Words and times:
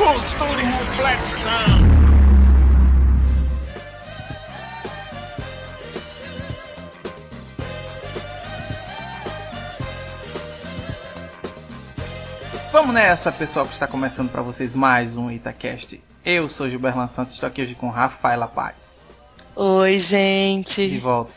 Cultura 0.00 0.62
e 0.62 0.64
reflexão. 0.64 1.90
Vamos 12.72 12.94
nessa, 12.94 13.30
pessoal, 13.30 13.66
que 13.66 13.74
está 13.74 13.86
começando 13.86 14.30
para 14.30 14.40
vocês 14.40 14.74
mais 14.74 15.18
um 15.18 15.30
Itacast. 15.30 16.02
Eu 16.24 16.48
sou 16.48 16.70
Gilberto 16.70 17.06
Santos, 17.14 17.34
estou 17.34 17.46
aqui 17.46 17.60
hoje 17.60 17.74
com 17.74 17.90
Rafaela 17.90 18.48
Paz. 18.48 19.02
Oi, 19.54 19.98
gente. 19.98 20.88
De 20.88 20.98
volta. 20.98 21.32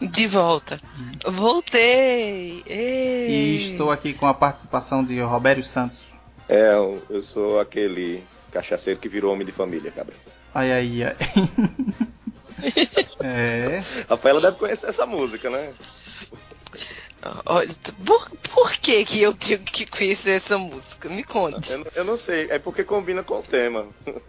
De 0.00 0.28
volta. 0.28 0.80
Voltei. 1.26 2.62
Ei. 2.64 3.30
E 3.30 3.72
estou 3.72 3.90
aqui 3.90 4.14
com 4.14 4.28
a 4.28 4.34
participação 4.34 5.04
de 5.04 5.20
Robério 5.20 5.64
Santos. 5.64 6.09
É, 6.52 6.72
eu 7.08 7.22
sou 7.22 7.60
aquele 7.60 8.24
cachaceiro 8.50 8.98
que 8.98 9.08
virou 9.08 9.32
homem 9.32 9.46
de 9.46 9.52
família, 9.52 9.92
cabra. 9.92 10.16
Ai, 10.52 10.72
ai, 10.72 11.04
ai. 11.04 11.16
é. 13.22 13.80
Rafaela 14.08 14.40
deve 14.40 14.56
conhecer 14.56 14.88
essa 14.88 15.06
música, 15.06 15.48
né? 15.48 15.72
Por, 18.04 18.30
por 18.52 18.72
que 18.72 19.04
que 19.04 19.22
eu 19.22 19.32
tenho 19.32 19.60
que 19.60 19.86
conhecer 19.86 20.30
essa 20.30 20.58
música? 20.58 21.08
Me 21.08 21.22
conte. 21.22 21.70
Eu, 21.70 21.86
eu 21.94 22.04
não 22.04 22.16
sei, 22.16 22.48
é 22.50 22.58
porque 22.58 22.82
combina 22.82 23.22
com 23.22 23.38
o 23.38 23.42
tema. 23.42 23.86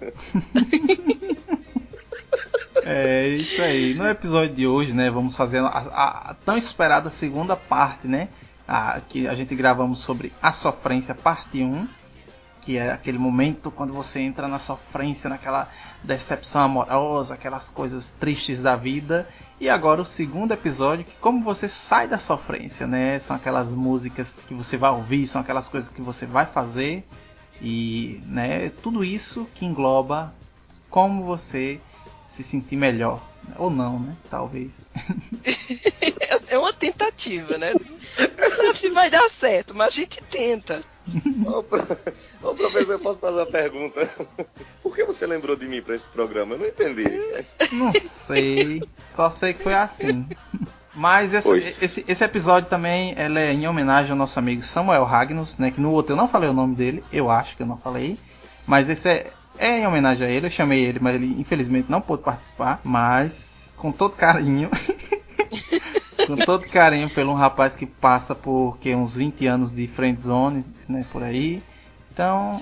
É 2.84 3.28
isso 3.28 3.62
aí. 3.62 3.94
No 3.94 4.10
episódio 4.10 4.56
de 4.56 4.66
hoje, 4.66 4.92
né, 4.92 5.10
vamos 5.12 5.36
fazer 5.36 5.60
a, 5.60 5.68
a, 5.68 6.32
a 6.32 6.34
tão 6.34 6.58
esperada 6.58 7.12
segunda 7.12 7.56
parte, 7.56 8.08
né? 8.08 8.30
A, 8.68 9.00
que 9.08 9.28
a 9.28 9.36
gente 9.36 9.54
gravamos 9.54 10.00
sobre 10.00 10.34
a 10.42 10.52
sofrência, 10.52 11.14
parte 11.14 11.62
1, 11.62 11.88
que 12.62 12.78
é 12.78 12.92
aquele 12.92 13.18
momento 13.18 13.72
quando 13.72 13.92
você 13.92 14.22
entra 14.22 14.48
na 14.48 14.60
sofrência, 14.60 15.30
naquela 15.30 15.68
decepção 16.04 16.64
amorosa, 16.64 17.34
aquelas 17.34 17.70
coisas 17.70 18.12
tristes 18.12 18.62
da 18.62 18.76
vida. 18.76 19.28
E 19.60 19.70
agora 19.70 20.02
o 20.02 20.06
segundo 20.06 20.54
episódio, 20.54 21.06
que 21.06 21.14
como 21.20 21.44
você 21.44 21.68
sai 21.68 22.08
da 22.08 22.18
sofrência, 22.18 22.88
né? 22.88 23.20
São 23.20 23.36
aquelas 23.36 23.74
músicas 23.74 24.38
que 24.48 24.54
você 24.54 24.78
vai 24.78 24.92
ouvir, 24.92 25.28
são 25.28 25.42
aquelas 25.42 25.68
coisas 25.68 25.90
que 25.90 26.02
você 26.02 26.26
vai 26.26 26.46
fazer 26.46 27.04
e, 27.62 28.20
né, 28.26 28.70
tudo 28.82 29.04
isso 29.04 29.48
que 29.54 29.66
engloba 29.66 30.34
como 30.90 31.24
você 31.24 31.80
se 32.26 32.42
sentir 32.44 32.76
melhor 32.76 33.22
ou 33.58 33.70
não, 33.70 34.00
né? 34.00 34.16
Talvez. 34.30 34.84
é 36.52 36.58
uma 36.58 36.74
tentativa, 36.74 37.58
né? 37.58 37.74
Não 37.74 38.52
sabe 38.52 38.78
se 38.78 38.90
vai 38.90 39.10
dar 39.10 39.30
certo, 39.30 39.74
mas 39.74 39.88
a 39.88 39.92
gente 39.92 40.22
tenta. 40.30 40.84
Ô. 41.46 41.64
Ô 42.50 42.54
professor, 42.54 42.94
eu 42.94 43.00
posso 43.00 43.20
fazer 43.20 43.38
uma 43.38 43.46
pergunta? 43.46 44.10
Por 44.84 44.94
que 44.94 45.06
você 45.06 45.26
lembrou 45.26 45.56
de 45.56 45.68
mim 45.68 45.82
para 45.82 45.96
esse 45.96 46.10
programa? 46.10 46.56
Eu 46.56 46.60
não 46.60 46.68
entendi. 46.68 47.06
Não 47.72 47.94
sei. 47.94 48.84
Só 49.16 49.30
sei 49.30 49.54
que 49.54 49.64
foi 49.64 49.74
assim. 49.74 50.28
Mas 50.94 51.34
esse, 51.34 51.84
esse, 51.84 52.06
esse, 52.06 52.24
episódio 52.24 52.70
também 52.70 53.14
ela 53.16 53.40
é 53.40 53.54
em 53.54 53.66
homenagem 53.66 54.12
ao 54.12 54.18
nosso 54.18 54.38
amigo 54.38 54.62
Samuel 54.62 55.06
Ragnus, 55.06 55.58
né? 55.58 55.72
Que 55.72 55.80
no 55.80 55.92
outro 55.92 56.14
eu 56.14 56.18
não 56.18 56.28
falei 56.28 56.50
o 56.50 56.54
nome 56.54 56.76
dele, 56.76 57.02
eu 57.14 57.32
acho 57.32 57.56
que 57.56 57.64
eu 57.64 57.68
não 57.68 57.78
falei. 57.78 58.20
Mas 58.68 58.90
esse 58.90 59.08
é, 59.08 59.32
é 59.58 59.80
em 59.80 59.88
homenagem 59.88 60.28
a 60.28 60.30
ele, 60.30 60.48
eu 60.48 60.52
chamei 60.52 60.84
ele, 60.84 61.00
mas 61.00 61.16
ele 61.16 61.40
infelizmente 61.40 61.90
não 61.90 62.02
pôde 62.02 62.24
participar. 62.24 62.82
Mas 62.84 63.72
com 63.78 63.92
todo 63.92 64.16
carinho. 64.16 64.70
com 66.28 66.36
todo 66.38 66.68
carinho 66.68 67.10
pelo 67.10 67.32
um 67.32 67.36
rapaz 67.36 67.76
que 67.76 67.86
passa 67.86 68.34
por 68.36 68.78
que, 68.80 68.94
uns 68.96 69.16
20 69.16 69.48
anos 69.48 69.72
de 69.72 69.88
friend 69.88 70.22
zone, 70.22 70.66
né? 70.88 71.06
Por 71.12 71.24
aí. 71.24 71.62
Então. 72.12 72.62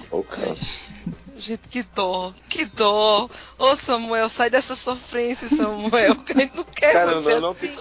Gente, 1.38 1.67
que 1.69 1.83
dó, 1.83 2.33
que 2.47 2.66
dó. 2.66 3.29
Ô 3.57 3.75
Samuel, 3.75 4.29
sai 4.29 4.50
dessa 4.50 4.75
sofrência, 4.75 5.47
Samuel, 5.47 6.16
que 6.17 6.34
a 6.34 6.41
gente 6.41 6.56
não 6.56 6.63
quer 6.63 6.94
Cara, 6.94 7.16
você 7.16 7.34
eu 7.34 7.41
não, 7.41 7.51
assim. 7.51 7.67
te 7.67 7.78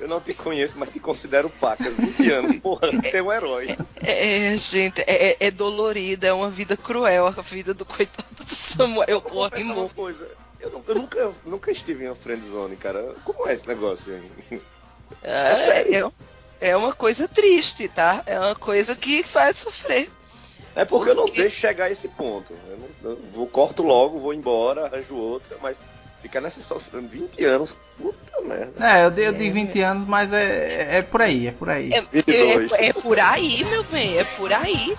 eu 0.00 0.08
não 0.08 0.20
te 0.20 0.32
conheço, 0.32 0.78
mas 0.78 0.88
te 0.88 0.98
considero 0.98 1.50
pacas, 1.50 1.94
20 1.96 2.32
anos, 2.32 2.56
porra, 2.56 2.88
é 3.12 3.22
um 3.22 3.30
herói. 3.30 3.76
É, 3.96 4.56
gente, 4.56 5.02
é, 5.02 5.36
é 5.38 5.50
dolorida, 5.50 6.28
é 6.28 6.32
uma 6.32 6.48
vida 6.48 6.74
cruel, 6.74 7.26
a 7.26 7.42
vida 7.42 7.74
do 7.74 7.84
coitado 7.84 8.28
do 8.34 8.54
Samuel 8.54 9.20
corre 9.20 9.62
uma 9.62 9.90
coisa. 9.90 10.26
Eu, 10.58 10.82
eu, 10.88 10.94
nunca, 10.94 11.32
nunca 11.44 11.70
estive 11.70 12.04
em 12.04 12.08
uma 12.08 12.16
friendzone, 12.16 12.76
cara. 12.76 13.14
Como 13.24 13.46
é 13.46 13.52
esse 13.52 13.68
negócio 13.68 14.14
aí? 14.14 14.60
É, 15.22 15.52
é 15.52 15.54
sério. 15.54 16.12
É, 16.60 16.70
é 16.70 16.76
uma 16.76 16.92
coisa 16.92 17.26
triste, 17.26 17.88
tá? 17.88 18.22
É 18.26 18.38
uma 18.38 18.54
coisa 18.54 18.94
que 18.94 19.22
faz 19.22 19.58
sofrer. 19.58 20.10
É 20.74 20.84
porque 20.84 21.10
eu 21.10 21.14
não 21.14 21.26
deixo 21.26 21.56
chegar 21.56 21.86
a 21.86 21.90
esse 21.90 22.08
ponto. 22.08 22.52
Eu, 22.68 22.78
não, 22.78 23.10
eu 23.10 23.18
vou, 23.32 23.46
corto 23.46 23.82
logo, 23.82 24.20
vou 24.20 24.32
embora, 24.32 24.86
arranjo 24.86 25.16
outra, 25.16 25.56
mas 25.60 25.80
ficar 26.22 26.40
nessa 26.40 26.62
sofrendo 26.62 27.08
20 27.08 27.44
anos, 27.44 27.74
puta 27.98 28.40
merda. 28.42 28.72
É, 28.86 29.04
eu 29.04 29.10
dei, 29.10 29.26
eu 29.26 29.32
dei 29.32 29.50
20 29.50 29.80
anos, 29.80 30.04
mas 30.06 30.32
é, 30.32 30.98
é 30.98 31.02
por 31.02 31.22
aí, 31.22 31.48
é 31.48 31.52
por 31.52 31.68
aí. 31.68 31.90
É, 31.92 31.98
é, 31.98 32.88
é 32.88 32.92
por 32.92 33.18
aí, 33.18 33.64
meu 33.64 33.82
bem, 33.84 34.18
é 34.18 34.24
por 34.24 34.52
aí. 34.52 34.96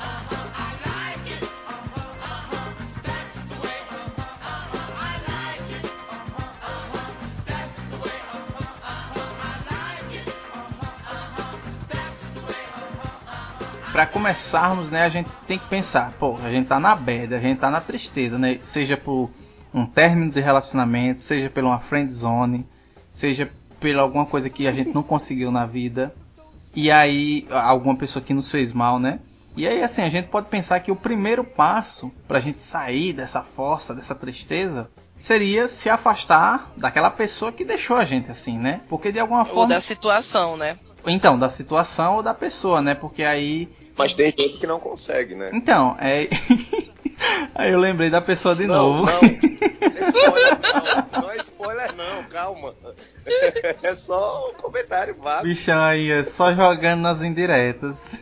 Para 13.91 14.05
começarmos, 14.05 14.89
né, 14.89 15.03
a 15.03 15.09
gente 15.09 15.29
tem 15.47 15.59
que 15.59 15.67
pensar, 15.67 16.11
pô, 16.13 16.37
a 16.43 16.49
gente 16.49 16.67
tá 16.67 16.79
na 16.79 16.95
bad, 16.95 17.33
a 17.35 17.39
gente 17.39 17.59
tá 17.59 17.69
na 17.69 17.81
tristeza, 17.81 18.37
né? 18.37 18.59
Seja 18.63 18.95
por 18.95 19.29
um 19.73 19.85
término 19.85 20.31
de 20.31 20.39
relacionamento, 20.39 21.21
seja 21.21 21.49
por 21.49 21.63
uma 21.63 21.79
friend 21.79 22.11
zone, 22.11 22.65
seja 23.13 23.51
por 23.79 23.95
alguma 23.97 24.25
coisa 24.25 24.49
que 24.49 24.67
a 24.67 24.71
gente 24.71 24.93
não 24.93 25.03
conseguiu 25.03 25.51
na 25.51 25.65
vida. 25.65 26.13
E 26.73 26.89
aí 26.89 27.45
alguma 27.49 27.95
pessoa 27.95 28.23
que 28.23 28.33
nos 28.33 28.49
fez 28.49 28.71
mal, 28.71 28.97
né? 28.97 29.19
E 29.57 29.67
aí 29.67 29.83
assim, 29.83 30.01
a 30.01 30.09
gente 30.09 30.29
pode 30.29 30.49
pensar 30.49 30.79
que 30.79 30.91
o 30.91 30.95
primeiro 30.95 31.43
passo 31.43 32.09
para 32.27 32.37
a 32.37 32.41
gente 32.41 32.61
sair 32.61 33.11
dessa 33.11 33.41
força, 33.41 33.93
dessa 33.93 34.15
tristeza, 34.15 34.89
seria 35.17 35.67
se 35.67 35.89
afastar 35.89 36.71
daquela 36.77 37.09
pessoa 37.09 37.51
que 37.51 37.65
deixou 37.65 37.97
a 37.97 38.05
gente 38.05 38.31
assim, 38.31 38.57
né? 38.57 38.79
Porque 38.87 39.11
de 39.11 39.19
alguma 39.19 39.43
forma 39.43 39.61
ou 39.61 39.67
da 39.67 39.81
situação, 39.81 40.55
né? 40.55 40.77
Então, 41.05 41.37
da 41.37 41.49
situação 41.49 42.17
ou 42.17 42.23
da 42.23 42.33
pessoa, 42.33 42.81
né? 42.81 42.95
Porque 42.95 43.23
aí 43.23 43.67
mas 43.97 44.13
tem 44.13 44.33
gente 44.37 44.57
que 44.57 44.67
não 44.67 44.79
consegue, 44.79 45.35
né? 45.35 45.51
Então, 45.53 45.95
é. 45.99 46.27
Aí 47.53 47.71
eu 47.71 47.79
lembrei 47.79 48.09
da 48.09 48.21
pessoa 48.21 48.55
de 48.55 48.65
não, 48.65 48.75
novo. 48.75 49.05
Não, 49.05 49.21
spoiler 50.09 50.59
não. 51.13 51.21
Não 51.21 51.31
é 51.31 51.37
spoiler 51.37 51.95
não, 51.95 52.23
calma. 52.23 52.73
É 53.83 53.93
só 53.93 54.49
um 54.49 54.53
comentário 54.55 55.15
vago. 55.15 55.43
Bichão 55.43 55.79
aí, 55.79 56.11
é 56.11 56.23
só 56.23 56.53
jogando 56.53 57.01
nas 57.01 57.21
indiretas. 57.21 58.19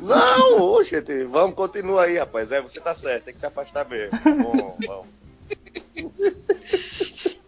Não, 0.00 0.82
gente, 0.82 1.24
vamos, 1.24 1.54
continua 1.54 2.04
aí, 2.04 2.18
rapaz. 2.18 2.50
É, 2.50 2.62
você 2.62 2.80
tá 2.80 2.94
certo, 2.94 3.24
tem 3.24 3.34
que 3.34 3.40
se 3.40 3.46
afastar 3.46 3.86
mesmo. 3.86 4.18
Bom, 4.24 4.76
vamos. 4.86 5.06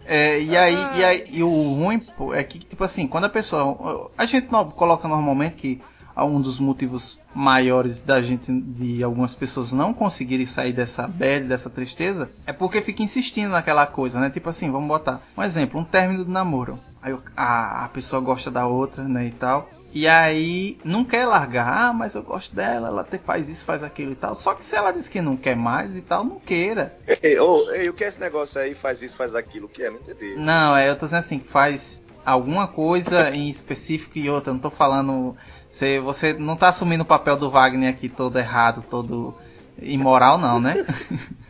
É, 0.07 0.41
e, 0.41 0.57
aí, 0.57 0.75
e 0.75 1.05
aí, 1.05 1.25
e 1.31 1.43
o 1.43 1.49
ruim 1.49 1.99
pô, 1.99 2.35
é 2.35 2.45
que, 2.45 2.59
tipo 2.59 2.85
assim, 2.85 3.07
quando 3.07 3.25
a 3.25 3.31
pessoa. 3.31 4.11
A 4.19 4.27
gente 4.27 4.47
coloca 4.77 5.09
normalmente 5.09 5.57
que 5.57 5.81
um 6.17 6.41
dos 6.41 6.59
motivos 6.59 7.21
maiores 7.35 8.01
da 8.01 8.21
gente, 8.21 8.53
de 8.53 9.03
algumas 9.03 9.35
pessoas 9.35 9.73
não 9.73 9.95
conseguirem 9.95 10.47
sair 10.47 10.73
dessa 10.73 11.07
bad, 11.09 11.47
dessa 11.47 11.71
tristeza, 11.71 12.31
é 12.47 12.53
porque 12.53 12.83
fica 12.83 13.03
insistindo 13.03 13.51
naquela 13.51 13.87
coisa, 13.87 14.21
né? 14.21 14.31
Tipo 14.31 14.51
assim, 14.51 14.71
vamos 14.71 14.89
botar 14.89 15.23
um 15.37 15.43
exemplo, 15.43 15.81
um 15.81 15.85
término 15.85 16.25
do 16.25 16.31
namoro. 16.31 16.79
Aí 17.03 17.17
a, 17.37 17.85
a 17.85 17.89
pessoa 17.89 18.21
gosta 18.23 18.51
da 18.51 18.67
outra, 18.67 19.03
né, 19.03 19.27
e 19.27 19.33
tal. 19.33 19.69
E 19.95 20.09
aí 20.09 20.79
não 20.85 21.05
quer 21.05 21.27
largar, 21.27 21.69
ah, 21.69 21.93
mas 21.93 22.15
eu 22.15 22.23
gosto 22.23 22.55
dela, 22.55 22.89
ela 22.89 23.03
até 23.03 23.19
faz 23.19 23.49
isso, 23.49 23.65
faz 23.65 23.83
aquilo 23.83 24.13
e 24.13 24.15
tal. 24.15 24.35
Só 24.35 24.55
que 24.55 24.65
se 24.65 24.75
ela 24.75 24.91
diz 24.91 25.07
que 25.07 25.21
não 25.21 25.37
quer 25.37 25.55
mais 25.55 25.95
e 25.95 26.01
tal, 26.01 26.25
não 26.25 26.41
queira. 26.41 26.97
Ei, 27.23 27.39
oh, 27.39 27.71
ei, 27.73 27.91
o 27.91 27.93
que 27.93 28.05
é 28.05 28.09
esse 28.09 28.19
negócio 28.19 28.59
aí, 28.59 28.75
faz 28.75 29.03
isso, 29.03 29.17
faz 29.17 29.35
aquilo, 29.35 29.67
o 29.67 29.69
que 29.69 29.83
é? 29.83 29.91
Não 29.91 29.99
entendi. 29.99 30.35
Não, 30.37 30.75
é, 30.75 30.89
eu 30.89 30.97
tô 30.97 31.05
dizendo 31.05 31.21
assim, 31.21 31.39
faz 31.41 32.01
alguma 32.25 32.69
coisa 32.69 33.31
em 33.31 33.51
específico 33.51 34.17
e 34.17 34.31
outra, 34.31 34.53
não 34.53 34.61
tô 34.61 34.71
falando 34.71 35.37
você, 35.73 35.99
você 35.99 36.35
não 36.35 36.55
tá 36.55 36.69
assumindo 36.69 37.03
o 37.03 37.07
papel 37.07 37.35
do 37.35 37.51
Wagner 37.51 37.89
aqui 37.89 38.07
todo 38.07 38.39
errado, 38.39 38.85
todo 38.91 39.35
imoral, 39.81 40.37
não, 40.37 40.61
né? 40.61 40.87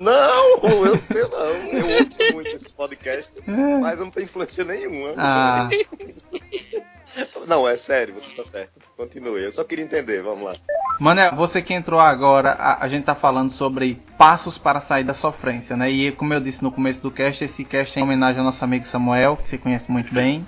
Não, 0.00 0.56
eu 0.62 0.96
tenho 0.96 1.28
não. 1.28 1.56
Eu 1.78 1.84
ouço 1.84 2.32
muito 2.32 2.48
esse 2.48 2.72
podcast, 2.72 3.30
mas 3.46 3.98
eu 3.98 4.06
não 4.06 4.10
tenho 4.10 4.24
influência 4.24 4.64
nenhuma. 4.64 5.12
Ah. 5.14 5.68
Não, 7.46 7.68
é 7.68 7.76
sério, 7.76 8.14
você 8.14 8.32
tá 8.32 8.42
certo. 8.42 8.80
Continue, 8.96 9.42
eu 9.42 9.52
só 9.52 9.62
queria 9.62 9.84
entender, 9.84 10.22
vamos 10.22 10.44
lá. 10.44 10.54
Mano, 10.98 11.36
você 11.36 11.60
que 11.60 11.74
entrou 11.74 12.00
agora, 12.00 12.52
a, 12.52 12.82
a, 12.82 12.88
gente 12.88 13.04
tá 13.04 13.14
falando 13.14 13.50
sobre 13.50 14.00
passos 14.16 14.56
para 14.56 14.80
sair 14.80 15.04
da 15.04 15.12
sofrência, 15.12 15.76
né? 15.76 15.90
E 15.90 16.12
como 16.12 16.32
eu 16.32 16.40
disse 16.40 16.62
no 16.62 16.72
começo 16.72 17.02
do 17.02 17.10
cast, 17.10 17.44
esse 17.44 17.62
cast 17.62 17.98
é 17.98 18.00
em 18.00 18.04
homenagem 18.04 18.38
ao 18.38 18.44
nosso 18.44 18.64
amigo 18.64 18.86
Samuel, 18.86 19.36
que 19.36 19.46
você 19.46 19.58
conhece 19.58 19.90
muito 19.90 20.14
bem. 20.14 20.46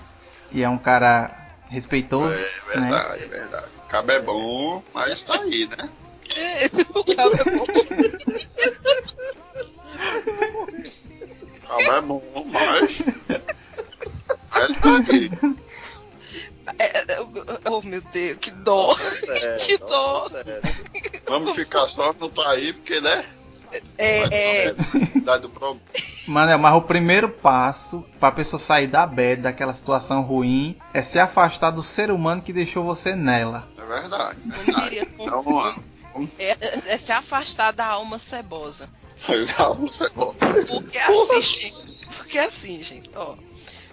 E 0.50 0.62
é 0.62 0.68
um 0.68 0.78
cara 0.78 1.41
respeitoso. 1.72 2.34
É 2.34 2.78
verdade, 2.78 3.20
né? 3.20 3.24
é 3.24 3.28
verdade. 3.28 3.66
Cabo 3.88 4.12
é 4.12 4.20
bom, 4.20 4.82
mas 4.92 5.22
tá 5.22 5.40
aí, 5.40 5.66
né? 5.66 5.90
É, 6.36 6.68
cabo 6.68 7.34
é 7.34 7.44
bom. 7.56 7.66
Cabo 11.66 11.92
é 11.92 12.00
bom, 12.02 12.46
mas. 12.50 13.02
Mas 14.50 14.76
tá 14.80 14.98
aqui. 14.98 15.30
É, 16.78 16.98
é, 16.98 17.20
oh 17.70 17.82
meu 17.82 18.00
Deus, 18.12 18.38
que 18.38 18.50
dó. 18.50 18.94
É, 19.28 19.56
Que 19.56 19.78
não, 19.78 19.88
dó. 19.88 20.30
Vamos 21.26 21.56
ficar 21.56 21.88
só 21.88 22.12
no 22.12 22.28
tá 22.28 22.50
aí, 22.50 22.72
porque, 22.72 23.00
né? 23.00 23.24
É, 23.98 24.66
é. 24.68 24.74
Mano, 26.26 26.58
mas 26.58 26.74
o 26.74 26.82
primeiro 26.82 27.28
passo 27.28 28.04
pra 28.20 28.30
pessoa 28.30 28.60
sair 28.60 28.86
da 28.86 29.06
bad, 29.06 29.42
daquela 29.42 29.74
situação 29.74 30.22
ruim, 30.22 30.76
é 30.94 31.02
se 31.02 31.18
afastar 31.18 31.70
do 31.70 31.82
ser 31.82 32.10
humano 32.10 32.42
que 32.42 32.52
deixou 32.52 32.84
você 32.84 33.14
nela. 33.14 33.68
É 33.76 33.84
verdade. 33.84 34.38
como 34.64 34.80
diria, 34.80 35.08
Então, 35.18 35.74
é, 36.38 36.56
é 36.86 36.98
se 36.98 37.10
afastar 37.12 37.72
da 37.72 37.86
alma 37.86 38.18
cebosa. 38.18 38.88
legal, 39.28 39.74
você 39.76 40.08
volta. 40.10 40.46
Porque 40.66 40.98
assim, 40.98 41.42
gente, 41.42 41.98
porque 42.16 42.38
assim, 42.38 42.82
gente, 42.82 43.10
ó. 43.14 43.34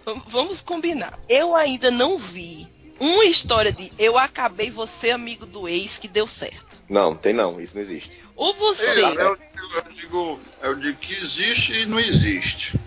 vam- 0.05 0.21
Vamos 0.27 0.61
combinar. 0.61 1.17
Eu 1.27 1.55
ainda 1.55 1.89
não 1.91 2.17
vi 2.17 2.67
uma 2.99 3.25
história 3.25 3.71
de 3.71 3.91
eu 3.97 4.17
acabei 4.17 4.69
você 4.69 5.11
amigo 5.11 5.45
do 5.45 5.67
ex 5.67 5.97
que 5.97 6.07
deu 6.07 6.27
certo. 6.27 6.77
Não, 6.89 7.15
tem 7.15 7.33
não, 7.33 7.59
isso 7.61 7.75
não 7.75 7.81
existe. 7.81 8.19
Ou 8.39 8.53
você. 8.53 9.01
Eu, 9.01 9.09
eu 9.09 9.36
digo, 9.36 9.75
eu, 9.75 9.94
digo, 9.94 10.39
eu 10.62 10.75
digo 10.75 10.97
que 10.97 11.13
existe 11.13 11.74
e 11.81 11.86
não 11.86 12.00
existe. 12.00 12.80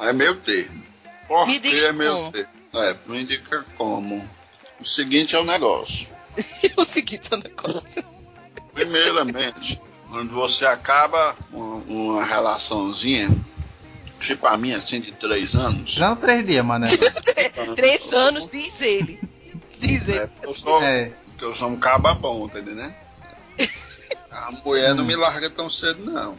É 0.00 0.12
meio 0.12 0.36
termo. 0.36 0.80
Por 1.26 1.44
Me 1.46 1.58
que 1.58 1.70
diga 1.70 1.86
é 1.88 1.92
meio 1.92 2.14
como. 2.16 2.32
termo? 2.32 2.48
É, 2.74 2.96
me 3.06 3.20
indica 3.22 3.64
como. 3.76 4.30
O 4.80 4.84
seguinte 4.84 5.34
é 5.34 5.40
o 5.40 5.44
negócio. 5.44 6.06
o 6.76 6.84
seguinte 6.84 7.28
é 7.32 7.34
o 7.34 7.38
negócio. 7.38 8.04
Primeiramente, 8.72 9.80
quando 10.08 10.32
você 10.32 10.64
acaba 10.64 11.36
uma, 11.52 11.74
uma 11.86 12.24
relaçãozinha, 12.24 13.28
tipo 14.20 14.46
a 14.46 14.56
minha, 14.56 14.78
assim, 14.78 15.00
de 15.00 15.10
três 15.12 15.54
anos. 15.56 15.96
Não 15.98 16.14
três 16.14 16.46
dias, 16.46 16.64
mano. 16.64 16.86
Três 17.76 18.12
anos, 18.12 18.48
diz 18.50 18.80
ele. 18.80 19.20
Diz 19.80 20.08
É, 20.08 20.12
ele. 20.12 20.26
porque 20.28 20.46
eu 20.46 20.54
sou, 20.54 20.80
É. 20.82 21.12
porque 21.26 21.44
eu 21.44 21.54
sou 21.56 21.68
um 21.68 21.76
caba 21.76 22.14
bom, 22.14 22.48
tá 22.48 22.60
entendendo? 22.60 22.94
A 24.32 24.50
mulher 24.64 24.94
não 24.94 25.04
me 25.04 25.14
larga 25.14 25.50
tão 25.50 25.68
cedo, 25.68 26.02
não. 26.04 26.36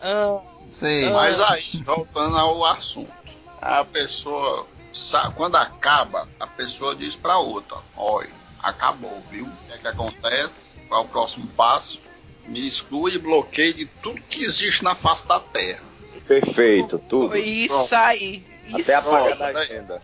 Ah, 0.00 0.40
Sei. 0.68 1.08
Mas 1.10 1.40
aí, 1.40 1.82
voltando 1.84 2.36
ao 2.36 2.64
assunto, 2.64 3.12
a 3.60 3.84
pessoa, 3.84 4.66
sa- 4.92 5.30
quando 5.34 5.56
acaba, 5.56 6.28
a 6.38 6.46
pessoa 6.46 6.94
diz 6.94 7.14
pra 7.16 7.38
outra: 7.38 7.78
Olha, 7.96 8.30
acabou, 8.62 9.22
viu? 9.30 9.46
O 9.46 9.66
que, 9.66 9.72
é 9.72 9.78
que 9.78 9.86
acontece? 9.88 10.80
Qual 10.88 11.02
é 11.02 11.04
o 11.04 11.08
próximo 11.08 11.46
passo? 11.48 12.00
Me 12.46 12.66
exclui 12.68 13.14
e 13.14 13.18
bloqueie 13.18 13.72
de 13.72 13.86
tudo 13.86 14.20
que 14.22 14.44
existe 14.44 14.84
na 14.84 14.94
face 14.94 15.26
da 15.26 15.40
Terra. 15.40 15.82
Perfeito, 16.26 16.98
tudo. 16.98 17.36
isso 17.36 17.94
aí. 17.94 18.44
Isso 18.66 18.80
Até 18.82 18.94
apagar 18.96 19.24
Pronto, 19.24 19.38
da 19.38 19.52
né? 19.52 19.60
agenda. 19.60 20.02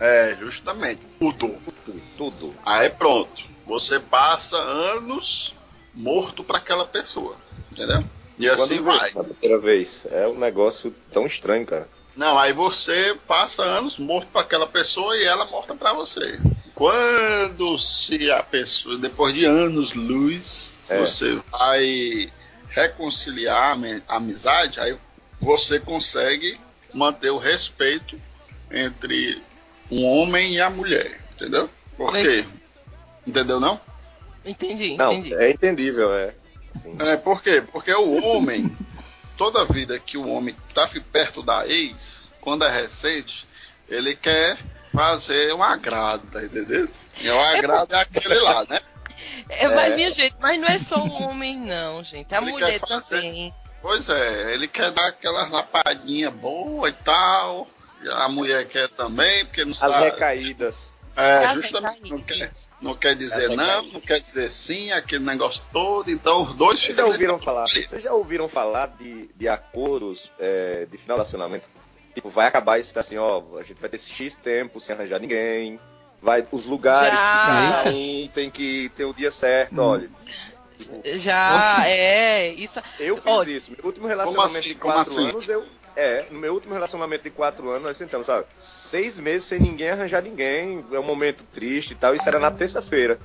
É, 0.00 0.36
justamente. 0.40 1.02
Tudo. 1.20 1.56
Tudo, 1.84 2.02
tudo. 2.16 2.54
Aí 2.64 2.90
pronto. 2.90 3.44
Você 3.66 3.98
passa 4.00 4.56
anos 4.56 5.54
morto 5.94 6.42
pra 6.44 6.58
aquela 6.58 6.86
pessoa. 6.86 7.36
Entendeu? 7.70 8.04
E 8.38 8.48
assim 8.48 8.78
Quando 8.78 8.84
vai. 8.84 9.12
Na 9.12 9.24
primeira 9.24 9.60
vez. 9.60 10.06
É 10.10 10.26
um 10.26 10.38
negócio 10.38 10.94
tão 11.12 11.26
estranho, 11.26 11.64
cara. 11.66 11.88
Não, 12.16 12.38
aí 12.38 12.52
você 12.52 13.16
passa 13.26 13.62
anos 13.62 13.98
morto 13.98 14.28
para 14.28 14.42
aquela 14.42 14.66
pessoa 14.66 15.16
e 15.16 15.24
ela 15.24 15.46
morta 15.46 15.74
para 15.74 15.92
você. 15.92 16.38
Quando 16.74 17.78
se 17.78 18.30
a 18.30 18.42
pessoa, 18.42 18.96
depois 18.98 19.34
de 19.34 19.44
anos 19.44 19.94
luz, 19.94 20.72
É. 20.88 21.00
você 21.00 21.40
vai 21.50 22.32
reconciliar 22.68 23.76
a 23.76 24.12
a 24.12 24.16
amizade, 24.16 24.80
aí 24.80 24.96
você 25.40 25.78
consegue 25.78 26.58
manter 26.92 27.30
o 27.30 27.38
respeito 27.38 28.20
entre 28.70 29.42
um 29.90 30.04
homem 30.04 30.54
e 30.54 30.60
a 30.60 30.68
mulher, 30.70 31.20
entendeu? 31.34 31.68
Por 31.96 32.12
quê? 32.12 32.44
Entendeu 33.26 33.60
não? 33.60 33.80
Entendi, 34.44 34.96
Não, 34.96 35.12
entendi. 35.12 35.34
é 35.34 35.50
entendível, 35.50 36.14
é. 36.14 36.34
Sim. 36.80 36.96
É, 37.00 37.16
por 37.16 37.40
quê? 37.42 37.62
Porque 37.72 37.92
o 37.92 38.12
homem, 38.24 38.76
toda 39.36 39.64
vida 39.64 39.98
que 39.98 40.16
o 40.18 40.28
homem 40.28 40.54
tá 40.74 40.88
perto 41.12 41.42
da 41.42 41.66
ex, 41.66 42.30
quando 42.40 42.64
é 42.64 42.70
recente, 42.70 43.46
ele 43.88 44.14
quer 44.14 44.58
fazer 44.92 45.54
um 45.54 45.62
agrado, 45.62 46.26
tá 46.30 46.42
entendendo? 46.42 46.90
E 47.20 47.28
o 47.30 47.40
agrado 47.40 47.94
é 47.94 48.00
aquele 48.00 48.34
lá, 48.40 48.64
né? 48.68 48.80
É, 49.48 49.68
mas, 49.68 49.92
É. 49.92 49.96
minha 49.96 50.10
gente, 50.10 50.34
mas 50.40 50.58
não 50.58 50.66
é 50.68 50.78
só 50.78 51.04
o 51.04 51.10
homem, 51.22 51.56
não, 51.58 52.02
gente. 52.02 52.34
A 52.34 52.40
Ele 52.40 52.50
mulher 52.50 52.80
fazer. 52.80 53.16
também. 53.20 53.54
Pois 53.82 54.08
é, 54.08 54.54
ele 54.54 54.66
quer 54.66 54.90
dar 54.90 55.08
aquela 55.08 55.46
lapadinha 55.48 56.30
boa 56.30 56.88
e 56.88 56.92
tal. 56.92 57.68
E 58.02 58.08
a 58.08 58.26
mulher 58.28 58.66
quer 58.66 58.88
também, 58.90 59.44
porque 59.44 59.64
não 59.64 59.72
As 59.72 59.78
sabe. 59.78 60.04
recaídas. 60.04 60.92
É, 61.16 61.44
As 61.46 61.60
justamente 61.60 62.10
não 62.10 62.18
recaídas. 62.18 62.36
quer, 62.38 62.50
não 62.82 62.94
quer 62.96 63.14
dizer 63.16 63.50
As 63.50 63.56
não, 63.56 63.64
recaídas. 63.64 63.92
não 63.92 64.00
quer 64.00 64.20
dizer 64.20 64.50
sim, 64.50 64.90
aquele 64.92 65.24
negócio 65.24 65.62
todo. 65.72 66.10
Então 66.10 66.42
os 66.42 66.56
dois 66.56 66.80
Vocês 66.80 66.96
já 66.96 67.02
ficam 67.04 67.12
ouviram 67.12 67.38
falar? 67.38 67.66
Vocês 67.68 68.02
já 68.02 68.12
ouviram 68.12 68.48
falar 68.48 68.86
de, 68.98 69.28
de 69.34 69.48
acordos 69.48 70.32
é, 70.38 70.86
de 70.90 70.98
final 70.98 71.16
de 71.16 71.20
relacionamento? 71.22 71.68
Tipo, 72.14 72.28
vai 72.30 72.46
acabar 72.46 72.78
isso 72.78 72.96
assim, 72.98 73.16
ó, 73.18 73.42
a 73.58 73.62
gente 73.62 73.80
vai 73.80 73.88
ter 73.90 73.96
esse 73.96 74.10
X 74.12 74.36
tempo 74.36 74.80
sem 74.80 74.94
arranjar 74.94 75.18
ninguém. 75.20 75.78
Vai, 76.22 76.44
os 76.50 76.64
lugares 76.64 77.18
Já. 77.18 77.26
que 77.26 77.46
cada 77.84 77.90
um 77.90 78.28
tem 78.34 78.50
que 78.50 78.88
ter 78.96 79.04
o 79.04 79.12
dia 79.12 79.30
certo, 79.30 79.80
Hum. 79.80 79.84
olha. 79.84 80.10
Já, 81.16 81.76
Nossa. 81.76 81.88
é. 81.88 82.48
Isso. 82.54 82.80
Eu 82.98 83.16
fiz 83.16 83.26
Olha, 83.32 83.50
isso. 83.50 83.70
Meu 83.70 83.84
último 83.84 84.06
relacionamento 84.06 84.58
assim? 84.58 84.68
de 84.68 84.74
quatro 84.74 85.00
assim? 85.12 85.28
anos, 85.28 85.48
eu. 85.48 85.64
É, 85.96 86.26
no 86.30 86.38
meu 86.38 86.54
último 86.54 86.74
relacionamento 86.74 87.22
de 87.24 87.30
quatro 87.30 87.70
anos, 87.70 87.82
nós 87.84 87.96
sentamos, 87.96 88.26
sabe? 88.26 88.46
Seis 88.58 89.18
meses 89.18 89.44
sem 89.44 89.60
ninguém 89.60 89.90
arranjar 89.90 90.22
ninguém. 90.22 90.84
É 90.92 90.98
um 90.98 91.04
momento 91.04 91.44
triste 91.52 91.92
e 91.92 91.94
tal. 91.94 92.14
Isso 92.14 92.28
era 92.28 92.38
na 92.40 92.50
terça-feira. 92.50 93.18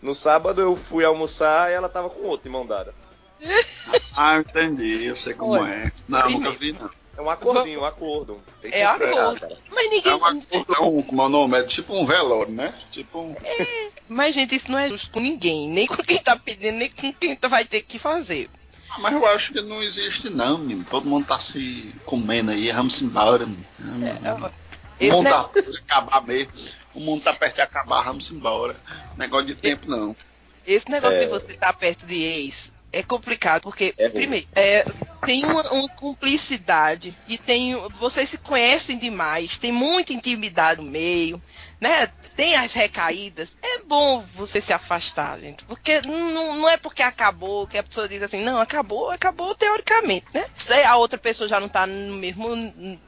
No 0.00 0.14
sábado 0.14 0.60
eu 0.60 0.74
fui 0.76 1.04
almoçar 1.04 1.70
e 1.70 1.74
ela 1.74 1.88
tava 1.88 2.08
com 2.08 2.22
outro 2.26 2.44
de 2.44 2.50
mão 2.50 2.66
dada. 2.66 2.94
Ah, 4.18 4.38
entendi, 4.38 5.04
eu 5.04 5.14
sei 5.14 5.34
como 5.34 5.52
Olha, 5.52 5.70
é. 5.70 5.92
Não, 6.08 6.30
nunca 6.30 6.50
vi 6.52 6.72
não. 6.72 6.88
É 7.18 7.20
um 7.20 7.28
acordinho, 7.28 7.80
um 7.80 7.84
acordo. 7.84 8.40
Tem 8.62 8.70
que 8.70 8.76
É 8.78 8.84
acordo. 8.84 9.40
cara. 9.40 9.58
Mas 9.70 9.84
É 9.84 9.88
ninguém. 9.90 10.12
é 10.12 10.80
um, 10.80 11.02
como 11.02 11.22
é 11.22 11.24
o 11.26 11.28
nome? 11.28 11.58
É 11.58 11.62
tipo 11.64 11.94
um 11.94 12.06
velório, 12.06 12.50
né? 12.50 12.74
Tipo 12.90 13.18
um. 13.20 13.36
Mas, 14.08 14.34
gente, 14.34 14.54
isso 14.54 14.70
não 14.70 14.78
é 14.78 14.88
justo 14.88 15.10
com 15.10 15.20
ninguém. 15.20 15.68
Nem 15.68 15.86
com 15.86 15.96
quem 15.96 16.16
tá 16.18 16.34
pedindo, 16.34 16.78
nem 16.78 16.90
com 16.90 17.12
quem 17.12 17.38
vai 17.48 17.66
ter 17.66 17.82
que 17.82 17.98
fazer. 17.98 18.48
Ah, 18.96 19.00
mas 19.00 19.12
eu 19.12 19.26
acho 19.26 19.52
que 19.52 19.60
não 19.60 19.82
existe 19.82 20.30
não, 20.30 20.58
menino. 20.58 20.84
Todo 20.88 21.08
mundo 21.08 21.26
tá 21.26 21.38
se 21.38 21.94
comendo 22.04 22.50
aí, 22.50 22.72
vamos 22.72 23.00
embora, 23.02 23.46
menino. 23.46 23.66
o 23.78 24.50
Esse 24.98 25.12
mundo 25.12 25.28
tá 25.28 25.44
perto 25.44 25.72
de 25.72 25.78
acabar 25.78 26.22
mesmo. 26.26 26.52
O 26.94 27.00
mundo 27.00 27.22
tá 27.22 27.32
perto 27.34 27.56
de 27.56 27.60
acabar, 27.60 28.02
vamos 28.02 28.30
embora. 28.30 28.76
Negócio 29.16 29.46
de 29.46 29.54
tempo 29.54 29.88
não. 29.90 30.16
Esse 30.66 30.90
negócio 30.90 31.18
É. 31.18 31.24
de 31.24 31.26
você 31.26 31.52
estar 31.52 31.72
perto 31.74 32.06
de 32.06 32.22
ex 32.22 32.72
é 32.92 33.02
complicado, 33.02 33.62
porque, 33.62 33.94
É 33.98 34.08
primeiro, 34.08 34.46
é, 34.54 34.84
tem 35.24 35.44
uma, 35.44 35.70
uma 35.70 35.88
cumplicidade 35.90 37.16
e 37.28 37.36
tem. 37.36 37.74
Vocês 38.00 38.30
se 38.30 38.38
conhecem 38.38 38.96
demais, 38.96 39.58
tem 39.58 39.70
muita 39.70 40.14
intimidade 40.14 40.80
no 40.82 40.90
meio, 40.90 41.40
né? 41.80 42.10
Tem 42.36 42.54
as 42.54 42.72
recaídas. 42.74 43.56
É 43.62 43.78
bom 43.78 44.22
você 44.34 44.60
se 44.60 44.72
afastar, 44.72 45.38
gente. 45.38 45.64
Porque 45.64 46.02
não, 46.02 46.54
não 46.56 46.68
é 46.68 46.76
porque 46.76 47.02
acabou 47.02 47.66
que 47.66 47.78
a 47.78 47.82
pessoa 47.82 48.06
diz 48.06 48.22
assim, 48.22 48.44
não, 48.44 48.60
acabou, 48.60 49.10
acabou 49.10 49.54
teoricamente, 49.54 50.26
né? 50.34 50.44
Se 50.58 50.74
a 50.74 50.96
outra 50.96 51.18
pessoa 51.18 51.48
já 51.48 51.58
não 51.58 51.68
tá 51.68 51.86
no 51.86 52.14
mesmo, 52.16 52.54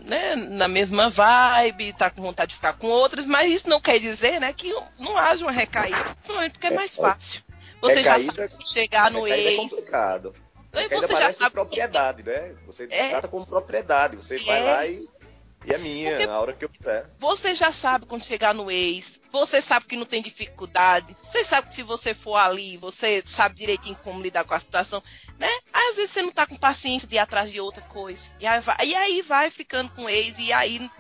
né, 0.01 0.35
na 0.35 0.67
mesma 0.67 1.11
vibe, 1.11 1.93
tá 1.93 2.09
com 2.09 2.23
vontade 2.23 2.51
de 2.51 2.57
ficar 2.57 2.73
com 2.73 2.87
outras, 2.87 3.27
mas 3.27 3.53
isso 3.53 3.69
não 3.69 3.81
quer 3.81 3.99
dizer, 4.01 4.41
né, 4.41 4.53
que 4.53 4.73
não 4.99 5.17
haja 5.17 5.45
uma 5.45 5.53
recaída. 5.53 6.03
Principalmente 6.23 6.53
porque 6.53 6.67
é 6.69 6.71
mais 6.71 6.97
fácil. 6.97 7.43
Você 7.83 8.03
já 8.03 8.15
Recaída- 8.17 8.33
sabe 8.33 8.49
como 8.49 8.67
chegar 8.67 9.11
no 9.11 9.23
Recaída 9.25 9.49
é 9.49 9.53
ex. 9.53 9.61
complicado. 9.61 10.35
Recaída 10.73 11.07
você 11.07 11.17
já 11.17 11.33
sabe. 11.33 11.51
propriedade, 11.53 12.23
né? 12.23 12.55
Você 12.67 12.89
É. 12.91 13.11
trata 13.11 13.29
como 13.29 13.47
propriedade. 13.47 14.17
Você 14.17 14.39
vai 14.39 14.59
É. 14.59 14.65
lá 14.65 14.87
e, 14.87 15.07
e 15.69 15.75
é 15.75 15.79
minha, 15.79 16.11
Porque- 16.11 16.25
a 16.25 16.41
hora 16.41 16.53
que 16.53 16.65
eu 16.65 16.69
quiser. 16.69 17.07
Você 17.19 17.55
já 17.55 17.71
sabe 17.73 18.07
quando 18.07 18.25
chegar 18.25 18.55
no 18.55 18.71
ex. 18.71 19.21
Você 19.31 19.61
sabe 19.61 19.87
que 19.87 19.97
não 19.97 20.07
tem 20.07 20.23
dificuldade. 20.23 21.17
Você 21.29 21.45
sabe 21.45 21.69
que 21.69 21.75
se 21.75 21.83
você 21.83 22.15
for 22.15 22.37
ali, 22.37 22.77
você 22.79 23.23
sabe 23.27 23.57
direitinho 23.57 23.97
como 24.03 24.23
lidar 24.23 24.45
com 24.45 24.55
a 24.55 24.61
situação, 24.61 25.03
né? 25.39 25.51
Aí, 25.73 25.91
às 25.91 25.97
vezes 25.97 26.13
você 26.13 26.23
não 26.23 26.31
tá 26.31 26.47
com 26.47 26.57
paciência 26.57 27.07
de 27.07 27.17
ir 27.17 27.19
atrás 27.19 27.53
de 27.53 27.61
outra 27.61 27.83
coisa. 27.83 28.31
E 28.41 28.47
aí 28.47 28.61
vai, 28.61 28.77
e 28.87 28.95
aí 28.95 29.23
vai 29.23 29.51
ficando 29.51 29.91
com 29.91 30.05
o 30.05 30.09
ex 30.09 30.39
e 30.39 30.53
aí 30.53 30.91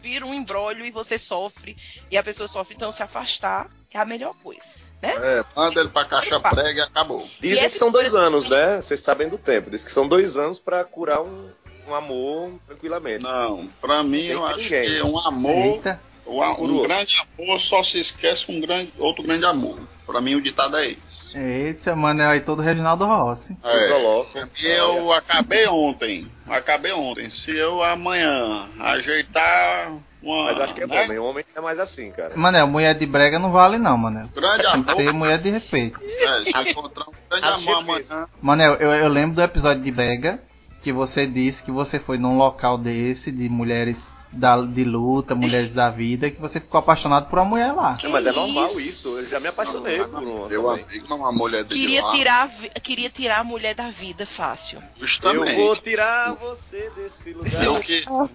vira 0.00 0.24
um 0.26 0.34
embrólio 0.34 0.84
e 0.84 0.90
você 0.90 1.18
sofre. 1.18 1.76
E 2.10 2.16
a 2.16 2.22
pessoa 2.22 2.48
sofre, 2.48 2.74
então 2.74 2.92
se 2.92 3.02
afastar 3.02 3.68
é 3.92 3.98
a 3.98 4.04
melhor 4.04 4.34
coisa. 4.42 4.88
É, 5.00 5.44
manda 5.54 5.80
ele 5.80 5.90
pra 5.90 6.04
caixa 6.04 6.34
Epa. 6.36 6.50
prega 6.50 6.80
e 6.80 6.82
acabou. 6.82 7.24
Dizem 7.40 7.68
que 7.68 7.76
são 7.76 7.88
dois 7.90 8.16
anos, 8.16 8.48
né? 8.48 8.82
Vocês 8.82 8.98
sabem 8.98 9.28
do 9.28 9.38
tempo. 9.38 9.70
Diz 9.70 9.84
que 9.84 9.92
são 9.92 10.08
dois 10.08 10.36
anos 10.36 10.58
pra 10.58 10.82
curar 10.84 11.20
um, 11.22 11.50
um 11.88 11.94
amor 11.94 12.52
tranquilamente. 12.66 13.24
Não, 13.24 13.68
pra 13.80 14.02
mim 14.02 14.18
Tem 14.18 14.30
eu 14.30 14.46
acho 14.46 14.68
que 14.68 15.02
um 15.02 15.18
amor 15.18 15.80
um 16.26 16.54
Coroa. 16.54 16.86
grande 16.86 17.26
amor 17.38 17.58
só 17.58 17.82
se 17.82 17.98
esquece 17.98 18.44
com 18.46 18.52
um 18.52 18.60
grande, 18.60 18.92
outro 18.98 19.22
grande 19.22 19.44
amor. 19.46 19.78
Pra 20.06 20.20
mim 20.22 20.34
o 20.36 20.40
ditado 20.40 20.76
é 20.78 20.96
esse. 21.06 21.36
Eita, 21.36 21.94
Manel 21.94 22.30
aí 22.30 22.40
todo 22.40 22.62
Reginaldo 22.62 23.04
Rossi. 23.04 23.54
É, 23.62 24.78
eu 24.78 25.12
acabei 25.12 25.66
ontem. 25.66 26.26
Acabei 26.46 26.92
ontem. 26.92 27.28
Se 27.28 27.54
eu 27.54 27.82
amanhã 27.84 28.68
ajeitar 28.80 29.92
uma. 30.22 30.44
Mas 30.44 30.60
acho 30.60 30.74
que 30.74 30.82
é 30.82 30.86
né, 30.86 31.04
homem. 31.04 31.18
Homem 31.18 31.44
é 31.54 31.60
mais 31.60 31.78
assim, 31.78 32.10
cara. 32.10 32.32
Manel, 32.34 32.66
mulher 32.66 32.94
de 32.94 33.04
brega 33.04 33.38
não 33.38 33.52
vale 33.52 33.76
não, 33.76 33.98
Manel. 33.98 34.28
Grande 34.34 34.62
Tem 34.62 34.82
que 34.82 34.90
amor. 34.90 34.94
ser 34.94 35.12
mulher 35.12 35.38
de 35.38 35.50
respeito. 35.50 36.00
É, 36.02 36.62
se 36.64 36.70
encontrar 36.70 37.04
um 37.06 37.12
grande 37.28 37.46
As 37.46 37.62
amor 37.62 37.74
amanhã. 37.76 38.28
Manel, 38.40 38.74
eu, 38.76 38.90
eu 38.90 39.08
lembro 39.08 39.36
do 39.36 39.42
episódio 39.42 39.82
de 39.82 39.90
brega 39.90 40.40
que 40.80 40.92
você 40.92 41.26
disse 41.26 41.62
que 41.62 41.70
você 41.70 41.98
foi 41.98 42.18
num 42.18 42.36
local 42.36 42.78
desse 42.78 43.32
de 43.32 43.48
mulheres 43.48 44.14
da, 44.32 44.60
de 44.60 44.84
luta, 44.84 45.34
mulheres 45.34 45.72
da 45.72 45.90
vida, 45.90 46.30
que 46.30 46.40
você 46.40 46.60
ficou 46.60 46.78
apaixonado 46.78 47.28
por 47.28 47.38
uma 47.38 47.44
mulher 47.44 47.72
lá. 47.72 47.98
Não, 48.02 48.10
mas 48.10 48.26
é 48.26 48.32
normal 48.32 48.66
isso? 48.66 48.80
isso. 48.80 49.18
Eu 49.18 49.26
já 49.26 49.40
me 49.40 49.48
apaixonei 49.48 49.98
por 49.98 50.08
uma. 50.08 50.48
Também. 50.48 50.84
amigo, 50.84 51.14
uma 51.14 51.32
mulher 51.32 51.64
de 51.64 51.74
Queria 51.74 52.04
lá. 52.04 52.12
tirar, 52.12 52.50
queria 52.82 53.10
tirar 53.10 53.40
a 53.40 53.44
mulher 53.44 53.74
da 53.74 53.90
vida 53.90 54.24
fácil. 54.26 54.82
Eu 54.98 55.06
Justamente. 55.06 55.56
vou 55.56 55.76
tirar 55.76 56.34
você 56.34 56.90
desse 56.94 57.32
lugar. 57.32 57.64
Eu 57.64 57.80
que. 57.80 58.04
Eu, 58.06 58.30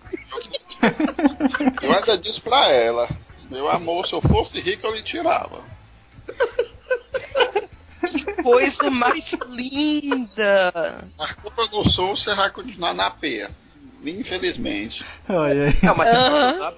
eu 1.82 1.94
ainda 1.94 2.18
disse 2.18 2.42
pra 2.42 2.68
ela, 2.70 3.08
meu 3.50 3.70
amor, 3.70 4.08
se 4.08 4.14
eu 4.14 4.22
fosse 4.22 4.60
rico 4.60 4.86
eu 4.86 4.96
lhe 4.96 5.02
tirava. 5.02 5.73
Coisa 8.43 8.89
mais 8.89 9.31
linda. 9.48 11.07
Eu 11.43 11.67
não 11.72 11.86
sou, 11.86 12.15
você 12.15 12.33
vai 12.36 12.50
continuar 12.50 12.93
na 12.93 13.10
peia. 13.10 13.50
Infelizmente. 14.03 15.05
Olha 15.29 15.67
aí. 15.67 15.77
Não, 15.81 15.95
mas 15.95 16.10
apaixonar 16.10 16.74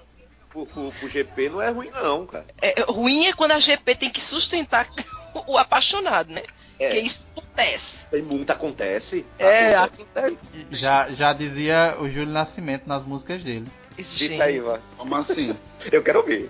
por, 0.55 0.65
por, 0.67 0.93
por 0.93 1.09
GP 1.09 1.49
não 1.49 1.61
é 1.61 1.69
ruim, 1.69 1.89
não, 1.91 2.25
cara. 2.25 2.45
É, 2.61 2.81
ruim 2.87 3.25
é 3.25 3.33
quando 3.33 3.51
a 3.51 3.59
GP 3.59 3.95
tem 3.95 4.09
que 4.09 4.21
sustentar 4.21 4.87
o 5.45 5.57
apaixonado, 5.57 6.31
né? 6.31 6.43
É. 6.79 6.87
Porque 6.87 7.01
isso 7.01 7.25
acontece. 7.35 8.05
Tem 8.07 8.21
muito 8.21 8.49
acontece. 8.49 9.25
É, 9.37 9.75
Acontece. 9.75 10.37
acontece. 10.37 10.67
Já, 10.71 11.09
já 11.11 11.33
dizia 11.33 11.97
o 11.99 12.09
Júlio 12.09 12.27
Nascimento 12.31 12.87
nas 12.87 13.03
músicas 13.03 13.43
dele. 13.43 13.67
Cita 14.03 14.43
aí, 14.43 14.59
vai. 14.59 14.79
Como 14.97 15.15
assim? 15.15 15.55
Eu 15.91 16.03
quero 16.03 16.19
ouvir. 16.19 16.49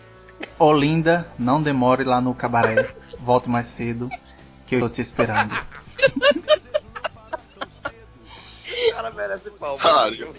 Olinda, 0.57 1.27
não 1.37 1.61
demore 1.61 2.03
lá 2.03 2.19
no 2.19 2.33
cabaré. 2.33 2.89
Volte 3.19 3.49
mais 3.49 3.67
cedo, 3.67 4.09
que 4.67 4.75
eu 4.75 4.79
tô 4.81 4.89
te 4.89 5.01
esperando. 5.01 5.55
O 8.89 8.93
cara 8.95 9.11
merece 9.11 9.51
palma. 9.51 9.77
Caralho. 9.81 10.35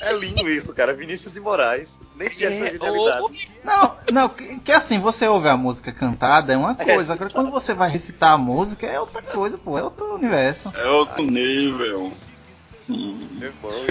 É 0.00 0.12
lindo 0.12 0.48
isso, 0.50 0.72
cara. 0.74 0.92
Vinícius 0.92 1.32
de 1.32 1.40
Moraes. 1.40 1.98
Nem 2.14 2.28
tinha 2.28 2.50
essa 2.50 2.66
É, 2.66 2.70
genialidade. 2.72 3.20
ou- 3.22 3.30
Não, 3.64 3.96
não, 4.12 4.28
que, 4.28 4.58
que 4.58 4.72
assim, 4.72 5.00
você 5.00 5.26
ouve 5.26 5.48
a 5.48 5.56
música 5.56 5.90
cantada 5.90 6.52
é 6.52 6.56
uma 6.56 6.74
coisa. 6.74 7.12
É, 7.12 7.14
Agora, 7.14 7.30
quando 7.30 7.50
você 7.50 7.72
vai 7.72 7.88
recitar 7.88 8.32
a 8.32 8.38
música 8.38 8.86
é 8.86 9.00
outra 9.00 9.22
coisa, 9.22 9.56
pô, 9.56 9.78
é 9.78 9.82
outro 9.82 10.14
universo. 10.14 10.70
É 10.76 10.86
outro 10.86 11.22
nível. 11.24 12.12
Hum. 12.88 13.40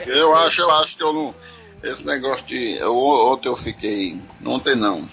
Eu 0.05 0.35
acho, 0.35 0.61
eu 0.61 0.71
acho 0.71 0.95
que 0.97 1.03
eu 1.03 1.11
não. 1.13 1.35
Esse 1.83 2.05
negócio 2.05 2.45
de. 2.45 2.73
Eu, 2.77 2.95
ontem 2.95 3.49
eu 3.49 3.55
fiquei. 3.55 4.21
Ontem 4.45 4.75
não. 4.75 5.07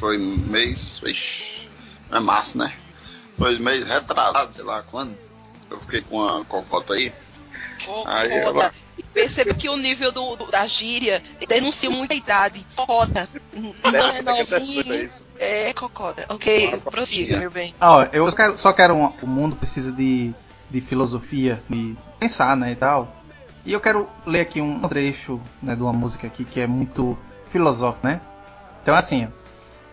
Foi 0.00 0.18
mês. 0.18 1.00
Ixi, 1.04 1.68
é 2.10 2.18
março, 2.20 2.58
né? 2.58 2.74
Foi 3.36 3.58
mês 3.58 3.86
retrasado, 3.86 4.54
sei 4.54 4.64
lá 4.64 4.82
quando. 4.82 5.16
Eu 5.70 5.80
fiquei 5.80 6.00
com 6.02 6.22
a 6.26 6.44
cocota 6.44 6.94
aí. 6.94 7.12
Aí 8.06 8.28
Cocota. 8.28 8.58
ela- 8.58 8.72
Perceba 9.12 9.54
que 9.54 9.68
o 9.68 9.76
nível 9.76 10.10
do, 10.12 10.36
do- 10.36 10.46
da 10.50 10.66
gíria 10.66 11.22
denuncia 11.48 11.90
muita 11.90 12.14
idade. 12.14 12.64
Cocota. 12.76 13.28
Não 13.52 14.08
é 14.10 14.22
novinho. 14.22 15.08
É 15.38 15.72
cocota. 15.72 16.24
Ok, 16.28 16.80
prossiga, 16.90 17.38
meu 17.38 17.50
bem. 17.50 17.74
Ah, 17.80 17.96
Ó, 17.96 18.02
eu 18.12 18.30
quero- 18.32 18.56
só 18.58 18.72
quero 18.72 18.94
um, 18.94 19.06
o 19.22 19.26
mundo 19.26 19.56
precisa 19.56 19.90
de, 19.92 20.32
de 20.70 20.80
filosofia, 20.80 21.60
de 21.68 21.96
pensar, 22.18 22.56
né, 22.56 22.72
e 22.72 22.76
tal. 22.76 23.14
E 23.64 23.72
eu 23.72 23.80
quero 23.80 24.08
ler 24.26 24.40
aqui 24.42 24.60
um 24.60 24.80
trecho 24.88 25.40
né, 25.62 25.74
de 25.74 25.82
uma 25.82 25.92
música 25.92 26.26
aqui 26.26 26.44
que 26.44 26.60
é 26.60 26.66
muito 26.66 27.16
filosófico, 27.50 28.06
né? 28.06 28.20
Então 28.82 28.94
assim, 28.94 29.26
ó, 29.26 29.28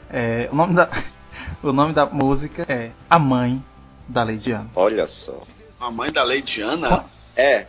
é, 0.09 0.49
o 0.51 0.55
nome 0.55 0.73
da 0.75 0.89
o 1.61 1.71
nome 1.71 1.93
da 1.93 2.05
música 2.05 2.65
é 2.67 2.91
A 3.09 3.19
Mãe 3.19 3.63
da 4.07 4.23
Leidiane. 4.23 4.69
Olha 4.75 5.07
só. 5.07 5.41
A 5.79 5.91
mãe 5.91 6.11
da 6.11 6.23
Leidiana. 6.23 7.05
É. 7.35 7.65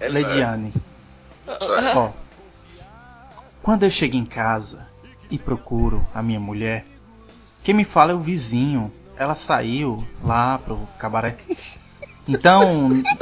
É 0.00 0.08
Leidiane. 0.08 0.72
Certo. 1.46 1.98
Ó, 1.98 2.12
quando 3.62 3.84
eu 3.84 3.90
chego 3.90 4.16
em 4.16 4.24
casa 4.24 4.86
e 5.30 5.38
procuro 5.38 6.06
a 6.14 6.22
minha 6.22 6.40
mulher, 6.40 6.84
quem 7.62 7.74
me 7.74 7.84
fala 7.84 8.12
é 8.12 8.14
o 8.14 8.20
vizinho. 8.20 8.92
Ela 9.16 9.34
saiu 9.34 10.06
lá 10.22 10.58
pro 10.58 10.88
cabaré. 10.98 11.36
Então. 12.28 13.02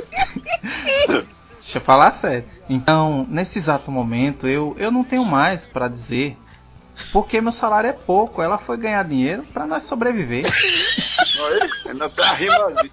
Deixa 1.63 1.79
eu 1.79 1.83
falar 1.83 2.13
sério. 2.13 2.45
Então, 2.69 3.25
nesse 3.29 3.59
exato 3.59 3.91
momento, 3.93 4.49
eu, 4.49 4.75
eu 4.79 4.91
não 4.91 5.05
tenho 5.05 5.25
mais 5.25 5.69
pra 5.69 5.87
dizer. 5.87 6.37
Porque 7.13 7.41
meu 7.41 7.53
salário 7.53 7.91
é 7.91 7.93
pouco. 7.93 8.43
Ela 8.43 8.59
foi 8.59 8.77
ganhar 8.77 9.05
dinheiro 9.05 9.43
pra 9.53 9.67
nós 9.67 9.83
sobreviver. 9.83 10.45
Oi? 10.47 11.71
Ainda 11.91 12.09
ali. 12.67 12.91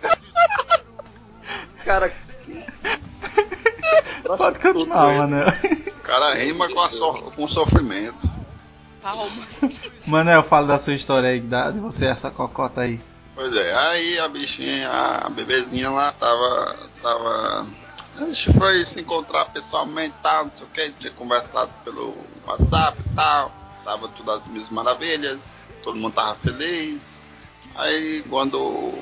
Cara. 1.85 2.11
Pode 4.37 4.59
continuar, 4.59 5.13
Manel. 5.17 5.47
O 5.87 6.01
cara 6.01 6.33
rima 6.35 6.69
com, 6.69 6.79
a 6.81 6.89
so- 6.89 7.31
com 7.35 7.47
sofrimento. 7.47 8.29
Palmas. 9.01 9.61
Manel, 10.05 10.43
fala 10.43 10.67
da 10.67 10.79
sua 10.79 10.93
história 10.93 11.29
aí, 11.29 11.39
da- 11.39 11.71
de 11.71 11.79
você, 11.79 12.05
essa 12.05 12.29
cocota 12.29 12.81
aí. 12.81 12.99
Pois 13.35 13.55
é, 13.55 13.73
aí 13.73 14.19
a 14.19 14.27
bichinha, 14.27 14.89
a 14.89 15.29
bebezinha 15.29 15.89
lá 15.89 16.11
tava. 16.11 16.75
tava. 17.01 17.67
A 18.17 18.25
gente 18.25 18.51
foi 18.53 18.85
se 18.85 18.99
encontrar 18.99 19.45
pessoalmente 19.45 20.13
e 20.19 20.21
tal, 20.23 20.45
não 20.45 20.51
sei 20.51 20.65
o 20.65 20.69
que, 20.69 20.89
tinha 20.99 21.11
conversado 21.13 21.71
pelo 21.85 22.17
WhatsApp 22.45 22.97
e 22.99 23.15
tal, 23.15 23.51
tava 23.89 24.07
tudo 24.09 24.31
às 24.31 24.45
mil 24.45 24.63
maravilhas, 24.69 25.59
todo 25.81 25.97
mundo 25.97 26.13
tava 26.13 26.35
feliz. 26.35 27.19
Aí 27.73 28.23
quando 28.29 28.93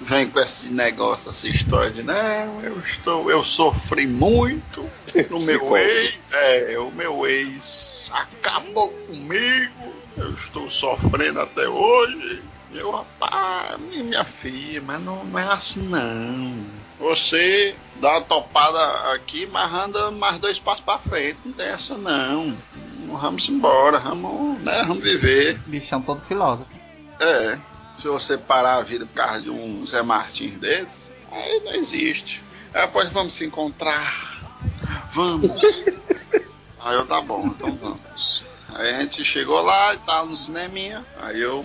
vem 0.00 0.30
com 0.30 0.38
esse 0.38 0.72
negócio, 0.72 1.30
essa 1.30 1.48
história 1.48 1.90
de 1.90 2.02
não, 2.04 2.60
eu 2.62 2.78
estou, 2.80 3.28
eu 3.30 3.42
sofri 3.44 4.06
muito 4.06 4.88
no 5.28 5.38
meu 5.44 5.76
ex, 5.76 6.14
é, 6.30 6.78
o 6.78 6.90
meu 6.92 7.26
ex 7.26 8.08
acabou 8.12 8.90
comigo, 8.90 9.92
eu 10.16 10.30
estou 10.30 10.70
sofrendo 10.70 11.40
até 11.40 11.68
hoje. 11.68 12.42
Meu 12.70 12.92
rapaz, 12.92 13.80
mi- 13.80 14.02
minha 14.04 14.24
filha, 14.24 14.80
mas 14.80 15.02
não, 15.02 15.24
não 15.24 15.38
é 15.40 15.44
assim 15.52 15.82
não. 15.88 16.54
Você 17.00 17.74
dá 17.96 18.10
uma 18.12 18.20
topada 18.20 19.12
aqui, 19.12 19.44
mas 19.50 19.72
anda 19.74 20.10
mais 20.12 20.38
dois 20.38 20.58
passos 20.60 20.84
pra 20.84 20.98
frente. 20.98 21.38
Não 21.44 21.52
tem 21.52 21.66
essa 21.66 21.96
não. 21.98 22.56
Vamos 23.18 23.48
embora, 23.48 23.98
vamos, 23.98 24.60
né, 24.60 24.84
vamos 24.86 25.02
viver. 25.02 25.58
Bichão 25.66 26.00
todo 26.00 26.24
filósofo. 26.24 26.70
É, 27.18 27.58
se 27.96 28.08
você 28.08 28.38
parar 28.38 28.76
a 28.76 28.82
vida 28.82 29.04
por 29.06 29.14
causa 29.14 29.42
de 29.42 29.50
um 29.50 29.86
Zé 29.86 30.02
Martins 30.02 30.58
desse, 30.58 31.12
aí 31.30 31.60
não 31.64 31.74
existe. 31.74 32.42
Aí 32.72 32.82
depois 32.82 33.10
vamos 33.10 33.34
se 33.34 33.44
encontrar. 33.44 34.40
Vamos. 35.12 35.52
aí 36.80 36.94
eu, 36.94 37.06
tá 37.06 37.20
bom, 37.20 37.46
então 37.48 37.76
vamos. 37.76 38.44
Aí 38.74 38.94
a 38.94 39.00
gente 39.00 39.24
chegou 39.24 39.60
lá 39.60 39.94
e 39.94 39.98
tava 39.98 40.26
no 40.26 40.36
cineminha. 40.36 41.04
Aí 41.20 41.40
eu 41.40 41.64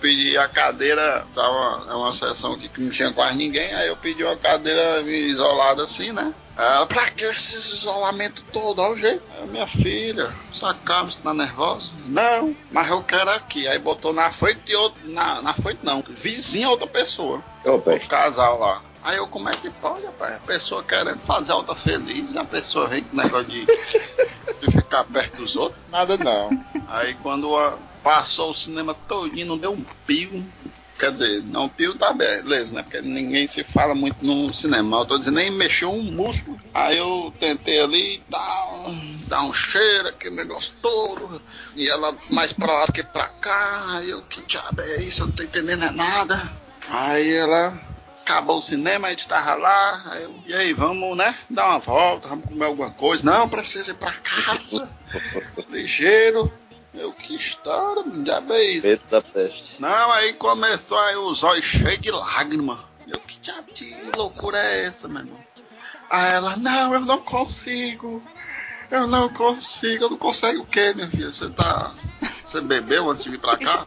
pedi 0.00 0.36
a 0.36 0.48
cadeira, 0.48 1.26
tava 1.34 1.90
é 1.90 1.94
uma 1.94 2.12
sessão 2.12 2.56
que 2.58 2.70
não 2.80 2.90
tinha 2.90 3.12
quase 3.12 3.36
ninguém, 3.36 3.72
aí 3.74 3.88
eu 3.88 3.96
pedi 3.96 4.22
uma 4.22 4.36
cadeira 4.36 5.00
isolada 5.02 5.84
assim, 5.84 6.12
né? 6.12 6.34
Ela, 6.56 6.86
pra 6.86 7.10
que 7.10 7.22
esse 7.24 7.54
isolamento 7.54 8.42
todo? 8.52 8.80
Olha 8.80 8.92
o 8.94 8.96
jeito. 8.96 9.22
Aí, 9.38 9.46
minha 9.48 9.66
filha, 9.66 10.34
se 10.50 10.64
acalma, 10.64 11.10
você 11.10 11.20
tá 11.20 11.34
nervosa? 11.34 11.92
Não, 12.06 12.56
mas 12.70 12.88
eu 12.88 13.02
quero 13.02 13.30
aqui. 13.30 13.68
Aí 13.68 13.78
botou 13.78 14.12
na 14.12 14.30
frente 14.32 14.60
de 14.64 14.74
outro, 14.74 15.00
na, 15.10 15.42
na 15.42 15.52
frente 15.54 15.80
não, 15.82 16.02
vizinha 16.08 16.70
outra 16.70 16.86
pessoa, 16.86 17.42
o 17.64 18.08
casal 18.08 18.58
lá. 18.58 18.82
Aí 19.02 19.18
eu, 19.18 19.28
como 19.28 19.48
é 19.48 19.52
que 19.56 19.70
pode, 19.70 20.04
rapaz? 20.04 20.34
A 20.34 20.38
pessoa 20.40 20.82
querendo 20.82 21.18
fazer 21.20 21.52
a 21.52 21.56
outra 21.56 21.74
feliz, 21.76 22.32
e 22.32 22.38
a 22.38 22.44
pessoa 22.44 22.88
vem 22.88 23.04
com 23.04 23.14
negócio 23.16 23.44
de, 23.44 23.64
de 24.60 24.70
ficar 24.72 25.04
perto 25.04 25.36
dos 25.36 25.54
outros? 25.56 25.80
Nada 25.90 26.16
não. 26.16 26.50
Aí 26.88 27.14
quando 27.22 27.54
a- 27.56 27.76
passou 28.02 28.50
o 28.50 28.54
cinema 28.54 28.94
todinho, 29.06 29.46
não 29.46 29.58
deu 29.58 29.72
um 29.72 29.84
pio. 30.06 30.44
Quer 30.98 31.12
dizer, 31.12 31.42
não 31.44 31.68
pio 31.68 31.94
tá 31.94 32.12
beleza, 32.12 32.74
né? 32.74 32.82
Porque 32.82 33.02
ninguém 33.02 33.46
se 33.46 33.62
fala 33.62 33.94
muito 33.94 34.24
no 34.24 34.52
cinema. 34.54 34.98
Eu 34.98 35.04
tô 35.04 35.18
dizendo, 35.18 35.34
nem 35.34 35.50
mexeu 35.50 35.92
um 35.92 36.02
músculo. 36.02 36.58
Aí 36.72 36.96
eu 36.96 37.32
tentei 37.38 37.80
ali 37.80 38.22
dar 38.30 38.66
um, 38.86 39.18
dar 39.26 39.42
um 39.42 39.52
cheiro, 39.52 40.08
aquele 40.08 40.36
negócio 40.36 40.74
todo. 40.80 41.40
E 41.74 41.88
ela 41.88 42.16
mais 42.30 42.52
pra 42.52 42.72
lá 42.72 42.86
do 42.86 42.92
que 42.92 43.02
pra 43.02 43.28
cá. 43.28 43.96
Aí 43.96 44.08
eu, 44.08 44.22
que 44.22 44.42
diabo 44.42 44.80
é 44.80 45.02
isso? 45.02 45.22
Eu 45.22 45.26
não 45.26 45.34
tô 45.34 45.42
entendendo 45.42 45.84
é 45.84 45.90
nada. 45.90 46.50
Aí 46.88 47.34
ela 47.34 47.78
acabou 48.22 48.56
o 48.56 48.62
cinema, 48.62 49.08
a 49.08 49.10
gente 49.10 49.28
tava 49.28 49.54
lá. 49.54 50.02
Aí 50.06 50.22
eu, 50.22 50.34
e 50.46 50.54
aí, 50.54 50.72
vamos, 50.72 51.14
né? 51.16 51.36
Dar 51.50 51.68
uma 51.68 51.78
volta, 51.78 52.28
vamos 52.28 52.46
comer 52.46 52.64
alguma 52.64 52.90
coisa. 52.90 53.22
Não, 53.22 53.48
precisa 53.48 53.90
ir 53.90 53.94
pra 53.94 54.12
casa. 54.12 54.88
Ligeiro. 55.68 56.50
Eu, 56.96 57.12
que 57.12 57.36
história, 57.36 58.02
já 58.24 58.40
vez. 58.40 58.82
Medo 58.82 59.02
da 59.10 59.20
peste. 59.20 59.80
Não, 59.80 60.12
aí 60.12 60.32
começou 60.32 60.98
aí 60.98 61.14
os 61.16 61.44
olhos 61.44 61.64
cheios 61.64 62.00
de 62.00 62.10
lágrima. 62.10 62.84
Eu, 63.06 63.20
que 63.20 63.38
diabo 63.38 63.70
de 63.74 63.94
loucura 64.16 64.58
é 64.58 64.86
essa, 64.86 65.06
meu 65.06 65.20
irmão? 65.20 65.38
Aí 66.08 66.32
ela, 66.32 66.56
não, 66.56 66.94
eu 66.94 67.00
não 67.00 67.18
consigo. 67.18 68.22
Eu 68.90 69.06
não 69.06 69.28
consigo. 69.28 70.04
Eu 70.04 70.10
não 70.10 70.16
consigo 70.16 70.62
o 70.62 70.66
quê, 70.66 70.94
minha 70.94 71.10
filha? 71.10 71.30
Você 71.30 71.50
tá. 71.50 71.92
Você 72.46 72.60
bebeu 72.62 73.10
antes 73.10 73.24
de 73.24 73.30
vir 73.30 73.40
pra 73.40 73.58
cá? 73.58 73.86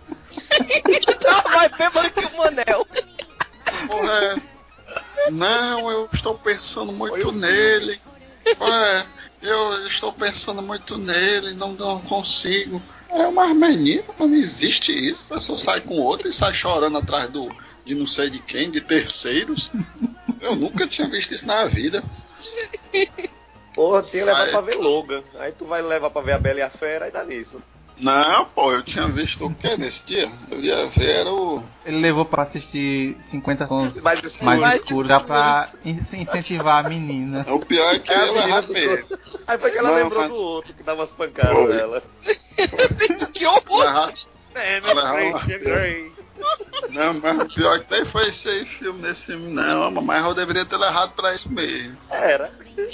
Tá 1.21 1.49
mais 1.49 1.71
bêbado 1.71 2.09
que 2.11 2.25
o 2.25 2.37
Manel. 2.37 2.87
Porra, 3.87 4.13
é. 4.13 5.31
Não, 5.31 5.89
eu 5.89 6.09
estou 6.13 6.37
pensando 6.37 6.91
muito 6.91 7.31
nele. 7.31 7.99
Ué, 8.59 9.05
eu 9.41 9.85
estou 9.87 10.11
pensando 10.11 10.61
muito 10.61 10.97
nele, 10.97 11.53
não, 11.53 11.73
não 11.73 12.01
consigo. 12.01 12.81
É 13.09 13.25
uma 13.27 13.53
menina, 13.53 14.03
mas 14.17 14.29
não 14.29 14.35
existe 14.37 14.91
isso. 14.91 15.33
A 15.33 15.37
pessoa 15.37 15.57
sai 15.57 15.81
com 15.81 15.95
outra 15.99 16.27
e 16.29 16.33
sai 16.33 16.53
chorando 16.53 16.97
atrás 16.97 17.27
do 17.29 17.49
de 17.85 17.95
não 17.95 18.05
sei 18.05 18.29
de 18.29 18.39
quem, 18.39 18.69
de 18.69 18.81
terceiros. 18.81 19.71
Eu 20.39 20.55
nunca 20.55 20.85
tinha 20.87 21.07
visto 21.09 21.33
isso 21.33 21.45
na 21.45 21.65
vida. 21.65 22.03
Porra, 23.73 24.01
tinha 24.03 24.23
que 24.23 24.29
levar 24.29 24.39
Vai. 24.41 24.49
pra 24.51 24.61
ver 24.61 24.75
Logan. 24.75 25.23
Aí 25.39 25.51
tu 25.51 25.65
vai 25.65 25.81
levar 25.81 26.09
pra 26.09 26.21
ver 26.21 26.33
a 26.33 26.39
Bela 26.39 26.59
e 26.59 26.61
a 26.61 26.69
Fera 26.69 27.07
e 27.07 27.11
dá 27.11 27.23
nisso. 27.23 27.61
Não, 27.99 28.45
pô, 28.45 28.71
eu 28.71 28.81
tinha 28.81 29.07
visto 29.09 29.45
o 29.45 29.53
que 29.53 29.75
nesse 29.75 30.03
dia? 30.05 30.29
Eu 30.49 30.61
ia 30.61 30.87
ver 30.87 31.09
era 31.17 31.29
o. 31.33 31.61
Ele 31.85 31.97
levou 31.99 32.23
pra 32.23 32.43
assistir 32.43 33.17
50 33.19 33.67
tons 33.67 34.01
Mais 34.03 34.23
escuro. 34.23 34.45
mais 34.45 34.61
Mais 34.61 34.75
escuros, 34.81 35.07
já 35.07 35.19
pra 35.19 35.67
in- 35.83 35.99
incentivar 35.99 36.85
a 36.85 36.87
menina. 36.89 37.45
O 37.49 37.59
pior 37.59 37.93
é 37.93 37.99
que 37.99 38.11
É 38.11 38.15
ela 38.15 38.43
era 38.43 38.63
feia. 38.63 39.05
Aí 39.45 39.57
foi 39.57 39.71
que 39.71 39.77
ela 39.77 39.89
Não, 39.89 39.97
lembrou 39.97 40.21
mas- 40.21 40.29
do 40.31 40.35
outro 40.37 40.73
que 40.73 40.81
dava 40.83 41.03
as 41.03 41.11
pancadas 41.11 41.51
Foi. 41.57 41.75
nela. 41.75 42.01
Que 43.33 43.45
horror. 43.45 43.83
Ela- 43.85 44.13
É, 44.55 44.79
Grey. 45.59 46.11
Não, 46.91 47.13
mas 47.15 47.37
o 47.37 47.45
pior 47.53 47.79
que 47.81 47.91
nem 47.93 48.05
foi 48.05 48.29
esse 48.29 48.47
aí 48.47 48.65
filme 48.65 49.01
nesse 49.01 49.25
filme, 49.25 49.51
não, 49.53 49.91
mas 49.91 50.23
eu 50.25 50.33
deveria 50.33 50.63
ter 50.65 50.77
levado 50.77 51.11
pra 51.11 51.35
isso 51.35 51.51
mesmo. 51.51 51.97
Era. 52.09 52.49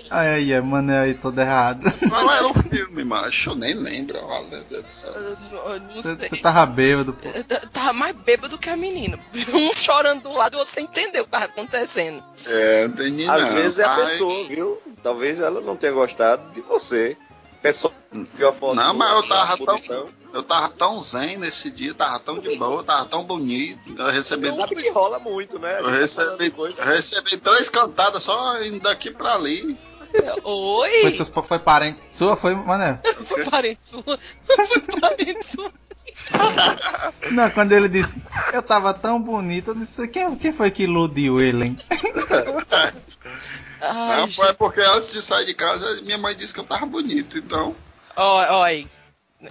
Aí, 0.09 0.27
aí, 0.29 0.51
é, 0.51 0.59
mano, 0.59 0.91
aí 0.91 1.13
todo 1.13 1.39
errado. 1.39 1.85
Não 2.09 2.31
era 2.31 2.47
um 2.47 2.53
filme, 2.55 3.03
macho, 3.03 3.51
eu 3.51 3.55
nem 3.55 3.75
lembro, 3.75 4.17
olha, 4.19 4.47
meu 4.47 4.63
Deus 4.63 4.83
do 4.85 4.91
céu. 4.91 5.11
Eu 5.13 5.73
eu 5.73 5.79
Você 5.93 6.15
sei. 6.17 6.29
você 6.29 6.35
tava 6.37 6.65
bêbado, 6.65 7.13
pô. 7.13 7.29
Tá- 7.43 7.61
Tava 7.71 7.93
mais 7.93 8.15
bêbado 8.15 8.57
que 8.57 8.69
a 8.69 8.75
menina. 8.75 9.19
Um 9.53 9.73
chorando 9.75 10.23
do 10.23 10.33
lado 10.33 10.53
e 10.53 10.55
o 10.55 10.59
outro 10.59 10.73
sem 10.73 10.85
entender 10.85 11.21
o 11.21 11.25
que 11.25 11.29
tava 11.31 11.45
acontecendo. 11.45 12.23
É, 12.47 12.87
não 12.87 12.95
tem 12.95 13.11
nem 13.11 13.29
Às 13.29 13.43
não, 13.49 13.53
vezes 13.55 13.77
é 13.79 13.85
a 13.85 13.95
pessoa, 13.95 14.47
viu? 14.47 14.81
Talvez 15.03 15.39
ela 15.39 15.61
não 15.61 15.75
tenha 15.75 15.93
gostado 15.93 16.51
de 16.51 16.61
você. 16.61 17.15
Pessoa 17.65 17.91
viu 18.11 18.47
a 18.49 18.53
foto 18.53 18.75
Não, 18.75 18.93
mas 18.93 19.11
eu 19.11 19.27
tava 19.27 19.57
tão- 19.57 19.65
bonitão. 19.65 20.09
Eu 20.31 20.43
tava 20.43 20.69
tão 20.69 21.01
zen 21.01 21.37
nesse 21.37 21.71
dia, 21.71 21.95
tava 21.95 22.19
tão 22.19 22.37
de 22.39 22.55
boa, 22.57 22.83
tava 22.83 23.05
tão 23.05 23.23
bonito. 23.23 23.79
Eu 23.97 24.11
recebi, 24.11 24.51
Você 24.51 24.55
sabe 24.59 24.75
que 24.75 24.89
rola 24.91 25.17
muito, 25.17 25.57
né? 25.57 25.79
Eu 25.79 25.85
tá 25.85 25.89
recebi, 25.89 26.53
eu 26.55 26.85
recebi 26.85 27.37
três 27.37 27.67
cantadas 27.67 28.21
só 28.21 28.61
indo 28.61 28.81
daqui 28.81 29.09
pra 29.09 29.33
ali. 29.33 29.75
Oi! 30.43 31.01
Foi, 31.01 31.11
seus, 31.11 31.27
foi 31.27 31.57
parente 31.57 31.99
sua? 32.13 32.35
Foi, 32.35 32.53
mané? 32.53 32.99
Foi 33.25 33.43
parente 33.45 33.79
sua. 33.89 34.03
Foi 34.03 34.99
parente 35.01 35.47
sua. 35.47 35.71
Não, 37.31 37.49
quando 37.49 37.71
ele 37.71 37.89
disse, 37.89 38.21
eu 38.53 38.61
tava 38.61 38.93
tão 38.93 39.19
bonito, 39.19 39.71
eu 39.71 39.75
disse, 39.75 40.07
quem, 40.07 40.35
quem 40.35 40.53
foi 40.53 40.69
que 40.69 40.83
iludiu 40.83 41.39
ele, 41.39 41.65
hein? 41.65 41.77
Ai, 43.91 44.17
não, 44.21 44.31
foi 44.31 44.47
gente. 44.47 44.57
porque 44.57 44.81
antes 44.81 45.09
de 45.11 45.21
sair 45.21 45.45
de 45.45 45.53
casa, 45.53 46.01
minha 46.01 46.17
mãe 46.17 46.35
disse 46.35 46.53
que 46.53 46.59
eu 46.59 46.63
tava 46.65 46.85
bonito, 46.85 47.37
então. 47.37 47.75
Aí. 48.63 48.87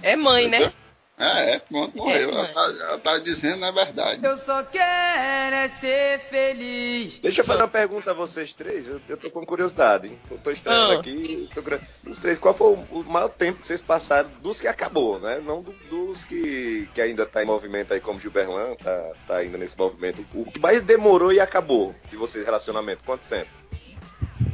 É 0.03 0.15
mãe, 0.15 0.47
né? 0.47 0.73
É, 1.17 1.53
é, 1.53 1.59
pronto, 1.59 1.95
morreu. 1.95 2.29
É, 2.29 2.33
ela, 2.33 2.47
tá, 2.49 2.61
ela 2.81 2.97
tá 2.99 3.17
dizendo 3.19 3.63
a 3.63 3.71
verdade. 3.71 4.19
Eu 4.25 4.37
só 4.37 4.61
quero 4.63 5.55
é 5.55 5.69
ser 5.69 6.19
feliz. 6.19 7.19
Deixa 7.19 7.39
eu 7.39 7.45
fazer 7.45 7.61
uma 7.61 7.69
pergunta 7.69 8.11
a 8.11 8.13
vocês 8.13 8.53
três. 8.53 8.85
Eu, 8.89 8.99
eu 9.07 9.15
tô 9.15 9.31
com 9.31 9.45
curiosidade, 9.45 10.07
hein? 10.09 10.19
Eu 10.29 10.37
tô 10.39 10.51
estranhando 10.51 10.91
Ah. 10.91 10.99
aqui. 10.99 11.49
Tô 11.55 11.63
curi- 11.63 11.79
Os 12.05 12.19
três, 12.19 12.37
qual 12.37 12.53
foi 12.53 12.67
o, 12.73 12.99
o 12.99 13.03
maior 13.05 13.29
tempo 13.29 13.61
que 13.61 13.67
vocês 13.67 13.81
passaram 13.81 14.29
dos 14.41 14.59
que 14.59 14.67
acabou, 14.67 15.17
né? 15.17 15.39
Não 15.41 15.61
do- 15.61 15.71
dos 15.89 16.25
que, 16.25 16.89
que 16.93 16.99
ainda 16.99 17.25
tá 17.25 17.41
em 17.41 17.45
movimento 17.45 17.93
aí, 17.93 18.01
como 18.01 18.19
Gilberlan, 18.19 18.75
tá, 18.75 19.11
tá 19.25 19.37
ainda 19.37 19.57
nesse 19.57 19.77
movimento. 19.77 20.25
O 20.33 20.51
que 20.51 20.59
mais 20.59 20.81
demorou 20.81 21.31
e 21.31 21.39
acabou 21.39 21.95
de 22.09 22.17
vocês, 22.17 22.43
relacionamento? 22.43 23.05
Quanto 23.05 23.21
tempo? 23.29 23.49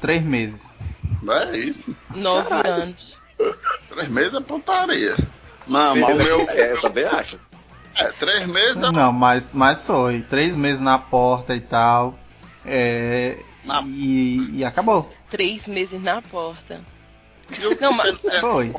Três 0.02 0.24
meses. 0.24 0.72
Não 1.22 1.34
é 1.34 1.58
isso. 1.58 1.96
Nove 2.16 2.50
Caralho. 2.50 2.84
anos. 2.84 3.20
Três 3.90 4.08
meses 4.10 4.34
é 4.34 4.42
pontaria. 4.42 5.16
Não, 5.68 5.96
mas 5.96 6.16
o 6.20 6.24
meu. 6.24 6.50
É, 6.50 6.72
eu 6.74 6.82
também 6.82 7.06
acho. 7.06 7.40
É, 7.96 8.06
três 8.14 8.48
meses 8.48 8.82
é 8.82 8.92
Não, 8.92 9.12
mas, 9.12 9.54
mas 9.54 9.86
foi. 9.86 10.22
Três 10.24 10.56
meses 10.56 10.80
na 10.82 10.98
porta 10.98 11.54
e 11.56 11.60
tal. 11.60 12.18
É, 12.66 13.38
Na- 13.66 13.82
e, 13.86 14.50
e 14.60 14.66
acabou. 14.66 15.12
Três 15.30 15.68
meses 15.68 16.02
na 16.02 16.22
porta. 16.22 16.82
Eu- 17.60 17.78
Não, 17.82 17.94
mas- 17.94 18.24
é, 18.26 18.40
Foi. 18.42 18.74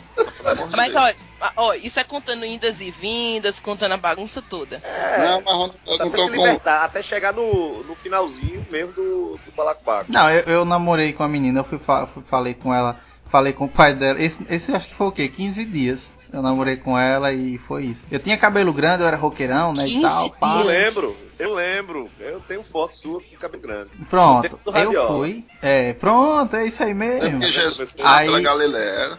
Mas 0.77 0.93
Deus. 0.93 1.15
ó, 1.41 1.51
ó, 1.57 1.75
isso 1.75 1.99
é 2.01 2.05
contando 2.05 2.45
indas 2.45 2.81
e 2.81 2.91
vindas, 2.91 3.61
contando 3.61 3.93
a 3.93 3.97
bagunça 3.97 4.41
toda. 4.43 4.83
Não, 5.19 5.43
mas 5.43 5.53
eu 5.55 5.59
não- 5.59 5.75
Só 5.97 6.05
não 6.05 6.07
até 6.09 6.17
tô 6.17 6.25
se 6.25 6.31
com. 6.31 6.37
libertar, 6.37 6.85
até 6.85 7.03
chegar 7.03 7.33
no, 7.33 7.83
no 7.85 7.95
finalzinho 7.95 8.65
mesmo 8.71 8.93
do, 8.93 9.39
do 9.45 9.53
balacobaco. 9.57 10.11
Não, 10.11 10.31
eu, 10.31 10.41
eu 10.45 10.65
namorei 10.65 11.13
com 11.13 11.23
a 11.23 11.29
menina, 11.29 11.61
eu 11.61 11.65
fui, 11.65 11.79
fa- 11.79 12.07
fui- 12.07 12.23
falei 12.25 12.55
com 12.55 12.73
ela, 12.73 12.99
falei 13.31 13.53
com 13.53 13.65
o 13.65 13.69
pai 13.69 13.95
dela. 13.95 14.21
Esse, 14.21 14.45
esse 14.49 14.73
acho 14.73 14.89
que 14.89 14.95
foi 14.95 15.07
o 15.09 15.13
quê? 15.13 15.29
15 15.29 15.65
dias. 15.65 16.15
Eu 16.33 16.41
namorei 16.41 16.77
com 16.77 16.99
ela 16.99 17.31
e 17.31 17.59
foi 17.59 17.85
isso. 17.85 18.07
Eu 18.11 18.19
tinha 18.19 18.39
cabelo 18.39 18.73
grande, 18.73 19.03
eu 19.03 19.07
era 19.07 19.19
roqueirão, 19.19 19.75
né? 19.75 19.87
E 19.87 19.91
15 19.91 20.03
tal. 20.03 20.31
pá. 20.31 20.57
Eu 20.61 20.65
lembro, 20.65 21.17
eu 21.43 21.55
lembro. 21.55 22.11
Eu 22.19 22.41
tenho 22.41 22.63
foto 22.63 22.95
sua 22.95 23.21
com 23.21 23.37
cabelo 23.37 23.63
grande. 23.63 23.91
Pronto, 24.09 24.59
eu 24.67 25.07
fui. 25.09 25.45
É, 25.61 25.93
pronto, 25.95 26.55
é 26.57 26.67
isso 26.67 26.83
aí 26.83 26.91
É 26.91 26.95
mesmo. 26.95 27.31
porque 27.41 27.53
Jesus 27.53 27.93
Aí- 28.03 28.27
pela 28.27 28.41
Galileia. 28.41 29.19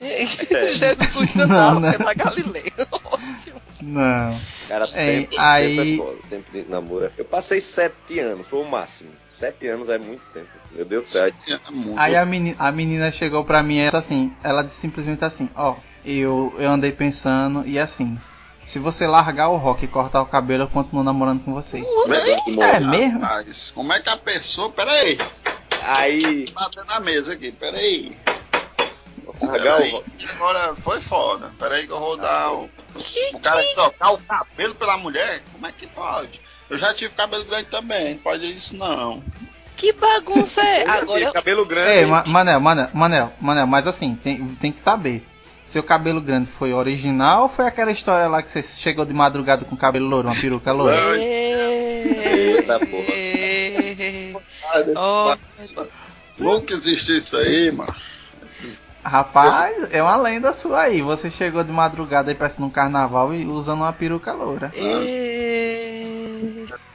Jesus 0.00 1.34
Não, 1.34 1.46
não, 1.46 1.80
né? 1.80 1.92
pela 1.92 2.14
Galileia. 2.14 2.72
Não. 3.82 4.38
Cara, 4.68 4.86
É, 4.92 5.06
tempo, 5.22 5.34
aí- 5.38 5.76
tempo 5.76 5.90
é 5.90 5.96
foda. 6.06 6.18
Tempo 6.28 6.52
de 6.52 6.64
namoro. 6.68 7.04
é- 7.06 7.10
Eu 7.16 7.24
passei 7.24 7.60
sete 7.62 8.18
anos, 8.18 8.46
foi 8.46 8.60
o 8.60 8.64
máximo. 8.64 9.10
Sete 9.26 9.68
anos 9.68 9.88
é 9.88 9.96
muito 9.98 10.20
tempo. 10.34 10.48
Meu 10.72 10.84
Deus 10.84 11.04
do 11.04 11.08
céu. 11.08 11.26
É 11.26 11.70
muito. 11.70 11.98
Aí 11.98 12.14
a 12.14 12.24
menina, 12.26 12.56
a 12.58 12.70
menina 12.70 13.10
chegou 13.10 13.42
pra 13.42 13.62
mim 13.62 13.76
e 13.76 13.80
ela 13.80 13.98
assim, 13.98 14.32
ela 14.44 14.62
disse 14.62 14.76
simplesmente 14.76 15.24
assim, 15.24 15.48
ó, 15.56 15.76
eu, 16.04 16.54
eu 16.58 16.70
andei 16.70 16.92
pensando 16.92 17.66
e 17.66 17.78
assim, 17.78 18.18
se 18.70 18.78
você 18.78 19.06
largar 19.06 19.48
o 19.48 19.56
rock 19.56 19.84
e 19.84 19.88
cortar 19.88 20.22
o 20.22 20.26
cabelo, 20.26 20.62
eu 20.64 20.68
continuo 20.68 21.02
namorando 21.02 21.44
com 21.44 21.52
você. 21.52 21.78
É 21.80 22.80
mesmo? 22.80 23.20
Rapaz, 23.20 23.72
como 23.74 23.92
é 23.92 24.00
que 24.00 24.08
a 24.08 24.16
pessoa. 24.16 24.70
Pera 24.70 24.90
aí, 24.92 25.18
Aí, 25.84 26.48
bater 26.52 26.84
na 26.84 27.00
mesa 27.00 27.32
aqui, 27.32 27.50
pera 27.50 27.76
aí. 27.78 28.16
largar 29.40 29.62
Pera 29.62 29.76
aí, 29.76 29.92
o 29.94 30.04
Agora 30.36 30.74
foi 30.76 31.00
foda. 31.00 31.52
Pera 31.58 31.74
aí 31.74 31.86
que 31.86 31.92
eu 31.92 31.98
vou 31.98 32.16
dar 32.16 32.52
o. 32.52 32.68
Que, 32.96 33.34
O 33.34 33.40
cara 33.40 33.60
trocar 33.74 34.10
o 34.12 34.18
cabelo 34.18 34.74
pela 34.76 34.96
mulher? 34.98 35.42
Como 35.52 35.66
é 35.66 35.72
que 35.72 35.86
pode? 35.88 36.40
Eu 36.68 36.78
já 36.78 36.94
tive 36.94 37.14
cabelo 37.14 37.44
grande 37.44 37.66
também, 37.66 38.14
não 38.14 38.18
pode 38.18 38.46
isso 38.52 38.76
não. 38.76 39.20
que 39.76 39.92
bagunça 39.92 40.60
é? 40.62 40.82
Agora, 40.82 41.02
Agora, 41.02 41.32
cabelo 41.32 41.66
grande. 41.66 41.90
É, 41.90 42.06
Ma- 42.06 42.24
Manel, 42.24 42.60
Manel, 42.60 42.88
Manel, 42.94 43.32
Manel, 43.40 43.66
mas 43.66 43.86
assim, 43.88 44.14
tem, 44.14 44.46
tem 44.60 44.70
que 44.70 44.78
saber. 44.78 45.26
Seu 45.70 45.84
cabelo 45.84 46.20
grande 46.20 46.50
foi 46.50 46.72
original 46.72 47.44
ou 47.44 47.48
foi 47.48 47.64
aquela 47.64 47.92
história 47.92 48.26
lá 48.26 48.42
que 48.42 48.50
você 48.50 48.60
chegou 48.60 49.04
de 49.04 49.12
madrugada 49.12 49.64
com 49.64 49.76
cabelo 49.76 50.08
louro, 50.08 50.26
uma 50.26 50.34
peruca 50.34 50.72
loura? 50.72 50.96
Eita, 51.16 52.80
porra. 52.80 54.42
Ó, 54.96 55.36
Nunca 56.36 56.74
existiu 56.74 57.18
isso 57.18 57.36
aí, 57.36 57.70
mano. 57.70 57.94
Rapaz, 59.04 59.76
é 59.92 60.02
uma 60.02 60.16
lenda 60.16 60.52
sua 60.52 60.80
aí. 60.80 61.02
Você 61.02 61.30
chegou 61.30 61.62
de 61.62 61.70
madrugada 61.70 62.32
aí 62.32 62.34
parecendo 62.34 62.66
um 62.66 62.70
carnaval 62.70 63.32
e 63.32 63.46
usando 63.46 63.82
uma 63.82 63.92
peruca 63.92 64.32
loura. 64.32 64.72
é... 64.74 66.04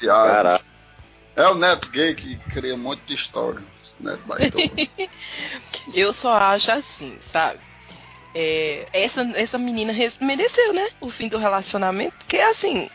Piada. 0.01 0.33
Caralho. 0.33 0.63
É 1.33 1.47
o 1.47 1.55
neto 1.55 1.89
gay 1.91 2.13
que 2.13 2.35
cria 2.51 2.75
um 2.75 2.79
monte 2.79 3.03
de 3.07 3.13
história. 3.13 3.61
Neto 4.01 4.19
baitola. 4.27 4.65
Eu 5.95 6.11
só 6.11 6.33
acho 6.33 6.73
assim, 6.73 7.17
sabe? 7.21 7.59
É, 8.38 8.86
essa, 8.91 9.21
essa 9.36 9.58
menina 9.58 9.93
mereceu, 10.19 10.74
né? 10.74 10.89
O 11.00 11.10
fim 11.10 11.30
do 11.30 11.38
relacionamento. 11.38 12.13
Porque, 12.17 12.38
assim, 12.38 12.89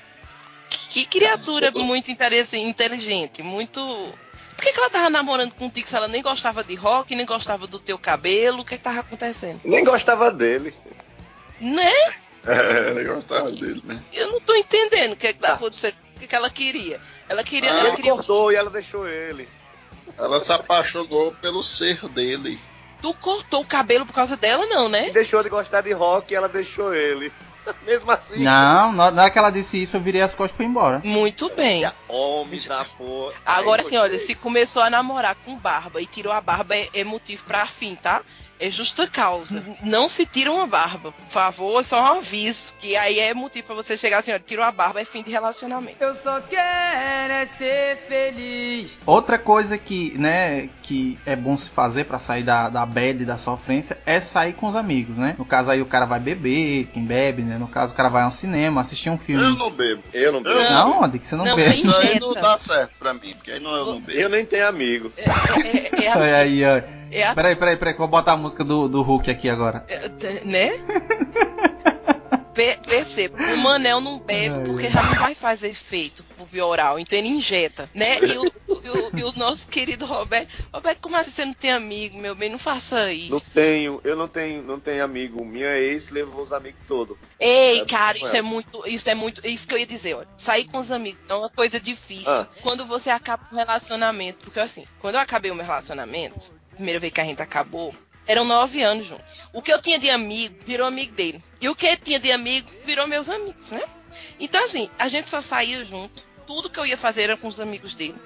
que 0.91 1.07
criatura 1.07 1.71
muito 1.71 2.11
interesse- 2.11 2.59
inteligente. 2.59 3.43
Muito. 3.43 3.81
Por 4.55 4.63
que, 4.63 4.73
que 4.73 4.79
ela 4.79 4.91
tava 4.91 5.09
namorando 5.09 5.53
contigo 5.53 5.89
se 5.89 5.97
ela 5.97 6.07
nem 6.07 6.21
gostava 6.21 6.63
de 6.63 6.75
rock, 6.75 7.15
nem 7.15 7.25
gostava 7.25 7.67
do 7.67 7.79
teu 7.79 7.99
cabelo? 7.99 8.61
O 8.61 8.65
que, 8.67 8.77
que 8.77 8.83
tava 8.85 9.01
acontecendo? 9.01 9.59
Nem 9.65 9.83
gostava 9.83 10.31
dele. 10.31 10.75
Né? 11.59 11.91
é, 12.47 12.91
ele 12.91 13.05
gostava 13.05 13.51
dele, 13.51 13.81
né? 13.85 14.03
Eu 14.13 14.33
não 14.33 14.41
tô 14.41 14.55
entendendo 14.55 15.13
o 15.13 15.17
que, 15.17 15.33
que 15.33 15.39
tá 15.39 15.55
acontecendo. 15.55 15.95
O 16.17 16.21
que, 16.21 16.27
que 16.27 16.35
ela 16.35 16.51
queria? 16.51 17.01
Ela 17.27 17.43
queria. 17.43 17.73
Ah, 17.73 17.79
ela 17.79 17.89
Ele 17.89 17.97
queria 17.97 18.13
cortou 18.13 18.53
e 18.53 18.57
ela 18.57 18.69
deixou 18.69 19.09
ele. 19.09 19.49
Ela 20.19 20.39
se 20.39 20.53
apaixonou 20.53 21.33
pelo 21.41 21.63
ser 21.63 22.07
dele. 22.11 22.61
Tu 23.01 23.15
cortou 23.15 23.63
o 23.63 23.67
cabelo 23.67 24.05
por 24.07 24.13
causa 24.13 24.37
dela, 24.37 24.67
não, 24.67 24.89
E 24.89 24.91
né? 24.91 25.11
deixou 25.11 25.43
de 25.43 25.49
gostar 25.49 25.81
de 25.81 25.93
rock 25.93 26.33
e 26.33 26.37
ela 26.37 26.49
deixou 26.49 26.95
ele. 26.95 27.33
Mesmo 27.87 28.11
assim. 28.11 28.43
Não, 28.43 28.93
na 28.93 29.05
hora 29.07 29.31
que 29.31 29.39
ela 29.39 29.51
disse 29.51 29.83
isso, 29.83 29.97
eu 29.97 30.01
virei 30.01 30.23
as 30.23 30.35
costas 30.35 30.55
e 30.55 30.57
fui 30.57 30.67
embora. 30.67 31.01
Muito 31.05 31.51
bem. 31.55 31.89
Homem 32.09 32.61
da 32.61 32.85
porra. 32.85 33.35
Agora 33.45 33.83
assim, 33.83 33.97
olha, 33.97 34.19
se 34.19 34.35
começou 34.35 34.83
a 34.83 34.91
namorar 34.91 35.37
com 35.45 35.57
barba 35.57 36.01
e 36.01 36.07
tirou 36.07 36.33
a 36.33 36.41
barba 36.41 36.75
é, 36.75 36.89
é 36.93 37.05
motivo 37.05 37.45
pra 37.45 37.67
fim, 37.67 37.95
tá? 37.95 38.23
É 38.61 38.71
justa 38.71 39.07
causa. 39.07 39.63
Não 39.83 40.07
se 40.07 40.27
tira 40.27 40.53
uma 40.53 40.67
barba. 40.67 41.13
Por 41.13 41.31
favor, 41.31 41.81
é 41.81 41.83
só 41.83 42.03
um 42.03 42.19
aviso. 42.19 42.75
Que 42.79 42.95
aí 42.95 43.19
é 43.19 43.33
motivo 43.33 43.69
pra 43.69 43.77
você 43.77 43.97
chegar 43.97 44.19
assim, 44.19 44.31
olha, 44.31 44.43
tirou 44.45 44.65
a 44.65 44.71
barba, 44.71 45.01
é 45.01 45.05
fim 45.05 45.23
de 45.23 45.31
relacionamento. 45.31 45.97
Eu 45.99 46.15
só 46.15 46.41
quero 46.43 47.33
é 47.33 47.47
ser 47.47 47.97
feliz. 47.97 48.99
Outra 49.07 49.39
coisa 49.39 49.79
que, 49.79 50.17
né, 50.19 50.69
que 50.83 51.19
é 51.25 51.35
bom 51.35 51.57
se 51.57 51.71
fazer 51.71 52.05
pra 52.05 52.19
sair 52.19 52.43
da, 52.43 52.69
da 52.69 52.85
bad, 52.85 53.25
da 53.25 53.39
sofrência, 53.39 53.99
é 54.05 54.21
sair 54.21 54.53
com 54.53 54.67
os 54.69 54.77
amigos, 54.77 55.17
né? 55.17 55.35
No 55.39 55.45
caso 55.45 55.71
aí 55.71 55.81
o 55.81 55.87
cara 55.87 56.05
vai 56.05 56.21
beber, 56.21 56.89
quem 56.93 57.05
bebe, 57.05 57.43
né? 57.43 57.57
No 57.57 57.67
caso 57.69 57.95
o 57.95 57.97
cara 57.97 58.11
vai 58.11 58.25
ao 58.25 58.33
cinema, 58.33 58.83
assistir 58.83 59.09
um 59.09 59.15
Eu 59.15 59.19
filme. 59.19 59.59
não 59.59 59.71
bebo. 59.71 60.03
Eu 60.13 60.33
não 60.33 60.43
bebo. 60.43 60.61
Não, 60.61 61.03
onde 61.03 61.19
que 61.19 61.27
você 61.27 61.35
não, 61.35 61.45
Não, 61.47 61.57
bebe? 61.57 61.75
Isso 61.77 61.97
aí 61.97 62.21
não 62.21 62.35
dá 62.35 62.59
certo 62.59 62.93
pra 62.99 63.15
mim, 63.15 63.33
porque 63.35 63.53
aí 63.53 63.61
não, 63.61 63.75
eu 63.75 63.87
não 63.87 64.01
bebo. 64.01 64.19
Eu 64.19 64.29
nem 64.29 64.45
tenho 64.45 64.69
amigo. 64.69 65.13
É, 65.17 65.23
é, 65.23 66.05
é, 66.05 66.05
é 66.05 66.11
Olha 66.13 66.41
assim, 66.41 66.63
aí, 66.63 66.65
ó. 66.65 67.00
É 67.13 67.25
assim, 67.25 67.35
Peraí, 67.35 67.57
peraí, 67.57 67.77
peraí, 67.77 67.95
que 67.95 68.01
eu 68.01 68.07
vou 68.07 68.09
botar 68.09 68.33
a 68.33 68.37
música 68.37 68.63
do, 68.65 68.89
do 68.89 69.03
Hulk 69.03 69.31
aqui 69.31 69.49
agora. 69.49 69.85
é, 69.89 70.45
né? 70.45 70.71
Pe- 72.53 72.79
Perceba, 72.85 73.39
o 73.55 73.57
Manel 73.59 74.01
não 74.01 74.19
bebe 74.19 74.55
Ai, 74.57 74.65
porque 74.65 74.89
já 74.91 75.03
não 75.05 75.15
vai 75.15 75.37
fazer 75.37 75.69
efeito 75.69 76.25
por 76.37 76.45
via 76.47 76.67
oral, 76.67 76.99
então 76.99 77.17
ele 77.17 77.29
injeta, 77.29 77.89
né? 77.95 78.19
E 78.19 78.37
o, 78.39 78.45
e 78.45 78.91
o- 78.91 79.19
e 79.19 79.25
o 79.25 79.33
nosso 79.39 79.69
querido 79.69 80.05
Roberto, 80.05 80.49
Roberto, 80.75 80.99
como 81.01 81.17
assim 81.17 81.31
você 81.31 81.45
não 81.45 81.55
tem 81.55 81.71
amigo, 81.71 82.19
meu 82.19 82.35
bem? 82.35 82.51
Não 82.51 82.59
faça 82.59 83.13
isso. 83.13 83.31
Não 83.31 83.39
tenho, 83.41 84.01
eu 84.03 84.17
não 84.17 84.27
tenho, 84.27 84.63
não 84.65 84.81
tenho 84.81 85.03
amigo. 85.05 85.45
Minha 85.45 85.79
ex 85.79 86.11
levou 86.11 86.43
os 86.43 86.53
amigos 86.53 86.81
todos. 86.89 87.17
Ei, 87.39 87.81
É, 87.83 87.85
cara, 87.87 88.19
isso 88.19 88.35
é. 88.35 88.41
é 88.41 88.43
muito, 88.43 88.83
isso 88.87 89.09
é 89.09 89.15
muito, 89.15 89.47
isso 89.47 89.67
que 89.67 89.75
eu 89.75 89.79
ia 89.79 89.87
dizer, 89.87 90.15
olha. 90.17 90.29
Sair 90.37 90.65
com 90.65 90.79
os 90.79 90.91
amigos 90.91 91.21
é 91.29 91.35
uma 91.35 91.49
coisa 91.49 91.79
difícil. 91.79 92.31
Ah. 92.33 92.49
Quando 92.63 92.85
você 92.85 93.11
acaba 93.11 93.45
um 93.53 93.57
relacionamento, 93.57 94.39
porque 94.45 94.59
assim, 94.59 94.85
quando 94.99 95.15
eu 95.15 95.21
acabei 95.21 95.53
o 95.53 95.55
meu 95.55 95.65
relacionamento, 95.65 96.51
primeira 96.81 96.99
vez 96.99 97.13
que 97.13 97.21
a 97.21 97.25
gente 97.25 97.43
acabou, 97.43 97.95
eram 98.27 98.45
nove 98.45 98.83
anos 98.83 99.07
juntos. 99.07 99.43
O 99.53 99.61
que 99.61 99.73
eu 99.73 99.81
tinha 99.81 99.99
de 99.99 100.09
amigo 100.09 100.57
virou 100.65 100.87
amigo 100.87 101.13
dele. 101.13 101.43
E 101.61 101.69
o 101.69 101.77
que 101.77 101.87
ele 101.87 101.99
tinha 101.99 102.19
de 102.19 102.33
amigo 102.33 102.71
virou 102.85 103.07
meus 103.07 103.29
amigos, 103.29 103.71
né? 103.71 103.83
Então 104.39 104.65
assim, 104.65 104.89
a 104.99 105.09
gente 105.09 105.29
só 105.29 105.43
saía 105.43 105.85
junto. 105.85 106.23
Tudo 106.47 106.71
que 106.71 106.81
eu 106.81 106.87
ia 106.87 106.97
fazer 106.97 107.23
era 107.23 107.37
com 107.37 107.49
os 107.49 107.61
amigos 107.61 107.95
dele. 107.95 108.17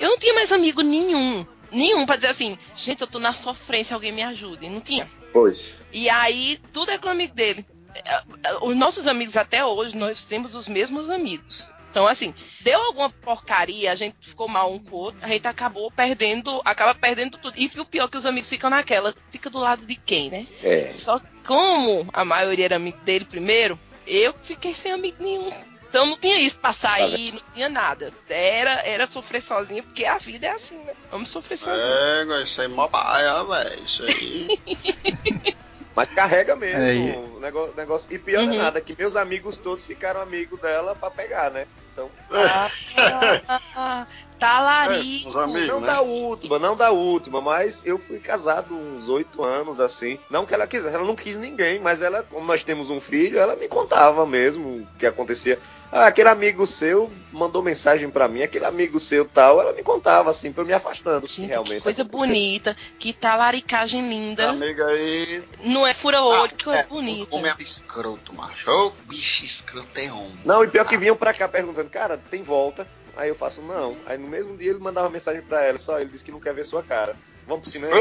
Eu 0.00 0.10
não 0.10 0.18
tinha 0.18 0.34
mais 0.34 0.50
amigo 0.52 0.80
nenhum. 0.80 1.46
Nenhum 1.70 2.06
pra 2.06 2.16
dizer 2.16 2.28
assim, 2.28 2.58
gente, 2.74 3.02
eu 3.02 3.06
tô 3.06 3.18
na 3.18 3.34
sofrência, 3.34 3.94
alguém 3.94 4.10
me 4.10 4.22
ajude. 4.22 4.68
Não 4.68 4.80
tinha. 4.80 5.08
Pois. 5.32 5.82
E 5.92 6.08
aí, 6.08 6.58
tudo 6.72 6.90
é 6.90 6.98
com 6.98 7.08
o 7.08 7.10
amigo 7.10 7.34
dele. 7.34 7.64
É, 7.94 8.14
é, 8.44 8.58
Os 8.62 8.74
nossos 8.74 9.06
amigos 9.06 9.36
até 9.36 9.64
hoje, 9.64 9.96
nós 9.96 10.24
temos 10.24 10.54
os 10.54 10.66
mesmos 10.66 11.10
amigos. 11.10 11.70
Então, 11.90 12.06
assim, 12.06 12.34
deu 12.60 12.80
alguma 12.80 13.10
porcaria, 13.10 13.90
a 13.90 13.94
gente 13.94 14.16
ficou 14.20 14.46
mal 14.46 14.72
um 14.72 14.78
com 14.78 14.96
o 14.96 14.98
outro, 14.98 15.20
a 15.22 15.28
gente 15.28 15.46
acabou 15.46 15.90
perdendo, 15.90 16.60
acaba 16.64 16.94
perdendo 16.94 17.38
tudo. 17.38 17.58
E 17.58 17.66
o 17.78 17.84
pior 17.84 18.04
é 18.04 18.08
que 18.08 18.16
os 18.16 18.26
amigos 18.26 18.48
ficam 18.48 18.70
naquela, 18.70 19.14
fica 19.30 19.48
do 19.48 19.58
lado 19.58 19.86
de 19.86 19.94
quem, 19.94 20.30
né? 20.30 20.46
É. 20.62 20.92
Só 20.94 21.18
que 21.18 21.26
como 21.46 22.08
a 22.12 22.24
maioria 22.24 22.66
era 22.66 22.76
amigo 22.76 22.98
dele 22.98 23.24
primeiro, 23.24 23.78
eu 24.06 24.34
fiquei 24.42 24.74
sem 24.74 24.92
amigo 24.92 25.16
nenhum. 25.22 25.50
Então 25.88 26.04
não 26.04 26.18
tinha 26.18 26.38
isso 26.38 26.58
pra 26.58 26.74
sair, 26.74 27.32
não 27.32 27.40
tinha 27.54 27.68
nada. 27.68 28.12
Era, 28.28 28.72
era 28.86 29.06
sofrer 29.06 29.42
sozinho, 29.42 29.82
porque 29.82 30.04
a 30.04 30.18
vida 30.18 30.46
é 30.46 30.50
assim, 30.50 30.76
né? 30.76 30.92
Vamos 31.10 31.30
sofrer 31.30 31.56
sozinho. 31.56 32.34
É, 32.34 32.42
isso 32.42 32.60
aí 32.60 32.66
é 32.66 32.68
mó 32.68 32.86
baia, 32.88 33.42
velho. 33.44 33.82
Isso 33.82 34.04
aí. 34.04 34.48
Mas 35.98 36.06
carrega 36.10 36.54
mesmo 36.54 37.34
o 37.36 37.40
negócio, 37.40 37.74
negócio. 37.74 38.12
E 38.12 38.20
pior 38.20 38.44
é 38.44 38.46
Uhum. 38.46 38.56
nada, 38.56 38.80
que 38.80 38.94
meus 38.96 39.16
amigos 39.16 39.56
todos 39.56 39.84
ficaram 39.84 40.20
amigos 40.20 40.60
dela 40.60 40.94
pra 40.94 41.10
pegar, 41.10 41.50
né? 41.50 41.66
Então, 41.92 42.08
Ah, 42.32 44.06
talarico. 44.38 45.26
É, 45.26 45.28
os 45.28 45.36
amigos, 45.36 45.66
não 45.66 45.80
né? 45.80 45.86
da 45.88 46.00
última, 46.00 46.58
não 46.60 46.76
da 46.76 46.92
última, 46.92 47.40
mas 47.40 47.84
eu 47.84 47.98
fui 47.98 48.20
casado 48.20 48.76
uns 48.76 49.08
oito 49.08 49.42
anos, 49.42 49.80
assim. 49.80 50.20
Não 50.30 50.46
que 50.46 50.54
ela 50.54 50.68
quisesse, 50.68 50.94
ela 50.94 51.04
não 51.04 51.16
quis 51.16 51.36
ninguém, 51.36 51.80
mas 51.80 52.00
ela, 52.00 52.22
como 52.22 52.46
nós 52.46 52.62
temos 52.62 52.90
um 52.90 53.00
filho, 53.00 53.40
ela 53.40 53.56
me 53.56 53.66
contava 53.66 54.24
mesmo 54.24 54.82
o 54.82 54.86
que 55.00 55.04
acontecia. 55.04 55.58
Ah, 55.90 56.06
aquele 56.08 56.28
amigo 56.28 56.66
seu 56.66 57.10
mandou 57.32 57.62
mensagem 57.62 58.10
pra 58.10 58.28
mim, 58.28 58.42
aquele 58.42 58.66
amigo 58.66 59.00
seu 59.00 59.24
tal, 59.24 59.58
ela 59.60 59.72
me 59.72 59.82
contava 59.82 60.28
assim, 60.30 60.52
pra 60.52 60.62
eu 60.62 60.66
me 60.66 60.72
afastando. 60.74 61.26
Gente, 61.26 61.46
realmente 61.46 61.76
que 61.76 61.80
coisa 61.82 62.02
acontecia. 62.02 62.26
bonita, 62.26 62.76
que 62.98 63.12
talaricagem 63.14 64.06
linda. 64.06 64.50
Amiga 64.50 64.86
aí. 64.86 65.42
Não 65.64 65.86
é 65.86 65.94
fura-olho, 65.94 66.44
Ah, 66.44 66.48
que 66.48 66.64
coisa 66.64 66.80
é, 66.80 66.84
bonita. 66.84 67.34
Homem 67.34 67.50
é 67.58 67.62
escroto, 67.62 68.34
macho. 68.34 68.70
Ô, 68.70 68.90
bicho 69.06 69.44
escroto 69.46 69.88
é 69.98 70.12
homem. 70.12 70.38
Não, 70.44 70.62
e 70.62 70.68
pior 70.68 70.84
que 70.84 70.98
vinham 70.98 71.16
pra 71.16 71.32
cá 71.32 71.48
perguntando, 71.48 71.88
cara, 71.88 72.18
tem 72.30 72.42
volta? 72.42 72.86
Aí 73.16 73.30
eu 73.30 73.34
faço, 73.34 73.62
não. 73.62 73.96
Aí 74.06 74.18
no 74.18 74.28
mesmo 74.28 74.56
dia 74.58 74.70
ele 74.70 74.78
mandava 74.78 75.08
mensagem 75.08 75.40
pra 75.40 75.64
ela, 75.64 75.78
só 75.78 75.98
ele 75.98 76.10
disse 76.10 76.24
que 76.24 76.30
não 76.30 76.38
quer 76.40 76.52
ver 76.54 76.64
sua 76.64 76.82
cara. 76.82 77.16
Vamos 77.46 77.62
pro 77.62 77.70
cinema? 77.72 77.96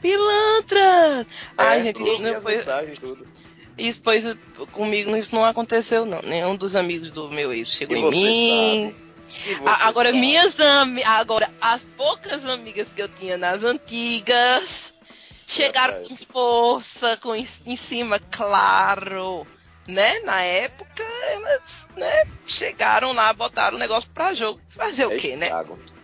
Pilantra! 0.00 1.26
Ai, 1.56 1.78
É, 1.78 1.82
gente, 1.82 1.96
tudo, 1.96 2.10
isso 2.12 2.22
não 2.22 2.40
foi. 2.40 2.56
mensagens, 2.56 2.98
tudo. 2.98 3.26
Isso, 3.80 4.00
pois, 4.02 4.24
comigo 4.72 5.16
isso 5.16 5.34
não 5.34 5.44
aconteceu, 5.44 6.04
não. 6.04 6.20
Nenhum 6.22 6.54
dos 6.56 6.76
amigos 6.76 7.10
do 7.10 7.30
meu 7.30 7.52
ex 7.52 7.68
chegou 7.68 7.96
E 7.96 8.00
em 8.00 8.10
mim. 8.10 8.94
E 9.46 9.54
A- 9.64 9.86
agora, 9.88 10.08
sabe. 10.08 10.20
minhas 10.20 10.60
amigas. 10.60 11.10
Agora, 11.10 11.50
as 11.60 11.84
poucas 11.96 12.44
amigas 12.44 12.92
que 12.94 13.00
eu 13.00 13.08
tinha 13.08 13.38
nas 13.38 13.62
antigas 13.62 14.92
chegaram 15.46 15.94
Rapaz. 15.94 16.08
com 16.08 16.16
força, 16.16 17.16
com 17.16 17.34
em, 17.34 17.46
em 17.66 17.76
cima, 17.76 18.18
claro. 18.30 19.46
Né? 19.88 20.20
Na 20.20 20.40
época, 20.42 21.02
elas 21.32 21.88
né, 21.96 22.24
chegaram 22.46 23.12
lá, 23.12 23.32
botaram 23.32 23.76
o 23.76 23.80
negócio 23.80 24.08
pra 24.14 24.34
jogo. 24.34 24.60
Fazer 24.68 25.06
o 25.06 25.12
É 25.12 25.16
quê, 25.16 25.36
né? 25.36 25.48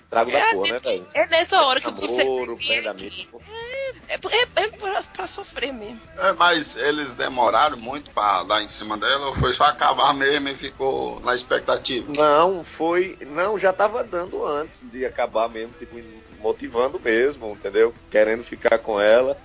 Trago, 0.09 0.31
É, 0.31 0.35
da 0.35 0.39
a 0.39 0.53
porra, 0.53 0.73
né, 0.73 0.79
velho? 0.79 1.07
É 1.15 1.27
nessa 1.27 1.63
hora 1.63 1.81
que 1.81 1.91
você. 1.91 2.25
Namoro, 2.25 2.59
amigo. 2.89 3.43
É, 4.09 4.15
é, 4.15 4.65
é 4.65 4.69
pra, 4.69 5.03
pra 5.03 5.27
sofrer 5.27 5.73
mesmo. 5.73 6.01
É, 6.17 6.33
mas 6.33 6.77
eles 6.77 7.15
demoraram 7.15 7.77
muito 7.77 8.11
pra 8.13 8.45
dar 8.45 8.63
em 8.63 8.69
cima 8.69 8.97
dela 8.97 9.27
ou 9.27 9.35
foi 9.35 9.53
só 9.53 9.65
acabar 9.65 10.15
mesmo 10.15 10.49
e 10.49 10.55
ficou 10.55 11.21
na 11.21 11.35
expectativa? 11.35 12.13
Não, 12.13 12.63
foi. 12.63 13.19
Não, 13.23 13.59
já 13.59 13.73
tava 13.73 14.05
dando 14.05 14.47
antes 14.47 14.89
de 14.89 15.05
acabar 15.05 15.49
mesmo, 15.49 15.75
tipo, 15.77 15.97
motivando 16.39 17.01
mesmo, 17.01 17.49
entendeu? 17.53 17.93
Querendo 18.09 18.45
ficar 18.45 18.79
com 18.79 19.01
ela. 19.01 19.37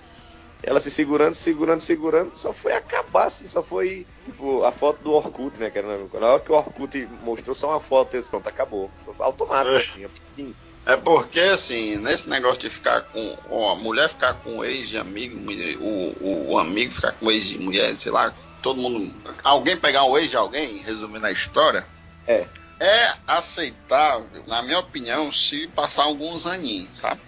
Ela 0.62 0.78
se 0.78 0.90
segurando, 0.90 1.34
segurando, 1.34 1.80
segurando, 1.80 2.36
só 2.36 2.52
foi 2.52 2.72
acabar, 2.72 3.24
assim, 3.26 3.48
só 3.48 3.62
foi, 3.62 4.06
tipo, 4.24 4.62
a 4.64 4.70
foto 4.70 5.02
do 5.02 5.12
Orkut, 5.12 5.58
né? 5.58 5.70
Que 5.70 5.78
era, 5.78 5.98
na 5.98 6.26
hora 6.26 6.40
que 6.40 6.52
o 6.52 6.54
Orkut 6.54 7.08
mostrou 7.24 7.54
só 7.54 7.70
uma 7.70 7.80
foto, 7.80 8.14
eles, 8.14 8.28
pronto, 8.28 8.48
acabou. 8.48 8.90
Automático, 9.18 9.74
É. 9.74 9.80
assim. 9.80 10.54
É 10.84 10.96
porque, 10.96 11.38
assim, 11.40 11.96
nesse 11.96 12.28
negócio 12.28 12.58
de 12.60 12.70
ficar 12.70 13.02
com. 13.02 13.36
ó, 13.50 13.72
a 13.72 13.76
mulher 13.76 14.08
ficar 14.08 14.34
com 14.42 14.58
o 14.58 14.64
ex 14.64 14.88
de 14.88 14.98
amigo, 14.98 15.38
o, 15.80 16.24
o, 16.24 16.50
o 16.52 16.58
amigo 16.58 16.92
ficar 16.92 17.12
com 17.12 17.30
ex 17.30 17.44
de 17.46 17.58
mulher, 17.58 17.96
sei 17.96 18.10
lá, 18.10 18.34
todo 18.62 18.80
mundo. 18.80 19.14
Alguém 19.44 19.76
pegar 19.76 20.04
o 20.04 20.18
ex 20.18 20.30
de 20.30 20.36
alguém, 20.36 20.78
resumindo 20.78 21.24
a 21.26 21.30
história. 21.30 21.86
É. 22.26 22.46
É 22.80 23.14
aceitável, 23.28 24.26
na 24.48 24.60
minha 24.62 24.80
opinião, 24.80 25.30
se 25.30 25.68
passar 25.68 26.02
alguns 26.02 26.46
aninhos, 26.46 26.98
sabe? 26.98 27.20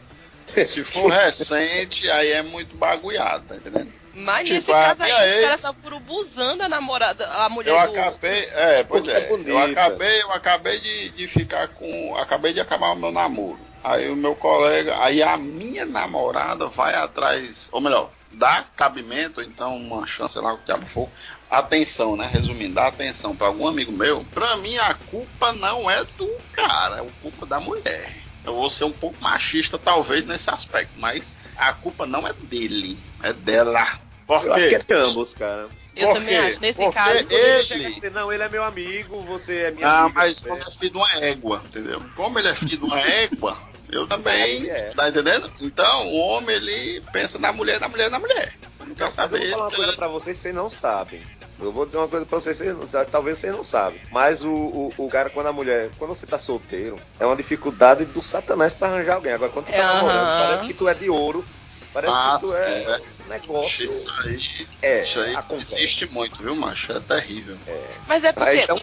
Se 0.66 0.84
for 0.84 1.10
recente, 1.10 2.10
aí 2.10 2.30
é 2.32 2.42
muito 2.42 2.76
bagulhado, 2.76 3.44
tá 3.48 3.56
entendendo? 3.56 3.92
Mas 4.14 4.46
Tipo, 4.48 4.54
nesse 4.54 4.66
caso 4.70 5.02
aí, 5.02 5.10
minha 5.10 5.24
os 5.24 5.32
ex- 5.32 5.42
caras 5.42 5.56
estavam 5.56 5.80
urubuzando 5.86 6.62
a 6.62 6.68
namorada, 6.68 7.26
a 7.28 7.48
mulher 7.48 7.70
Eu 7.70 7.90
do. 7.92 7.98
acabei, 7.98 8.44
é, 8.52 8.84
pois 8.84 9.08
é, 9.08 9.18
é 9.18 9.28
eu 9.50 9.58
acabei, 9.58 10.22
eu 10.22 10.32
acabei 10.32 10.78
de, 10.78 11.08
de 11.10 11.26
ficar 11.28 11.66
com, 11.68 12.16
acabei 12.16 12.52
de 12.52 12.60
acabar 12.60 12.92
o 12.92 12.96
meu 12.96 13.10
namoro. 13.10 13.58
Aí 13.82 14.08
o 14.08 14.16
meu 14.16 14.34
colega, 14.34 14.96
aí 15.02 15.22
a 15.22 15.36
minha 15.36 15.84
namorada 15.84 16.68
vai 16.68 16.94
atrás, 16.94 17.68
ou 17.72 17.80
melhor, 17.80 18.10
dá 18.32 18.64
cabimento, 18.76 19.42
então 19.42 19.76
uma 19.76 20.06
chance, 20.06 20.32
sei 20.34 20.42
lá 20.42 20.54
o 20.54 20.58
que 20.58 20.64
diabo 20.64 20.86
for, 20.86 21.08
atenção, 21.50 22.16
né? 22.16 22.28
Resumindo, 22.32 22.74
dá 22.74 22.86
atenção 22.86 23.34
para 23.36 23.48
algum 23.48 23.66
amigo 23.66 23.92
meu. 23.92 24.24
Pra 24.32 24.56
mim 24.56 24.78
a 24.78 24.94
culpa 24.94 25.52
não 25.52 25.90
é 25.90 26.02
do 26.04 26.30
cara, 26.52 26.98
é 26.98 27.00
a 27.00 27.06
culpa 27.20 27.44
da 27.46 27.60
mulher. 27.60 28.23
Eu 28.44 28.54
vou 28.54 28.68
ser 28.68 28.84
um 28.84 28.92
pouco 28.92 29.22
machista 29.22 29.78
talvez 29.78 30.26
nesse 30.26 30.50
aspecto, 30.50 30.92
mas 30.96 31.36
a 31.56 31.72
culpa 31.72 32.06
não 32.06 32.26
é 32.26 32.32
dele, 32.32 32.98
é 33.22 33.32
dela. 33.32 33.98
Por 34.26 34.44
Eu 34.44 34.52
acho 34.54 34.68
que 34.68 34.74
é 34.74 34.78
de 34.78 34.94
ambos, 34.94 35.34
cara. 35.34 35.68
Eu 35.96 36.08
Por 36.08 36.14
também 36.14 36.28
quê? 36.28 36.48
acho. 36.48 36.60
Nesse 36.60 36.82
Porque 36.82 36.98
caso, 36.98 37.26
ele, 37.30 38.10
Não, 38.10 38.32
ele 38.32 38.42
é 38.42 38.48
meu 38.48 38.64
amigo, 38.64 39.22
você 39.24 39.54
é 39.56 39.70
minha 39.70 39.86
ah, 39.86 40.02
amiga. 40.04 40.18
mas 40.20 40.40
como 40.40 40.56
é 40.56 40.64
filho 40.64 40.90
de 40.90 40.96
uma 40.96 41.12
égua, 41.16 41.62
entendeu? 41.66 42.02
Como 42.16 42.38
ele 42.38 42.48
é 42.48 42.54
filho 42.54 42.78
de 42.78 42.84
uma 42.84 43.00
égua, 43.00 43.58
eu 43.90 44.06
também. 44.06 44.68
É. 44.68 44.90
Tá 44.90 45.08
entendendo? 45.08 45.52
Então, 45.60 46.08
o 46.08 46.16
homem 46.16 46.56
ele 46.56 47.00
pensa 47.12 47.38
na 47.38 47.52
mulher, 47.52 47.78
na 47.80 47.88
mulher, 47.88 48.10
na 48.10 48.18
mulher. 48.18 48.54
Eu 48.80 48.86
não 48.86 48.94
quero 48.94 49.12
Mas 49.16 49.18
eu 49.18 49.38
saber. 49.38 49.40
vou 49.40 49.50
falar 49.50 49.68
uma 49.68 49.76
coisa 49.76 49.92
pra 49.92 50.08
vocês 50.08 50.36
vocês 50.36 50.54
não 50.54 50.68
sabem. 50.68 51.22
Eu 51.66 51.72
vou 51.72 51.86
dizer 51.86 51.98
uma 51.98 52.08
coisa 52.08 52.26
pra 52.26 52.38
vocês, 52.40 52.58
vocês 52.58 52.72
não- 52.74 53.04
talvez 53.04 53.38
vocês 53.38 53.52
não 53.52 53.64
sabem. 53.64 54.00
Mas 54.10 54.42
o, 54.44 54.50
o, 54.52 54.92
o 54.98 55.08
cara, 55.08 55.30
quando 55.30 55.46
a 55.46 55.52
mulher, 55.52 55.90
quando 55.98 56.14
você 56.14 56.26
tá 56.26 56.36
solteiro, 56.38 56.96
é 57.18 57.24
uma 57.26 57.36
dificuldade 57.36 58.04
do 58.04 58.22
satanás 58.22 58.72
pra 58.72 58.88
arranjar 58.88 59.14
alguém. 59.16 59.32
Agora, 59.32 59.50
quando 59.50 59.66
tu 59.66 59.72
tá 59.72 59.78
Aham. 59.78 59.94
namorando, 59.94 60.38
parece 60.46 60.66
que 60.66 60.74
tu 60.74 60.88
é 60.88 60.94
de 60.94 61.08
ouro. 61.10 61.44
Parece 61.92 62.12
que 62.12 62.40
tu 62.40 62.54
é. 62.56 62.82
é. 62.82 63.00
Negócio. 63.28 63.84
Isso 63.84 64.10
aí, 64.24 64.40
É, 64.82 65.02
isso 65.02 65.20
aí 65.20 65.34
acontece. 65.34 65.74
existe 65.76 66.06
muito, 66.06 66.42
viu, 66.42 66.54
macho? 66.54 66.92
É 66.92 67.00
terrível. 67.00 67.58
Mas 68.06 68.24
é 68.24 68.32
porque, 68.32 68.50
Mas 68.50 68.68
é 68.68 68.74
um 68.74 68.80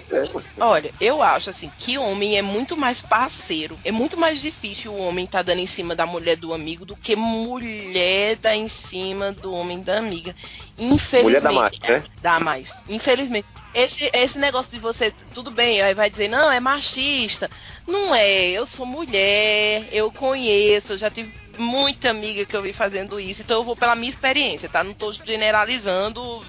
olha, 0.60 0.91
eu 0.99 1.21
acho 1.21 1.49
assim 1.49 1.71
que 1.77 1.97
homem 1.97 2.38
é 2.38 2.41
muito 2.41 2.75
mais 2.75 3.01
parceiro. 3.01 3.77
É 3.84 3.91
muito 3.91 4.17
mais 4.17 4.41
difícil 4.41 4.93
o 4.93 4.99
homem 4.99 5.25
tá 5.25 5.41
dando 5.41 5.60
em 5.60 5.67
cima 5.67 5.95
da 5.95 6.06
mulher 6.06 6.36
do 6.36 6.54
amigo 6.54 6.86
do 6.86 6.95
que 6.95 7.15
mulher 7.15 8.36
dar 8.38 8.56
em 8.56 8.67
cima 8.67 9.32
do 9.32 9.54
homem 9.54 9.82
da 9.82 9.97
amiga. 9.97 10.36
Infelizmente. 10.77 11.23
Mulher 11.23 11.41
dá 11.41 11.51
mais, 11.51 11.80
né? 11.80 12.04
Dá 12.21 12.39
mais. 12.39 12.73
Infelizmente. 12.89 13.47
Esse, 13.73 14.10
esse 14.13 14.38
negócio 14.38 14.71
de 14.71 14.80
você, 14.80 15.13
tudo 15.34 15.49
bem, 15.49 15.82
aí 15.82 15.93
vai 15.93 16.10
dizer, 16.10 16.27
não, 16.27 16.51
é 16.51 16.60
machista. 16.60 17.49
Não 17.88 18.13
é, 18.13 18.49
eu 18.49 18.65
sou 18.65 18.86
mulher, 18.86 19.88
eu 19.93 20.12
conheço, 20.12 20.93
eu 20.93 20.97
já 20.97 21.10
tive 21.10 21.32
muita 21.57 22.09
amiga 22.09 22.45
que 22.45 22.55
eu 22.55 22.61
vi 22.61 22.73
fazendo 22.73 23.19
isso, 23.19 23.41
então 23.41 23.57
eu 23.57 23.63
vou 23.63 23.75
pela 23.75 23.95
minha 23.95 24.09
experiência, 24.09 24.69
tá? 24.69 24.83
Não 24.83 24.93
tô 24.93 25.11
generalizando 25.13 26.45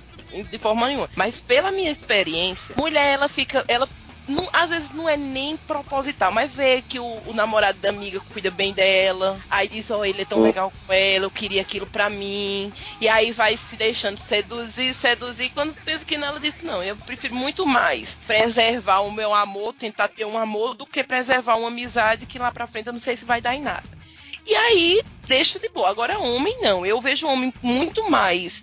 de 0.51 0.59
forma 0.59 0.87
nenhuma. 0.89 1.11
Mas 1.15 1.41
pela 1.41 1.71
minha 1.71 1.91
experiência, 1.91 2.75
mulher, 2.79 3.15
ela 3.15 3.29
fica. 3.29 3.65
Ela 3.69 3.89
não- 4.27 4.49
às 4.53 4.71
vezes 4.71 4.91
não 4.91 5.09
é 5.09 5.17
nem 5.17 5.57
proposital, 5.57 6.31
mas 6.31 6.55
vê 6.55 6.81
que 6.81 6.99
o, 7.01 7.23
o 7.27 7.33
namorado 7.35 7.79
da 7.81 7.89
amiga 7.91 8.21
cuida 8.21 8.51
bem 8.53 8.73
dela, 8.73 9.45
aí 9.51 9.69
diz, 9.69 9.91
ó, 9.91 10.05
ele 10.05 10.23
é 10.23 10.25
tão 10.25 10.41
legal 10.41 10.73
com 10.87 10.93
ela, 10.93 11.25
eu 11.27 11.31
queria 11.31 11.61
aquilo 11.61 11.87
pra 11.89 12.09
mim, 12.09 12.73
e 13.01 13.09
aí 13.09 13.33
vai 13.33 13.57
se 13.57 13.77
deixando 13.77 14.19
seduzir, 14.19 14.95
seduzir, 14.95 15.51
quando 15.51 15.75
pensa 15.85 16.05
que 16.05 16.17
não, 16.17 16.29
ela 16.29 16.41
diz, 16.41 16.57
não, 16.63 16.83
eu 16.83 16.97
prefiro 16.97 17.35
muito 17.35 17.67
mais 17.67 18.15
preservar 18.27 19.01
o 19.01 19.11
meu 19.11 19.35
amor, 19.35 19.75
tentar 19.75 20.09
ter 20.09 20.25
um 20.25 20.39
amor, 20.39 20.75
do 20.75 20.87
que 20.87 21.03
preservar 21.03 21.57
uma 21.57 21.69
amizade 21.69 22.25
que 22.27 22.39
lá 22.39 22.51
pra 22.53 22.69
frente 22.69 22.87
eu 22.87 22.93
não 22.93 23.01
sei 23.01 23.17
se 23.17 23.25
vai 23.25 23.41
dar 23.41 23.55
em 23.57 23.63
nada. 23.63 23.83
E 24.47 24.55
aí, 24.55 25.03
deixa 25.29 25.59
de 25.59 25.69
boa. 25.69 25.89
Agora, 25.89 26.19
homem 26.19 26.57
não. 26.61 26.85
Eu 26.85 27.01
vejo 27.01 27.27
homem 27.27 27.53
muito 27.63 28.11
mais 28.11 28.63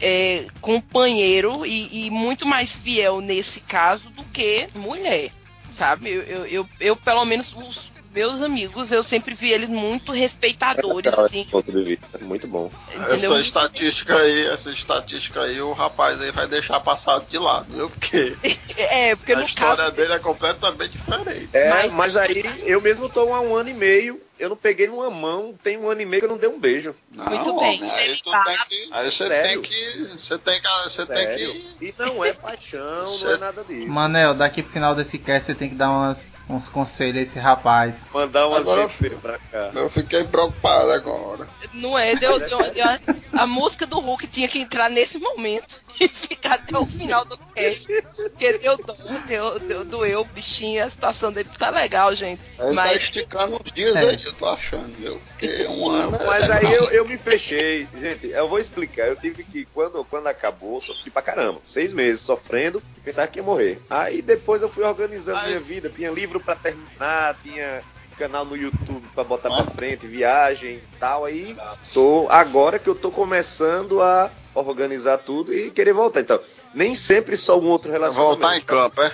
é, 0.00 0.46
companheiro 0.60 1.64
e, 1.66 2.06
e 2.06 2.10
muito 2.10 2.46
mais 2.46 2.74
fiel 2.74 3.20
nesse 3.20 3.60
caso 3.60 4.10
do 4.10 4.24
que 4.24 4.68
mulher, 4.74 5.30
sabe? 5.70 6.10
Eu, 6.10 6.22
eu, 6.22 6.46
eu, 6.46 6.68
eu, 6.80 6.96
pelo 6.96 7.24
menos, 7.24 7.52
os 7.54 7.88
meus 8.14 8.40
amigos, 8.40 8.90
eu 8.90 9.02
sempre 9.02 9.34
vi 9.34 9.50
eles 9.52 9.68
muito 9.68 10.12
respeitadores, 10.12 11.10
Legal 11.12 11.26
assim, 11.26 11.44
ponto 11.44 11.70
de 11.70 11.82
vista. 11.84 12.18
Muito 12.22 12.48
bom. 12.48 12.70
entendeu? 12.88 13.32
Essa 13.34 13.40
estatística 13.40 14.16
aí, 14.16 14.46
essa 14.46 14.70
estatística 14.70 15.42
aí, 15.42 15.60
o 15.60 15.72
rapaz 15.72 16.20
aí 16.20 16.32
vai 16.32 16.48
deixar 16.48 16.80
passado 16.80 17.26
de 17.28 17.36
lado, 17.38 17.66
viu? 17.72 17.90
Porque 17.90 18.34
É, 18.76 19.14
porque 19.14 19.32
a 19.34 19.36
no 19.36 19.44
história 19.44 19.76
caso. 19.84 19.92
dele 19.92 20.14
é 20.14 20.18
completamente 20.18 20.92
diferente. 20.92 21.48
É, 21.52 21.68
Mas- 21.68 21.92
mas, 21.92 22.16
aí 22.16 22.42
eu 22.64 22.80
mesmo 22.80 23.08
tô 23.10 23.32
há 23.34 23.40
um 23.42 23.54
ano 23.54 23.68
e 23.68 23.74
meio. 23.74 24.20
Eu 24.38 24.48
não 24.50 24.56
peguei 24.56 24.86
numa 24.86 25.10
mão, 25.10 25.54
tem 25.62 25.76
um 25.76 25.88
ano 25.88 26.00
e 26.00 26.06
meio 26.06 26.20
que 26.22 26.26
eu 26.26 26.30
não 26.30 26.38
dei 26.38 26.48
um 26.48 26.58
beijo. 26.60 26.94
Não, 27.10 27.24
Muito 27.26 27.58
bem, 27.58 27.78
homem, 27.82 27.90
aí, 27.90 28.16
tu 28.22 28.30
tem 28.44 28.56
que, 28.68 28.88
aí 28.92 29.10
você 29.10 29.26
Sério? 29.26 29.60
tem 29.60 29.62
que. 29.62 29.94
Você 30.18 30.38
tem 30.38 30.60
que. 30.60 30.68
Você 30.84 31.06
tem 31.06 31.26
que. 31.36 31.66
E 31.80 31.94
não 31.98 32.24
é 32.24 32.32
paixão, 32.32 33.00
não 33.00 33.06
Cê- 33.06 33.32
é 33.32 33.36
nada 33.38 33.64
disso. 33.64 33.88
Manel, 33.88 34.34
daqui 34.34 34.62
pro 34.62 34.72
final 34.72 34.94
desse 34.94 35.18
cast 35.18 35.46
você 35.46 35.54
tem 35.54 35.68
que 35.68 35.74
dar 35.74 35.90
umas, 35.90 36.32
uns 36.48 36.68
conselhos 36.68 37.18
a 37.18 37.22
esse 37.22 37.38
rapaz. 37.38 38.06
Mandar 38.12 38.46
umas 38.46 38.60
Agora- 38.60 38.82
referências 38.82 39.20
pra 39.20 39.38
cá. 39.38 39.70
Eu 39.74 39.90
fiquei 39.90 40.22
preocupado 40.24 40.90
agora. 40.92 41.48
Não 41.74 41.98
é, 41.98 42.14
deu, 42.14 42.38
deu- 42.38 42.48
deu- 42.72 42.84
a 43.32 43.46
música 43.46 43.86
do 43.86 43.98
Hulk 43.98 44.26
tinha 44.28 44.46
que 44.48 44.58
entrar 44.58 44.88
nesse 44.88 45.18
momento 45.18 45.80
e 46.04 46.08
ficar 46.08 46.54
até 46.54 46.78
o 46.78 46.86
final 46.86 47.24
do 47.24 47.36
cast. 47.54 47.86
Porque 48.16 48.52
deu 48.58 48.76
dó, 48.76 48.94
deu, 49.26 49.58
deu, 49.60 49.84
doeu 49.84 50.20
o 50.20 50.24
bichinho, 50.24 50.84
a 50.84 50.90
situação 50.90 51.32
dele 51.32 51.48
tá 51.58 51.70
legal, 51.70 52.14
gente. 52.14 52.40
Ele 52.58 52.68
tá 52.68 52.72
Mas 52.72 53.02
esticando 53.02 53.56
uns 53.60 53.72
dias 53.72 53.96
É. 53.96 54.00
aí, 54.10 54.24
eu 54.24 54.32
tô 54.32 54.46
achando, 54.46 54.94
viu? 54.96 55.20
Porque 55.28 55.66
um 55.66 55.90
ano. 55.90 56.16
é- 56.16 56.26
Mas 56.26 56.50
aí 56.50 56.72
eu, 56.74 56.84
eu 56.90 57.04
me 57.06 57.16
fechei. 57.16 57.86
Gente, 57.98 58.28
eu 58.28 58.48
vou 58.48 58.58
explicar. 58.58 59.06
Eu 59.08 59.16
tive 59.16 59.44
que, 59.44 59.64
quando, 59.66 60.04
quando 60.04 60.26
acabou, 60.26 60.80
sofri 60.80 61.10
pra 61.10 61.22
caramba. 61.22 61.60
Seis 61.64 61.92
meses 61.92 62.20
sofrendo 62.20 62.82
e 62.96 63.00
pensava 63.00 63.26
que 63.28 63.38
ia 63.38 63.42
morrer. 63.42 63.80
Aí 63.90 64.22
depois 64.22 64.62
eu 64.62 64.68
fui 64.68 64.84
organizando 64.84 65.38
Mas- 65.38 65.46
minha 65.48 65.60
vida. 65.60 65.88
Tinha 65.88 66.10
livro 66.10 66.40
pra 66.40 66.54
terminar, 66.56 67.36
tinha 67.42 67.82
canal 68.18 68.44
no 68.44 68.56
YouTube 68.56 69.06
pra 69.14 69.22
botar 69.24 69.48
pra 69.48 69.64
frente, 69.64 70.06
viagem 70.06 70.76
e 70.76 70.98
tal. 70.98 71.24
Aí 71.24 71.56
tô. 71.94 72.26
Agora 72.28 72.78
que 72.78 72.88
eu 72.88 72.94
tô 72.94 73.10
começando 73.10 74.02
a 74.02 74.30
organizar 74.54 75.18
tudo 75.18 75.54
e 75.54 75.70
querer 75.70 75.92
voltar. 75.92 76.20
Então, 76.20 76.40
nem 76.74 76.94
sempre 76.94 77.36
só 77.36 77.58
um 77.58 77.66
outro 77.68 77.90
Quer 77.90 77.98
relacionamento. 77.98 78.40
voltar 78.40 78.56
em 78.58 78.60
campo, 78.60 79.00
é? 79.02 79.12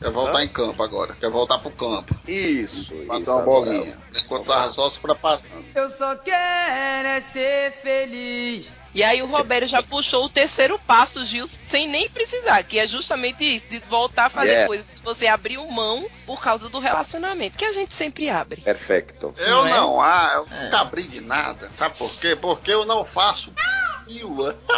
Quer 0.00 0.10
voltar 0.10 0.38
Hã? 0.38 0.44
em 0.44 0.48
campo 0.48 0.82
agora. 0.82 1.14
Quer 1.14 1.30
voltar 1.30 1.58
pro 1.58 1.70
campo. 1.70 2.14
Isso, 2.26 2.92
Bater 3.06 3.22
isso. 3.22 3.32
uma 3.32 3.42
bolinha. 3.42 3.98
Enquanto 4.16 4.46
tava 4.46 4.70
só 4.70 4.88
se 4.88 4.98
preparando. 4.98 5.42
Eu 5.74 5.90
só 5.90 6.16
quero 6.16 7.08
é 7.08 7.20
ser 7.20 7.70
feliz. 7.72 8.72
E 8.92 9.04
aí 9.04 9.22
o 9.22 9.26
Roberto 9.26 9.68
já 9.68 9.82
puxou 9.82 10.24
o 10.24 10.28
terceiro 10.28 10.76
passo, 10.80 11.24
Gil, 11.24 11.48
sem 11.68 11.86
nem 11.88 12.08
precisar, 12.08 12.62
que 12.64 12.76
é 12.78 12.88
justamente 12.88 13.44
isso, 13.44 13.66
de 13.70 13.78
voltar 13.88 14.26
a 14.26 14.30
fazer 14.30 14.48
Yeah. 14.50 14.66
coisas 14.66 14.86
que 14.90 15.00
você 15.00 15.28
abriu 15.28 15.64
mão 15.70 16.08
por 16.26 16.40
causa 16.40 16.68
do 16.68 16.80
relacionamento, 16.80 17.56
que 17.56 17.64
a 17.64 17.72
gente 17.72 17.94
sempre 17.94 18.28
abre. 18.28 18.60
Perfeito. 18.62 19.32
Eu 19.38 19.64
Não 19.64 20.04
é? 20.04 20.08
ah, 20.08 20.30
eu 20.34 20.48
É. 20.56 20.64
nunca 20.64 20.80
abri 20.80 21.04
de 21.04 21.20
nada. 21.20 21.70
Sabe 21.78 21.96
por 21.96 22.10
quê? 22.20 22.34
Porque 22.34 22.72
eu 22.72 22.84
não 22.84 23.04
faço. 23.04 23.52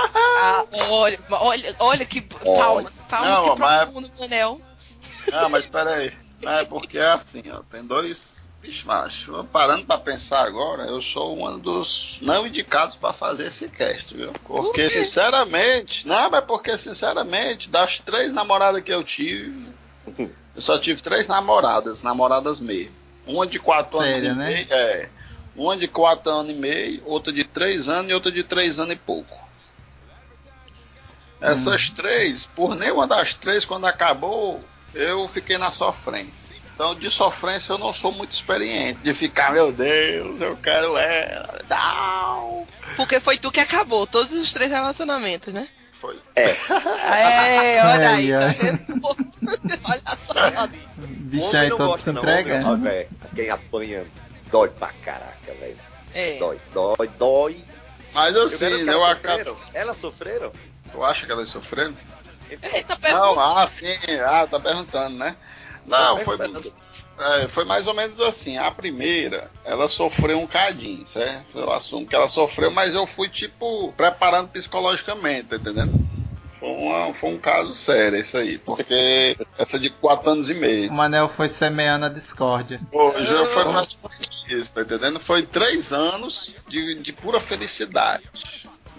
Ah, 0.05 0.65
olha, 0.91 1.19
olha, 1.31 1.77
olha 1.79 2.05
que 2.05 2.21
palmas, 2.21 2.95
palmas 3.09 3.55
que 3.55 3.61
mas- 3.61 3.83
profundo, 3.85 4.13
Manel. 4.19 4.61
Ah, 5.33 5.49
mas 5.49 5.65
pera 5.67 5.95
aí. 5.95 6.13
Não, 6.43 6.53
é 6.59 6.65
porque 6.65 6.99
é 6.99 7.13
assim, 7.13 7.43
ó. 7.51 7.63
Tem 7.71 7.83
dois. 7.85 8.42
Bicho, 8.63 8.87
macho. 8.87 9.45
Parando 9.53 9.85
pra 9.85 9.99
pensar 9.99 10.47
agora, 10.47 10.85
eu 10.85 11.03
sou 11.03 11.37
um 11.37 11.59
dos 11.59 12.19
não 12.23 12.47
indicados 12.47 12.95
pra 12.95 13.13
fazer 13.13 13.49
esse 13.49 13.69
cast, 13.69 14.15
viu? 14.15 14.33
Porque, 14.45 14.89
sinceramente. 14.89 16.07
Não, 16.07 16.31
mas 16.31 16.45
porque, 16.45 16.79
sinceramente, 16.79 17.69
das 17.69 17.99
três 17.99 18.33
namoradas 18.33 18.81
que 18.85 18.95
eu 18.95 19.03
tive, 19.03 19.67
eu 20.17 20.63
só 20.63 20.79
tive 20.79 21.03
três 21.03 21.27
namoradas, 21.27 22.03
namoradas 22.03 22.61
mesmo. 22.61 22.95
Uma 23.27 23.49
de 23.49 23.59
quatro 23.59 23.99
anos 23.99 24.21
Sério, 24.21 24.31
e 24.31 24.35
né? 24.37 24.47
meio. 24.47 24.67
É. 24.71 25.09
Uma 25.57 25.77
de 25.77 25.89
quatro 25.89 26.31
anos 26.31 26.53
e 26.53 26.55
meio, 26.55 27.03
outra 27.05 27.33
de 27.33 27.43
três 27.43 27.89
anos 27.89 28.11
e 28.13 28.15
outra 28.15 28.31
de 28.31 28.45
três 28.45 28.79
anos 28.79 28.95
e 28.95 28.97
pouco. 28.97 29.43
Essas 31.41 31.91
três, 31.91 32.47
por 32.47 32.77
nenhuma 32.77 33.09
das 33.09 33.35
três, 33.35 33.65
quando 33.65 33.87
acabou, 33.87 34.63
eu 34.95 35.27
fiquei 35.27 35.59
na 35.59 35.73
sofrência. 35.73 36.62
Então, 36.75 36.95
de 36.95 37.11
sofrência, 37.11 37.73
eu 37.73 37.79
não 37.79 37.93
sou 37.93 38.13
muito 38.13 38.33
experiente. 38.33 39.01
De 39.01 39.13
ficar, 39.15 39.53
meu 39.53 39.73
Deus, 39.73 40.41
eu 40.41 40.57
quero 40.57 40.97
ela. 40.97 41.61
Não. 41.69 42.67
Porque 42.97 43.21
foi 43.21 43.39
tu 43.39 43.51
que 43.53 43.61
acabou 43.61 44.07
todos 44.07 44.35
os 44.35 44.53
três 44.53 44.71
relacionamentos, 44.71 45.53
né? 45.53 45.69
Foi. 45.93 46.19
É, 46.35 46.57
olha 46.69 48.11
aí, 48.11 48.31
tá 48.33 49.09
olha 49.85 50.03
só. 50.19 50.77
Bicho 50.97 51.47
Homem 51.47 51.61
aí 51.61 51.69
não 51.69 51.77
todo 51.77 51.87
gosta, 51.89 52.11
se 52.11 52.13
não. 52.13 52.23
Homem, 52.73 52.83
velho, 52.83 53.09
Quem 53.35 53.51
apanha 53.51 54.05
dói 54.51 54.69
pra 54.69 54.89
caraca, 55.05 55.55
velho. 55.61 55.79
É. 56.15 56.39
Dói, 56.39 56.61
dói, 56.73 57.11
dói. 57.19 57.65
Mas 58.13 58.35
Eu 58.35 58.45
assim, 58.45 58.67
eu 58.67 58.89
elas 58.89 59.11
acabo. 59.11 59.57
Elas 59.73 59.97
sofreram? 59.97 60.53
Tu 60.91 61.05
acha 61.05 61.25
que 61.25 61.33
elas 61.33 61.49
sofreram? 61.49 61.95
Eita, 62.51 62.95
Não, 62.95 63.35
pergunta. 63.35 63.63
ah, 63.63 63.67
sim. 63.67 63.87
Ah, 64.27 64.47
tá 64.47 64.61
perguntando, 64.61 65.17
né? 65.17 65.37
Não, 65.87 66.19
foi. 66.21 66.37
É, 67.19 67.49
foi 67.49 67.65
mais 67.65 67.87
ou 67.87 67.95
menos 67.95 68.21
assim. 68.21 68.57
A 68.57 68.71
primeira, 68.71 69.51
ela 69.65 69.87
sofreu 69.89 70.39
um 70.41 70.47
cadinho, 70.47 71.07
certo? 71.07 71.59
Eu 71.59 71.73
assumo 71.73 72.07
que 72.07 72.15
ela 72.17 72.27
sofreu, 72.29 72.71
mas 72.71 72.95
eu 72.95 73.07
fui, 73.07 73.29
tipo, 73.29 73.93
preparando 73.93 74.49
psicologicamente, 74.49 75.45
tá 75.49 75.57
entendendo? 75.57 75.93
Foi, 76.59 76.69
uma- 76.71 77.15
foi 77.15 77.31
um 77.31 77.39
caso 77.39 77.73
sério 77.73 78.19
isso 78.19 78.37
aí, 78.37 78.57
porque 78.59 79.37
essa 79.59 79.79
de 79.79 79.91
quatro 79.91 80.31
anos 80.31 80.49
e 80.49 80.53
O 80.55 80.57
meio. 80.61 80.93
Manel 80.93 81.29
foi 81.29 81.49
semeando 81.49 82.07
a 82.07 82.09
discórdia. 82.09 82.81
Hoje 82.93 83.27
foi 83.49 83.65
mais 83.65 83.97
ou 84.03 84.11
menos 84.11 84.45
isso, 84.49 84.73
tá 84.73 84.83
entendendo? 84.83 85.19
Foi 85.21 85.43
três 85.43 85.93
anos 85.93 86.55
de, 86.69 86.95
de 86.97 87.13
pura 87.13 87.41
felicidade. 87.41 88.25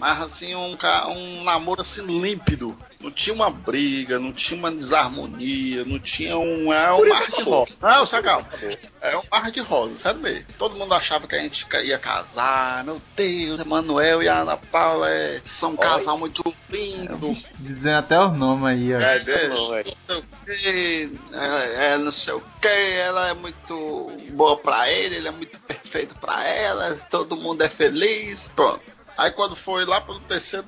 Mas 0.04 0.20
assim, 0.20 0.54
um, 0.54 0.76
um 1.08 1.44
namoro 1.44 1.80
assim 1.80 2.02
límpido. 2.02 2.76
Não 3.00 3.10
tinha 3.10 3.34
uma 3.34 3.48
briga, 3.48 4.18
não 4.18 4.32
tinha 4.32 4.58
uma 4.58 4.70
desarmonia, 4.70 5.82
não 5.86 5.98
tinha 5.98 6.36
um. 6.36 6.70
É 6.70 6.92
um 6.92 7.08
mar 7.08 7.30
de 7.30 7.42
rosa. 7.42 7.72
Não, 7.80 8.06
Sacal, 8.06 8.46
é 9.00 9.16
um 9.16 9.22
mar 9.30 9.50
de 9.50 9.60
rosa, 9.60 9.96
sério 9.96 10.20
mesmo. 10.20 10.44
Todo 10.58 10.76
mundo 10.76 10.92
achava 10.92 11.26
que 11.26 11.34
a 11.34 11.38
gente 11.38 11.66
ia 11.84 11.98
casar. 11.98 12.84
Meu 12.84 13.00
Deus, 13.16 13.60
Emanuel 13.60 14.22
e 14.22 14.28
a 14.28 14.40
Ana 14.40 14.58
Paula 14.58 15.10
é, 15.10 15.40
são 15.42 15.70
um 15.70 15.76
casal 15.76 16.18
muito 16.18 16.54
lindo. 16.68 17.32
Dizendo 17.58 17.96
até 17.96 18.20
os 18.20 18.36
nomes 18.36 18.66
aí, 18.66 18.94
ó. 18.94 19.00
É, 19.00 19.18
deu 19.20 19.48
não, 19.48 20.54
sei 20.54 21.06
o 21.06 21.20
é, 21.32 21.94
é 21.94 21.98
não 21.98 22.12
sei 22.12 22.34
o 22.34 22.42
que, 22.60 22.68
ela 22.68 23.28
é 23.28 23.34
muito 23.34 24.12
boa 24.32 24.58
pra 24.58 24.90
ele, 24.90 25.16
ele 25.16 25.28
é 25.28 25.30
muito 25.30 25.58
perfeito 25.60 26.14
pra 26.16 26.46
ela, 26.46 26.94
todo 27.08 27.38
mundo 27.38 27.62
é 27.62 27.70
feliz, 27.70 28.50
pronto. 28.54 28.93
Aí 29.16 29.30
quando 29.30 29.54
foi 29.54 29.84
lá 29.84 30.00
pelo 30.00 30.18
terceiro 30.20 30.66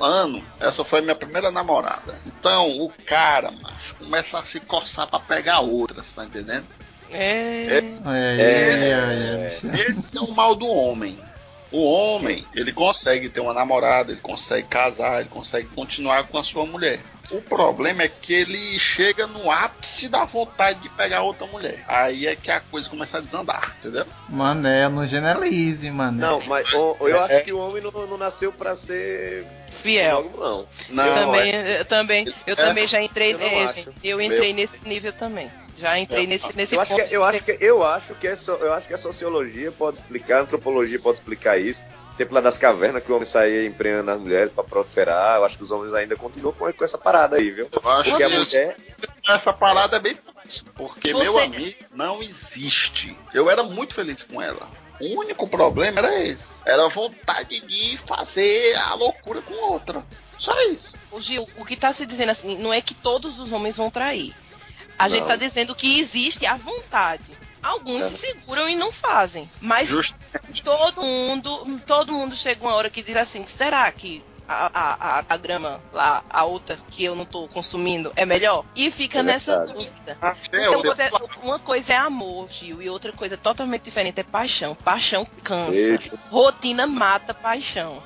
ano, 0.00 0.44
essa 0.58 0.84
foi 0.84 0.98
a 0.98 1.02
minha 1.02 1.14
primeira 1.14 1.50
namorada. 1.50 2.18
Então 2.26 2.80
o 2.80 2.90
cara, 3.06 3.50
macho, 3.50 3.94
começa 3.96 4.38
a 4.38 4.44
se 4.44 4.60
coçar 4.60 5.06
pra 5.06 5.20
pegar 5.20 5.60
outras, 5.60 6.12
tá 6.12 6.24
entendendo? 6.24 6.66
É. 7.10 7.78
É, 7.78 7.78
é, 8.06 8.40
é, 8.40 9.58
é. 9.62 9.80
Esse 9.88 10.18
é 10.18 10.20
o 10.20 10.32
mal 10.32 10.54
do 10.54 10.66
homem. 10.66 11.18
O 11.76 11.82
homem, 11.90 12.46
ele 12.54 12.72
consegue 12.72 13.28
ter 13.28 13.40
uma 13.40 13.52
namorada, 13.52 14.12
ele 14.12 14.20
consegue 14.20 14.68
casar, 14.68 15.18
ele 15.20 15.28
consegue 15.28 15.66
continuar 15.74 16.28
com 16.28 16.38
a 16.38 16.44
sua 16.44 16.64
mulher. 16.64 17.00
O 17.32 17.40
problema 17.42 18.04
é 18.04 18.08
que 18.08 18.32
ele 18.32 18.78
chega 18.78 19.26
no 19.26 19.50
ápice 19.50 20.08
da 20.08 20.24
vontade 20.24 20.78
de 20.78 20.88
pegar 20.90 21.22
outra 21.22 21.48
mulher. 21.48 21.82
Aí 21.88 22.28
é 22.28 22.36
que 22.36 22.48
a 22.48 22.60
coisa 22.60 22.88
começa 22.88 23.18
a 23.18 23.20
desandar, 23.20 23.74
entendeu? 23.80 24.06
Mané, 24.28 24.88
não 24.88 25.04
generalize, 25.04 25.90
mané. 25.90 26.20
Não, 26.24 26.40
mas 26.46 26.72
o- 26.72 26.96
eu 27.00 27.20
acho 27.20 27.42
que 27.42 27.52
o 27.52 27.58
homem 27.58 27.82
não, 27.82 27.90
não 28.06 28.16
nasceu 28.18 28.52
pra 28.52 28.76
ser 28.76 29.44
Fiel. 29.82 30.30
não. 30.38 30.66
Não, 30.90 31.06
eu 31.06 31.14
também, 31.14 31.50
é- 31.50 31.80
eu 31.80 31.84
também, 31.84 32.34
eu 32.46 32.52
É, 32.52 32.56
também 32.56 32.86
já 32.86 33.02
entrei, 33.02 33.34
eu 33.34 33.40
é, 33.40 33.64
acho. 33.64 33.90
eu 34.04 34.20
entrei 34.20 34.52
nesse 34.52 34.78
nível 34.86 35.12
também. 35.12 35.50
Já 35.76 35.98
entrei 35.98 36.26
nesse, 36.26 36.56
nesse 36.56 36.74
Eu 36.76 36.80
acho, 36.80 36.90
ponto. 36.96 37.08
que, 37.08 37.14
eu, 37.16 37.24
acho 37.24 37.42
que, 37.44 37.56
eu, 37.60 37.82
acho 37.84 38.14
que 38.14 38.26
é 38.28 38.36
so- 38.36 38.52
eu 38.60 38.72
acho 38.72 38.86
que 38.88 38.94
a 38.94 38.98
sociologia 38.98 39.72
pode 39.72 39.98
explicar, 39.98 40.38
a 40.38 40.42
antropologia 40.42 40.98
pode 40.98 41.18
explicar 41.18 41.58
isso. 41.58 41.82
Tempo 42.16 42.32
lá 42.32 42.40
das 42.40 42.56
cavernas 42.56 43.02
que 43.02 43.10
o 43.10 43.14
homem 43.16 43.26
saía 43.26 43.66
empreendendo 43.66 44.08
as 44.12 44.20
mulheres 44.20 44.52
pra 44.52 44.62
proliferar. 44.62 45.36
Eu 45.38 45.44
acho 45.44 45.56
que 45.56 45.64
os 45.64 45.72
homens 45.72 45.92
ainda 45.94 46.14
continuam 46.14 46.52
com, 46.52 46.72
com 46.72 46.84
essa 46.84 46.96
parada 46.96 47.36
aí, 47.36 47.50
viu? 47.50 47.68
eu 47.72 47.90
acho 47.90 48.10
Porque 48.10 48.22
a 48.22 48.28
que 48.30 48.36
mulher. 48.38 48.76
essa 49.28 49.52
parada 49.52 49.96
é 49.96 50.00
bem 50.00 50.14
fácil, 50.14 50.64
porque 50.76 51.12
Você- 51.12 51.24
meu 51.24 51.38
amigo 51.40 51.74
não 51.92 52.22
existe. 52.22 53.18
Eu 53.32 53.50
era 53.50 53.64
muito 53.64 53.94
feliz 53.94 54.22
com 54.22 54.40
ela. 54.40 54.68
O 55.00 55.18
único 55.18 55.48
problema 55.48 55.98
era 55.98 56.22
esse. 56.24 56.60
Era 56.64 56.84
a 56.84 56.88
vontade 56.88 57.58
de 57.60 57.98
fazer 58.06 58.76
a 58.76 58.94
loucura 58.94 59.42
com 59.42 59.54
outra. 59.72 60.04
Só 60.38 60.52
isso. 60.68 60.96
O 61.10 61.20
Gil, 61.20 61.48
o 61.56 61.64
que 61.64 61.74
tá 61.76 61.92
se 61.92 62.06
dizendo 62.06 62.30
assim, 62.30 62.58
não 62.58 62.72
é 62.72 62.80
que 62.80 62.94
todos 62.94 63.40
os 63.40 63.52
homens 63.52 63.76
vão 63.76 63.90
trair. 63.90 64.32
A 64.98 65.08
gente 65.08 65.20
Não. 65.22 65.28
tá 65.28 65.36
dizendo 65.36 65.74
que 65.74 65.98
existe 66.00 66.46
a 66.46 66.56
vontade. 66.56 67.36
Alguns 67.62 68.04
É. 68.04 68.08
se 68.10 68.16
seguram 68.16 68.68
e 68.68 68.76
não 68.76 68.92
fazem. 68.92 69.50
Mas 69.60 69.88
Justo. 69.88 70.14
todo 70.62 71.02
mundo, 71.02 71.80
todo 71.86 72.12
mundo 72.12 72.36
chega 72.36 72.62
uma 72.64 72.74
hora 72.74 72.90
que 72.90 73.02
diz 73.02 73.16
assim, 73.16 73.46
será 73.46 73.90
que 73.90 74.22
a, 74.46 75.18
a, 75.18 75.24
a, 75.26 75.36
grama 75.38 75.80
lá, 75.90 76.22
a 76.28 76.44
outra 76.44 76.78
que 76.90 77.02
eu 77.02 77.16
não 77.16 77.24
tô 77.24 77.48
consumindo, 77.48 78.12
é 78.14 78.26
melhor? 78.26 78.62
E 78.76 78.90
fica 78.90 79.20
É 79.20 79.22
nessa 79.22 79.60
dúvida. 79.66 80.18
Tem 80.50 80.60
Então, 80.60 80.74
outra- 80.76 80.94
você- 80.94 81.10
uma 81.42 81.58
coisa 81.58 81.94
é 81.94 81.96
amor, 81.96 82.50
Gil, 82.50 82.82
e 82.82 82.90
outra 82.90 83.10
coisa 83.12 83.38
totalmente 83.38 83.82
diferente 83.84 84.20
é 84.20 84.22
paixão. 84.22 84.74
Paixão 84.74 85.26
cansa. 85.42 85.74
Eita. 85.74 86.18
Rotina 86.30 86.86
mata 86.86 87.32
paixão. 87.32 88.02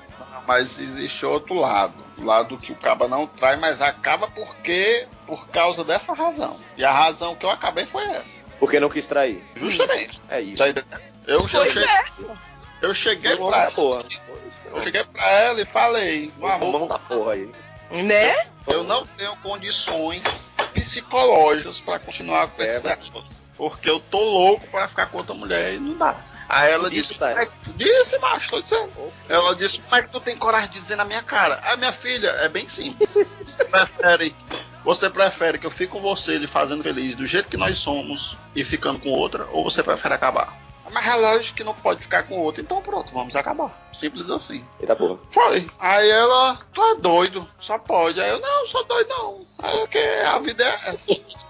Mas 0.48 0.78
existe 0.80 1.26
outro 1.26 1.52
lado. 1.52 1.92
O 2.16 2.24
lado 2.24 2.56
que 2.56 2.72
o 2.72 2.74
caba 2.74 3.06
não 3.06 3.26
trai, 3.26 3.56
mas 3.56 3.82
acaba 3.82 4.26
porque 4.28 5.06
por 5.26 5.46
causa 5.48 5.84
dessa 5.84 6.14
razão. 6.14 6.58
E 6.74 6.82
a 6.82 6.90
razão 6.90 7.34
que 7.36 7.44
eu 7.44 7.50
acabei 7.50 7.84
foi 7.84 8.02
essa. 8.04 8.42
Porque 8.58 8.80
não 8.80 8.88
quis 8.88 9.06
trair. 9.06 9.44
Justamente. 9.54 10.22
É 10.30 10.40
isso. 10.40 10.62
Entendendo? 10.64 11.02
Eu, 11.26 11.46
Pois 11.46 11.70
cheguei, 11.74 11.84
é. 11.86 12.04
eu 12.80 12.94
cheguei 12.94 13.36
pra 13.36 13.70
boa. 13.72 14.02
Eu 14.72 14.82
cheguei 14.82 15.04
pra 15.04 15.30
ela 15.30 15.60
e 15.60 15.66
falei, 15.66 16.32
meu 16.38 16.48
amor, 16.50 16.72
Mão 16.72 16.88
da 16.88 16.98
porra 16.98 17.32
aí. 17.34 17.52
Né? 17.90 18.46
eu 18.66 18.82
não 18.84 19.04
tenho 19.04 19.36
condições 19.36 20.50
psicológicas 20.72 21.78
pra 21.78 21.98
continuar 21.98 22.48
com 22.48 22.62
É, 22.62 22.76
esse 22.76 22.84
negócio. 22.84 23.24
Porque 23.54 23.90
eu 23.90 24.00
tô 24.00 24.18
louco 24.18 24.66
pra 24.68 24.88
ficar 24.88 25.06
com 25.06 25.18
outra 25.18 25.34
mulher 25.34 25.74
e 25.74 25.78
não 25.78 25.94
dá. 25.98 26.16
Aí 26.48 26.72
ela 26.72 26.88
Disse, 26.88 27.08
disse, 27.08 27.20
tá? 27.20 27.28
"Como 27.30 27.42
é 27.42 27.46
que- 27.46 27.52
disse, 27.76 28.18
macho, 28.18 28.50
tô 28.50 28.60
dizendo. 28.62 28.90
Ela 29.28 29.54
disse, 29.54 29.80
como 29.82 29.96
é 29.96 30.02
que 30.02 30.10
tu 30.10 30.20
tem 30.20 30.36
coragem 30.36 30.70
de 30.70 30.80
dizer 30.80 30.96
na 30.96 31.04
minha 31.04 31.22
cara? 31.22 31.60
Ah, 31.64 31.76
minha 31.76 31.92
filha, 31.92 32.28
é 32.28 32.48
bem 32.48 32.66
simples. 32.68 33.10
Você 33.12 33.64
prefere, 33.66 34.34
você 34.84 35.10
prefere 35.10 35.58
que 35.58 35.66
eu 35.66 35.70
fique 35.70 35.92
com 35.92 36.00
você 36.00 36.38
lhe 36.38 36.46
fazendo 36.46 36.82
feliz 36.82 37.14
do 37.16 37.26
jeito 37.26 37.48
que 37.48 37.56
nós 37.58 37.78
somos 37.78 38.36
e 38.56 38.64
ficando 38.64 38.98
com 38.98 39.10
outra, 39.10 39.46
ou 39.52 39.62
você 39.62 39.82
prefere 39.82 40.14
acabar? 40.14 40.56
Mas 40.90 41.06
é 41.06 41.14
lógico 41.16 41.54
que 41.58 41.62
não 41.64 41.74
pode 41.74 42.00
ficar 42.00 42.22
com 42.22 42.38
outra, 42.38 42.62
então 42.62 42.80
pronto, 42.80 43.12
vamos 43.12 43.36
acabar. 43.36 43.70
Simples 43.92 44.30
assim. 44.30 44.64
Eita 44.80 44.96
porra. 44.96 45.18
Foi. 45.30 45.68
Aí 45.78 46.08
ela, 46.08 46.58
tu 46.72 46.82
é 46.82 46.94
doido, 46.94 47.46
só 47.60 47.76
pode. 47.78 48.18
Aí 48.18 48.30
eu, 48.30 48.40
não, 48.40 48.66
sou 48.66 48.82
doido 48.86 49.08
não. 49.10 49.46
Aí 49.58 49.78
eu, 49.80 49.86
que 49.86 49.98
a 49.98 50.38
vida 50.38 50.64
é 50.64 50.88
essa. 50.88 51.12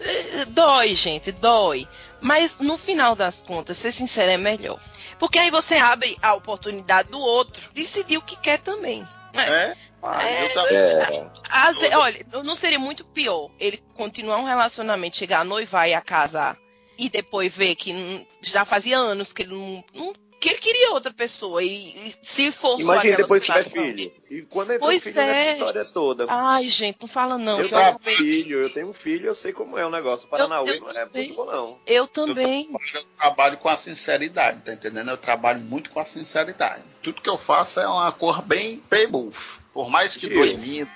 Eh, 0.00 0.44
Dói, 0.46 0.94
gente, 0.94 1.32
dói. 1.32 1.88
Mas 2.20 2.58
no 2.60 2.76
final 2.76 3.14
das 3.14 3.40
contas, 3.42 3.78
ser 3.78 3.92
sincero 3.92 4.30
é 4.30 4.36
melhor. 4.36 4.78
Porque 5.18 5.38
aí 5.38 5.50
você 5.50 5.76
abre 5.76 6.16
a 6.22 6.34
oportunidade 6.34 7.08
do 7.10 7.18
outro 7.18 7.70
decidir 7.72 8.18
o 8.18 8.22
que 8.22 8.36
quer 8.36 8.58
também. 8.58 9.06
É. 9.34 9.40
É? 9.40 9.76
Ah, 10.02 10.22
É, 10.22 10.44
eu 10.46 10.52
também. 10.54 10.76
É. 10.76 11.30
Às 11.48 11.78
olha, 11.94 12.26
não 12.44 12.56
seria 12.56 12.78
muito 12.78 13.04
pior 13.04 13.50
ele 13.58 13.82
continuar 13.94 14.38
um 14.38 14.44
relacionamento, 14.44 15.16
chegar 15.16 15.40
a 15.40 15.44
noivar 15.44 15.88
e 15.88 15.94
a 15.94 16.00
casar 16.00 16.56
e 16.98 17.08
depois 17.08 17.54
ver 17.54 17.74
que 17.74 18.26
já 18.42 18.64
fazia 18.64 18.98
anos 18.98 19.32
que 19.32 19.42
ele 19.42 19.54
não, 19.54 19.84
não- 19.94 20.12
que 20.40 20.48
ele 20.48 20.58
queria 20.58 20.90
outra 20.92 21.12
pessoa 21.12 21.62
e, 21.62 21.68
e 21.68 22.14
se 22.22 22.50
for 22.50 22.80
Imagina 22.80 23.18
depois 23.18 23.42
tiver 23.42 23.62
filho. 23.62 24.10
E 24.30 24.42
quando 24.42 24.72
entra 24.72 24.86
Pois 24.86 24.98
o 24.98 25.00
filho, 25.02 25.16
né, 25.16 25.48
é. 25.48 25.52
história 25.52 25.84
toda. 25.84 26.24
Ai, 26.28 26.66
gente, 26.68 26.96
não 27.00 27.06
fala 27.08 27.36
não. 27.36 27.60
eu 27.60 27.68
que 27.68 27.74
eu, 27.74 27.78
tenho 27.78 27.90
acabei- 27.90 28.16
filho, 28.16 28.58
eu 28.62 28.70
tenho 28.72 28.88
um 28.88 28.92
filho, 28.92 29.26
eu 29.26 29.34
sei 29.34 29.52
como 29.52 29.76
é 29.78 29.84
o 29.84 29.90
negócio. 29.90 30.26
Paranauê 30.28 30.78
eu 30.78 30.80
não 30.80 30.90
é 30.90 31.06
muito 31.12 31.34
bom, 31.34 31.44
não. 31.44 31.78
eu 31.86 32.06
também. 32.06 32.68
Eu 32.94 33.04
trabalho 33.18 33.58
com 33.58 33.68
a 33.68 33.76
sinceridade, 33.76 34.62
tá 34.64 34.72
entendendo? 34.72 35.10
Eu 35.10 35.18
trabalho 35.18 35.60
muito 35.60 35.90
com 35.90 36.00
a 36.00 36.04
sinceridade. 36.06 36.82
Tudo 37.02 37.20
que 37.20 37.28
eu 37.28 37.36
faço 37.38 37.78
é 37.78 37.86
uma 37.86 38.10
cor 38.10 38.40
bem 38.42 38.78
paybuff. 38.88 39.60
Por 39.74 39.88
mais 39.90 40.16
que 40.16 40.28
doe 40.28 40.54
em 40.54 40.58
mim, 40.58 40.88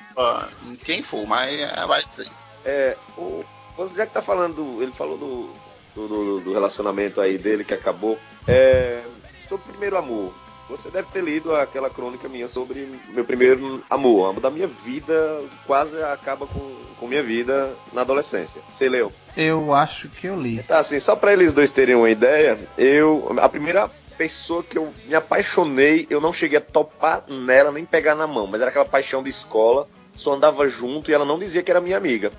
em 0.66 0.74
quem 0.76 1.02
for, 1.02 1.26
mas 1.26 1.52
é, 1.60 1.86
vai 1.86 2.02
ser. 2.12 2.28
É, 2.64 2.96
o, 3.18 3.44
você 3.76 3.94
já 3.96 4.06
que 4.06 4.12
tá 4.14 4.22
falando, 4.22 4.82
ele 4.82 4.90
falou 4.92 5.18
do, 5.18 5.50
do, 5.94 6.08
do- 6.08 6.40
do 6.40 6.52
relacionamento 6.52 7.20
aí 7.20 7.36
dele 7.38 7.62
que 7.64 7.74
acabou. 7.74 8.18
É, 8.48 9.02
sobre 9.48 9.70
primeiro 9.70 9.96
amor. 9.96 10.32
Você 10.68 10.90
deve 10.90 11.08
ter 11.12 11.22
lido 11.22 11.54
aquela 11.54 11.90
crônica 11.90 12.26
minha 12.28 12.48
sobre 12.48 12.88
meu 13.10 13.24
primeiro 13.24 13.82
amor, 13.90 14.30
amor 14.30 14.40
da 14.40 14.50
minha 14.50 14.66
vida, 14.66 15.42
quase 15.66 16.02
acaba 16.02 16.46
com, 16.46 16.74
com 16.98 17.06
minha 17.06 17.22
vida 17.22 17.76
na 17.92 18.00
adolescência. 18.00 18.62
Você 18.70 18.88
leu? 18.88 19.12
Eu 19.36 19.74
acho 19.74 20.08
que 20.08 20.26
eu 20.26 20.40
li. 20.40 20.62
Tá, 20.62 20.78
assim, 20.78 20.98
só 20.98 21.14
pra 21.14 21.34
eles 21.34 21.52
dois 21.52 21.70
terem 21.70 21.94
uma 21.94 22.08
ideia, 22.08 22.58
eu. 22.78 23.36
A 23.42 23.48
primeira 23.48 23.90
pessoa 24.16 24.62
que 24.62 24.78
eu 24.78 24.92
me 25.06 25.14
apaixonei, 25.14 26.06
eu 26.08 26.20
não 26.20 26.32
cheguei 26.32 26.58
a 26.58 26.62
topar 26.62 27.24
nela 27.28 27.70
nem 27.70 27.84
pegar 27.84 28.14
na 28.14 28.26
mão, 28.26 28.46
mas 28.46 28.60
era 28.60 28.70
aquela 28.70 28.84
paixão 28.84 29.22
de 29.22 29.28
escola, 29.28 29.86
só 30.14 30.32
andava 30.32 30.66
junto 30.68 31.10
e 31.10 31.14
ela 31.14 31.24
não 31.24 31.38
dizia 31.38 31.62
que 31.62 31.70
era 31.70 31.80
minha 31.80 31.96
amiga. 31.96 32.32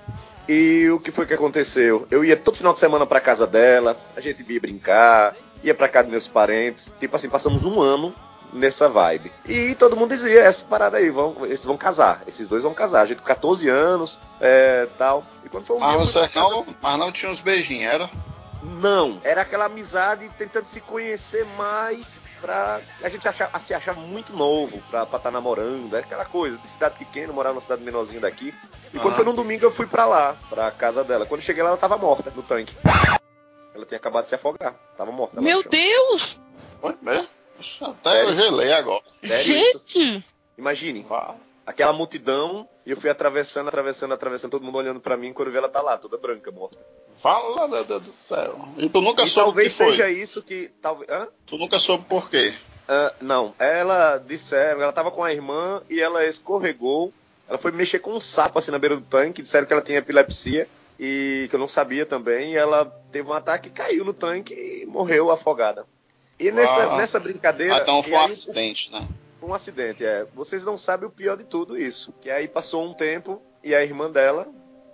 E 0.48 0.88
o 0.90 1.00
que 1.00 1.10
foi 1.10 1.26
que 1.26 1.34
aconteceu? 1.34 2.06
Eu 2.10 2.24
ia 2.24 2.36
todo 2.36 2.56
final 2.56 2.72
de 2.72 2.78
semana 2.78 3.04
pra 3.04 3.20
casa 3.20 3.46
dela, 3.46 3.96
a 4.16 4.20
gente 4.20 4.44
ia 4.48 4.60
brincar, 4.60 5.36
ia 5.68 5.74
pra 5.74 5.88
casa 5.88 6.04
dos 6.04 6.12
meus 6.12 6.28
parentes, 6.28 6.92
tipo 6.98 7.14
assim, 7.16 7.28
passamos 7.28 7.64
um 7.64 7.80
ano 7.80 8.14
nessa 8.52 8.88
vibe. 8.88 9.32
E 9.44 9.74
todo 9.74 9.96
mundo 9.96 10.10
dizia, 10.10 10.40
essa 10.42 10.64
parada 10.64 10.96
aí, 10.98 11.10
vão, 11.10 11.36
eles 11.44 11.64
vão 11.64 11.76
casar, 11.76 12.22
esses 12.26 12.48
dois 12.48 12.62
vão 12.62 12.72
casar, 12.72 13.02
a 13.02 13.06
gente 13.06 13.18
com 13.18 13.24
14 13.26 13.68
anos, 13.68 14.18
é, 14.40 14.86
tal. 14.96 15.24
E 15.44 15.48
quando 15.48 15.64
foi 15.66 15.76
um 15.76 15.80
Mas 15.80 15.90
dia, 15.90 15.98
você 16.22 16.28
casa- 16.28 16.48
não, 16.50 16.66
mas 16.80 16.98
não 16.98 17.12
tinha 17.12 17.30
uns 17.30 17.40
beijinhos, 17.40 17.92
era? 17.92 18.10
não, 18.62 19.20
era 19.24 19.42
aquela 19.42 19.66
amizade 19.66 20.28
tentando 20.38 20.66
se 20.66 20.80
conhecer 20.80 21.44
mais 21.56 22.18
pra. 22.40 22.80
A 23.02 23.08
gente 23.08 23.26
achava, 23.28 23.58
se 23.58 23.74
achava 23.74 24.00
muito 24.00 24.32
novo 24.32 24.82
pra 24.90 25.02
estar 25.04 25.30
namorando, 25.30 25.94
era 25.94 26.04
aquela 26.04 26.24
coisa 26.24 26.56
de 26.58 26.68
cidade 26.68 26.96
pequena, 26.98 27.32
morar 27.32 27.50
numa 27.50 27.60
cidade 27.60 27.82
menorzinha 27.82 28.20
daqui. 28.20 28.54
E 28.92 28.98
quando 28.98 29.06
Aham. 29.08 29.14
foi 29.16 29.24
num 29.24 29.34
domingo 29.34 29.64
eu 29.64 29.70
fui 29.70 29.86
pra 29.86 30.06
lá, 30.06 30.36
pra 30.48 30.70
casa 30.70 31.02
dela. 31.04 31.26
Quando 31.26 31.42
cheguei 31.42 31.62
lá, 31.62 31.70
ela 31.70 31.78
tava 31.78 31.96
morta 31.96 32.32
no 32.34 32.42
tanque. 32.42 32.74
Ela 33.76 33.84
tinha 33.86 33.98
acabado 33.98 34.24
de 34.24 34.30
se 34.30 34.34
afogar, 34.34 34.74
tava 34.96 35.12
morta. 35.12 35.40
Meu. 35.40 35.62
Deus! 35.62 36.40
Foi 36.80 36.94
mesmo? 37.02 37.28
Até 37.82 38.24
eu 38.24 38.34
gelei 38.34 38.72
agora. 38.72 39.02
Sério 39.24 39.56
isso? 39.56 39.84
gente! 39.86 40.24
Imagine, 40.58 41.02
Vá. 41.08 41.34
aquela 41.66 41.92
multidão, 41.92 42.66
e 42.84 42.90
eu 42.90 42.96
fui 42.96 43.10
atravessando, 43.10 43.68
atravessando, 43.68 44.12
atravessando, 44.14 44.50
todo 44.50 44.64
mundo 44.64 44.78
olhando 44.78 45.00
pra 45.00 45.16
mim, 45.16 45.32
quando 45.32 45.48
eu 45.48 45.52
vi 45.52 45.58
ela 45.58 45.68
tá 45.68 45.82
lá, 45.82 45.98
toda 45.98 46.16
branca, 46.16 46.50
morta. 46.50 46.78
Fala, 47.22 47.66
meu 47.68 47.84
Deus 47.84 48.02
do 48.02 48.12
céu. 48.12 48.58
E 48.76 48.88
tu 48.88 49.00
nunca 49.00 49.24
E 49.24 49.28
soube 49.28 49.46
talvez 49.48 49.72
que 49.72 49.84
foi? 49.84 49.92
seja 49.92 50.10
isso 50.10 50.42
que. 50.42 50.70
Talvez. 50.82 51.10
Hã? 51.10 51.28
Tu 51.46 51.56
nunca 51.58 51.78
soube 51.78 52.04
por 52.06 52.28
quê? 52.30 52.54
Ah, 52.88 53.12
não, 53.20 53.54
ela 53.58 54.18
disseram, 54.18 54.80
ela 54.82 54.92
tava 54.92 55.10
com 55.10 55.24
a 55.24 55.32
irmã 55.32 55.82
e 55.90 56.00
ela 56.00 56.24
escorregou. 56.26 57.12
Ela 57.48 57.58
foi 57.58 57.72
mexer 57.72 57.98
com 58.00 58.12
um 58.12 58.20
sapo 58.20 58.58
assim 58.58 58.70
na 58.70 58.78
beira 58.78 58.96
do 58.96 59.02
tanque, 59.02 59.42
disseram 59.42 59.66
que 59.66 59.72
ela 59.72 59.82
tinha 59.82 59.98
epilepsia 59.98 60.68
e 60.98 61.46
que 61.48 61.54
eu 61.54 61.60
não 61.60 61.68
sabia 61.68 62.06
também. 62.06 62.56
Ela 62.56 62.84
teve 63.10 63.28
um 63.28 63.32
ataque, 63.32 63.70
caiu 63.70 64.04
no 64.04 64.12
tanque 64.12 64.54
e 64.54 64.86
morreu 64.86 65.30
afogada. 65.30 65.86
E 66.38 66.50
nessa, 66.50 66.96
nessa 66.96 67.18
brincadeira. 67.18 67.78
Então 67.78 68.02
foi 68.02 68.12
um 68.12 68.20
aí, 68.20 68.32
acidente, 68.32 68.92
né? 68.92 69.06
um 69.42 69.54
acidente, 69.54 70.04
é. 70.04 70.26
Vocês 70.34 70.64
não 70.64 70.76
sabem 70.76 71.08
o 71.08 71.12
pior 71.12 71.36
de 71.36 71.44
tudo 71.44 71.78
isso. 71.78 72.12
Que 72.20 72.30
aí 72.30 72.48
passou 72.48 72.84
um 72.84 72.92
tempo 72.92 73.40
e 73.62 73.74
a 73.74 73.82
irmã 73.82 74.10
dela, 74.10 74.48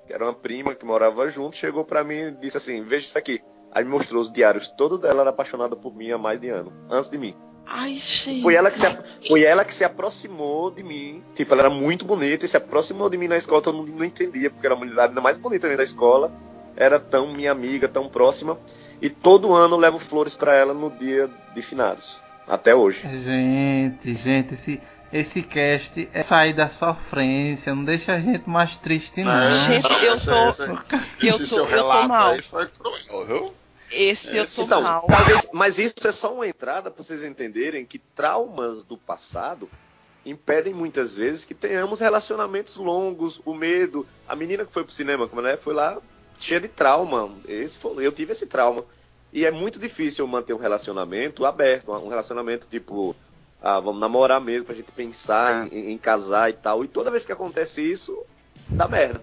que 0.07 0.13
era 0.13 0.25
uma 0.25 0.35
prima 0.35 0.75
que 0.75 0.85
morava 0.85 1.29
junto, 1.29 1.57
chegou 1.57 1.85
pra 1.85 2.05
mim 2.05 2.15
e 2.15 2.31
disse 2.33 2.57
assim: 2.57 2.83
Veja 2.83 3.07
isso 3.07 3.19
aqui. 3.19 3.43
Aí 3.71 3.85
me 3.85 3.91
mostrou 3.91 4.21
os 4.21 4.31
diários. 4.31 4.69
Todo 4.69 4.99
dela 4.99 5.23
era 5.23 5.31
apaixonada 5.31 5.75
por 5.75 5.95
mim 5.95 6.11
há 6.11 6.19
mais 6.19 6.39
de 6.39 6.49
ano, 6.51 6.73
antes 6.91 7.09
de 7.09 7.17
mim. 7.17 7.35
Ai, 7.67 7.95
gente. 7.95 8.43
Foi 8.43 8.55
ela 8.55 8.71
que 8.71 8.79
se, 8.79 8.87
foi 9.29 9.43
ela 9.45 9.65
que 9.65 9.75
se 9.75 9.85
aproximou 9.85 10.71
de 10.71 10.83
mim. 10.83 11.23
Tipo, 11.35 11.55
ela 11.55 11.63
era 11.63 11.71
muito 11.71 12.05
bonita 12.05 12.45
e 12.45 12.49
se 12.49 12.57
aproximou 12.57 13.09
de 13.09 13.17
mim 13.17 13.29
na 13.29 13.37
escola. 13.37 13.63
Todo 13.63 13.79
mundo 13.79 13.93
não 13.97 14.05
entendia, 14.05 14.51
porque 14.51 14.67
era 14.67 14.75
a 14.75 14.79
mulher 14.79 14.99
ainda 14.99 15.21
mais 15.21 15.39
bonita 15.39 15.67
dentro 15.67 15.79
da 15.79 15.85
escola. 15.85 16.33
Era 16.77 16.99
tão 16.99 17.33
minha 17.33 17.53
amiga, 17.53 17.89
tão 17.89 18.09
próxima. 18.09 18.59
E 19.01 19.09
todo 19.09 19.55
ano 19.55 19.75
eu 19.77 19.81
levo 19.81 19.99
flores 19.99 20.35
pra 20.35 20.55
ela 20.55 20.75
no 20.75 20.91
dia 20.91 21.31
de 21.55 21.63
finados. 21.63 22.21
Até 22.47 22.75
hoje. 22.75 23.03
Gente, 23.21 24.15
gente, 24.15 24.55
esse, 24.55 24.81
esse 25.13 25.43
cast 25.43 26.09
é 26.13 26.23
sair 26.23 26.53
da 26.53 26.69
sofrência, 26.69 27.75
não 27.75 27.85
deixa 27.85 28.15
a 28.15 28.21
gente 28.21 28.49
mais 28.49 28.77
triste, 28.77 29.23
não. 29.23 29.33
Gente, 29.67 29.85
eu 30.05 30.19
tô- 30.21 30.49
esse- 30.49 30.61
eu 30.63 31.29
esse 31.29 31.39
tô- 31.39 31.47
seu 31.47 31.59
eu 31.65 31.65
tô 31.71 31.75
relato 31.77 32.09
mal. 32.09 32.33
aí 32.33 32.43
foi 32.43 32.67
cruel, 32.67 33.27
viu? 33.27 33.55
Esse 33.93 34.37
eu 34.37 34.47
tô 34.47 34.63
Então, 34.65 34.83
mal. 34.83 35.07
talvez, 35.09 35.49
mas 35.53 35.79
isso 35.79 35.95
é 36.07 36.13
só 36.13 36.35
uma 36.35 36.47
entrada 36.47 36.91
para 36.91 37.03
vocês 37.03 37.23
entenderem 37.25 37.85
que 37.85 37.99
traumas 37.99 38.83
do 38.83 38.97
passado 38.97 39.69
impedem 40.25 40.73
muitas 40.73 41.15
vezes 41.15 41.45
que 41.45 41.55
tenhamos 41.55 42.01
relacionamentos 42.01 42.77
longos, 42.77 43.41
o 43.45 43.55
medo. 43.55 44.07
A 44.29 44.37
menina 44.37 44.65
que 44.65 44.73
foi 44.73 44.85
pro 44.85 44.93
cinema, 44.93 45.27
como 45.29 45.41
ela 45.41 45.51
é, 45.51 45.57
foi 45.57 45.75
lá 45.75 46.01
cheia 46.39 46.61
de 46.61 46.69
trauma. 46.69 47.31
Esse 47.47 47.79
foi- 47.79 48.07
eu 48.07 48.13
tive 48.13 48.33
esse 48.33 48.47
trauma. 48.47 48.85
E 49.33 49.45
é 49.47 49.51
muito 49.51 49.79
difícil 49.79 50.25
eu 50.25 50.29
manter 50.29 50.53
um 50.55 50.59
relacionamento 50.59 51.45
aberto, 51.45 51.91
um 51.93 52.09
relacionamento 52.09 52.67
tipo, 52.69 53.17
ah, 53.61 53.81
vamos 53.81 54.01
namorar 54.01 54.41
mesmo 54.41 54.67
pra 54.67 54.75
gente 54.75 54.93
pensar 54.93 55.73
em, 55.73 55.91
em 55.93 55.99
casar 55.99 56.51
e 56.51 56.53
tal. 56.55 56.85
E 56.85 56.89
toda 56.89 57.11
vez 57.11 57.25
que 57.25 57.33
acontece 57.33 57.81
isso, 57.83 58.17
dá 58.77 58.87
merda. 58.89 59.23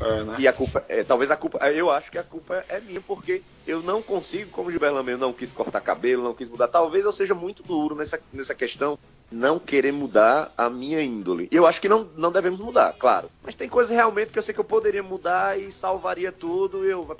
É, 0.00 0.22
né? 0.22 0.36
E 0.38 0.46
a 0.46 0.52
culpa, 0.52 0.84
é, 0.88 1.02
talvez 1.02 1.30
a 1.30 1.36
culpa, 1.36 1.58
eu 1.70 1.90
acho 1.90 2.10
que 2.10 2.18
a 2.18 2.22
culpa 2.22 2.64
é 2.68 2.80
minha, 2.80 3.00
porque 3.00 3.42
eu 3.66 3.82
não 3.82 4.02
consigo, 4.02 4.50
como 4.50 4.68
o 4.68 4.70
Gilberto 4.70 4.94
Lameu 4.94 5.18
não 5.18 5.32
quis 5.32 5.52
cortar 5.52 5.80
cabelo, 5.80 6.22
não 6.22 6.34
quis 6.34 6.48
mudar. 6.48 6.68
Talvez 6.68 7.04
eu 7.04 7.12
seja 7.12 7.34
muito 7.34 7.62
duro 7.62 7.94
nessa, 7.94 8.20
nessa 8.32 8.54
questão, 8.54 8.98
não 9.30 9.58
querer 9.58 9.92
mudar 9.92 10.52
a 10.56 10.70
minha 10.70 11.02
índole. 11.02 11.48
E 11.50 11.56
eu 11.56 11.66
acho 11.66 11.80
que 11.80 11.88
não, 11.88 12.08
não 12.16 12.32
devemos 12.32 12.60
mudar, 12.60 12.94
claro. 12.94 13.30
Mas 13.42 13.54
tem 13.54 13.68
coisas 13.68 13.94
realmente 13.94 14.32
que 14.32 14.38
eu 14.38 14.42
sei 14.42 14.54
que 14.54 14.60
eu 14.60 14.64
poderia 14.64 15.02
mudar 15.02 15.58
e 15.58 15.70
salvaria 15.70 16.32
tudo 16.32 16.84
e 16.84 16.90
eu. 16.90 17.16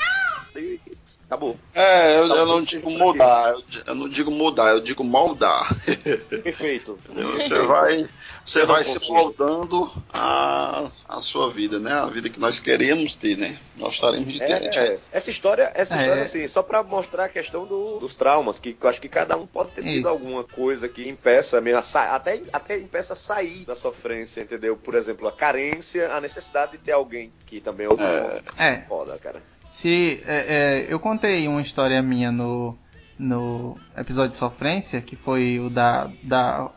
E 0.57 0.81
acabou. 1.27 1.57
É, 1.75 2.17
eu, 2.17 2.23
eu 2.23 2.29
Talvez 2.29 2.49
não 2.49 2.63
digo 2.63 2.91
mudar, 2.91 3.53
eu, 3.53 3.63
eu 3.87 3.95
não 3.95 4.09
digo 4.09 4.31
mudar, 4.31 4.71
eu 4.71 4.81
digo 4.81 5.05
moldar. 5.05 5.69
Perfeito. 6.43 6.99
Você 7.35 7.59
vai, 7.63 8.09
você 8.49 8.65
vai 8.65 8.83
se 8.85 8.99
moldando 9.13 9.93
a, 10.13 10.89
a 11.09 11.21
sua 11.21 11.51
vida, 11.53 11.79
né? 11.79 11.93
A 11.93 12.07
vida 12.07 12.29
que 12.31 12.41
nós 12.41 12.59
queríamos 12.59 13.15
ter, 13.15 13.37
né? 13.37 13.59
Gostaríamos 13.79 14.33
de 14.33 14.39
ter. 14.39 14.51
É, 14.51 14.77
é. 14.95 14.99
Essa 15.13 15.31
história, 15.31 15.71
essa 15.75 15.97
É. 15.97 16.01
história 16.01 16.23
assim, 16.23 16.47
só 16.47 16.63
pra 16.63 16.83
mostrar 16.83 17.25
a 17.27 17.29
questão 17.29 17.67
do- 17.67 17.99
dos 17.99 18.15
traumas, 18.15 18.59
que 18.59 18.77
eu 18.81 18.89
acho 18.89 19.01
que 19.01 19.09
cada 19.09 19.37
um 19.37 19.47
pode 19.47 19.73
ter 19.73 19.83
tido 19.83 19.99
Isso. 19.99 20.09
alguma 20.09 20.43
coisa 20.45 20.89
que 20.89 21.09
impeça 21.09 21.61
mesmo, 21.61 21.79
até, 21.95 22.43
até 22.53 22.79
impeça 22.79 23.13
a 23.13 23.17
sair 23.17 23.65
da 23.67 23.77
sofrência, 23.77 24.41
entendeu? 24.41 24.77
Por 24.77 24.95
exemplo, 24.95 25.29
a 25.29 25.33
carência, 25.33 26.13
a 26.13 26.21
necessidade 26.21 26.73
de 26.73 26.79
ter 26.79 26.93
alguém 26.93 27.33
que 27.47 27.61
também 27.61 27.87
é 27.87 27.89
outro 27.91 28.05
ponto. 28.07 28.55
É, 28.59 28.83
foda, 28.89 29.19
cara. 29.19 29.43
se 29.71 30.23
é, 30.27 30.87
é, 30.87 30.93
eu 30.93 30.99
contei 30.99 31.47
uma 31.47 31.61
história 31.61 32.01
minha 32.03 32.33
no, 32.33 32.77
no 33.19 33.77
episódio 33.97 34.31
de 34.31 34.37
sofrência, 34.37 35.01
que 35.03 35.17
foi 35.17 35.61
o 35.61 35.69
da, 35.69 36.11
da 36.23 36.71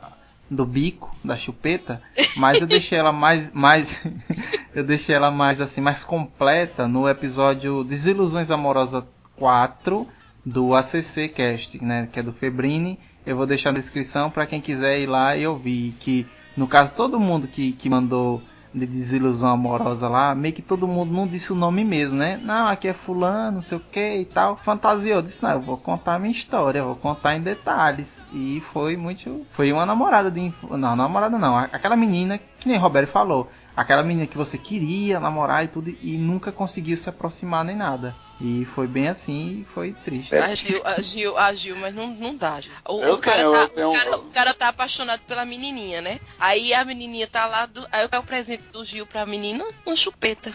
do 0.51 0.65
bico, 0.65 1.15
da 1.23 1.37
chupeta, 1.37 2.01
mas 2.35 2.59
eu 2.59 2.67
deixei 2.67 2.99
ela 2.99 3.13
mais, 3.13 3.53
mais 3.53 4.03
eu 4.75 4.83
deixei 4.83 5.15
ela 5.15 5.31
mais 5.31 5.61
assim, 5.61 5.79
mais 5.79 6.03
completa 6.03 6.89
no 6.89 7.07
episódio 7.07 7.85
Desilusões 7.85 8.51
Amorosas 8.51 9.05
4 9.37 10.05
do 10.45 10.75
ACC 10.75 11.29
Cast, 11.29 11.81
né, 11.81 12.09
que 12.11 12.19
é 12.19 12.23
do 12.23 12.33
Febrini. 12.33 12.99
Eu 13.25 13.37
vou 13.37 13.47
deixar 13.47 13.71
na 13.71 13.79
descrição 13.79 14.29
para 14.29 14.45
quem 14.45 14.59
quiser 14.59 14.99
ir 14.99 15.05
lá 15.05 15.37
e 15.37 15.47
ouvir 15.47 15.93
que 16.01 16.27
no 16.57 16.67
caso 16.67 16.93
todo 16.93 17.19
mundo 17.19 17.47
que, 17.47 17.71
que 17.71 17.89
mandou 17.89 18.41
de 18.73 18.85
desilusão 18.85 19.51
amorosa 19.51 20.07
lá, 20.07 20.33
meio 20.33 20.53
que 20.53 20.61
todo 20.61 20.87
mundo 20.87 21.11
não 21.13 21.27
disse 21.27 21.51
o 21.51 21.55
nome 21.55 21.83
mesmo, 21.83 22.15
né? 22.15 22.39
Não, 22.41 22.67
aqui 22.67 22.87
é 22.87 22.93
fulano, 22.93 23.55
não 23.55 23.61
sei 23.61 23.77
o 23.77 23.81
que 23.81 24.17
e 24.17 24.25
tal. 24.25 24.55
Fantasiou, 24.57 25.21
disse, 25.21 25.43
não, 25.43 25.51
eu 25.51 25.61
vou 25.61 25.77
contar 25.77 26.19
minha 26.19 26.31
história, 26.31 26.83
vou 26.83 26.95
contar 26.95 27.35
em 27.35 27.41
detalhes. 27.41 28.21
E 28.33 28.61
foi 28.71 28.95
muito. 28.95 29.45
Foi 29.51 29.71
uma 29.71 29.85
namorada 29.85 30.31
de. 30.31 30.53
Não, 30.69 30.95
namorada 30.95 31.37
não. 31.37 31.57
Aquela 31.57 31.95
menina, 31.95 32.39
que 32.59 32.67
nem 32.67 32.77
Roberto 32.77 33.11
falou. 33.11 33.49
Aquela 33.75 34.03
menina 34.03 34.27
que 34.27 34.37
você 34.37 34.57
queria 34.57 35.19
namorar 35.19 35.63
e 35.63 35.67
tudo, 35.67 35.89
e 36.01 36.17
nunca 36.17 36.51
conseguiu 36.51 36.97
se 36.97 37.09
aproximar 37.09 37.63
nem 37.63 37.75
nada. 37.75 38.13
E 38.43 38.65
foi 38.65 38.87
bem 38.87 39.07
assim 39.07 39.59
e 39.59 39.63
foi 39.63 39.93
triste. 39.93 40.33
A 40.35 40.55
Gil, 40.55 40.81
a 40.83 41.01
Gil, 41.01 41.37
a 41.37 41.53
Gil, 41.53 41.75
mas 41.75 41.93
não, 41.93 42.07
não 42.07 42.35
dá. 42.35 42.59
O, 42.89 42.99
Eu 43.01 43.13
o 43.13 43.17
cara 43.19 43.37
tenho- 43.37 43.51
tá, 43.53 43.59
eu 43.61 43.69
tenho 43.69 43.89
o, 43.89 43.93
cara, 43.93 44.17
o 44.17 44.29
cara 44.31 44.53
tá 44.55 44.67
apaixonado 44.69 45.21
pela 45.27 45.45
menininha, 45.45 46.01
né? 46.01 46.19
Aí 46.39 46.73
a 46.73 46.83
menininha 46.83 47.27
tá 47.27 47.45
lá, 47.45 47.67
do, 47.67 47.87
aí 47.91 48.07
é 48.11 48.17
o 48.19 48.23
presente 48.23 48.63
do 48.71 48.83
Gil 48.83 49.05
pra 49.05 49.25
menina? 49.27 49.63
Uma 49.85 49.95
chupeta. 49.95 50.51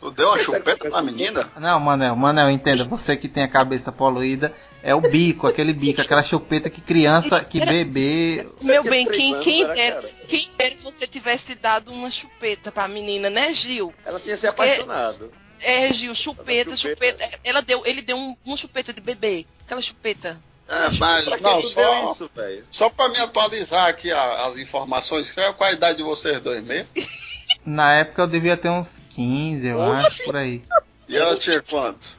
Tu 0.00 0.10
deu 0.12 0.28
uma 0.28 0.38
é 0.40 0.42
chupeta 0.42 0.88
pra 0.90 1.02
menina? 1.02 1.50
Não, 1.58 1.78
Manel, 1.78 2.16
Manel, 2.16 2.50
entenda, 2.50 2.84
você 2.84 3.16
que 3.16 3.28
tem 3.28 3.42
a 3.42 3.48
cabeça 3.48 3.92
poluída, 3.92 4.52
é 4.82 4.94
o 4.94 5.00
bico, 5.02 5.46
aquele 5.46 5.74
bico, 5.74 6.00
aquela 6.00 6.22
chupeta 6.22 6.70
que 6.70 6.80
criança, 6.80 7.44
que 7.44 7.60
bebê. 7.60 8.42
Meu 8.62 8.82
bem, 8.82 9.06
quem, 9.06 9.38
quem, 9.40 9.62
era 9.62 9.74
dera, 9.74 10.10
quem 10.26 10.48
dera 10.56 10.70
que 10.74 10.82
você 10.82 11.06
tivesse 11.06 11.54
dado 11.54 11.92
uma 11.92 12.10
chupeta 12.10 12.72
pra 12.72 12.88
menina, 12.88 13.28
né, 13.28 13.52
Gil? 13.52 13.92
Ela 14.06 14.18
tinha 14.18 14.36
se 14.38 14.46
Porque- 14.50 14.62
apaixonado. 14.62 15.30
É, 15.62 15.92
Gil, 15.92 16.14
chupeta, 16.14 16.70
Uma 16.70 16.76
chupeta. 16.76 17.24
chupeta. 17.24 17.40
Ela 17.44 17.60
deu, 17.62 17.84
ele 17.86 18.00
deu 18.02 18.16
um, 18.16 18.36
uma 18.44 18.56
chupeta 18.56 18.92
de 18.92 19.00
bebê. 19.00 19.44
Aquela 19.64 19.82
chupeta. 19.82 20.38
É, 20.68 20.88
mas 20.98 21.26
não, 21.40 21.60
só, 21.62 21.80
deu 21.80 22.12
isso, 22.12 22.30
velho? 22.34 22.64
só 22.70 22.88
pra 22.88 23.08
me 23.08 23.18
atualizar 23.18 23.88
aqui 23.88 24.10
a- 24.12 24.46
as 24.46 24.56
informações, 24.56 25.32
qual 25.32 25.54
é 25.60 25.70
a 25.70 25.72
idade 25.72 25.98
de 25.98 26.04
vocês 26.04 26.38
dois 26.40 26.62
mesmo? 26.62 26.88
Na 27.66 27.92
época 27.94 28.22
eu 28.22 28.26
devia 28.28 28.56
ter 28.56 28.68
uns 28.68 29.02
15, 29.14 29.66
eu 29.66 29.78
Oxi. 29.80 30.06
acho, 30.06 30.24
por 30.24 30.36
aí. 30.36 30.62
E 31.08 31.16
ela 31.16 31.36
tinha 31.36 31.60
quanto? 31.60 32.16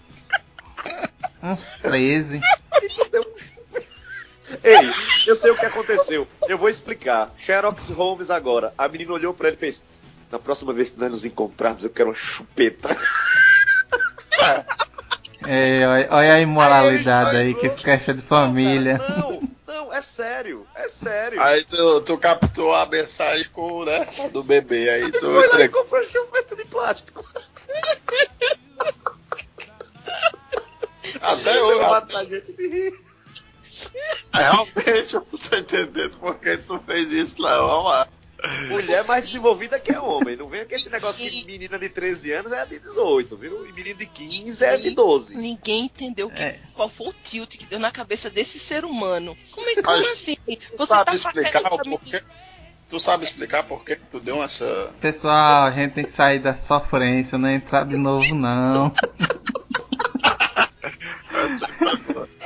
Uns 1.42 1.68
13. 1.82 2.40
Ei, 4.64 4.76
eu 5.26 5.36
sei 5.36 5.50
o 5.52 5.56
que 5.58 5.66
aconteceu. 5.66 6.28
Eu 6.48 6.58
vou 6.58 6.68
explicar. 6.70 7.34
Sherlock 7.38 7.82
Holmes 7.94 8.30
agora. 8.30 8.74
A 8.78 8.88
menina 8.88 9.14
olhou 9.14 9.34
pra 9.34 9.48
ele 9.48 9.58
e 9.58 9.60
fez: 9.60 9.84
Na 10.32 10.40
próxima 10.40 10.72
vez 10.72 10.92
que 10.92 11.00
nós 11.00 11.12
nos 11.12 11.26
encontrarmos, 11.26 11.84
eu 11.84 11.90
quero 11.90 12.10
uma 12.10 12.16
chupeta. 12.16 12.90
É, 15.46 15.88
olha, 15.88 16.08
olha 16.12 16.34
a 16.36 16.40
imoralidade 16.40 17.36
aí, 17.36 17.48
ai, 17.48 17.54
que 17.54 17.66
esse 17.66 17.82
caixa 17.82 18.14
de 18.14 18.22
família. 18.22 18.98
Não, 19.00 19.50
não, 19.68 19.94
é 19.94 20.00
sério. 20.00 20.68
É 20.76 20.88
sério. 20.88 21.42
Aí 21.42 21.64
tu, 21.64 22.02
tu 22.02 22.18
captou 22.18 22.74
a 22.74 22.86
mensagem 22.86 23.48
com, 23.52 23.84
né, 23.84 24.08
do 24.32 24.44
bebê, 24.44 24.90
aí 24.90 25.12
tu 25.12 25.20
Foi 25.20 25.48
lá 25.48 25.62
e 25.62 25.70
comprou 25.70 26.04
chupeta 26.08 26.56
de 26.56 26.66
plástico. 26.66 27.26
Até 31.20 31.54
Você 31.54 31.60
hoje, 31.60 31.80
vai 31.80 31.90
matar 31.90 32.20
a 32.20 32.26
gente 32.26 32.54
de 32.54 32.68
rir. 32.68 33.00
realmente 34.34 35.14
eu 35.16 35.28
não 35.32 35.40
tô 35.40 35.56
entendendo 35.56 36.18
por 36.18 36.36
que 36.36 36.58
tu 36.58 36.80
fez 36.86 37.12
isso, 37.12 37.42
não, 37.42 37.68
vamos 37.68 37.92
lá. 37.92 38.08
Mulher 38.70 39.04
mais 39.06 39.26
desenvolvida 39.26 39.80
que 39.80 39.96
homem. 39.96 40.36
Não 40.36 40.48
vem 40.48 40.66
com 40.66 40.76
esse 40.76 40.90
negócio 40.90 41.30
que 41.30 41.46
menina 41.46 41.78
de 41.78 41.90
13 41.90 42.32
anos 42.34 42.52
é 42.52 42.66
de 42.66 42.80
18, 42.80 43.38
viu? 43.38 43.68
E 43.68 43.72
menino 43.74 44.00
de 44.00 44.06
15 44.06 44.64
é 44.66 44.78
de 44.78 44.92
12. 44.92 45.36
Ninguém 45.38 45.86
entendeu 45.86 46.30
que, 46.30 46.42
É. 46.42 46.60
qual 46.74 46.90
foi 46.90 47.08
o 47.08 47.14
tilt 47.24 47.58
que 47.58 47.66
deu 47.66 47.80
na 47.80 47.92
cabeça 47.92 48.30
desse 48.30 48.60
ser 48.60 48.86
humano. 48.86 49.38
Como, 49.52 49.70
é, 49.70 49.76
como 49.82 49.98
Mas 49.98 50.12
assim? 50.14 50.38
Tu 50.46 50.60
Você 50.78 50.88
sabe 50.88 51.06
tá 51.06 51.16
explicar 51.16 51.74
o 51.74 51.80
porquê? 51.80 52.24
Tu 52.90 53.00
sabe 53.00 53.24
explicar 53.24 53.64
por 53.64 53.86
que 53.86 53.96
tu 53.96 54.20
deu 54.20 54.44
essa. 54.44 54.92
Pessoal, 55.00 55.64
a 55.68 55.72
gente 55.72 55.94
tem 55.94 56.04
que 56.04 56.12
sair 56.12 56.40
da 56.40 56.56
sofrência, 56.58 57.38
não 57.38 57.48
é 57.48 57.56
entrar 57.56 57.86
de 57.86 57.96
novo 57.96 58.36
não. 58.36 58.92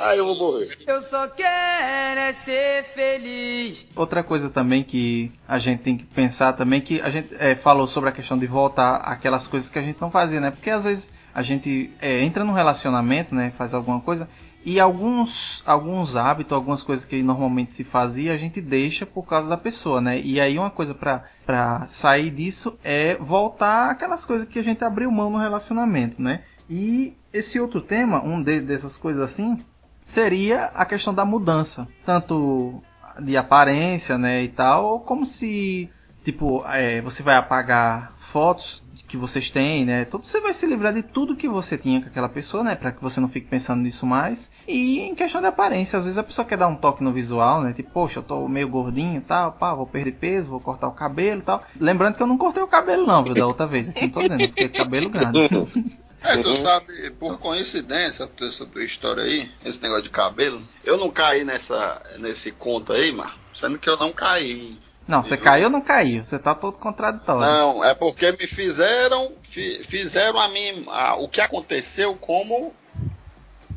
Ah, 0.08 0.16
eu 0.16 0.24
vou 0.24 0.36
morrer. 0.36 0.78
Eu 0.86 1.02
só 1.02 1.28
quero 1.28 2.20
é 2.20 2.32
ser 2.32 2.84
feliz. 2.84 3.88
Outra 3.96 4.24
coisa 4.24 4.52
também 4.52 4.84
que 4.84 5.32
a 5.48 5.58
gente 5.58 5.82
tem 5.82 5.98
que 5.98 6.04
pensar 6.04 6.54
também 6.54 6.80
que 6.80 7.02
a 7.02 7.10
gente 7.10 7.36
é, 7.40 7.56
falou 7.56 7.88
sobre 7.88 8.12
a 8.12 8.14
questão 8.14 8.38
de 8.38 8.46
voltar 8.46 8.98
aquelas 8.98 9.48
coisas 9.48 9.68
que 9.68 9.80
a 9.80 9.82
gente 9.82 10.00
não 10.00 10.12
fazia, 10.12 10.40
né? 10.40 10.52
Porque 10.52 10.70
às 10.70 10.84
vezes 10.84 11.12
a 11.34 11.42
gente 11.42 11.90
é, 12.00 12.22
entra 12.22 12.44
num 12.44 12.54
relacionamento, 12.54 13.34
né? 13.34 13.52
Faz 13.58 13.74
alguma 13.74 14.00
coisa 14.00 14.30
e 14.64 14.80
alguns 14.80 15.64
alguns 15.66 16.16
hábitos, 16.16 16.54
algumas 16.54 16.84
coisas 16.84 17.04
que 17.04 17.24
normalmente 17.24 17.74
se 17.74 17.84
fazia, 17.84 18.32
a 18.32 18.38
gente 18.38 18.62
deixa 18.62 19.08
por 19.08 19.24
causa 19.24 19.50
da 19.50 19.58
pessoa, 19.58 20.00
né? 20.00 20.22
E 20.22 20.40
aí 20.40 20.60
uma 20.60 20.70
coisa 20.70 20.94
pra 20.94 21.24
para 21.48 21.88
sair 21.88 22.30
disso 22.30 22.78
é 22.84 23.16
voltar 23.16 23.90
aquelas 23.90 24.24
coisas 24.24 24.48
que 24.48 24.60
a 24.60 24.64
gente 24.64 24.84
abriu 24.84 25.10
mão 25.10 25.32
no 25.32 25.40
relacionamento, 25.40 26.22
né? 26.22 26.44
E 26.70 27.16
esse 27.34 27.60
outro 27.60 27.82
tema, 27.82 28.24
um 28.24 28.42
de, 28.42 28.62
dessas 28.62 28.98
coisas 28.98 29.22
assim, 29.22 29.60
seria 30.06 30.66
a 30.66 30.86
questão 30.86 31.14
da 31.14 31.26
mudança, 31.26 31.88
tanto 32.06 32.82
de 33.20 33.36
aparência, 33.36 34.18
né, 34.18 34.44
e 34.44 34.48
tal, 34.48 35.00
como 35.00 35.26
se, 35.26 35.90
tipo, 36.24 36.64
é, 36.68 37.02
você 37.02 37.24
vai 37.24 37.36
apagar 37.36 38.14
fotos 38.20 38.84
que 39.08 39.18
vocês 39.18 39.50
têm, 39.50 39.86
né, 39.86 40.06
tudo, 40.06 40.26
você 40.26 40.40
vai 40.42 40.54
se 40.54 40.66
livrar 40.68 40.94
de 40.94 41.02
tudo 41.02 41.36
que 41.36 41.48
você 41.48 41.78
tinha 41.78 42.02
com 42.02 42.08
aquela 42.08 42.30
pessoa, 42.30 42.64
né, 42.64 42.76
para 42.76 42.92
que 42.92 43.02
você 43.02 43.20
não 43.20 43.30
fique 43.30 43.48
pensando 43.48 43.82
nisso 43.82 44.06
mais. 44.06 44.52
E 44.68 45.00
em 45.00 45.16
questão 45.16 45.42
de 45.42 45.48
aparência, 45.48 45.98
às 45.98 46.06
vezes 46.06 46.18
a 46.18 46.24
pessoa 46.24 46.46
quer 46.46 46.58
dar 46.58 46.68
um 46.68 46.76
toque 46.76 47.04
no 47.04 47.12
visual, 47.12 47.64
né, 47.64 47.74
tipo, 47.74 47.90
poxa, 47.90 48.20
eu 48.20 48.24
tô 48.24 48.48
meio 48.48 48.70
gordinho, 48.70 49.22
tal, 49.22 49.54
pá, 49.54 49.74
vou 49.74 49.88
perder 49.88 50.14
peso, 50.14 50.52
vou 50.52 50.60
cortar 50.60 50.88
o 50.88 50.92
cabelo, 50.92 51.42
tal. 51.42 51.64
Lembrando 51.80 52.16
que 52.16 52.22
eu 52.22 52.28
não 52.28 52.38
cortei 52.38 52.62
o 52.62 52.68
cabelo 52.68 53.08
não, 53.08 53.24
viu, 53.24 53.34
da 53.34 53.48
outra 53.48 53.66
vez, 53.66 53.90
aqui 53.90 54.04
não 54.04 54.10
tô 54.10 54.22
dizendo, 54.22 54.42
eu 54.42 54.50
fiquei 54.50 54.70
com 54.70 54.78
cabelo 54.78 55.10
grande. 55.10 55.40
É, 56.22 56.38
tu 56.38 56.50
Uhum. 56.50 56.56
sabe, 56.56 57.12
por 57.12 57.38
coincidência, 57.38 58.24
essa 58.42 58.66
tua 58.66 58.84
história 58.84 59.24
aí, 59.24 59.52
esse 59.64 59.82
negócio 59.82 60.04
de 60.04 60.10
cabelo, 60.10 60.62
eu 60.84 60.98
não 60.98 61.12
caí 61.12 61.44
nessa, 61.44 62.02
nesse 62.18 62.52
conto 62.52 62.94
aí, 62.94 63.12
mas 63.12 63.32
sendo 63.54 63.78
que 63.78 63.88
eu 63.90 63.98
não 63.98 64.12
caí. 64.12 64.78
Não, 65.08 65.22
você 65.22 65.38
caiu 65.38 65.66
ou 65.66 65.70
não 65.70 65.82
caiu? 65.82 66.26
Você 66.26 66.40
tá 66.40 66.56
todo 66.56 66.74
contraditório. 66.80 67.42
Não, 67.42 67.84
é 67.86 67.94
porque 67.94 68.32
me 68.32 68.48
fizeram, 68.48 69.34
fi- 69.44 69.84
fizeram 69.84 70.40
a 70.40 70.48
mim, 70.48 70.84
a- 70.88 71.16
o 71.16 71.30
que 71.30 71.40
aconteceu 71.42 72.16
como, 72.16 72.74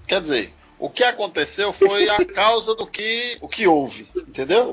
quer 0.06 0.22
dizer, 0.22 0.54
o 0.78 0.88
que 0.88 1.04
aconteceu 1.04 1.70
foi 1.70 2.08
a 2.08 2.24
causa 2.32 2.74
do 2.74 2.86
que, 2.86 3.36
o 3.42 3.48
que 3.48 3.66
houve, 3.66 4.08
entendeu? 4.26 4.72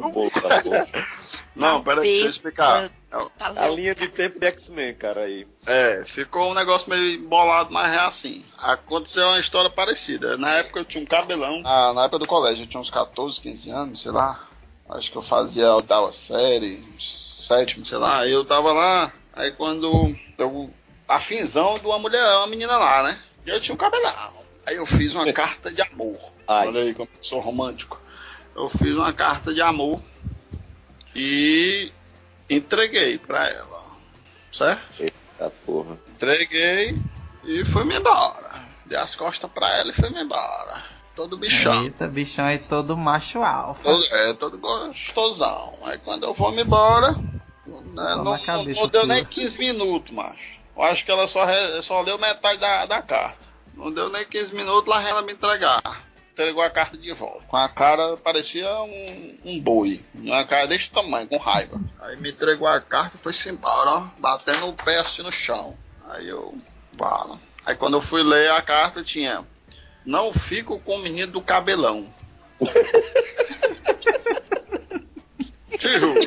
Não, 1.53 1.84
peraí, 1.84 2.03
deixa 2.07 2.26
eu 2.26 2.30
explicar. 2.30 2.89
Tá 3.38 3.53
A 3.55 3.68
linha 3.70 3.95
de 3.95 4.07
tempo 4.07 4.39
de 4.39 4.45
X-Men, 4.47 4.93
cara, 4.95 5.22
aí. 5.22 5.47
É, 5.66 6.03
ficou 6.05 6.51
um 6.51 6.53
negócio 6.53 6.89
meio 6.89 7.16
embolado, 7.16 7.72
mas 7.72 7.93
é 7.93 7.99
assim. 7.99 8.43
Aconteceu 8.57 9.28
uma 9.28 9.39
história 9.39 9.70
parecida. 9.70 10.38
Na 10.38 10.51
época 10.55 10.80
eu 10.80 10.86
tinha 10.86 11.03
um 11.03 11.07
cabelão. 11.07 11.61
Ah, 11.63 11.93
na 11.93 12.03
época 12.03 12.20
do 12.20 12.28
colégio, 12.28 12.63
eu 12.63 12.68
tinha 12.68 12.82
uns 12.82 12.89
14, 12.89 13.39
15 13.39 13.70
anos, 13.70 14.01
sei 14.01 14.11
lá. 14.11 14.47
Acho 14.89 15.11
que 15.11 15.18
eu 15.18 15.22
fazia 15.22 15.68
a 15.68 15.76
oitava 15.78 16.11
série, 16.11 16.84
sétimo, 16.99 17.86
sei 17.86 17.97
lá. 17.97 18.20
Aí 18.20 18.32
eu 18.32 18.45
tava 18.45 18.72
lá, 18.74 19.11
aí 19.34 19.51
quando 19.51 20.16
eu. 20.38 20.70
Afinzão 21.07 21.78
de 21.78 21.86
uma 21.86 21.99
mulher, 21.99 22.24
uma 22.38 22.47
menina 22.47 22.78
lá, 22.78 23.03
né? 23.03 23.20
E 23.45 23.49
eu 23.49 23.61
tinha 23.61 23.76
um 23.76 23.78
cabelão. 23.78 24.34
Aí 24.66 24.76
eu 24.76 24.86
fiz 24.86 25.13
uma 25.13 25.30
carta 25.34 25.72
de 25.72 25.82
amor. 25.82 26.18
Ai. 26.47 26.68
Olha 26.68 26.82
aí 26.82 26.93
como 26.93 27.07
eu 27.16 27.24
sou 27.24 27.39
romântico. 27.39 27.99
Eu 28.55 28.70
fiz 28.70 28.95
uma 28.95 29.13
carta 29.13 29.53
de 29.53 29.61
amor 29.61 30.01
e 31.16 31.91
entreguei 32.49 33.17
pra 33.17 33.47
ela. 33.49 33.85
Certo? 34.51 35.01
Eita 35.03 35.51
porra. 35.65 35.97
Entreguei 36.09 36.97
e 37.43 37.65
fui-me 37.65 37.95
embora. 37.97 38.63
Dei 38.85 38.97
as 38.97 39.15
costas 39.15 39.49
pra 39.51 39.67
ela 39.77 39.89
e 39.89 39.93
fui-me 39.93 40.21
embora. 40.21 40.83
Todo 41.15 41.37
bichão. 41.37 41.83
Eita, 41.83 42.07
bichão 42.07 42.45
aí 42.45 42.59
todo 42.59 42.95
macho 42.97 43.41
alfa. 43.41 43.81
Todo, 43.83 44.05
é, 44.13 44.33
todo 44.33 44.57
gostosão. 44.57 45.77
Aí 45.83 45.97
quando 45.99 46.23
eu 46.25 46.33
vou 46.33 46.51
me 46.51 46.61
embora, 46.61 47.11
né, 47.13 48.15
não, 48.15 48.37
cabeça 48.37 48.81
não 48.81 48.87
deu 48.87 49.01
sua. 49.01 49.13
nem 49.13 49.25
15 49.25 49.57
minutos, 49.57 50.13
macho. 50.13 50.59
Eu 50.75 50.83
acho 50.83 51.05
que 51.05 51.11
ela 51.11 51.27
só, 51.27 51.45
re- 51.45 51.81
só 51.81 52.01
leu 52.01 52.17
metade 52.17 52.59
da, 52.59 52.85
da 52.85 53.01
carta. 53.01 53.47
Não 53.73 53.91
deu 53.91 54.09
nem 54.09 54.25
15 54.25 54.53
minutos 54.53 54.87
lá 54.89 55.01
ela 55.07 55.21
me 55.21 55.31
entregar. 55.33 56.04
Entregou 56.36 56.61
a 56.61 56.69
carta 56.69 56.97
de 56.97 57.13
volta. 57.13 57.45
Com 57.47 57.55
a 57.55 57.69
cara, 57.69 58.17
parecia 58.17 58.69
um, 58.81 59.38
um 59.45 59.57
boi. 59.57 60.03
Uma 60.13 60.43
cara 60.43 60.67
desse 60.67 60.91
tamanho, 60.91 61.29
com 61.29 61.38
raiva. 61.38 61.79
Aí 62.01 62.17
me 62.17 62.31
entregou 62.31 62.67
a 62.67 62.81
carta 62.81 63.15
e 63.15 63.23
foi-se 63.23 63.47
embora, 63.47 63.89
ó. 63.89 64.07
Batendo 64.19 64.67
o 64.67 64.73
pé 64.73 64.99
assim 64.99 65.21
no 65.21 65.31
chão. 65.31 65.77
Aí 66.09 66.27
eu. 66.27 66.53
Fala. 66.97 67.39
Aí 67.65 67.73
quando 67.73 67.95
eu 67.95 68.01
fui 68.01 68.21
ler 68.21 68.51
a 68.51 68.61
carta 68.61 69.01
tinha. 69.01 69.47
Não 70.05 70.33
fico 70.33 70.77
com 70.81 70.97
o 70.97 71.01
menino 71.01 71.31
do 71.31 71.41
cabelão. 71.41 72.05
Te 75.79 75.99
juro. 75.99 76.19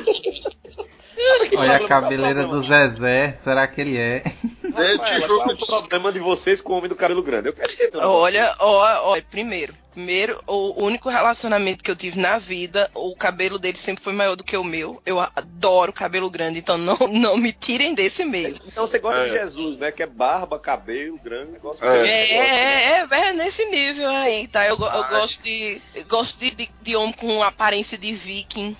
Olha 1.57 1.75
a 1.75 1.87
cabeleira 1.87 2.45
do 2.45 2.63
Zezé, 2.63 3.33
será 3.37 3.67
que 3.67 3.81
ele 3.81 3.97
é? 3.97 4.23
Eu 4.63 4.99
te 4.99 5.19
juro 5.21 5.51
é 5.51 5.55
que 5.55 5.63
o 5.63 5.67
problema 5.67 6.11
de 6.11 6.19
vocês 6.19 6.61
com 6.61 6.73
o 6.73 6.77
homem 6.77 6.89
do 6.89 6.95
cabelo 6.95 7.21
grande? 7.21 7.49
Eu 7.49 7.53
quero 7.53 7.71
entender. 7.71 7.97
Olha, 7.97 8.55
ó, 8.59 9.13
ó, 9.13 9.21
primeiro, 9.29 9.73
primeiro, 9.91 10.41
o 10.47 10.85
único 10.85 11.09
relacionamento 11.09 11.83
que 11.83 11.91
eu 11.91 11.95
tive 11.95 12.19
na 12.19 12.37
vida, 12.37 12.89
o 12.93 13.15
cabelo 13.15 13.59
dele 13.59 13.77
sempre 13.77 14.03
foi 14.03 14.13
maior 14.13 14.35
do 14.35 14.43
que 14.43 14.55
o 14.55 14.63
meu. 14.63 15.01
Eu 15.05 15.19
adoro 15.19 15.91
cabelo 15.91 16.29
grande, 16.29 16.59
então 16.59 16.77
não, 16.77 16.97
não 17.11 17.37
me 17.37 17.51
tirem 17.51 17.93
desse 17.93 18.23
meio. 18.23 18.55
Então 18.67 18.87
você 18.87 18.99
gosta 18.99 19.25
de 19.25 19.35
É. 19.35 19.39
Jesus, 19.39 19.77
né? 19.77 19.91
Que 19.91 20.03
é 20.03 20.07
barba, 20.07 20.57
cabelo, 20.57 21.19
grande 21.21 21.51
negócio. 21.51 21.83
É. 21.83 22.07
É, 22.07 22.33
é, 22.33 23.07
é, 23.11 23.27
é 23.29 23.33
nesse 23.33 23.65
nível 23.65 24.07
aí, 24.09 24.47
tá? 24.47 24.65
Eu, 24.65 24.77
eu 24.77 24.87
Ai. 24.87 25.09
gosto 25.09 25.43
de. 25.43 25.81
eu 25.93 26.05
gosto 26.05 26.39
de, 26.39 26.51
de, 26.51 26.71
de 26.81 26.95
homem 26.95 27.13
com 27.13 27.43
aparência 27.43 27.97
de 27.97 28.13
viking. 28.13 28.77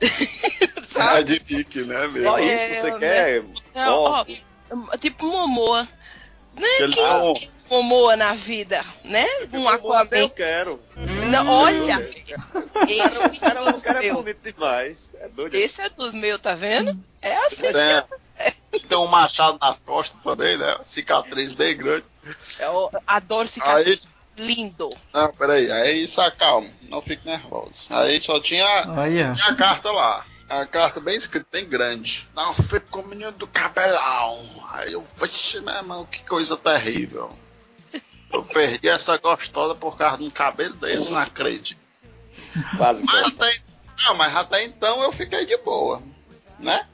é 1.02 1.06
Sabe? 1.16 1.24
de 1.24 1.40
fique, 1.40 1.80
né, 1.82 2.06
mesmo? 2.08 2.28
Só 2.28 2.38
É, 2.38 2.44
isso, 2.72 2.80
você 2.82 2.90
né? 2.92 2.98
quer? 2.98 3.44
Não, 3.74 3.98
ó, 3.98 4.24
tipo 4.98 5.26
Momoa. 5.26 5.88
Né? 6.56 6.68
Ele 6.80 6.92
Quem 6.94 7.02
não- 7.04 7.34
quer 7.34 7.48
Momoa 7.70 8.16
na 8.16 8.32
vida, 8.34 8.84
né? 9.04 9.24
Um 9.52 9.68
Aquaman. 9.68 10.08
Eu 10.16 10.28
quero. 10.30 10.80
Não, 11.30 11.46
olha! 11.48 12.00
Esse 12.88 13.24
Esse 13.26 13.44
é 13.44 13.48
cara, 13.50 13.72
cara 13.80 13.98
é 14.00 14.02
meus. 14.02 14.16
bonito 14.16 14.42
demais. 14.52 15.10
É 15.20 15.28
doido. 15.28 15.54
Esse 15.54 15.80
é 15.80 15.88
dos 15.88 16.12
meus, 16.12 16.40
tá 16.40 16.54
vendo? 16.56 16.98
É 17.22 17.36
assim. 17.36 17.62
Tem, 17.62 18.80
tem 18.88 18.98
um 18.98 19.06
machado 19.06 19.56
nas 19.60 19.78
costas 19.78 20.20
também, 20.22 20.56
né? 20.58 20.78
Cicatriz 20.82 21.52
bem 21.52 21.76
grande. 21.76 22.04
Eu 22.58 22.90
adoro 23.06 23.42
Aí, 23.42 23.48
cicatriz. 23.48 24.08
Lindo. 24.36 24.90
não, 25.12 25.30
peraí, 25.34 25.70
aí 25.70 26.08
se 26.08 26.18
acalma, 26.18 26.70
não 26.88 27.02
fique 27.02 27.26
nervoso. 27.26 27.86
Aí 27.90 28.18
só 28.22 28.40
tinha, 28.40 28.64
Olha. 28.88 29.34
tinha 29.34 29.48
a 29.48 29.54
carta 29.54 29.90
lá. 29.90 30.24
A 30.50 30.66
carta 30.66 30.98
bem 30.98 31.16
escrita, 31.16 31.46
bem 31.52 31.64
grande. 31.64 32.28
Não 32.34 32.52
fique 32.52 32.86
com 32.90 33.00
o 33.00 33.06
menino 33.06 33.30
do 33.30 33.46
cabelão. 33.46 34.48
Aí 34.72 34.92
eu, 34.92 35.06
vixe, 35.16 35.60
meu 35.60 35.72
irmão, 35.72 36.04
que 36.04 36.24
coisa 36.24 36.56
terrível. 36.56 37.30
Eu 38.32 38.44
perdi 38.44 38.88
essa 38.88 39.16
gostosa 39.16 39.74
por 39.74 39.96
causa 39.96 40.18
de 40.18 40.24
um 40.24 40.30
cabelo 40.30 40.74
desse, 40.74 41.10
não 41.10 41.18
acredito. 41.18 41.80
Quase. 42.76 43.04
Mas 43.04 43.26
até, 43.26 43.60
não, 44.06 44.14
mas 44.14 44.36
até 44.36 44.64
então 44.64 45.02
eu 45.02 45.10
fiquei 45.10 45.44
de 45.44 45.56
boa, 45.58 46.00
né? 46.58 46.86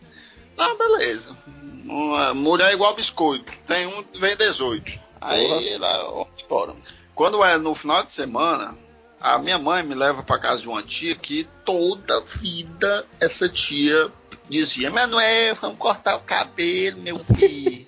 Não, 0.57 0.79
beleza. 0.79 1.37
Uma 1.85 2.33
mulher 2.33 2.73
igual 2.73 2.95
biscoito. 2.95 3.53
Tem 3.67 3.87
um 3.87 4.03
que 4.03 4.19
vem 4.19 4.35
18. 4.35 4.99
Aí 5.21 5.77
vamos 5.79 6.43
embora. 6.43 6.75
Quando 7.15 7.45
é 7.45 7.59
no 7.59 7.75
final 7.75 8.03
de 8.03 8.13
semana, 8.13 8.77
a 9.21 9.39
minha 9.39 9.59
mãe 9.59 9.83
me 9.83 9.95
leva 9.95 10.23
pra 10.23 10.39
casa 10.39 10.63
de 10.63 10.69
uma 10.69 10.83
tia 10.83 11.15
que 11.15 11.49
toda 11.65 12.21
vida 12.23 13.07
essa 13.21 13.49
tia 13.49 14.11
dizia, 14.49 14.91
Manuel, 14.91 15.55
vamos 15.57 15.79
cortar 15.79 16.17
o 16.17 16.21
cabelo, 16.21 17.01
meu 17.01 17.19
filho. 17.19 17.87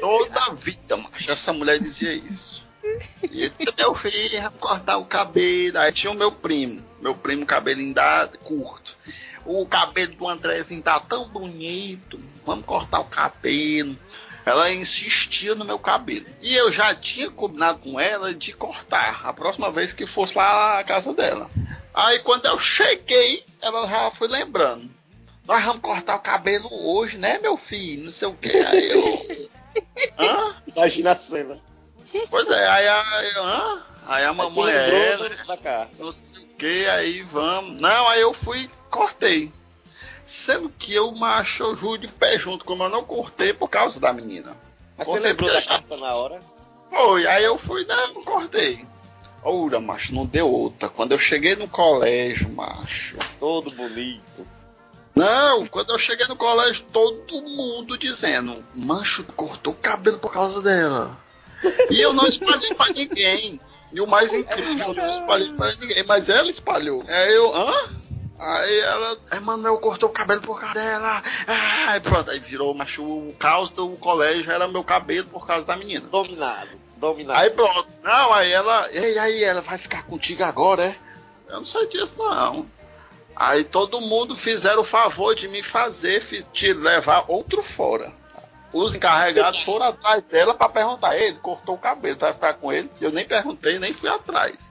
toda 0.00 0.54
vida, 0.54 0.96
macho, 0.96 1.30
essa 1.30 1.52
mulher 1.52 1.78
dizia 1.78 2.12
isso. 2.12 2.66
E 3.30 3.50
meu 3.76 3.94
filho, 3.94 4.42
vamos 4.42 4.60
cortar 4.60 4.96
o 4.98 5.04
cabelo. 5.04 5.78
Aí 5.78 5.92
tinha 5.92 6.10
o 6.10 6.16
meu 6.16 6.32
primo. 6.32 6.84
Meu 7.00 7.14
primo, 7.14 7.46
cabelinho 7.46 7.94
da, 7.94 8.28
curto. 8.44 8.96
O 9.44 9.66
cabelo 9.66 10.14
do 10.14 10.28
Andrezinho 10.28 10.82
tá 10.82 11.00
tão 11.00 11.28
bonito. 11.28 12.20
Vamos 12.44 12.66
cortar 12.66 13.00
o 13.00 13.04
cabelo. 13.04 13.96
Ela 14.48 14.72
insistia 14.72 15.54
no 15.54 15.62
meu 15.62 15.78
cabelo. 15.78 16.24
E 16.40 16.56
eu 16.56 16.72
já 16.72 16.94
tinha 16.94 17.30
combinado 17.30 17.80
com 17.80 18.00
ela 18.00 18.32
de 18.32 18.54
cortar 18.54 19.20
a 19.22 19.30
próxima 19.30 19.70
vez 19.70 19.92
que 19.92 20.06
fosse 20.06 20.38
lá 20.38 20.78
à 20.78 20.84
casa 20.84 21.12
dela. 21.12 21.50
Aí 21.92 22.18
quando 22.20 22.46
eu 22.46 22.58
cheguei, 22.58 23.44
ela 23.60 23.86
já 23.86 24.10
foi 24.10 24.26
lembrando. 24.26 24.88
Nós 25.46 25.62
vamos 25.62 25.82
cortar 25.82 26.16
o 26.16 26.20
cabelo 26.20 26.66
hoje, 26.72 27.18
né, 27.18 27.38
meu 27.38 27.58
filho? 27.58 28.04
Não 28.04 28.10
sei 28.10 28.28
o 28.28 28.32
que. 28.32 28.48
Aí 28.48 28.88
eu. 28.88 29.50
Hã? 30.18 30.56
Imagina 30.66 31.12
a 31.12 31.16
cena. 31.16 31.60
Pois 32.30 32.50
é, 32.50 32.68
aí 32.68 32.88
a, 32.88 33.16
aí, 33.18 33.32
hã? 33.36 33.82
aí 34.06 34.24
a 34.24 34.32
mamãe 34.32 34.72
é 34.72 35.12
ela, 35.12 35.58
carta. 35.58 35.90
não 35.98 36.10
sei 36.10 36.44
o 36.44 36.48
que, 36.56 36.86
aí 36.86 37.20
vamos. 37.22 37.78
Não, 37.78 38.08
aí 38.08 38.22
eu 38.22 38.32
fui 38.32 38.70
cortei. 38.90 39.52
Sendo 40.28 40.68
que 40.78 40.94
eu 40.94 41.10
macho, 41.12 41.62
eu 41.62 41.74
juro 41.74 41.98
de 41.98 42.06
pé 42.08 42.38
junto, 42.38 42.64
como 42.64 42.82
eu 42.84 42.88
não 42.90 43.02
cortei 43.02 43.52
por 43.54 43.68
causa 43.68 43.98
da 43.98 44.12
menina. 44.12 44.54
Mas 44.96 45.06
você 45.06 45.12
Cortei 45.12 45.28
lembrou 45.30 45.50
da 45.50 45.60
já- 45.60 45.68
carta 45.70 45.96
na 45.96 46.14
hora? 46.14 46.38
Foi, 46.90 47.26
aí 47.26 47.44
eu 47.44 47.56
fui, 47.58 47.84
né, 47.86 47.94
eu 48.14 48.22
cortei. 48.22 48.86
Ora, 49.42 49.80
macho, 49.80 50.14
não 50.14 50.26
deu 50.26 50.50
outra. 50.50 50.88
Quando 50.88 51.12
eu 51.12 51.18
cheguei 51.18 51.56
no 51.56 51.66
colégio, 51.68 52.50
macho. 52.50 53.16
Todo 53.40 53.70
bonito. 53.70 54.46
Não, 55.14 55.66
quando 55.66 55.90
eu 55.90 55.98
cheguei 55.98 56.26
no 56.26 56.36
colégio, 56.36 56.84
todo 56.92 57.40
mundo 57.42 57.96
dizendo, 57.96 58.62
mancho, 58.74 59.24
cortou 59.36 59.72
o 59.72 59.76
cabelo 59.76 60.18
por 60.18 60.32
causa 60.32 60.60
dela. 60.60 61.16
E 61.90 62.00
eu 62.00 62.12
não 62.12 62.26
espalhei 62.26 62.74
pra 62.74 62.88
ninguém. 62.88 63.60
E 63.92 64.00
o 64.00 64.06
mais 64.06 64.32
incrível, 64.34 64.88
eu 64.88 64.94
não 64.94 65.08
espalhei 65.08 65.50
pra 65.52 65.72
ninguém, 65.76 66.02
mas 66.04 66.28
ela 66.28 66.50
espalhou. 66.50 67.02
Aí 67.08 67.34
eu, 67.34 67.54
hã? 67.56 67.88
Aí 68.38 68.80
ela, 68.80 69.18
Emanuel 69.32 69.78
cortou 69.78 70.08
o 70.08 70.12
cabelo 70.12 70.40
por 70.40 70.60
causa 70.60 70.74
dela. 70.74 71.22
Aí 71.88 72.00
pronto, 72.00 72.30
aí 72.30 72.38
virou, 72.38 72.72
macho, 72.72 73.02
o 73.02 73.34
caos 73.38 73.68
do 73.70 73.90
colégio 73.96 74.52
era 74.52 74.68
meu 74.68 74.84
cabelo 74.84 75.26
por 75.26 75.46
causa 75.46 75.66
da 75.66 75.76
menina. 75.76 76.06
Dominado. 76.08 76.70
Dominado. 76.96 77.40
Aí 77.40 77.50
pronto. 77.50 77.88
Não, 78.02 78.32
aí 78.32 78.52
ela. 78.52 78.90
E 78.92 79.18
aí, 79.18 79.42
ela 79.42 79.60
vai 79.60 79.76
ficar 79.76 80.04
contigo 80.04 80.44
agora, 80.44 80.84
é? 80.84 80.96
Eu 81.48 81.58
não 81.58 81.66
sei 81.66 81.86
disso, 81.88 82.14
não. 82.16 82.68
Aí 83.34 83.64
todo 83.64 84.00
mundo 84.00 84.36
fizeram 84.36 84.82
o 84.82 84.84
favor 84.84 85.34
de 85.34 85.48
me 85.48 85.62
fazer 85.62 86.24
te 86.52 86.72
levar 86.72 87.24
outro 87.28 87.62
fora. 87.62 88.12
Os 88.72 88.94
encarregados 88.94 89.62
foram 89.62 89.86
atrás 89.86 90.22
dela 90.24 90.54
pra 90.54 90.68
perguntar, 90.68 91.16
ele 91.16 91.38
cortou 91.38 91.76
o 91.76 91.78
cabelo, 91.78 92.18
vai 92.18 92.32
ficar 92.32 92.54
com 92.54 92.72
ele? 92.72 92.90
Eu 93.00 93.10
nem 93.10 93.24
perguntei, 93.24 93.78
nem 93.78 93.92
fui 93.92 94.08
atrás. 94.08 94.70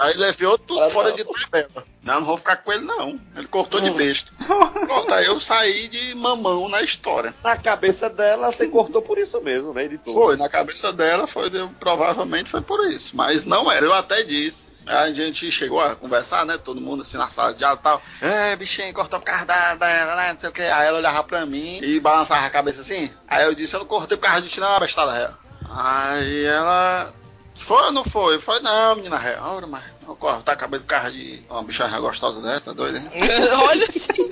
Aí 0.00 0.16
levou 0.16 0.58
tudo 0.58 0.82
Ah, 0.82 0.90
fora 0.90 1.10
não. 1.10 1.16
de 1.16 1.24
tabela. 1.24 1.84
Não, 2.02 2.14
não 2.20 2.26
vou 2.26 2.36
ficar 2.36 2.56
com 2.56 2.72
ele, 2.72 2.84
não. 2.84 3.18
Ele 3.36 3.46
cortou 3.46 3.80
de 3.80 3.90
besta. 3.90 4.32
Pronto, 4.44 5.14
aí 5.14 5.24
eu 5.26 5.40
saí 5.40 5.86
de 5.88 6.14
mamão 6.16 6.68
na 6.68 6.82
história. 6.82 7.32
Na 7.44 7.56
cabeça 7.56 8.10
dela, 8.10 8.50
você 8.50 8.66
cortou 8.66 9.00
por 9.00 9.18
isso 9.18 9.40
mesmo, 9.40 9.72
né, 9.72 9.84
editor? 9.84 10.12
Foi, 10.12 10.36
na 10.36 10.48
cabeça 10.48 10.92
dela, 10.92 11.26
foi 11.26 11.48
provavelmente 11.78 12.50
foi 12.50 12.60
por 12.60 12.84
isso. 12.88 13.16
Mas 13.16 13.44
não 13.44 13.70
era, 13.70 13.86
eu 13.86 13.94
até 13.94 14.22
disse. 14.24 14.72
Aí 14.86 15.10
a 15.10 15.14
gente 15.14 15.50
chegou 15.50 15.80
a 15.80 15.94
conversar, 15.96 16.44
né? 16.44 16.58
Todo 16.58 16.78
mundo 16.80 17.00
assim 17.02 17.16
na 17.16 17.30
sala 17.30 17.54
de 17.54 17.64
aula 17.64 17.78
e 17.80 17.82
tal. 17.82 18.02
É, 18.20 18.54
bichinho, 18.56 18.92
cortou 18.92 19.18
por 19.18 19.24
causa 19.24 19.46
da, 19.46 19.74
da, 19.76 20.14
da- 20.16 20.32
não 20.34 20.38
sei 20.38 20.48
o 20.50 20.52
que. 20.52 20.60
Aí 20.60 20.86
ela 20.88 20.98
olhava 20.98 21.22
pra 21.24 21.46
mim 21.46 21.78
e 21.82 21.98
balançava 22.00 22.44
a 22.44 22.50
cabeça 22.50 22.82
assim. 22.82 23.10
Aí 23.26 23.44
eu 23.46 23.54
disse, 23.54 23.74
eu 23.74 23.80
não 23.80 23.86
cortei 23.86 24.18
por 24.18 24.24
causa 24.26 24.42
de 24.42 24.48
ti, 24.50 24.60
não, 24.60 24.78
bestada 24.78 25.12
real. 25.12 25.34
Aí 25.70 26.44
ela. 26.44 27.14
Foi 27.54 27.82
ou 27.84 27.92
não 27.92 28.04
foi? 28.04 28.38
Foi 28.38 28.60
não, 28.60 28.96
menina 28.96 29.16
real. 29.16 29.56
Ora, 29.56 29.66
mas 29.66 29.82
eu 30.06 30.16
a 30.28 30.56
cabelo 30.56 30.82
por 30.82 30.88
causa 30.88 31.10
de 31.10 31.42
uma 31.48 31.62
bicha 31.62 31.86
gostosa 31.98 32.40
dessa, 32.40 32.66
tá 32.66 32.72
doida, 32.72 32.98
hein? 32.98 33.08
Olha 33.68 33.86
assim. 33.88 34.30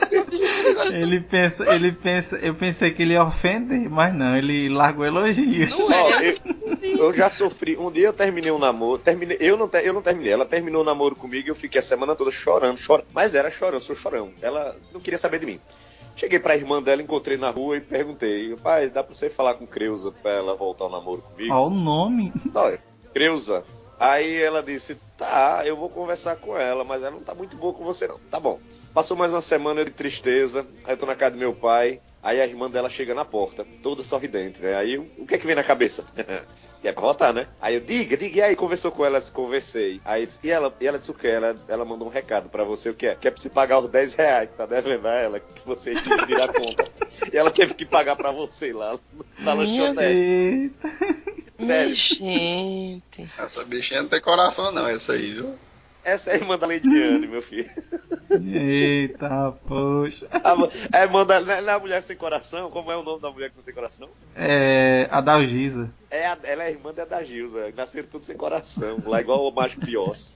Ele 0.94 1.20
pensa, 1.20 1.74
ele 1.74 1.92
pensa, 1.92 2.36
eu 2.36 2.54
pensei 2.54 2.90
que 2.90 3.02
ele 3.02 3.14
ia 3.14 3.24
ofender, 3.24 3.88
mas 3.88 4.14
não, 4.14 4.36
ele 4.36 4.68
largou 4.68 5.06
elogio. 5.06 5.68
Não 5.70 5.86
Ó, 5.86 6.10
é. 6.20 6.34
eu, 6.82 6.98
eu 6.98 7.12
já 7.12 7.30
sofri. 7.30 7.76
Um 7.76 7.90
dia 7.90 8.08
eu 8.08 8.12
terminei 8.12 8.50
um 8.50 8.58
namoro. 8.58 8.98
Terminei, 8.98 9.36
eu, 9.40 9.56
não, 9.56 9.70
eu 9.82 9.92
não 9.92 10.02
terminei. 10.02 10.32
Ela 10.32 10.44
terminou 10.44 10.82
o 10.82 10.84
namoro 10.84 11.16
comigo 11.16 11.48
e 11.48 11.50
eu 11.50 11.54
fiquei 11.54 11.78
a 11.78 11.82
semana 11.82 12.14
toda 12.14 12.30
chorando, 12.30 12.78
chorando. 12.78 13.06
Mas 13.12 13.34
era 13.34 13.50
chorando, 13.50 13.74
eu 13.74 13.80
sou 13.80 13.96
chorão. 13.96 14.32
Ela 14.42 14.76
não 14.92 15.00
queria 15.00 15.18
saber 15.18 15.38
de 15.38 15.46
mim. 15.46 15.60
Cheguei 16.16 16.38
pra 16.38 16.56
irmã 16.56 16.82
dela, 16.82 17.00
encontrei 17.00 17.38
na 17.38 17.50
rua 17.50 17.78
e 17.78 17.80
perguntei: 17.80 18.54
Pai, 18.56 18.90
dá 18.90 19.02
pra 19.02 19.14
você 19.14 19.30
falar 19.30 19.54
com 19.54 19.66
Creuza 19.66 20.12
pra 20.12 20.32
ela 20.32 20.54
voltar 20.54 20.84
ao 20.84 20.90
namoro 20.90 21.22
comigo? 21.22 21.54
Ó 21.54 21.68
o 21.68 21.70
nome. 21.70 22.32
Não, 22.52 22.66
é 22.66 22.78
Creuza. 23.12 23.64
Aí 23.98 24.40
ela 24.42 24.62
disse: 24.62 24.96
Tá, 25.16 25.62
eu 25.64 25.76
vou 25.76 25.88
conversar 25.88 26.36
com 26.36 26.56
ela, 26.56 26.84
mas 26.84 27.02
ela 27.02 27.12
não 27.12 27.20
tá 27.20 27.34
muito 27.34 27.56
boa 27.56 27.72
com 27.72 27.84
você, 27.84 28.06
não. 28.08 28.18
Tá 28.30 28.40
bom. 28.40 28.58
Passou 28.92 29.16
mais 29.16 29.32
uma 29.32 29.42
semana 29.42 29.84
de 29.84 29.90
tristeza. 29.90 30.66
Aí 30.84 30.94
eu 30.94 30.96
tô 30.96 31.06
na 31.06 31.14
casa 31.14 31.32
do 31.32 31.38
meu 31.38 31.54
pai. 31.54 32.00
Aí 32.22 32.40
a 32.40 32.46
irmã 32.46 32.70
dela 32.70 32.88
chega 32.88 33.14
na 33.14 33.24
porta, 33.24 33.66
toda 33.82 34.04
sorridente, 34.04 34.62
né? 34.62 34.76
Aí 34.76 34.96
o 34.96 35.26
que 35.26 35.34
é 35.34 35.38
que 35.38 35.46
vem 35.46 35.56
na 35.56 35.64
cabeça? 35.64 36.04
E 36.82 36.88
é 36.88 36.92
pra 36.92 37.02
votar, 37.02 37.32
né? 37.32 37.46
Aí 37.60 37.74
eu, 37.74 37.80
diga, 37.80 38.16
diga, 38.16 38.38
e 38.38 38.42
aí? 38.42 38.56
Conversou 38.56 38.90
com 38.90 39.04
ela, 39.04 39.20
conversei. 39.32 40.00
Aí 40.04 40.28
e 40.42 40.50
ela, 40.50 40.74
e 40.80 40.86
ela 40.86 40.98
disse 40.98 41.12
o 41.12 41.14
quê? 41.14 41.28
Ela, 41.28 41.54
ela 41.68 41.84
mandou 41.84 42.08
um 42.08 42.10
recado 42.10 42.48
pra 42.48 42.64
você, 42.64 42.90
o 42.90 42.94
que 42.94 43.06
é? 43.06 43.14
Que 43.14 43.28
é 43.28 43.30
pra 43.30 43.40
você 43.40 43.48
pagar 43.48 43.78
os 43.78 43.88
10 43.88 44.14
reais, 44.14 44.50
tá 44.56 44.66
devendo 44.66 45.06
a 45.06 45.14
ela, 45.14 45.40
que 45.40 45.64
você 45.64 45.94
tinha 46.02 46.18
que 46.18 46.26
tirar 46.26 46.50
a 46.50 46.52
conta. 46.52 46.90
E 47.32 47.36
ela 47.36 47.50
teve 47.50 47.74
que 47.74 47.86
pagar 47.86 48.16
pra 48.16 48.32
você 48.32 48.72
lá 48.72 48.98
na 49.38 49.54
Minha 49.54 49.82
lanchonete. 49.84 50.72
Minha 51.58 51.94
gente. 51.94 53.30
Essa 53.38 53.64
bichinha 53.64 54.02
não 54.02 54.08
tem 54.08 54.20
coração, 54.20 54.72
não, 54.72 54.88
essa 54.88 55.12
aí, 55.12 55.34
viu? 55.34 55.54
Essa 56.04 56.30
é 56.30 56.34
a 56.34 56.36
irmã 56.36 56.58
da 56.58 56.66
Leidiane, 56.66 57.26
meu 57.28 57.40
filho. 57.42 57.70
eita, 58.30 59.52
poxa. 59.66 60.26
A, 60.32 60.98
a 60.98 61.02
irmã 61.02 61.24
da, 61.24 61.40
não 61.40 61.52
é 61.52 61.70
a 61.74 61.78
mulher 61.78 62.02
sem 62.02 62.16
coração? 62.16 62.70
Como 62.70 62.90
é 62.90 62.96
o 62.96 63.02
nome 63.02 63.20
da 63.22 63.30
mulher 63.30 63.50
que 63.50 63.56
não 63.56 63.62
tem 63.64 63.74
coração? 63.74 64.08
É. 64.34 65.08
A 65.10 65.20
Dalgisa. 65.20 65.90
É 66.10 66.26
a- 66.26 66.38
ela 66.42 66.64
é 66.64 66.70
irmã 66.70 66.92
da 66.92 67.04
da 67.04 67.22
Gilza. 67.22 67.72
Nasceram 67.76 68.08
tudo 68.08 68.24
sem 68.24 68.36
coração. 68.36 69.00
Lá 69.04 69.20
igual 69.20 69.46
o 69.46 69.50
Mágico 69.52 69.84
Pios. 69.86 70.34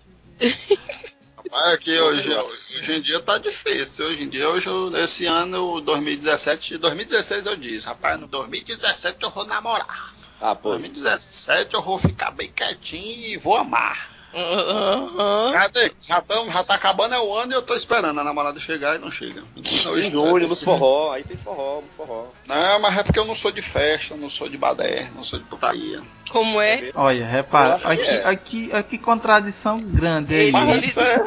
Rapaz, 1.37 1.75
aqui 1.75 1.99
hoje, 1.99 2.29
hoje 2.33 2.93
em 2.93 3.01
dia 3.01 3.21
tá 3.21 3.39
difícil. 3.39 4.07
Hoje 4.07 4.23
em 4.25 4.29
dia, 4.29 4.49
hoje, 4.49 4.69
esse 5.03 5.27
ano, 5.27 5.81
2017, 5.81 6.79
2016 6.79 7.47
eu 7.47 7.57
disse, 7.57 7.87
rapaz, 7.87 8.19
no 8.21 8.27
2017 8.27 9.19
eu 9.23 9.31
vou 9.31 9.45
namorar. 9.45 10.15
Ah, 10.41 10.55
pô. 10.55 10.71
2017 10.71 11.75
eu 11.75 11.83
vou 11.83 11.99
ficar 11.99 12.31
bem 12.31 12.51
quietinho 12.53 13.27
e 13.29 13.37
vou 13.37 13.57
amar. 13.57 14.16
Aham. 14.37 15.53
Cadê? 15.53 15.93
Já, 16.03 16.21
tamo, 16.21 16.53
já 16.53 16.63
tá 16.63 16.75
acabando 16.75 17.15
é 17.15 17.19
o 17.19 17.33
ano 17.35 17.53
e 17.53 17.55
eu 17.55 17.63
tô 17.63 17.75
esperando 17.75 18.21
a 18.21 18.25
namorada 18.25 18.61
chegar 18.61 18.95
e 18.97 18.99
não 18.99 19.11
chega. 19.11 19.43
Em 19.57 20.11
junho, 20.11 20.47
nos 20.47 20.63
forró. 20.63 21.13
Aí 21.13 21.25
tem 21.25 21.37
forró, 21.39 21.81
no 21.81 21.89
forró. 21.97 22.27
Não, 22.47 22.81
mas 22.81 22.99
é 22.99 23.03
porque 23.03 23.19
eu 23.19 23.25
não 23.25 23.35
sou 23.35 23.51
de 23.51 23.63
festa, 23.63 24.15
não 24.15 24.29
sou 24.29 24.49
de 24.49 24.59
badé, 24.59 25.11
não 25.15 25.25
sou 25.25 25.39
de 25.39 25.45
putaria. 25.47 26.03
Como 26.31 26.61
é? 26.61 26.91
Olha, 26.95 27.27
repara, 27.27 27.81
aqui, 27.85 28.03
é. 28.03 28.25
aqui, 28.27 28.73
aqui 28.73 28.99
contradição 28.99 29.81
grande 29.81 30.35
aí. 30.35 30.41
Ele- 30.49 30.53
né? 30.53 30.65
Mas 30.65 30.97
é, 30.97 31.25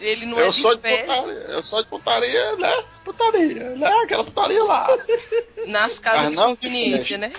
Ele 0.00 0.26
não 0.26 0.38
eu 0.38 0.46
é 0.46 0.50
de 0.50 0.60
sou 0.60 0.74
de 0.74 0.80
festa. 0.80 1.14
putaria, 1.14 1.38
eu 1.48 1.62
sou 1.62 1.82
de 1.82 1.88
putaria, 1.88 2.56
né? 2.56 2.82
Putaria, 3.04 3.70
né? 3.76 3.88
Aquela 4.02 4.24
putaria 4.24 4.64
lá. 4.64 4.86
Nas 5.66 5.98
casas 5.98 6.26
Ah, 6.26 6.30
de 6.30 6.36
não, 6.36 6.56
conveniência, 6.56 7.18
né? 7.18 7.32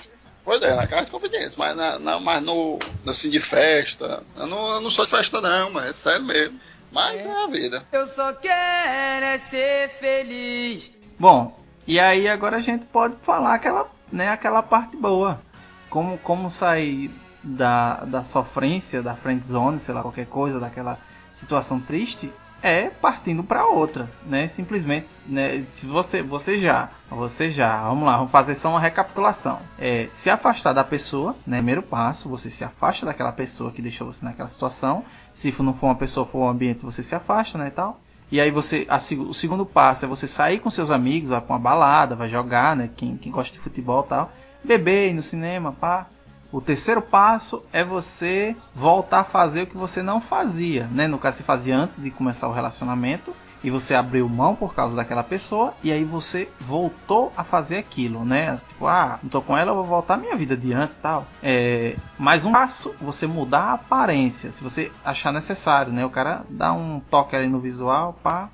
Pois 0.49 0.63
é, 0.63 0.73
na 0.75 0.87
casa 0.87 1.05
de 1.05 1.11
conveniência, 1.11 1.53
mas, 1.59 1.75
na, 1.75 1.99
na- 1.99 2.19
mas 2.19 2.41
no, 2.41 2.79
assim, 3.07 3.29
de 3.29 3.39
festa. 3.39 4.23
Eu 4.35 4.47
não, 4.47 4.67
eu 4.73 4.81
não 4.81 4.89
sou 4.89 5.05
de 5.05 5.11
festa, 5.11 5.39
não, 5.39 5.69
mas 5.69 5.91
é 5.91 5.93
sério 5.93 6.25
mesmo. 6.25 6.59
Mas 6.91 7.19
é, 7.23 7.43
a 7.43 7.45
vida. 7.45 7.85
Eu 7.91 8.07
só 8.07 8.33
quero 8.33 9.25
é 9.25 9.37
ser 9.37 9.89
feliz. 9.89 10.91
Bom, 11.19 11.55
e 11.85 11.99
aí 11.99 12.27
agora 12.27 12.57
a 12.57 12.61
gente 12.61 12.83
pode 12.85 13.15
falar 13.21 13.53
aquela, 13.53 13.87
né, 14.11 14.29
aquela 14.29 14.63
parte 14.63 14.97
boa. 14.97 15.39
Como, 15.87 16.17
como 16.17 16.49
sair 16.49 17.11
da, 17.43 17.97
da 18.05 18.23
sofrência, 18.23 19.03
da 19.03 19.13
friend 19.13 19.47
zone, 19.47 19.79
sei 19.79 19.93
lá, 19.93 20.01
qualquer 20.01 20.25
coisa, 20.25 20.59
daquela 20.59 20.97
situação 21.31 21.79
triste, 21.79 22.33
é 22.61 22.89
partindo 22.89 23.43
para 23.43 23.65
outra, 23.65 24.09
né? 24.25 24.47
Simplesmente, 24.47 25.07
né, 25.25 25.63
se 25.69 25.85
você, 25.85 26.21
você 26.21 26.59
já, 26.59 26.89
você 27.09 27.49
já, 27.49 27.83
vamos 27.83 28.05
lá, 28.05 28.17
vamos 28.17 28.31
fazer 28.31 28.55
só 28.55 28.69
uma 28.69 28.79
recapitulação. 28.79 29.59
É, 29.77 30.07
se 30.11 30.29
afastar 30.29 30.73
da 30.73 30.83
pessoa, 30.83 31.35
né, 31.45 31.57
primeiro 31.57 31.81
passo, 31.81 32.29
você 32.29 32.49
se 32.49 32.63
afasta 32.63 33.05
daquela 33.05 33.31
pessoa 33.31 33.71
que 33.71 33.81
deixou 33.81 34.07
você 34.07 34.23
naquela 34.25 34.49
situação. 34.49 35.03
Se 35.33 35.53
não 35.59 35.73
for 35.73 35.87
uma 35.87 35.95
pessoa, 35.95 36.25
for 36.25 36.39
um 36.39 36.49
ambiente, 36.49 36.85
você 36.85 37.01
se 37.01 37.15
afasta, 37.15 37.57
né, 37.57 37.67
e 37.67 37.71
tal. 37.71 37.99
E 38.31 38.39
aí 38.39 38.51
você, 38.51 38.85
a 38.87 38.97
o 38.97 39.33
segundo 39.33 39.65
passo 39.65 40.05
é 40.05 40.07
você 40.07 40.27
sair 40.27 40.59
com 40.59 40.69
seus 40.69 40.91
amigos, 40.91 41.31
vai 41.31 41.41
pra 41.41 41.53
uma 41.53 41.59
balada, 41.59 42.15
vai 42.15 42.29
jogar, 42.29 42.75
né? 42.75 42.89
Quem, 42.95 43.17
quem 43.17 43.31
gosta 43.31 43.53
de 43.53 43.59
futebol 43.59 44.03
tal. 44.03 44.31
Beber, 44.63 45.09
ir 45.09 45.13
no 45.13 45.23
cinema, 45.23 45.71
pá. 45.71 46.07
O 46.51 46.59
terceiro 46.59 47.01
passo 47.01 47.63
é 47.71 47.83
você 47.83 48.55
voltar 48.73 49.19
a 49.19 49.23
fazer 49.23 49.63
o 49.63 49.67
que 49.67 49.77
você 49.77 50.01
não 50.01 50.19
fazia, 50.19 50.87
né? 50.87 51.07
No 51.07 51.19
caso, 51.19 51.37
você 51.37 51.43
fazia 51.43 51.77
antes 51.77 52.01
de 52.01 52.09
começar 52.09 52.47
o 52.47 52.51
relacionamento 52.51 53.35
e 53.63 53.69
você 53.69 53.93
abriu 53.93 54.27
mão 54.27 54.55
por 54.55 54.73
causa 54.73 54.95
daquela 54.95 55.23
pessoa 55.23 55.75
e 55.83 55.91
aí 55.91 56.03
você 56.03 56.49
voltou 56.59 57.31
a 57.37 57.43
fazer 57.43 57.77
aquilo, 57.77 58.25
né? 58.25 58.57
Tipo, 58.67 58.87
ah, 58.87 59.19
não 59.21 59.29
tô 59.29 59.43
com 59.43 59.55
ela, 59.55 59.71
eu 59.71 59.75
vou 59.75 59.85
voltar 59.85 60.15
à 60.15 60.17
minha 60.17 60.35
vida 60.35 60.57
de 60.57 60.73
antes 60.73 60.97
tal. 60.97 61.27
É, 61.43 61.95
mais 62.17 62.43
um 62.43 62.51
passo, 62.51 62.95
você 62.99 63.27
mudar 63.27 63.65
a 63.65 63.73
aparência, 63.73 64.51
se 64.51 64.63
você 64.63 64.91
achar 65.05 65.31
necessário, 65.31 65.93
né? 65.93 66.03
O 66.03 66.09
cara 66.09 66.43
dá 66.49 66.73
um 66.73 66.99
toque 66.99 67.35
ali 67.35 67.47
no 67.47 67.59
visual, 67.59 68.17
pá. 68.23 68.49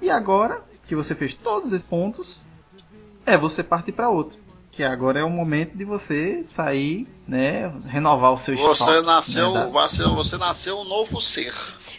E 0.00 0.08
agora 0.08 0.62
que 0.84 0.94
você 0.94 1.16
fez 1.16 1.34
todos 1.34 1.72
esses 1.72 1.88
pontos, 1.88 2.44
é 3.26 3.36
você 3.36 3.62
partir 3.62 3.92
para 3.92 4.08
outro. 4.08 4.38
Que 4.72 4.84
agora 4.84 5.20
é 5.20 5.24
o 5.24 5.30
momento 5.30 5.76
de 5.76 5.84
você 5.84 6.42
sair, 6.44 7.06
né? 7.26 7.70
Renovar 7.86 8.32
o 8.32 8.38
seu 8.38 8.56
Você 8.56 8.72
estoque, 8.84 9.04
nasceu, 9.06 9.52
né, 9.52 9.60
da- 9.60 9.66
você, 10.14 10.36
nasceu 10.38 10.78
um 10.78 10.84
novo 10.84 11.20
ser. 11.20 11.52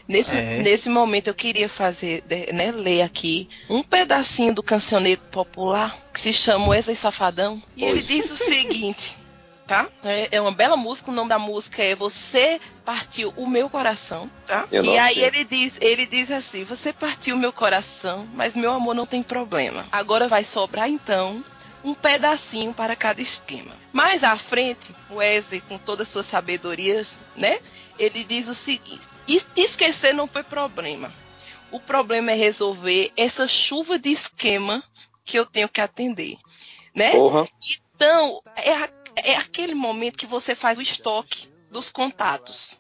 Nesse, 0.08 0.36
É. 0.38 0.62
nesse 0.62 0.90
momento 0.90 1.28
eu 1.28 1.34
queria 1.34 1.70
fazer, 1.70 2.24
né, 2.54 2.72
ler 2.72 3.02
aqui 3.04 3.48
um 3.70 3.84
pedacinho 3.84 4.54
do 4.54 4.64
cancioneiro 4.64 5.22
popular 5.32 5.98
que 6.14 6.20
se 6.20 6.34
chama 6.34 6.70
Wesley 6.70 6.96
Safadão. 6.96 7.62
E 7.76 7.84
ele 7.84 8.02
diz 8.02 8.32
o 8.32 8.36
seguinte, 8.36 9.16
tá? 9.68 9.88
É, 10.04 10.30
é 10.32 10.42
uma 10.42 10.52
bela 10.52 10.76
música, 10.76 11.12
o 11.12 11.14
nome 11.14 11.30
da 11.30 11.38
música 11.40 11.84
é 11.84 11.94
Você 11.96 12.60
Partiu 12.84 13.32
o 13.38 13.48
Meu 13.48 13.70
Coração, 13.70 14.30
tá? 14.46 14.66
Eu 14.72 14.84
e 14.84 14.98
aí 14.98 15.14
sei. 15.14 15.24
ele 15.26 15.44
diz, 15.46 15.74
ele 15.80 16.06
diz 16.08 16.32
assim, 16.32 16.64
você 16.64 16.92
partiu 16.92 17.36
o 17.36 17.40
meu 17.40 17.54
coração, 17.54 18.28
mas 18.34 18.56
meu 18.56 18.72
amor 18.74 18.96
não 18.96 19.06
tem 19.06 19.22
problema. 19.22 19.86
Agora 19.92 20.28
vai 20.28 20.44
sobrar 20.44 20.90
então 20.90 21.44
um 21.84 21.94
pedacinho 21.94 22.74
para 22.74 22.96
cada 22.96 23.22
esquema. 23.22 23.76
Mais 23.94 24.24
à 24.24 24.38
frente, 24.38 24.94
Wesley, 25.10 25.62
com 25.62 25.78
toda 25.78 26.04
a 26.04 26.06
sua 26.06 26.24
sabedoria, 26.24 27.06
né? 27.36 27.60
Ele 27.98 28.24
diz 28.24 28.48
o 28.48 28.54
seguinte: 28.56 29.02
"Es- 29.28 29.48
esquecer 29.56 30.14
não 30.14 30.28
foi 30.28 30.44
problema. 30.44 31.12
O 31.72 31.80
problema 31.80 32.32
é 32.32 32.36
resolver 32.36 33.12
essa 33.16 33.48
chuva 33.48 33.98
de 33.98 34.10
esquema 34.12 34.84
que 35.24 35.38
eu 35.40 35.46
tenho 35.46 35.70
que 35.70 35.80
atender, 35.82 36.38
né? 36.94 37.12
Porra. 37.12 37.48
Então, 37.96 38.42
é, 38.58 38.74
a- 38.74 38.90
é 39.16 39.36
aquele 39.36 39.74
momento 39.76 40.18
que 40.18 40.26
você 40.26 40.54
faz 40.56 40.78
o 40.78 40.82
estoque 40.82 41.48
dos 41.72 41.90
contatos. 41.90 42.78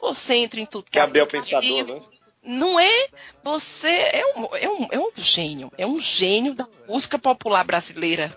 Você 0.00 0.34
entra 0.34 0.60
em 0.60 0.66
tudo 0.66 0.90
Que 0.90 0.98
abrir 0.98 1.20
o 1.20 1.24
aplicativo, 1.24 1.86
pensador, 1.86 2.10
né? 2.10 2.13
Não 2.44 2.78
é 2.78 3.06
você 3.42 3.88
é 3.88 4.22
um, 4.36 4.56
é 4.56 4.68
um, 4.68 4.88
é 4.92 4.98
um 4.98 5.10
gênio, 5.16 5.72
é 5.78 5.86
um 5.86 6.00
gênio 6.00 6.54
da 6.54 6.66
música 6.88 7.18
popular 7.18 7.64
brasileira, 7.64 8.36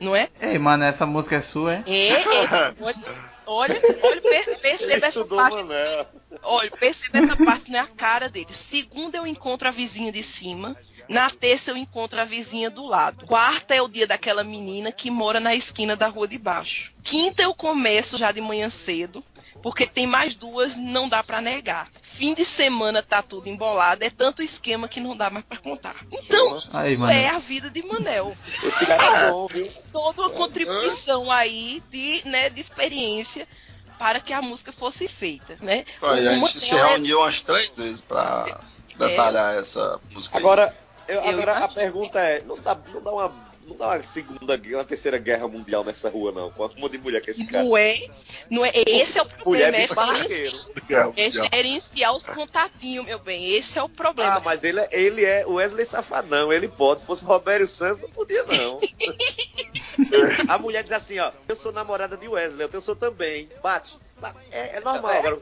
não 0.00 0.14
é? 0.14 0.28
Ei, 0.40 0.58
mano, 0.58 0.84
essa 0.84 1.04
música 1.06 1.36
é 1.36 1.40
sua, 1.40 1.74
é? 1.74 1.84
É, 1.86 2.08
é 2.12 2.28
olha, 2.28 2.74
olha, 3.46 3.80
olha, 4.02 4.20
per- 4.20 4.58
perceba 4.60 5.06
essa 5.06 5.24
parte, 5.24 5.62
Mané. 5.64 6.06
olha, 6.42 6.70
perceba 6.70 7.18
essa 7.18 7.36
parte 7.36 7.70
não 7.70 7.78
é 7.78 7.82
a 7.82 7.86
cara 7.86 8.28
dele. 8.28 8.52
Segundo 8.52 9.14
eu 9.14 9.26
encontro 9.26 9.68
a 9.68 9.70
vizinha 9.70 10.12
de 10.12 10.22
cima, 10.22 10.76
Na 11.08 11.28
terça 11.28 11.72
eu 11.72 11.76
encontro 11.76 12.20
a 12.20 12.24
vizinha 12.24 12.70
do 12.70 12.86
lado. 12.86 13.26
Quarta 13.26 13.74
é 13.74 13.82
o 13.82 13.88
dia 13.88 14.06
daquela 14.06 14.44
menina 14.44 14.92
que 14.92 15.10
mora 15.10 15.40
na 15.40 15.56
esquina 15.56 15.96
da 15.96 16.06
rua 16.06 16.28
de 16.28 16.38
baixo. 16.38 16.92
Quinta 17.02 17.42
eu 17.42 17.52
começo 17.52 18.16
já 18.16 18.30
de 18.30 18.40
manhã 18.40 18.70
cedo, 18.70 19.24
porque 19.62 19.86
tem 19.86 20.06
mais 20.06 20.34
duas, 20.34 20.76
não 20.76 21.08
dá 21.08 21.22
pra 21.22 21.40
negar. 21.40 21.88
Fim 22.02 22.34
de 22.34 22.44
semana 22.44 23.02
tá 23.02 23.22
tudo 23.22 23.48
embolado, 23.48 24.04
é 24.04 24.10
tanto 24.10 24.42
esquema 24.42 24.88
que 24.88 25.00
não 25.00 25.16
dá 25.16 25.30
mais 25.30 25.44
pra 25.44 25.58
contar. 25.58 25.96
Então, 26.12 26.48
Aí, 26.74 26.92
isso 26.92 26.98
Manel. 27.00 27.16
é 27.18 27.28
a 27.28 27.38
vida 27.38 27.70
de 27.70 27.82
Manel. 27.82 28.36
Esse 28.62 28.84
cara 28.86 29.26
é 29.26 29.30
bom, 29.30 29.46
viu? 29.46 29.72
Toda 29.92 30.22
uma 30.22 30.30
contribuição 30.30 31.30
aí 31.30 31.82
de, 31.90 32.22
né, 32.26 32.50
de 32.50 32.60
experiência 32.60 33.46
para 33.98 34.20
que 34.20 34.32
a 34.32 34.40
música 34.42 34.72
fosse 34.72 35.06
feita, 35.08 35.56
né? 35.60 35.84
Aí 36.02 36.26
a 36.28 36.32
gente 36.32 36.58
se 36.60 36.74
é- 36.74 36.82
reuniu 36.82 37.20
umas 37.20 37.42
três 37.42 37.76
vezes 37.76 38.00
pra 38.00 38.60
detalhar 38.98 39.54
essa 39.56 40.00
música. 40.10 40.36
Agora, 40.38 40.76
eu- 41.08 41.20
Eu 41.20 41.28
agora 41.30 41.52
a 41.52 41.56
imagino. 41.58 41.74
pergunta 41.74 42.18
é: 42.18 42.40
não 42.42 42.56
dá, 42.58 42.76
não 42.92 43.02
dá 43.02 43.12
uma. 43.12 43.49
Não 43.70 43.76
dá 43.76 43.86
uma 43.88 44.02
segunda, 44.02 44.60
uma 44.74 44.84
terceira 44.84 45.16
guerra 45.16 45.46
mundial 45.46 45.84
nessa 45.84 46.10
rua, 46.10 46.32
não. 46.32 46.50
Com 46.50 46.64
a 46.64 46.68
monte 46.76 46.92
de 46.92 46.98
mulher 46.98 47.20
que 47.22 47.30
esse 47.30 47.46
cara. 47.46 47.62
Não 47.64 47.76
é, 47.76 47.94
não 48.50 48.64
é. 48.64 48.72
Esse 48.74 49.16
é 49.18 49.22
o 49.22 49.24
Mulher 49.24 49.36
problema, 49.44 49.66
é, 49.68 49.70
bem 49.70 49.80
gerenci- 49.80 49.94
barraqueiro. 49.94 51.14
é 51.16 51.30
gerenciar 51.30 52.16
os 52.16 52.26
contatinhos, 52.26 53.06
meu 53.06 53.18
bem. 53.20 53.52
Esse 53.54 53.78
é 53.78 53.82
o 53.82 53.88
problema. 53.88 54.34
Ah, 54.34 54.40
mas 54.44 54.64
ele, 54.64 54.80
é- 54.80 54.88
ele 54.90 55.24
é 55.24 55.46
o 55.46 55.54
Wesley 55.54 55.86
Safadão, 55.86 56.52
ele 56.52 56.66
pode. 56.66 57.00
Se 57.00 57.06
fosse 57.06 57.24
Roberto 57.24 57.66
Santos, 57.68 58.02
não 58.02 58.10
podia, 58.10 58.42
não. 58.42 58.80
a 60.48 60.58
mulher 60.58 60.82
diz 60.82 60.92
assim, 60.92 61.18
ó, 61.20 61.30
eu 61.48 61.54
sou 61.54 61.70
namorada 61.72 62.16
de 62.16 62.26
Wesley, 62.26 62.68
eu 62.72 62.80
sou 62.80 62.96
também. 62.96 63.48
Bate. 63.62 63.94
bate. 64.20 64.38
É, 64.50 64.76
é 64.78 64.80
normal, 64.80 65.12
agora. 65.12 65.38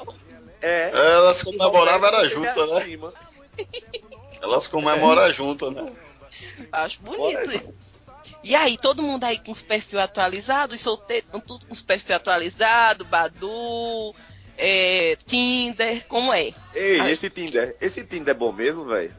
É. 0.61 0.91
Elas 0.93 1.43
comemoravam 1.43 2.09
era 2.09 2.29
junta, 2.29 2.67
né? 2.67 2.77
acima. 2.83 3.15
Elas 4.43 4.67
comemoram 4.67 5.33
junto, 5.33 5.71
né? 5.71 5.93
Acho 6.71 7.01
bonito 7.01 7.51
isso. 7.53 7.75
E 8.43 8.55
aí, 8.55 8.79
todo 8.79 9.03
mundo 9.03 9.25
aí 9.25 9.39
com 9.39 9.51
os 9.53 9.63
perfis 9.63 9.99
atualizados, 9.99 10.77
os 10.77 10.81
solteiros, 10.83 11.27
estão 11.27 11.41
tudo 11.41 11.67
com 11.67 11.73
os 11.73 11.83
perfis 11.83 12.11
atualizados, 12.13 13.07
Badu, 13.07 14.15
é, 14.57 15.17
Tinder, 15.27 16.05
como 16.07 16.33
é? 16.33 16.53
Ei, 16.75 17.01
Ai. 17.01 17.11
esse 17.11 17.29
Tinder, 17.31 17.77
esse 17.81 18.05
Tinder 18.05 18.35
é 18.35 18.39
bom 18.39 18.53
mesmo, 18.53 18.85
velho? 18.85 19.15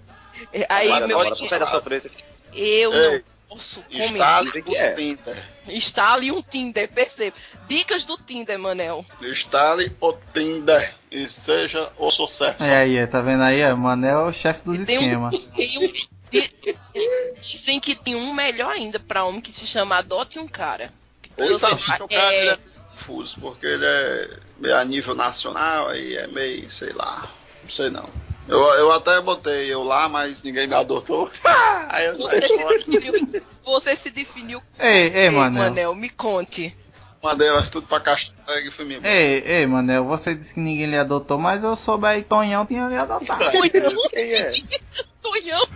É, 0.54 0.66
Aí, 0.70 0.88
Bora, 0.88 1.08
meu 1.08 1.18
bora, 1.18 1.36
bem, 1.36 1.48
sai 1.48 1.60
da 1.60 1.68
sofrência. 1.68 2.10
eu 2.54 2.94
Ei, 2.94 3.12
não 3.18 3.24
posso 3.50 3.82
comentar. 3.84 4.44
Dizem 4.46 4.64
que 4.64 4.76
é. 4.78 4.94
o 4.94 4.96
Tinder. 4.96 5.44
Instale 5.68 6.32
um 6.32 6.42
Tinder, 6.42 6.90
perceba. 6.90 7.36
Dicas 7.68 8.06
do 8.06 8.18
Tinder, 8.18 8.58
Manel. 8.58 9.06
Instale 9.22 9.96
o 10.00 10.14
Tinder 10.34 10.94
e 11.12 11.28
seja 11.28 11.92
o 11.98 12.10
sucesso. 12.10 12.64
É 12.64 12.78
aí, 12.78 13.06
tá 13.08 13.22
vendo 13.22 13.44
aí? 13.44 13.62
Manel 13.74 14.22
é 14.22 14.30
o 14.30 14.34
chefe 14.34 14.64
dos 14.64 14.78
um, 14.80 14.82
esquemas. 14.82 15.38
tem 15.56 15.78
um, 15.78 15.94
dizem 17.42 17.80
que 17.80 17.96
tem 17.96 18.16
um 18.16 18.34
melhor 18.34 18.72
ainda 18.72 19.00
pra 19.00 19.24
homem 19.26 19.42
que 19.42 19.52
se 19.52 19.66
chama 19.66 19.98
Adote 19.98 20.40
um 20.40 20.48
Cara. 20.48 20.92
Ele 21.38 21.54
Você 21.54 21.60
sabe 21.60 21.82
fa- 21.82 21.98
que 21.98 22.04
o 22.04 22.08
cara 22.08 22.34
é, 22.34 22.48
é 22.50 22.58
confuso, 22.98 23.40
porque 23.40 23.66
ele 23.66 23.86
é 23.86 24.30
meio 24.58 24.76
a 24.78 24.84
nível 24.84 25.16
nacional, 25.16 25.88
aí 25.88 26.16
é 26.16 26.28
meio, 26.28 26.70
sei 26.70 26.92
lá, 26.94 27.32
não 27.64 27.70
sei 27.70 27.90
não. 27.90 28.10
Eu, 28.48 28.58
eu 28.60 28.92
até 28.92 29.22
botei 29.22 29.72
eu 29.72 29.84
lá, 29.84 30.10
mas 30.10 30.42
ninguém 30.42 30.68
me 30.68 30.74
adotou. 30.74 31.30
aí 31.90 32.08
eu 32.08 32.18
você, 32.18 32.42
saí 32.42 32.48
se 32.48 32.58
fora. 32.58 32.78
definiu, 32.78 33.44
você 33.64 33.96
se 33.96 34.10
definiu. 34.10 34.62
Ei, 34.80 35.08
ei, 35.08 35.26
Ei, 35.26 35.30
Manel. 35.30 35.64
Manel, 35.64 35.96
me 35.96 36.10
conte. 36.10 36.76
Mandei 37.22 37.48
elas 37.48 37.70
tudo 37.70 37.86
pra 37.86 38.00
caixa 38.00 38.32
e 38.48 38.72
fui 38.72 38.86
embora. 38.86 39.08
Ei, 39.14 39.44
ei, 39.46 39.68
Manel, 39.68 40.06
você 40.06 40.34
disse 40.34 40.54
que 40.54 40.60
ninguém 40.60 40.88
lhe 40.88 40.98
adotou, 40.98 41.38
mas 41.38 41.64
eu 41.64 41.76
soube 41.76 42.08
aí 42.08 42.24
que 42.24 42.30
Tonhão 42.30 42.66
tinha 42.66 42.88
lhe 42.88 42.96
adotado. 42.96 43.44
Tonhão, 43.52 44.10
Quem 44.10 44.34
é? 44.34 44.52
Tonhão. 45.22 45.68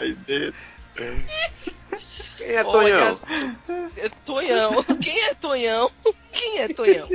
Aí 0.00 0.12
dele. 0.14 0.54
Quem 2.36 2.48
é 2.54 2.64
Tonhão? 2.64 3.18
Olha, 3.28 3.56
é 3.96 4.08
Tonhão. 4.24 4.84
Quem 5.00 5.24
é 5.24 5.34
Tonhão? 5.34 5.90
Quem 6.32 6.58
é 6.60 6.68
Tonhão? 6.68 7.06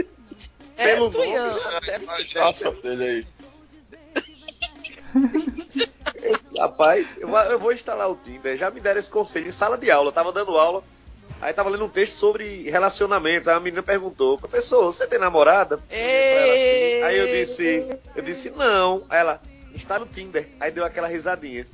É 0.77 0.93
Pelo 0.95 1.09
Tonhão. 1.11 1.57
Nossa 2.36 2.71
dele 2.71 3.03
aí. 3.05 3.27
Rapaz, 6.57 7.17
eu, 7.19 7.27
vou- 7.27 7.39
eu 7.39 7.59
vou 7.59 7.71
instalar 7.73 8.09
o 8.09 8.15
Tinder. 8.15 8.57
Já 8.57 8.69
me 8.69 8.79
deram 8.79 8.99
esse 8.99 9.09
conselho 9.09 9.47
em 9.47 9.51
sala 9.51 9.77
de 9.77 9.89
aula. 9.91 10.09
Eu 10.09 10.13
tava 10.13 10.32
dando 10.32 10.57
aula, 10.57 10.84
aí 11.41 11.53
tava 11.53 11.69
lendo 11.69 11.86
um 11.86 11.89
texto 11.89 12.15
sobre 12.15 12.69
relacionamentos. 12.69 13.47
Aí 13.47 13.55
a 13.55 13.59
menina 13.59 13.84
perguntou: 13.84 14.38
Professor, 14.38 14.84
você 14.91 15.07
tem 15.07 15.19
namorada? 15.19 15.79
Ei. 15.89 17.03
Aí 17.03 17.17
eu 17.17 17.27
disse: 17.27 17.99
Eu 18.15 18.23
disse 18.23 18.49
não. 18.51 19.03
Aí 19.09 19.19
ela 19.19 19.41
está 19.75 19.97
no 19.99 20.05
Tinder. 20.05 20.47
Aí 20.59 20.71
deu 20.71 20.86
aquela 20.86 21.07
risadinha. 21.07 21.67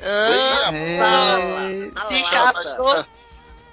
Ah, 0.00 1.68
Ei, 1.70 1.90
te 2.08 2.24
Ah, 2.24 2.52
caçou, 2.52 3.04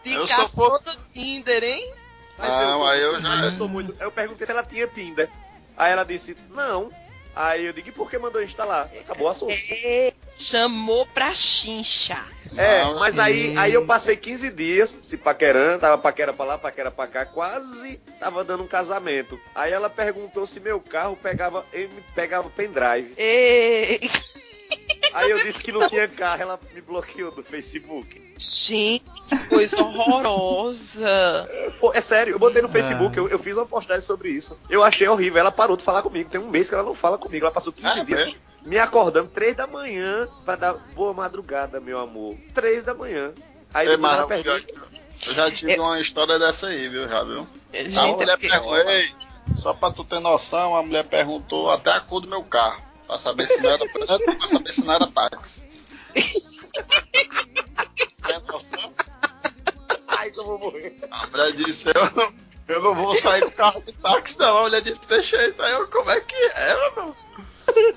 te 0.04 0.14
eu 0.14 0.28
só 0.28 0.36
caçou 0.38 0.70
fosse- 0.72 0.86
no 0.86 0.96
Tinder, 1.14 1.64
hein? 1.64 1.94
Mas 2.38 2.50
Não, 2.50 2.86
aí 2.86 3.02
eu 3.02 3.22
já- 3.22 3.46
eu 3.46 3.52
sou 3.52 3.70
muito. 3.70 3.96
Eu 4.00 4.12
perguntei 4.12 4.46
se 4.46 4.52
ela 4.52 4.64
tinha 4.64 4.88
Tinder. 4.88 5.30
Aí 5.78 5.92
ela 5.92 6.04
disse: 6.04 6.36
Não. 6.50 6.92
Aí 7.36 7.66
eu 7.66 7.74
digo: 7.74 7.90
E 7.90 7.92
por 7.92 8.10
que 8.10 8.18
mandou 8.18 8.42
instalar? 8.44 8.90
E 8.94 9.00
acabou 9.00 9.28
o 9.28 9.30
assunto. 9.30 9.54
É, 9.70 10.14
chamou 10.38 11.06
pra 11.06 11.34
chincha. 11.34 12.18
É, 12.58 12.84
Não, 12.84 13.00
mas 13.00 13.20
aí, 13.20 13.54
aí 13.58 13.74
eu 13.74 13.86
passei 13.86 14.16
15 14.16 14.50
dias 14.50 14.96
se 15.04 15.18
paquerando, 15.18 15.80
tava 15.82 15.98
paquera 15.98 16.34
pra 16.34 16.46
lá, 16.46 16.58
paquera 16.58 16.90
pra 16.92 17.08
cá, 17.08 17.26
quase 17.26 17.98
tava 18.20 18.44
dando 18.44 18.64
um 18.64 18.68
casamento. 18.68 19.40
Aí 19.54 19.72
ela 19.74 19.90
perguntou 19.90 20.48
se 20.48 20.60
meu 20.62 20.80
carro 20.80 21.18
pegava, 21.22 21.66
pegava 22.14 22.50
pendrive. 22.50 23.14
Ei, 23.18 24.00
Aí 25.16 25.32
eu 25.32 25.38
disse 25.38 25.62
que 25.64 25.72
não 25.72 25.88
tinha 25.90 26.08
carro, 26.08 26.42
ela 26.42 26.60
me 26.74 26.82
bloqueou 26.82 27.32
do 27.32 27.42
Facebook. 27.44 28.22
gente, 28.38 29.04
que 29.28 29.38
coisa 29.48 29.82
horrorosa. 29.82 31.50
Foi- 31.80 31.96
É 31.98 32.02
sério, 32.02 32.34
eu 32.34 32.40
botei 32.40 32.62
no. 32.62 32.70
Facebook, 32.70 33.18
eu, 33.18 33.28
eu 33.30 33.40
fiz 33.40 33.56
uma 33.56 33.66
postagem 33.66 34.02
sobre 34.02 34.30
isso. 34.30 34.58
Eu 34.70 34.84
achei 34.84 35.08
horrível, 35.08 35.40
ela 35.40 35.52
parou 35.52 35.78
de 35.78 35.84
falar 35.84 36.02
comigo. 36.02 36.30
Tem 36.30 36.40
um 36.42 36.50
mês 36.50 36.68
que 36.70 36.76
ela 36.76 36.84
não 36.84 36.94
fala 36.94 37.18
comigo, 37.18 37.46
ela 37.46 37.54
passou 37.54 37.72
15 37.72 37.88
Ah, 38.02 38.04
dias 38.04 38.26
mesmo? 38.26 38.40
me 38.66 38.78
acordando 38.78 39.30
3 39.30 39.56
da 39.56 39.66
manhã 39.68 40.28
pra 40.44 40.56
dar 40.56 40.74
boa 40.74 41.14
madrugada, 41.14 41.80
meu 41.80 42.00
amor. 42.00 42.36
3 42.54 42.84
da 42.84 42.94
manhã. 42.94 43.34
Aí 43.74 43.88
depois 43.88 44.02
mas 44.02 44.14
ela 44.14 44.22
eu 44.24 44.28
perdeu. 44.28 44.60
já, 44.60 44.66
eu 45.28 45.34
já 45.34 45.52
tive 45.52 45.80
uma 45.80 46.00
história 46.00 46.38
dessa 46.40 46.68
aí, 46.68 46.88
viu, 46.90 47.08
já, 47.08 47.24
viu? 47.24 47.48
Gente, 47.74 47.98
A 47.98 48.08
é 48.08 48.12
mulher 48.16 48.38
perguntou, 48.38 48.78
ei, 48.90 49.12
só 49.56 49.74
pra 49.74 49.92
tu 49.92 50.04
ter 50.04 50.20
noção, 50.20 50.76
a 50.76 50.82
mulher 50.84 51.04
perguntou 51.06 51.70
até 51.70 51.92
a 51.92 52.00
cor 52.00 52.20
do 52.22 52.28
meu 52.28 52.44
carro. 52.44 52.84
Pra 53.08 53.20
saber 53.20 53.48
se 53.48 53.62
não 53.62 53.70
era 53.70 53.86
branco, 53.86 54.38
pra 54.38 54.48
saber 54.48 54.74
se 54.74 54.86
não 54.86 54.94
era 54.94 55.08
táxi. 55.08 55.64
Ai, 60.08 60.32
que 60.32 60.40
eu 60.40 60.46
vou 60.46 60.60
morrer. 60.60 60.98
A 61.12 61.28
mulher 61.28 61.52
disse, 61.54 61.88
eu 61.88 62.12
não, 62.16 62.34
eu 62.68 62.82
não 62.82 62.96
vou 62.96 63.16
sair 63.16 63.44
com 63.44 63.52
carro 63.52 63.82
de 63.82 63.94
táxi, 63.94 64.40
não. 64.40 64.58
A 64.58 64.62
mulher 64.64 64.82
disse, 64.82 65.02
deixa 65.08 65.38
aí, 65.38 65.54
aí 65.60 65.72
eu, 65.74 65.88
como 65.88 66.10
é 66.10 66.20
que 66.22 66.36
é, 66.36 66.76
meu? 66.96 67.16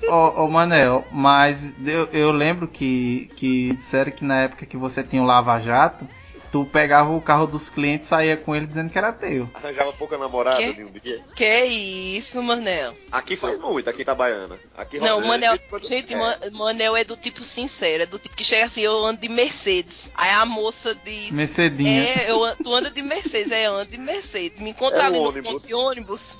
Ô, 0.09 0.43
ô 0.43 0.47
Manel, 0.47 1.05
mas 1.11 1.73
eu, 1.85 2.05
eu 2.11 2.31
lembro 2.31 2.67
que, 2.67 3.29
que 3.35 3.73
disseram 3.73 4.11
que 4.11 4.25
na 4.25 4.41
época 4.41 4.65
que 4.65 4.75
você 4.77 5.03
tinha 5.03 5.21
o 5.21 5.25
Lava 5.25 5.59
Jato, 5.59 6.07
tu 6.51 6.65
pegava 6.65 7.11
o 7.11 7.21
carro 7.21 7.45
dos 7.47 7.69
clientes 7.69 8.07
e 8.07 8.09
saía 8.09 8.35
com 8.37 8.55
ele 8.55 8.65
dizendo 8.65 8.89
que 8.91 8.97
era 8.97 9.11
teu. 9.13 9.49
Arranjava 9.53 9.93
pouca 9.93 10.17
namorada 10.17 10.57
Quê? 10.57 10.73
de 10.73 10.83
um 10.83 10.91
dia. 10.91 11.23
Que 11.35 11.63
isso, 11.65 12.41
Manel? 12.41 12.95
Aqui 13.11 13.35
faz 13.35 13.57
muito, 13.57 13.89
aqui 13.89 13.99
em 13.99 14.01
Itabaiana. 14.01 14.59
Aqui 14.77 14.99
Não, 14.99 15.21
Manel, 15.21 15.57
quando- 15.69 15.87
gente, 15.87 16.13
é. 16.13 16.17
Man- 16.17 16.37
Manel 16.53 16.95
é 16.97 17.03
do 17.03 17.15
tipo 17.17 17.43
sincero, 17.43 18.03
é 18.03 18.05
do 18.05 18.17
tipo 18.19 18.35
que 18.35 18.43
chega 18.43 18.65
assim, 18.65 18.81
eu 18.81 19.05
ando 19.05 19.21
de 19.21 19.29
Mercedes. 19.29 20.11
Aí 20.15 20.29
a 20.31 20.45
moça 20.45 20.95
diz, 21.03 21.31
Mercedinha. 21.31 22.03
é, 22.03 22.31
eu, 22.31 22.39
tu 22.57 22.73
anda 22.73 22.89
de 22.89 23.01
Mercedes, 23.01 23.51
é, 23.51 23.67
eu 23.67 23.73
ando 23.75 23.91
de 23.91 23.97
Mercedes. 23.97 24.59
Me 24.61 24.71
encontra 24.71 25.03
É 25.03 25.05
ali 25.05 25.17
no 25.17 25.27
ônibus. 25.29 25.51
ponto 25.51 25.67
de 25.67 25.73
ônibus, 25.73 26.37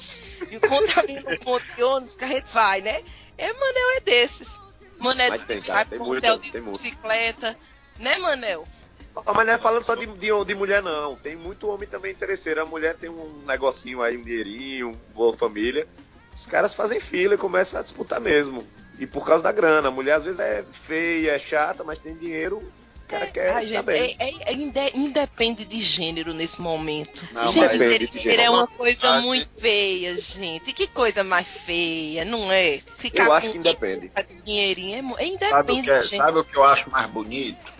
me 0.49 0.55
encontra 0.55 1.01
ali 1.01 1.15
no 1.19 1.39
ponto 1.39 1.65
de 1.75 1.83
ônibus 1.83 2.15
que 2.15 2.23
a 2.23 2.27
gente 2.27 2.47
vai, 2.51 2.81
né? 2.81 3.01
É, 3.37 3.53
Manel 3.53 3.91
é 3.97 3.99
desses. 4.01 4.47
Manel 4.97 5.33
é 5.33 5.37
tem, 5.37 5.59
do 5.59 5.65
tá? 5.65 5.73
vai 5.75 5.85
pro 5.85 5.99
muito, 5.99 6.17
hotel 6.17 6.39
de 6.39 6.51
tem 6.51 6.59
muito. 6.61 6.81
bicicleta, 6.81 7.57
né, 7.99 8.17
Manel? 8.17 8.65
Ah, 9.15 9.33
Mas 9.33 9.45
não 9.47 9.53
é 9.53 9.57
falando 9.57 9.83
só 9.83 9.95
de, 9.95 10.05
de, 10.05 10.27
de 10.45 10.55
mulher, 10.55 10.81
não. 10.81 11.15
Tem 11.15 11.35
muito 11.35 11.67
homem 11.69 11.87
também 11.87 12.11
interesseiro. 12.11 12.61
A 12.61 12.65
mulher 12.65 12.95
tem 12.95 13.09
um 13.09 13.43
negocinho 13.45 14.01
aí, 14.01 14.17
um 14.17 14.21
dinheirinho, 14.21 14.91
boa 15.13 15.33
família. 15.35 15.87
Os 16.35 16.45
caras 16.45 16.73
fazem 16.73 16.99
fila 16.99 17.35
e 17.35 17.37
começam 17.37 17.79
a 17.79 17.83
disputar 17.83 18.21
mesmo. 18.21 18.65
E 18.97 19.05
por 19.05 19.25
causa 19.25 19.43
da 19.43 19.51
grana. 19.51 19.87
A 19.87 19.91
mulher 19.91 20.13
às 20.13 20.23
vezes 20.23 20.39
é 20.39 20.63
feia, 20.71 21.31
é 21.31 21.39
chata, 21.39 21.83
mas 21.83 21.99
tem 21.99 22.15
dinheiro. 22.15 22.57
O 22.57 23.09
cara 23.09 23.25
quer 23.25 23.49
Ai, 23.55 23.63
estar 23.63 23.75
gente, 23.77 23.85
bem. 23.85 24.15
é- 24.19 24.29
é- 24.29 24.51
é 24.51 24.53
inde- 24.53 24.91
independe 24.93 25.65
de 25.65 25.81
gênero 25.81 26.31
nesse 26.31 26.61
momento. 26.61 27.27
Não, 27.31 27.47
gente, 27.47 27.75
interesseiro 27.75 28.39
é 28.41 28.49
uma 28.51 28.67
coisa 28.67 29.07
Ah, 29.09 29.21
muito 29.21 29.49
feia, 29.49 30.15
gente. 30.15 30.71
Que 30.73 30.85
coisa 30.85 31.23
mais 31.23 31.47
feia, 31.47 32.23
não 32.23 32.51
é? 32.51 32.79
Ficar 32.97 33.25
Eu 33.25 33.33
acho 33.33 33.47
com 33.47 33.53
que 33.53 33.57
independe. 33.57 34.11
de 34.15 34.35
dinheirinho 34.43 35.15
é, 35.17 35.25
é 35.25 35.49
Sabe 35.49 35.71
o, 35.71 35.75
independe 35.75 35.81
que 35.81 35.89
é- 35.91 36.03
gente. 36.03 36.17
sabe 36.17 36.37
o 36.39 36.43
que 36.43 36.55
eu 36.55 36.63
acho 36.63 36.89
mais 36.91 37.07
bonito? 37.09 37.78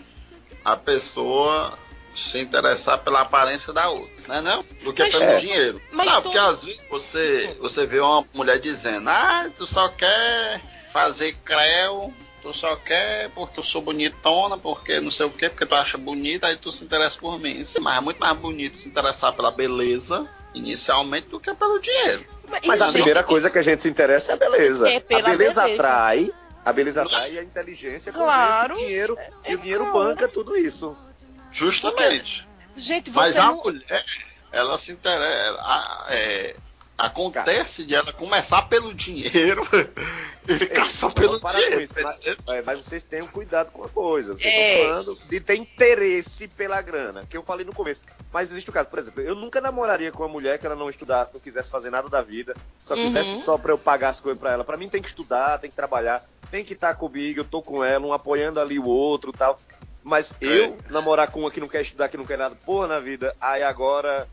A 0.72 0.76
pessoa 0.76 1.78
se 2.14 2.38
interessar 2.38 2.98
pela 2.98 3.20
aparência 3.20 3.72
da 3.72 3.88
outra, 3.88 4.10
né 4.28 4.40
não? 4.40 4.64
Do 4.84 4.92
que 4.92 5.02
Mas- 5.02 5.14
pelo 5.16 5.30
É. 5.30 5.36
dinheiro. 5.36 5.80
Mas 5.92 6.06
não, 6.06 6.16
tu- 6.16 6.22
porque 6.24 6.38
às 6.38 6.62
vezes 6.64 6.84
você, 6.90 7.56
você 7.60 7.86
vê 7.86 8.00
uma 8.00 8.24
mulher 8.34 8.58
dizendo, 8.58 9.08
ah, 9.08 9.48
tu 9.56 9.66
só 9.66 9.88
quer 9.88 10.60
fazer 10.92 11.34
creu 11.44 12.12
Tu 12.42 12.54
só 12.54 12.74
quer 12.74 13.28
porque 13.34 13.60
eu 13.60 13.62
sou 13.62 13.82
bonitona, 13.82 14.56
porque 14.56 14.98
não 14.98 15.10
sei 15.10 15.26
o 15.26 15.30
quê, 15.30 15.50
porque 15.50 15.66
tu 15.66 15.74
acha 15.74 15.98
bonita, 15.98 16.46
aí 16.46 16.56
tu 16.56 16.72
se 16.72 16.82
interessa 16.82 17.18
por 17.20 17.38
mim. 17.38 17.62
Sim, 17.62 17.80
mas 17.82 17.98
é 17.98 18.00
muito 18.00 18.18
mais 18.18 18.34
bonito 18.38 18.78
se 18.78 18.88
interessar 18.88 19.34
pela 19.34 19.50
beleza 19.50 20.26
inicialmente 20.54 21.28
do 21.28 21.38
que 21.38 21.52
pelo 21.54 21.78
dinheiro. 21.78 22.24
Mas 22.64 22.80
a 22.80 22.86
gente, 22.86 22.94
primeira 22.94 23.22
coisa 23.22 23.50
que 23.50 23.58
a 23.58 23.62
gente 23.62 23.82
se 23.82 23.90
interessa 23.90 24.32
é 24.32 24.34
a 24.36 24.38
beleza. 24.38 24.88
É 24.88 25.00
pela 25.00 25.20
a 25.20 25.22
beleza, 25.36 25.62
beleza. 25.64 25.82
atrai, 25.82 26.32
a 26.64 26.72
beleza 26.72 27.02
atrai 27.02 27.32
e 27.34 27.38
a 27.38 27.42
inteligência 27.42 28.12
Claro. 28.12 28.70
convence 28.74 28.84
o 28.84 28.86
dinheiro. 28.88 29.18
e 29.46 29.52
É 29.52 29.54
o 29.54 29.58
dinheiro 29.58 29.84
claro. 29.90 29.98
banca 30.08 30.28
tudo 30.28 30.56
isso. 30.56 30.96
Justamente. 31.52 32.46
Gente, 32.76 33.10
Mas 33.10 33.32
você 33.34 33.38
a 33.40 33.46
não. 33.46 33.56
mulher, 33.62 34.04
ela 34.52 34.78
se 34.78 34.92
interessa. 34.92 35.58
a- 35.60 36.06
é, 36.10 36.56
acontece 36.96 37.84
de 37.84 37.94
ela 37.94 38.12
começar 38.12 38.62
pelo 38.62 38.92
dinheiro 38.94 39.66
e 40.46 40.58
ficar 40.58 40.88
só 40.90 41.08
pelo 41.10 41.40
dinheiro. 41.40 41.80
isso, 41.80 41.94
mas, 42.02 42.18
é, 42.26 42.62
mas 42.62 42.78
vocês 42.86 43.02
tenham 43.02 43.26
cuidado 43.26 43.70
com 43.72 43.82
a 43.84 43.88
coisa. 43.88 44.34
Vocês 44.34 44.52
É. 44.52 44.74
estão 44.82 44.88
falando 45.04 45.18
de 45.28 45.40
ter 45.40 45.56
interesse 45.56 46.46
pela 46.48 46.80
grana, 46.82 47.24
que 47.28 47.36
eu 47.36 47.42
falei 47.42 47.64
no 47.64 47.74
começo. 47.74 48.00
Mas 48.32 48.50
existe 48.50 48.70
o 48.70 48.72
caso, 48.72 48.88
por 48.88 48.98
exemplo, 48.98 49.22
eu 49.22 49.34
nunca 49.34 49.60
namoraria 49.60 50.12
com 50.12 50.22
uma 50.22 50.28
mulher 50.28 50.58
que 50.58 50.66
ela 50.66 50.76
não 50.76 50.88
estudasse, 50.88 51.32
não 51.32 51.40
quisesse 51.40 51.70
fazer 51.70 51.90
nada 51.90 52.08
da 52.08 52.22
vida, 52.22 52.54
só 52.84 52.94
Uhum. 52.94 53.02
quisesse 53.02 53.42
só 53.44 53.58
pra 53.58 53.72
eu 53.72 53.78
pagar 53.78 54.10
as 54.10 54.20
coisas 54.20 54.38
pra 54.38 54.52
ela. 54.52 54.64
Pra 54.64 54.76
mim 54.76 54.88
tem 54.88 55.02
que 55.02 55.08
estudar, 55.08 55.58
tem 55.58 55.70
que 55.70 55.76
trabalhar, 55.76 56.24
tem 56.50 56.64
que 56.64 56.74
estar 56.74 56.94
comigo, 56.94 57.40
eu 57.40 57.44
tô 57.44 57.60
com 57.60 57.82
ela, 57.82 58.06
um 58.06 58.12
apoiando 58.12 58.60
ali 58.60 58.78
o 58.78 58.86
outro 58.86 59.32
tal. 59.32 59.58
Mas 60.02 60.34
eu 60.40 60.78
namorar 60.88 61.28
com 61.28 61.40
uma 61.40 61.50
que 61.50 61.60
não 61.60 61.68
quer 61.68 61.82
estudar, 61.82 62.08
que 62.08 62.16
não 62.16 62.24
quer 62.24 62.38
nada, 62.38 62.54
porra 62.64 62.86
na 62.86 63.00
vida, 63.00 63.34
aí 63.40 63.62
agora. 63.62 64.26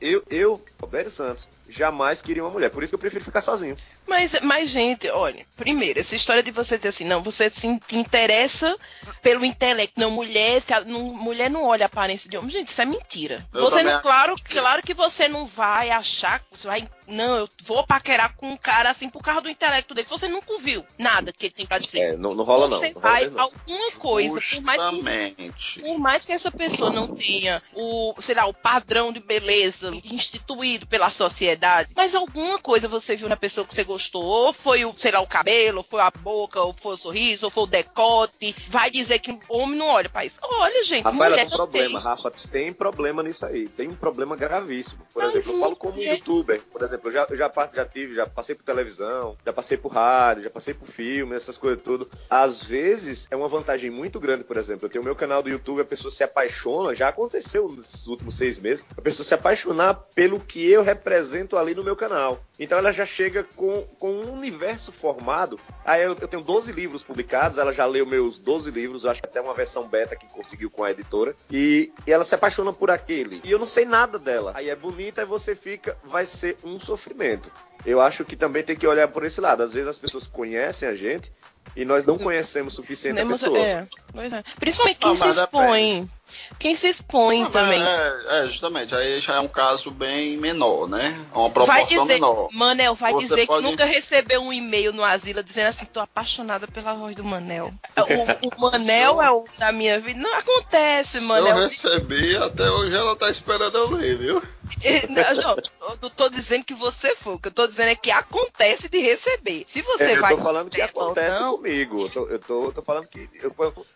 Eu, 0.00 0.22
eu, 0.28 0.62
Roberto 0.82 1.10
Santos, 1.10 1.48
jamais 1.68 2.20
queria 2.20 2.44
uma 2.44 2.50
mulher. 2.50 2.70
Por 2.70 2.82
isso 2.82 2.90
que 2.90 2.94
eu 2.96 2.98
prefiro 2.98 3.24
ficar 3.24 3.40
sozinho. 3.40 3.76
Mas, 4.06 4.40
mas, 4.40 4.70
gente, 4.70 5.08
olha, 5.10 5.44
primeiro, 5.56 5.98
essa 5.98 6.14
história 6.14 6.42
de 6.42 6.50
você 6.50 6.76
dizer 6.76 6.90
assim, 6.90 7.04
não, 7.04 7.22
você 7.22 7.50
se 7.50 7.66
in- 7.66 7.80
interessa 7.92 8.76
pelo 9.22 9.44
intelecto. 9.44 9.98
Não, 10.00 10.10
mulher, 10.10 10.62
se 10.62 10.72
a- 10.72 10.80
não, 10.84 11.00
mulher 11.14 11.50
não 11.50 11.64
olha 11.64 11.84
a 11.84 11.86
aparência 11.86 12.30
de 12.30 12.36
homem. 12.36 12.50
Gente, 12.50 12.68
isso 12.68 12.80
é 12.80 12.84
mentira. 12.84 13.44
Eu 13.52 13.62
você 13.64 13.82
não, 13.82 14.00
claro, 14.02 14.34
que- 14.36 14.54
claro 14.54 14.82
que 14.82 14.94
você 14.94 15.26
não 15.28 15.46
vai 15.46 15.90
achar, 15.90 16.40
você 16.50 16.66
vai, 16.68 16.88
não, 17.06 17.36
eu 17.36 17.48
vou 17.64 17.86
paquerar 17.86 18.34
com 18.36 18.48
um 18.50 18.56
cara 18.56 18.90
assim 18.90 19.08
por 19.08 19.22
causa 19.22 19.42
do 19.42 19.50
intelecto 19.50 19.94
dele. 19.94 20.06
Você 20.08 20.28
nunca 20.28 20.52
ouviu 20.52 20.84
nada 20.98 21.32
que 21.32 21.46
ele 21.46 21.54
tem 21.54 21.66
pra 21.66 21.78
dizer. 21.78 22.00
É, 22.00 22.16
não, 22.16 22.34
não 22.34 22.44
rola 22.44 22.68
não. 22.68 22.78
você 22.78 22.92
não 22.92 23.00
rola 23.00 23.12
vai 23.12 23.26
não. 23.28 23.40
alguma 23.40 23.92
coisa, 23.92 24.40
por 24.40 24.62
mais 24.62 24.86
que 24.86 25.80
por 25.80 25.98
mais 25.98 26.24
que 26.24 26.32
essa 26.32 26.50
pessoa 26.50 26.90
não 26.90 27.08
tenha 27.14 27.62
o, 27.74 28.14
sei 28.20 28.34
lá, 28.34 28.46
o 28.46 28.54
padrão 28.54 29.12
de 29.12 29.20
beleza 29.20 29.90
instituído 30.04 30.86
pela 30.86 31.10
sociedade, 31.10 31.90
mas 31.94 32.14
alguma 32.14 32.58
coisa 32.58 32.88
você 32.88 33.16
viu 33.16 33.28
na 33.28 33.36
pessoa 33.36 33.66
que 33.66 33.74
você 33.74 33.84
gostou, 33.84 34.22
ou 34.24 34.52
foi 34.52 34.84
o, 34.84 34.94
sei 34.96 35.12
lá, 35.12 35.20
o 35.20 35.26
cabelo, 35.26 35.78
ou 35.78 35.84
foi 35.84 36.00
a 36.00 36.10
boca, 36.10 36.60
ou 36.60 36.74
foi 36.80 36.94
o 36.94 36.96
sorriso, 36.96 37.46
ou 37.46 37.50
foi 37.50 37.64
o 37.64 37.66
decote, 37.66 38.54
vai 38.68 38.90
dizer 38.90 39.18
que 39.18 39.38
homem 39.48 39.76
não 39.76 39.86
olha 39.88 40.08
pra 40.08 40.24
isso. 40.24 40.38
Olha, 40.42 40.84
gente, 40.84 41.04
Rafaela, 41.04 41.30
mulher 41.30 41.42
tem 41.42 41.50
não 41.50 41.56
problema, 41.56 42.00
tem. 42.00 42.08
Rafa, 42.08 42.30
tem 42.50 42.72
problema 42.72 43.22
nisso 43.22 43.46
aí. 43.46 43.68
Tem 43.68 43.88
um 43.88 43.94
problema 43.94 44.36
gravíssimo. 44.36 45.06
Por 45.12 45.22
Mas 45.22 45.34
exemplo, 45.34 45.52
eu 45.52 45.60
falo 45.60 45.76
como 45.76 45.94
mulher- 45.94 46.14
youtuber. 46.16 46.62
Por 46.72 46.82
exemplo, 46.82 46.95
eu 47.02 47.12
já, 47.12 47.26
eu 47.30 47.36
já, 47.36 47.52
já 47.72 47.84
tive, 47.84 48.14
já 48.14 48.26
passei 48.26 48.54
por 48.54 48.64
televisão, 48.64 49.36
já 49.44 49.52
passei 49.52 49.76
por 49.76 49.92
rádio, 49.92 50.44
já 50.44 50.50
passei 50.50 50.74
por 50.74 50.88
filme, 50.88 51.34
essas 51.34 51.58
coisas 51.58 51.82
tudo. 51.82 52.08
Às 52.28 52.62
vezes 52.62 53.26
é 53.30 53.36
uma 53.36 53.48
vantagem 53.48 53.90
muito 53.90 54.18
grande, 54.18 54.44
por 54.44 54.56
exemplo. 54.56 54.86
Eu 54.86 54.90
tenho 54.90 55.02
o 55.02 55.04
meu 55.04 55.16
canal 55.16 55.42
do 55.42 55.50
YouTube, 55.50 55.80
a 55.80 55.84
pessoa 55.84 56.10
se 56.10 56.24
apaixona, 56.24 56.94
já 56.94 57.08
aconteceu 57.08 57.68
nesses 57.68 58.06
últimos 58.06 58.36
seis 58.36 58.58
meses, 58.58 58.84
a 58.96 59.00
pessoa 59.00 59.24
se 59.24 59.34
apaixonar 59.34 59.94
pelo 60.14 60.40
que 60.40 60.70
eu 60.70 60.82
represento 60.82 61.56
ali 61.56 61.74
no 61.74 61.84
meu 61.84 61.96
canal. 61.96 62.40
Então 62.58 62.78
ela 62.78 62.92
já 62.92 63.04
chega 63.04 63.44
com, 63.54 63.82
com 63.98 64.12
um 64.12 64.32
universo 64.32 64.90
formado. 64.90 65.58
Aí 65.84 66.02
eu, 66.02 66.16
eu 66.20 66.28
tenho 66.28 66.42
12 66.42 66.72
livros 66.72 67.02
publicados, 67.02 67.58
ela 67.58 67.72
já 67.72 67.84
leu 67.84 68.06
meus 68.06 68.38
12 68.38 68.70
livros, 68.70 69.04
acho 69.04 69.20
que 69.20 69.28
até 69.28 69.40
uma 69.40 69.54
versão 69.54 69.86
beta 69.86 70.16
que 70.16 70.26
conseguiu 70.28 70.70
com 70.70 70.82
a 70.82 70.90
editora. 70.90 71.36
E, 71.50 71.92
e 72.06 72.12
ela 72.12 72.24
se 72.24 72.34
apaixona 72.34 72.72
por 72.72 72.90
aquele. 72.90 73.40
E 73.44 73.50
eu 73.50 73.58
não 73.58 73.66
sei 73.66 73.84
nada 73.84 74.18
dela. 74.18 74.52
Aí 74.54 74.68
é 74.70 74.76
bonita 74.76 75.22
e 75.22 75.26
você 75.26 75.54
fica, 75.54 75.96
vai 76.04 76.24
ser 76.24 76.56
um 76.64 76.78
sofrimento. 76.86 77.50
Eu 77.86 78.00
acho 78.00 78.24
que 78.24 78.34
também 78.36 78.62
tem 78.64 78.76
que 78.76 78.86
olhar 78.86 79.08
por 79.08 79.24
esse 79.24 79.40
lado. 79.40 79.62
Às 79.62 79.72
vezes 79.72 79.88
as 79.88 79.96
pessoas 79.98 80.26
conhecem 80.26 80.88
a 80.88 80.94
gente 80.94 81.32
e 81.76 81.84
nós 81.84 82.04
não 82.04 82.18
conhecemos 82.18 82.72
o 82.72 82.76
suficiente 82.76 83.20
a 83.20 83.24
Né, 83.24 83.30
mas- 83.30 83.40
pessoa. 83.40 83.58
é, 83.58 83.86
pois 84.12 84.32
é. 84.32 84.42
Principalmente 84.58 84.98
quem 84.98 85.08
Não, 85.10 85.16
se 85.16 85.28
expõe. 85.28 86.10
Quem 86.58 86.74
se 86.74 86.88
expõe 86.88 87.42
Não, 87.42 87.50
também. 87.52 87.80
É, 87.80 88.20
é, 88.40 88.46
justamente. 88.48 88.92
Aí 88.92 89.20
já 89.20 89.34
é 89.36 89.40
um 89.40 89.46
caso 89.46 89.92
bem 89.92 90.36
menor, 90.36 90.88
né? 90.88 91.10
Uma 91.32 91.44
Vai 91.44 91.50
proporção 91.52 91.86
dizer, 91.86 92.14
menor. 92.14 92.48
Manel, 92.52 92.96
vai 92.96 93.12
Você 93.12 93.28
dizer 93.28 93.46
pode- 93.46 93.62
que 93.62 93.70
nunca 93.70 93.84
recebeu 93.84 94.40
um 94.42 94.52
e-mail 94.52 94.92
no 94.92 95.04
asilo 95.04 95.40
dizendo 95.40 95.68
assim, 95.68 95.84
tô 95.84 96.00
apaixonada 96.00 96.66
pela 96.66 96.94
voz 96.94 97.14
do 97.14 97.22
Manel. 97.22 97.72
O, 97.96 98.56
o 98.56 98.60
Manel 98.60 99.22
é 99.22 99.30
o 99.30 99.44
da 99.58 99.70
minha 99.70 100.00
vida. 100.00 100.18
Não 100.18 100.34
acontece, 100.34 101.18
Se 101.20 101.24
eu 101.24 101.28
Manel. 101.28 101.54
recebi, 101.58 102.36
até 102.36 102.68
hoje 102.68 102.96
ela 102.96 103.14
tá 103.14 103.30
esperando 103.30 103.76
eu 103.78 103.90
ler, 103.90 104.18
viu? 104.18 104.42
Não, 105.08 105.42
não, 105.42 105.56
eu 105.90 105.98
não 106.02 106.10
tô 106.10 106.28
dizendo 106.28 106.64
que 106.64 106.74
você 106.74 107.14
foi. 107.14 107.38
Que 107.38 107.46
eu 107.48 107.52
tô 107.52 107.68
dizendo 107.68 107.75
é 107.84 107.94
que 107.94 108.10
acontece 108.10 108.88
de 108.88 108.98
receber. 108.98 109.64
Se 109.66 109.82
você 109.82 110.04
É, 110.04 110.16
eu 110.16 110.20
vai. 110.20 110.34
tô 110.36 110.42
falando 110.42 110.70
que 110.70 110.80
acontece 110.80 111.40
não, 111.40 111.56
comigo. 111.56 112.02
Eu 112.04 112.08
tô, 112.10 112.26
eu 112.28 112.38
tô, 112.38 112.64
eu 112.66 112.72
tô 112.72 112.82
falando 112.82 113.06
que. 113.08 113.28
eu- 113.42 113.54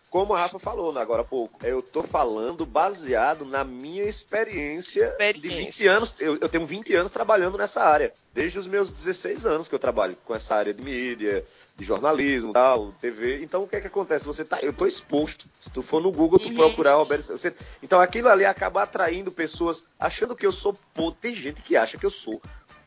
como 0.09 0.33
a 0.33 0.39
Rafa 0.39 0.59
falou 0.59 0.91
né, 0.91 0.99
agora 1.01 1.21
há 1.21 1.25
pouco, 1.25 1.65
eu 1.65 1.81
tô 1.81 2.03
falando 2.03 2.65
baseado 2.65 3.45
na 3.45 3.63
minha 3.63 4.03
experiência, 4.03 5.05
de 5.05 5.11
Experiência. 5.11 5.57
20 5.65 5.87
anos. 5.87 6.13
Eu, 6.19 6.37
eu 6.41 6.49
tenho 6.49 6.65
20 6.65 6.93
anos 6.95 7.11
trabalhando 7.11 7.57
nessa 7.57 7.81
área. 7.81 8.11
Desde 8.33 8.59
os 8.59 8.67
meus 8.67 8.91
16 8.91 9.45
anos 9.45 9.67
que 9.67 9.75
eu 9.75 9.79
trabalho 9.79 10.17
com 10.25 10.35
essa 10.35 10.55
área 10.55 10.73
de 10.73 10.83
mídia, 10.83 11.45
de 11.77 11.85
jornalismo, 11.85 12.51
tal, 12.53 12.91
TV. 12.99 13.41
Então 13.41 13.63
o 13.63 13.67
que 13.67 13.77
é 13.77 13.81
que 13.81 13.87
acontece? 13.87 14.25
Você 14.25 14.43
tá, 14.43 14.59
eu 14.61 14.73
tô 14.73 14.85
exposto. 14.85 15.45
Se 15.59 15.69
tu 15.71 15.81
for 15.81 16.01
no 16.01 16.11
Google, 16.11 16.39
tu 16.39 16.49
Uhum. 16.49 16.55
procurar 16.55 16.95
Roberto, 16.95 17.27
você, 17.27 17.55
então 17.81 17.99
aquilo 18.01 18.27
ali 18.29 18.43
acaba 18.45 18.83
atraindo 18.83 19.31
pessoas 19.31 19.85
achando 19.99 20.35
que 20.35 20.45
eu 20.45 20.51
sou 20.51 20.73
podre. 20.93 21.19
Tem 21.21 21.33
gente 21.35 21.61
que 21.61 21.75
acha 21.77 21.97
que 21.97 22.05
eu 22.05 22.11
sou 22.11 22.41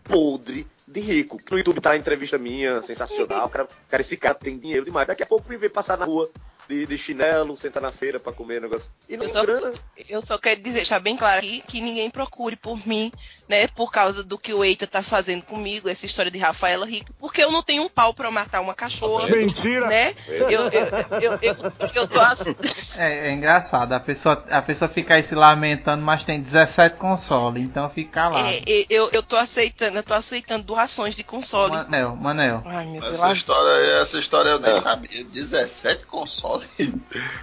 podre 0.05 0.67
de 0.87 1.01
rico. 1.01 1.41
No 1.51 1.59
YouTube 1.59 1.81
tá 1.81 1.93
a 1.93 1.97
entrevista 1.97 2.39
minha, 2.39 2.83
sensacional. 2.83 3.49
Cara, 3.49 3.69
cara, 3.89 4.01
esse 4.01 4.17
cara 4.17 4.35
tem 4.35 4.59
dinheiro 4.59 4.85
demais. 4.85 5.07
Daqui 5.07 5.23
a 5.23 5.27
pouco 5.27 5.49
me 5.49 5.57
vê 5.57 5.69
passar 5.69 5.97
na 5.97 6.05
rua 6.05 6.31
de, 6.69 6.87
de 6.87 6.97
chinelo, 6.99 7.57
sentar 7.57 7.83
na 7.83 7.93
feira 7.93 8.19
pra 8.21 8.33
comer 8.33 8.61
negócio. 8.61 8.91
E 9.09 9.17
não 9.17 9.25
Eu 9.27 9.33
só- 9.33 9.43
grana. 9.43 9.73
Eu 10.09 10.23
só 10.23 10.39
quero 10.39 10.61
dizer, 10.63 10.77
deixar 10.77 10.99
bem 11.01 11.17
claro 11.17 11.39
aqui, 11.39 11.63
que 11.67 11.81
ninguém 11.81 12.11
procure 12.11 12.57
por 12.57 12.87
mim, 12.87 13.11
né? 13.49 13.67
Por 13.69 13.91
causa 13.91 14.23
do 14.23 14.39
que 14.39 14.53
o 14.53 14.65
Eita 14.65 14.87
tá 14.87 15.03
fazendo 15.03 15.43
comigo, 15.43 15.89
essa 15.89 16.07
história 16.07 16.31
de 16.31 16.39
Rafaela 16.39 16.87
Rica, 16.87 17.13
porque 17.19 17.43
eu 17.43 17.51
não 17.51 17.63
tenho 17.63 17.83
um 17.83 17.89
pau 17.89 18.15
pra 18.15 18.31
matar 18.31 18.61
uma 18.61 18.75
cachorra, 18.75 19.29
Mentira! 19.29 19.87
né? 19.87 20.15
Eu, 20.29 20.49
eu, 20.49 20.71
eu, 20.71 21.39
eu, 21.43 21.73
eu 21.95 22.09
tô 22.09 22.21
assim. 22.21 22.55
É, 22.97 23.29
é 23.29 23.33
engraçado, 23.33 23.93
a 23.93 23.99
pessoa, 23.99 24.45
a 24.51 24.63
pessoa 24.63 24.89
fica 24.89 25.15
aí 25.15 25.25
se 25.25 25.35
lamentando, 25.35 26.03
mas 26.05 26.23
tem 26.23 26.41
17 26.41 26.97
consoles, 26.97 27.63
então 27.63 27.91
fica 27.91 28.29
lá. 28.29 28.53
É, 28.53 28.59
é, 28.59 28.87
eu, 28.89 29.11
eu 29.13 29.21
tô 29.23 29.37
aceitando, 29.37 29.97
eu 29.99 30.03
tô 30.03 30.15
aceitando 30.15 30.65
doações 30.65 31.17
de 31.17 31.25
console. 31.25 31.73
Manel, 31.73 32.15
Manel, 32.15 32.63
Ai, 32.65 32.87
meu 32.87 33.01
Deus. 33.01 33.15
Essa 33.15 33.33
história, 33.33 34.01
essa 34.01 34.19
história 34.19 34.51
eu 34.51 34.61
nem 34.61 34.71
É. 34.71 34.81
sabia. 34.81 35.25
17 35.25 36.07
consoles. 36.07 36.69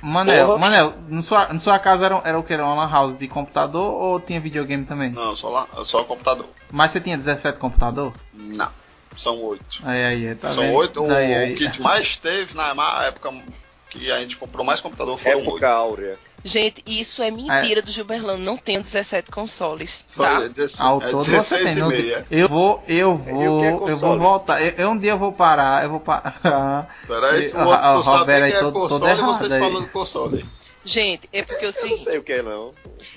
Manel, 0.02 0.48
Porra. 0.48 0.60
Manel, 0.60 0.94
na 1.10 1.22
sua, 1.22 1.48
na 1.52 1.60
sua 1.60 1.80
casa 1.80 2.06
era, 2.06 2.22
era 2.24 2.40
o 2.40 2.44
que? 2.44 2.54
Era 2.54 2.66
uma 2.66 2.86
lan 2.86 2.90
house 2.92 3.18
de 3.18 3.28
computador 3.28 3.92
ou 3.94 4.20
tinha 4.20 4.40
videogame 4.40 4.86
também? 4.86 5.12
Não, 5.12 5.36
só 5.36 5.50
lá, 5.50 5.68
só 5.92 6.04
computador. 6.06 6.48
Mas 6.72 6.92
você 6.92 7.02
tinha 7.02 7.18
17 7.18 7.60
computador? 7.60 8.14
Não, 8.34 8.70
são 9.18 9.42
8. 9.44 9.64
Aí, 9.84 10.04
aí, 10.06 10.36
tá 10.36 10.54
são 10.54 10.64
vendo? 10.64 10.76
8. 10.76 11.04
O, 11.04 11.12
aí. 11.14 11.54
o 11.54 11.56
que 11.58 11.82
mais 11.82 12.16
teve 12.18 12.56
na 12.56 12.74
época 13.06 13.32
que 13.90 14.10
a 14.10 14.20
gente 14.22 14.38
comprou 14.38 14.66
mais 14.66 14.80
computador 14.80 15.18
foram 15.18 15.40
8. 15.40 15.50
Época 15.50 15.70
áurea. 15.70 16.20
Gente, 16.44 16.82
isso 16.88 17.22
é 17.22 17.30
mentira 17.30 17.84
do 17.84 17.92
Gilberlano. 17.92 18.42
Não 18.44 18.58
tenho 18.58 18.82
17 18.82 19.30
consoles, 19.30 20.04
tá? 20.18 20.38
Foi 20.38 20.50
16, 20.50 20.82
Ao 20.82 21.00
é 21.00 21.12
todo 21.12 21.24
você 21.26 21.56
16 21.58 21.76
tem. 21.76 21.84
meia. 21.88 22.26
eu 22.32 22.48
vou, 22.50 22.84
eu 22.88 23.12
E 23.28 23.48
o 23.48 23.60
que 23.60 23.66
é 23.66 23.72
vou, 23.72 23.90
eu 23.90 23.98
vou 23.98 24.18
voltar. 24.18 24.60
Eu, 24.60 24.74
eu 24.76 24.90
um 24.90 24.98
dia 24.98 25.12
eu 25.12 25.20
vou 25.20 25.32
parar, 25.32 25.84
eu 25.84 25.92
vou 25.92 26.00
parar. 26.00 26.88
Peraí, 27.06 27.52
tu, 27.52 27.58
o- 27.58 27.62
o 27.70 27.98
tu 28.00 28.04
sabe 28.04 28.18
Roberto 28.18 28.44
aí 28.46 28.52
que 28.52 28.58
é 28.58 28.60
todo- 28.60 28.74
todo 28.74 28.90
console 28.90 29.06
e 29.06 29.12
errado 29.20 29.38
vocês 29.38 29.52
aí. 29.52 29.60
falando 29.60 29.88
console. 29.90 30.46
Gente, 30.84 31.30
é 31.32 31.44
porque 31.44 31.66
eu 31.66 31.70
Eu 31.70 31.82
não 31.82 31.88
sei. 31.88 31.98
sei 31.98 32.18
o 32.18 32.24
que 32.24 32.34
é, 32.34 32.42
não. 32.42 32.74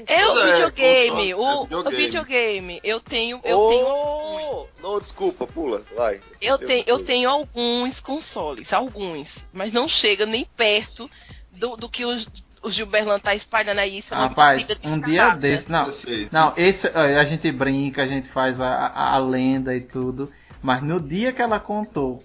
É 0.06 0.26
o 0.26 0.38
é, 0.38 0.52
videogame, 0.52 1.32
console, 1.32 1.34
o, 1.34 1.44
é 1.44 1.76
o 1.76 1.90
videogame. 1.90 1.96
videogame. 1.96 2.80
Eu 2.84 3.00
tenho, 3.00 3.40
eu 3.42 3.58
oh, 3.58 3.68
tenho, 3.68 4.68
Não, 4.82 5.00
desculpa, 5.00 5.46
pula. 5.46 5.82
Vai. 5.96 6.20
eu 6.40 6.58
tenho, 6.58 6.84
eu 6.86 7.04
tenho 7.04 7.30
alguns 7.30 8.00
consoles, 8.00 8.72
alguns, 8.72 9.38
mas 9.52 9.72
não 9.72 9.88
chega 9.88 10.26
nem 10.26 10.44
perto 10.44 11.10
do, 11.52 11.76
do 11.76 11.88
que 11.88 12.04
os 12.04 12.26
o 12.64 12.70
Gilberlan 12.70 13.18
tá 13.18 13.34
espalhando 13.34 13.78
aí. 13.78 13.98
Isso 13.98 14.14
é 14.14 14.16
Rapaz, 14.16 14.66
um 14.86 14.98
dia 14.98 15.34
desse, 15.34 15.70
não, 15.70 15.84
16. 15.84 16.32
não, 16.32 16.54
esse 16.56 16.88
a 16.88 17.24
gente 17.24 17.52
brinca, 17.52 18.02
a 18.02 18.06
gente 18.06 18.30
faz 18.30 18.60
a, 18.60 18.86
a, 18.86 19.14
a 19.14 19.18
lenda 19.18 19.76
e 19.76 19.82
tudo, 19.82 20.32
mas 20.62 20.82
no 20.82 20.98
dia 20.98 21.32
que 21.32 21.42
ela 21.42 21.60
contou, 21.60 22.24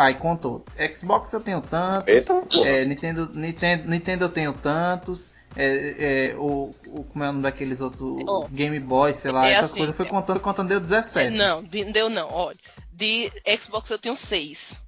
aí 0.00 0.14
contou, 0.14 0.64
Xbox 0.96 1.32
eu 1.32 1.40
tenho 1.40 1.60
tantos, 1.60 2.08
Eita, 2.08 2.42
é, 2.64 2.84
Nintendo, 2.84 3.30
Nintendo, 3.34 3.88
Nintendo 3.88 4.24
eu 4.24 4.28
tenho 4.28 4.52
tantos, 4.52 5.32
é, 5.56 6.30
é, 6.30 6.36
o, 6.36 6.70
o 6.86 7.04
como 7.04 7.24
é 7.24 7.28
o 7.28 7.32
nome 7.32 7.42
daqueles 7.42 7.80
outros, 7.80 8.00
o 8.00 8.16
Ó, 8.26 8.48
Game 8.48 8.78
Boy, 8.80 9.14
sei 9.14 9.30
lá, 9.30 9.46
é 9.46 9.52
essas 9.52 9.70
assim, 9.70 9.78
coisas, 9.78 9.96
foi 9.96 10.06
é- 10.06 10.08
contando, 10.08 10.40
contando, 10.40 10.68
deu 10.68 10.80
17. 10.80 11.36
Não, 11.36 11.62
de- 11.62 11.84
deu 11.92 12.08
não. 12.08 12.28
Olha, 12.32 12.56
de 12.92 13.30
Xbox 13.60 13.90
eu 13.90 13.98
tenho 13.98 14.16
seis. 14.16 14.80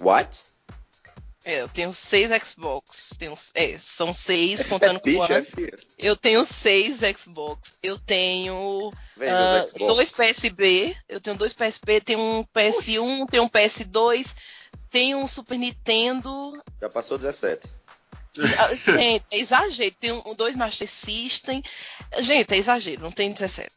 What? 0.00 0.46
É, 1.44 1.60
eu 1.62 1.68
tenho 1.68 1.92
seis 1.92 2.30
Xbox. 2.46 3.10
Tenho, 3.18 3.36
é, 3.54 3.76
são 3.78 4.14
seis, 4.14 4.64
contando 4.66 5.00
com 5.00 5.10
o 5.10 5.24
é. 5.24 5.44
Eu 5.98 6.16
tenho 6.16 6.44
seis 6.46 6.98
Xbox. 7.18 7.76
Eu 7.82 7.98
tenho 7.98 8.92
Vem 9.16 9.30
meus 9.30 9.70
Xbox. 9.70 9.94
dois 9.94 10.10
PSB. 10.12 10.96
Eu 11.08 11.20
tenho 11.20 11.36
dois 11.36 11.52
PSP. 11.52 12.00
Tenho 12.00 12.20
um 12.20 12.44
PS1, 12.44 13.26
tenho 13.30 13.42
um 13.42 13.48
PS2. 13.48 14.34
Tenho 14.90 15.18
um 15.18 15.26
Super 15.28 15.58
Nintendo. 15.58 16.62
Já 16.80 16.88
passou 16.88 17.18
17. 17.18 17.66
Ah, 18.58 18.74
Gente, 18.74 19.24
é 19.30 19.38
exagero. 19.38 19.94
Tenho 20.00 20.22
um- 20.24 20.34
dois 20.34 20.56
Master 20.56 20.88
System. 20.88 21.62
Gente, 22.20 22.54
é 22.54 22.56
exagero. 22.56 23.02
Não 23.02 23.12
tem 23.12 23.30
17. 23.32 23.70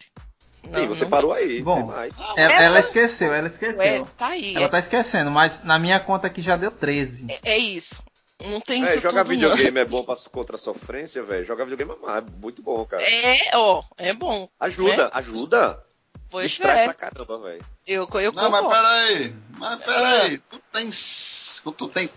Não, 0.70 0.80
e 0.84 0.88
você 0.88 1.03
não- 1.03 1.09
parou 1.11 1.34
aí, 1.34 1.61
Bom. 1.61 1.76
tem 1.76 1.86
mais. 1.86 2.13
Ela, 2.36 2.53
ela 2.53 2.80
esqueceu, 2.80 3.34
ela 3.34 3.47
É, 3.47 3.51
esqueceu. 3.51 4.07
tá 4.18 4.28
aí. 4.28 4.55
Ela 4.55 4.66
É, 4.66 4.70
tá 4.70 4.80
esquecendo, 4.80 5.30
mas 5.32 5.63
na 5.63 5.78
minha 5.80 5.99
conta 5.99 6.28
aqui 6.28 6.41
já 6.41 6.55
deu 6.57 6.72
13. 6.72 7.26
é- 7.30 7.39
é 7.53 7.57
isso. 7.57 7.95
Não 8.43 8.59
tem 8.59 8.84
É, 8.84 8.91
isso 8.91 8.99
jogar 8.99 9.24
tudo, 9.24 9.34
não. 9.34 9.49
videogame 9.49 9.80
é 9.80 9.86
bom 9.86 10.03
pra, 10.03 10.16
contra 10.32 10.55
a 10.57 10.59
sofrência, 10.59 11.24
velho. 11.24 11.45
Jogar 11.45 11.63
videogame 11.66 11.97
é 12.07 12.22
muito 12.41 12.61
bom, 12.61 12.84
cara. 12.86 13.01
É, 13.01 13.51
ó, 13.55 13.82
é 13.97 14.11
bom. 14.13 14.49
Ajuda, 14.59 15.09
ajuda. 15.13 15.82
Pois 16.30 16.51
Distrai 16.51 16.80
é. 16.82 16.84
pra 16.86 16.93
caramba, 16.93 17.38
velho. 17.39 17.66
Eu, 17.88 18.09
eu 18.16 18.34
Não, 18.34 18.49
mas 18.49 18.68
peraí. 18.68 19.36
Mas 19.57 19.80
peraí. 19.86 20.38
Tu 20.39 20.59
tens. 20.74 21.61
Tu 21.63 21.88
tem. 21.88 22.07
Tu 22.07 22.13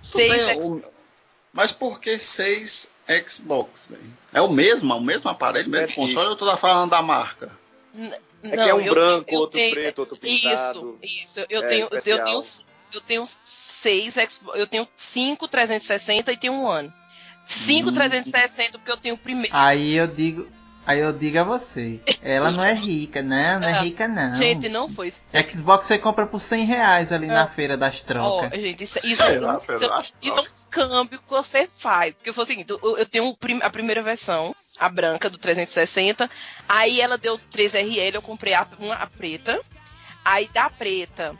Seis 0.00 0.46
tem 0.46 0.58
o- 0.58 0.82
Mas 1.52 1.70
por 1.70 2.00
que 2.00 2.18
seis 2.18 2.88
Xbox, 3.28 3.88
velho? 3.88 4.02
É 4.32 4.40
o 4.40 4.48
mesmo? 4.50 4.90
É 4.92 4.96
o 4.96 5.00
mesmo 5.00 5.28
aparelho, 5.28 5.68
mesmo 5.68 5.86
É 5.86 5.92
console 5.94 6.28
ou 6.30 6.36
tu 6.36 6.46
tá 6.46 6.56
falando 6.56 6.90
da 6.90 7.02
marca? 7.02 7.52
É 8.42 8.50
que 8.56 8.68
é 8.68 8.74
um 8.74 8.80
eu- 8.80 8.92
branco, 8.92 9.30
eu 9.32 9.40
outro 9.40 9.58
tenho- 9.58 9.74
preto, 9.74 9.98
outro 10.00 10.16
pintado. 10.16 10.98
Isso, 11.02 11.22
isso. 11.24 11.46
Eu 11.48 11.62
É, 11.62 11.68
tenho, 11.68 11.88
eu 11.90 12.00
tenho, 12.02 12.44
eu 12.92 13.00
tenho 13.00 13.24
seis 13.44 14.14
Xbox, 14.14 14.58
eu 14.58 14.66
tenho 14.66 14.88
cinco 14.96 15.46
360 15.48 16.32
e 16.32 16.36
tenho 16.36 16.52
um 16.54 16.68
ano. 16.68 16.92
Cinco 17.46 17.90
Hum. 17.90 17.94
360 17.94 18.78
porque 18.78 18.90
eu 18.90 18.96
tenho 18.96 19.14
o 19.14 19.18
primeiro. 19.18 19.54
Aí 19.54 19.94
eu 19.94 20.06
digo, 20.06 20.46
aí 20.86 20.98
eu 21.00 21.12
digo 21.12 21.38
a 21.38 21.42
você, 21.44 22.00
ela 22.22 22.50
não 22.50 22.62
é 22.64 22.72
rica, 22.72 23.20
não, 23.22 23.60
não 23.60 23.68
é 23.68 23.72
Ah, 23.72 23.80
rica 23.82 24.06
não. 24.08 24.34
Gente, 24.34 24.68
não 24.68 24.88
foi. 24.88 25.12
Xbox 25.48 25.86
você 25.86 25.98
compra 25.98 26.26
por 26.26 26.40
100 26.40 26.64
reais 26.64 27.12
ali 27.12 27.26
na 27.26 27.46
feira 27.48 27.76
das 27.76 28.00
trocas. 28.02 28.58
gente, 28.60 28.84
isso, 28.84 28.98
isso, 29.04 29.40
lá, 29.40 29.58
Pedro, 29.60 29.86
isso, 29.86 30.04
isso 30.22 30.38
é 30.38 30.42
um 30.42 30.46
câmbio 30.70 31.18
que 31.18 31.30
você 31.30 31.66
faz. 31.66 32.14
Porque 32.14 32.32
foi 32.32 32.44
o 32.44 32.46
seguinte, 32.46 32.70
eu, 32.70 32.98
eu 32.98 33.06
tenho 33.06 33.36
a 33.62 33.70
primeira 33.70 34.02
versão, 34.02 34.54
a 34.78 34.88
branca 34.88 35.28
do 35.30 35.38
360. 35.38 36.30
Aí 36.68 37.00
ela 37.00 37.18
deu 37.18 37.38
3RL, 37.38 38.14
eu 38.14 38.22
comprei 38.22 38.54
a, 38.54 38.66
uma, 38.78 38.94
a 38.94 39.06
preta. 39.06 39.60
Aí 40.24 40.48
da 40.48 40.70
preta, 40.70 41.36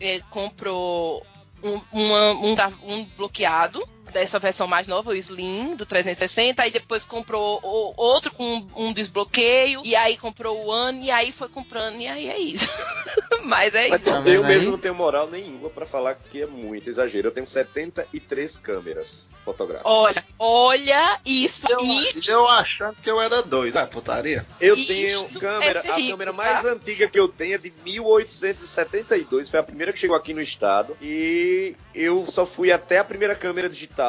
eh, 0.00 0.20
comprou 0.30 1.24
um, 1.62 1.80
uma- 1.92 2.32
um, 2.32 2.54
um 2.94 3.04
bloqueado 3.16 3.86
dessa 4.18 4.38
versão 4.38 4.66
mais 4.66 4.88
nova, 4.88 5.10
o 5.10 5.14
Slim, 5.14 5.74
do 5.76 5.84
360. 5.84 6.62
Aí 6.62 6.70
depois 6.70 7.04
comprou 7.04 7.60
o- 7.62 7.92
outro 7.96 8.32
com 8.32 8.66
um 8.74 8.92
desbloqueio. 8.92 9.82
E 9.84 9.94
aí 9.94 10.16
comprou 10.16 10.58
o 10.64 10.68
One, 10.68 11.06
e 11.06 11.10
aí 11.10 11.32
foi 11.32 11.48
comprando, 11.48 12.00
e 12.00 12.06
aí 12.08 12.28
é 12.28 12.38
isso. 12.38 12.66
Mas 13.44 13.74
é 13.74 13.88
Mas 13.88 14.00
isso. 14.02 14.10
Tá 14.10 14.18
eu 14.18 14.22
vendo 14.42 14.46
mesmo 14.46 14.70
não 14.72 14.78
tenho 14.78 14.94
moral 14.94 15.28
nenhuma 15.30 15.68
pra 15.70 15.86
falar 15.86 16.14
que 16.14 16.42
é 16.42 16.46
muito 16.46 16.88
exagero. 16.88 17.28
Eu 17.28 17.32
tenho 17.32 17.46
73 17.46 18.56
câmeras 18.56 19.30
fotográficas. 19.44 19.92
Olha, 19.92 20.24
olha 20.38 21.20
isso. 21.24 21.66
Eu, 21.70 21.80
E 21.80 22.18
eu 22.26 22.48
achando 22.48 22.96
que 23.00 23.08
eu 23.08 23.20
era 23.20 23.42
doido. 23.42 23.76
Ah, 23.76 23.86
putaria. 23.86 24.44
Eu 24.60 24.74
Isto 24.74 24.88
tenho 24.92 25.30
é 25.36 25.38
câmera, 25.38 25.80
ser 25.82 25.90
a 25.90 25.96
rico, 25.96 26.10
câmera 26.10 26.30
tá? 26.32 26.36
mais 26.36 26.64
antiga 26.64 27.06
que 27.08 27.18
eu 27.20 27.28
tenho 27.28 27.54
é 27.54 27.58
de 27.58 27.72
1872, 27.84 29.48
foi 29.48 29.60
a 29.60 29.62
primeira 29.62 29.92
que 29.92 29.98
chegou 29.98 30.16
aqui 30.16 30.34
no 30.34 30.40
estado. 30.42 30.96
E 31.00 31.74
eu 31.94 32.26
só 32.28 32.44
fui 32.44 32.72
até 32.72 32.98
a 32.98 33.04
primeira 33.04 33.34
câmera 33.36 33.68
digital, 33.68 34.05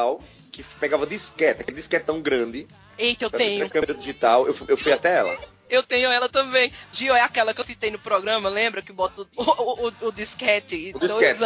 que 0.52 0.62
pegava 0.80 1.06
disquete, 1.06 1.60
aquele 1.62 1.76
disquetão 1.76 2.20
grande. 2.20 2.66
Eita, 2.98 3.24
eu 3.26 3.30
tenho. 3.30 3.68
câmera 3.70 3.94
digital, 3.94 4.46
eu, 4.46 4.56
eu 4.68 4.76
fui 4.76 4.92
até 4.92 5.16
ela. 5.16 5.38
Eu 5.70 5.82
tenho 5.82 6.10
ela 6.10 6.28
também. 6.28 6.72
Gio, 6.92 7.14
é 7.14 7.20
aquela 7.20 7.52
que 7.52 7.60
eu 7.60 7.64
citei 7.64 7.90
no 7.90 7.98
programa, 7.98 8.48
lembra? 8.48 8.80
Que 8.82 8.92
bota 8.92 9.22
o, 9.22 9.26
o, 9.36 9.88
o- 9.88 9.92
o 10.08 10.12
disquete. 10.12 10.92
O 10.94 10.98
dois 10.98 11.12
disquete. 11.12 11.38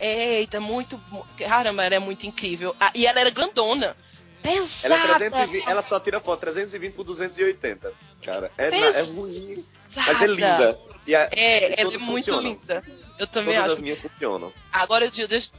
Eita, 0.00 0.60
muito. 0.60 1.00
Caramba, 1.36 1.84
ela 1.84 1.94
é 1.96 1.98
muito 1.98 2.26
incrível. 2.26 2.74
Ah, 2.78 2.92
e 2.94 3.06
ela 3.06 3.20
era 3.20 3.30
grandona. 3.30 3.96
Pesada. 4.42 4.94
Ela, 4.94 5.04
é 5.04 5.30
320, 5.30 5.68
ela 5.68 5.82
só 5.82 5.98
tira 5.98 6.20
foto 6.20 6.40
320 6.40 6.92
por 6.92 7.04
280. 7.04 7.92
Cara, 8.22 8.52
é, 8.58 8.68
é 8.68 9.02
ruim, 9.02 9.64
mas 9.96 10.20
é 10.22 10.26
linda. 10.26 10.78
E 11.06 11.14
a- 11.14 11.28
É, 11.32 11.80
ela 11.80 11.92
é 11.94 11.98
muito 11.98 12.24
funcionam. 12.26 12.42
linda. 12.42 12.84
Eu 13.18 13.26
também 13.26 13.54
Todas 13.54 13.64
acho. 13.64 13.72
as 13.74 13.80
minhas 13.80 14.00
funcionam. 14.00 14.52
Agora 14.72 15.04
eu 15.04 15.10
digo, 15.10 15.28
deixa- 15.28 15.50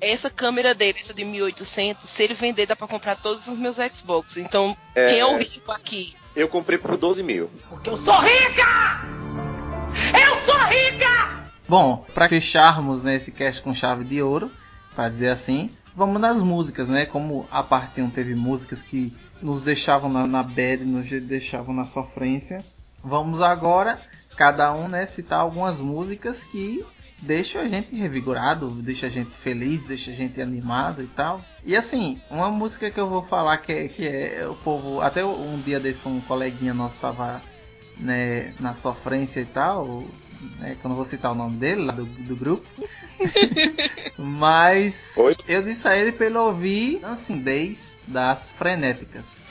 essa 0.00 0.28
câmera 0.28 0.74
dele, 0.74 0.98
essa 1.00 1.14
de 1.14 1.24
1800, 1.24 2.08
se 2.10 2.22
ele 2.22 2.34
vender, 2.34 2.66
dá 2.66 2.74
pra 2.74 2.86
comprar 2.88 3.16
todos 3.16 3.46
os 3.46 3.56
meus 3.58 3.76
Xbox. 3.76 4.36
Então, 4.36 4.76
É, 4.94 5.08
quem 5.08 5.20
é 5.20 5.26
o 5.26 5.36
rico 5.38 5.70
aqui? 5.72 6.14
Eu 6.34 6.48
comprei 6.48 6.76
por 6.78 6.96
12 6.96 7.22
mil. 7.22 7.48
Porque 7.68 7.88
eu 7.88 7.96
sou 7.96 8.18
rica! 8.20 9.02
Eu 10.12 10.42
sou 10.42 10.58
rica! 10.66 11.50
Bom, 11.68 12.04
pra 12.12 12.28
fecharmos 12.28 13.02
né, 13.02 13.14
esse 13.16 13.30
cast 13.32 13.62
com 13.62 13.72
chave 13.74 14.04
de 14.04 14.20
ouro, 14.20 14.50
para 14.94 15.08
dizer 15.08 15.28
assim, 15.30 15.70
vamos 15.94 16.20
nas 16.20 16.42
músicas, 16.42 16.88
né? 16.88 17.06
Como 17.06 17.48
a 17.50 17.62
parte 17.62 18.00
1 18.02 18.10
teve 18.10 18.34
músicas 18.34 18.82
que 18.82 19.16
nos 19.40 19.62
deixavam 19.62 20.10
na, 20.12 20.26
na 20.26 20.42
bad, 20.42 20.84
nos 20.84 21.08
deixavam 21.22 21.74
na 21.74 21.86
sofrência. 21.86 22.64
Vamos 23.02 23.40
agora, 23.40 24.00
cada 24.36 24.72
um, 24.72 24.88
né, 24.88 25.06
citar 25.06 25.40
algumas 25.40 25.78
músicas 25.80 26.44
que 26.44 26.84
deixam 27.24 27.62
a 27.62 27.68
gente 27.68 27.94
revigorado, 27.94 28.68
deixa 28.68 29.06
a 29.06 29.10
gente 29.10 29.34
feliz, 29.34 29.86
deixa 29.86 30.10
a 30.10 30.14
gente 30.14 30.40
animado 30.40 31.02
e 31.02 31.06
tal. 31.06 31.44
E 31.64 31.76
assim, 31.76 32.20
uma 32.30 32.50
música 32.50 32.90
que 32.90 33.00
eu 33.00 33.08
vou 33.08 33.22
falar 33.22 33.58
que 33.58 33.72
é, 33.72 33.88
que 33.88 34.06
é 34.06 34.46
o 34.48 34.54
povo. 34.54 35.00
Até 35.00 35.24
um 35.24 35.60
dia 35.60 35.80
desse 35.80 36.06
um 36.06 36.20
coleguinha 36.20 36.74
nosso 36.74 36.98
tava 36.98 37.42
né, 37.96 38.52
na 38.60 38.74
sofrência 38.74 39.40
e 39.40 39.46
tal, 39.46 40.04
né, 40.58 40.76
que 40.78 40.84
eu 40.84 40.88
não 40.88 40.96
vou 40.96 41.04
citar 41.04 41.32
o 41.32 41.34
nome 41.34 41.56
dele, 41.56 41.82
lá 41.82 41.92
do, 41.92 42.04
do 42.04 42.36
grupo. 42.36 42.66
Mas 44.18 45.16
Oi? 45.16 45.36
eu 45.48 45.62
disse 45.62 45.88
a 45.88 45.96
ele 45.96 46.12
pra 46.12 46.26
ele 46.26 46.36
ouvir 46.38 46.98
Dancidez 47.00 47.98
das 48.06 48.50
Frenéticas. 48.50 49.44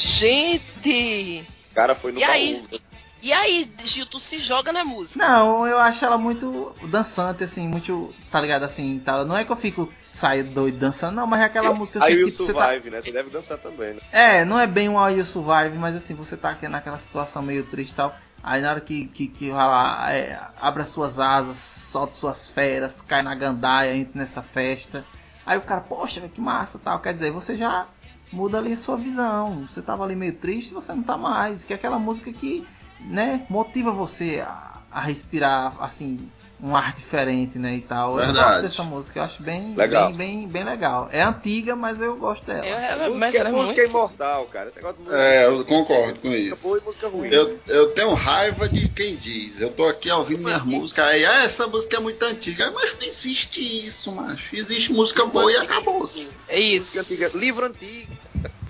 Gente. 0.00 0.70
Gente! 0.80 1.46
Cara, 1.74 1.94
foi 1.94 2.12
no 2.12 2.18
E 2.18 2.24
aí? 2.24 2.62
baú. 2.70 2.80
E 3.22 3.34
aí, 3.34 3.70
Gil, 3.84 4.06
tu 4.06 4.18
se 4.18 4.38
joga 4.38 4.72
na 4.72 4.82
música. 4.82 5.22
Não, 5.22 5.66
eu 5.66 5.78
acho 5.78 6.02
ela 6.02 6.16
muito 6.16 6.74
dançante, 6.84 7.44
assim, 7.44 7.68
muito, 7.68 8.14
tá 8.30 8.40
ligado, 8.40 8.62
assim, 8.62 8.98
tal. 9.04 9.26
Não 9.26 9.36
é 9.36 9.44
que 9.44 9.52
eu 9.52 9.56
fico 9.56 9.92
saio 10.08 10.42
doido 10.44 10.78
dançando, 10.78 11.16
não, 11.16 11.26
mas 11.26 11.42
é 11.42 11.44
aquela 11.44 11.70
música 11.74 12.02
Aí 12.02 12.14
assim, 12.14 12.22
o 12.22 12.30
tipo, 12.30 12.44
você 12.44 12.54
tá... 12.54 12.64
Survive, 12.68 12.90
né? 12.90 13.00
Você 13.02 13.12
deve 13.12 13.28
dançar 13.28 13.58
também, 13.58 13.92
né? 13.92 14.00
É, 14.10 14.44
não 14.46 14.58
é 14.58 14.66
bem 14.66 14.88
um 14.88 14.98
Are 14.98 15.14
You 15.14 15.26
Survive, 15.26 15.76
mas 15.76 15.94
assim, 15.94 16.14
você 16.14 16.34
tá 16.34 16.50
aqui 16.50 16.66
naquela 16.66 16.98
situação 16.98 17.42
meio 17.42 17.62
triste 17.66 17.92
e 17.92 17.94
tal. 17.94 18.16
Aí 18.42 18.62
na 18.62 18.70
hora 18.70 18.80
que, 18.80 19.06
que, 19.08 19.28
que 19.28 19.50
vai 19.50 19.66
lá, 19.66 20.12
é, 20.14 20.40
abre 20.58 20.82
as 20.82 20.88
suas 20.88 21.20
asas, 21.20 21.58
solta 21.58 22.14
suas 22.14 22.48
feras, 22.48 23.02
cai 23.02 23.20
na 23.20 23.34
gandaia, 23.34 23.94
entra 23.94 24.18
nessa 24.18 24.40
festa. 24.42 25.04
Aí 25.44 25.58
o 25.58 25.62
cara, 25.62 25.82
poxa, 25.82 26.26
que 26.26 26.40
massa 26.40 26.78
tal. 26.78 27.00
Quer 27.00 27.12
dizer, 27.12 27.30
você 27.32 27.54
já 27.54 27.86
muda 28.32 28.58
ali 28.58 28.72
a 28.72 28.76
sua 28.76 28.96
visão. 28.96 29.66
Você 29.66 29.82
tava 29.82 30.04
ali 30.04 30.16
meio 30.16 30.34
triste, 30.34 30.74
você 30.74 30.92
não 30.92 31.02
tá 31.02 31.16
mais. 31.16 31.64
Que 31.64 31.72
é 31.72 31.76
aquela 31.76 31.98
música 31.98 32.32
que, 32.32 32.66
né, 33.00 33.46
motiva 33.48 33.92
você 33.92 34.40
a, 34.40 34.80
a 34.90 35.00
respirar, 35.00 35.76
assim, 35.80 36.30
um 36.62 36.76
ar 36.76 36.94
diferente, 36.94 37.58
né, 37.58 37.74
e 37.76 37.80
tal. 37.80 38.12
Eu 38.12 38.26
Verdade. 38.26 38.38
gosto 38.38 38.62
dessa 38.62 38.82
música, 38.82 39.18
eu 39.18 39.22
acho 39.24 39.42
bem, 39.42 39.74
Legal. 39.74 40.08
bem, 40.12 40.16
bem, 40.16 40.48
bem 40.48 40.64
legal. 40.64 41.08
É 41.12 41.22
antiga, 41.22 41.74
mas 41.74 42.00
eu 42.00 42.16
gosto 42.16 42.44
dela. 42.46 42.66
Eu, 42.66 42.76
ela, 42.76 43.10
mas 43.10 43.32
música 43.32 43.38
é 43.38 43.50
música 43.52 43.80
é 43.80 43.84
imortal, 43.86 44.46
cara. 44.46 44.68
Esse 44.68 44.76
negócio 44.76 44.96
de 44.98 45.02
música 45.02 45.22
É, 45.22 45.46
eu 45.46 45.64
concordo 45.64 46.18
com 46.20 46.28
música 46.28 46.54
isso. 46.54 46.62
boa 46.62 46.78
e 46.78 46.82
música 46.84 47.08
ruim. 47.08 47.28
Eu, 47.28 47.58
eu 47.66 47.90
tenho 47.92 48.12
raiva 48.14 48.68
de 48.68 48.88
quem 48.88 49.16
diz. 49.16 49.60
Eu 49.60 49.70
tô 49.70 49.86
aqui 49.86 50.10
ouvindo 50.10 50.42
minhas 50.44 50.62
músicas 50.64 51.06
aí, 51.06 51.24
ah, 51.24 51.44
essa 51.44 51.66
música 51.66 51.96
é 51.96 52.00
muito 52.00 52.22
antiga. 52.24 52.70
Mas 52.72 52.94
não 52.98 53.06
existe 53.06 53.86
isso, 53.86 54.12
macho. 54.12 54.54
Existe 54.54 54.92
música 54.92 55.24
boa 55.24 55.50
e 55.50 55.56
acabou-se. 55.56 56.30
É 56.48 56.60
isso. 56.60 56.98
Antiga. 57.00 57.30
Livro 57.34 57.66
antigo. 57.66 58.12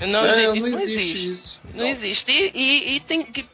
Não, 0.01 0.24
É, 0.24 0.34
gente, 0.34 0.46
não 0.46 0.55
isso 0.57 0.68
não 0.70 0.80
existe 0.80 1.01
existe. 1.11 1.26
isso. 1.26 1.61
Não 1.74 1.86
existe. 1.86 2.32
E, 2.32 2.51
e- 2.55 2.96
e 2.96 3.01
tem 3.01 3.22
que, 3.22 3.46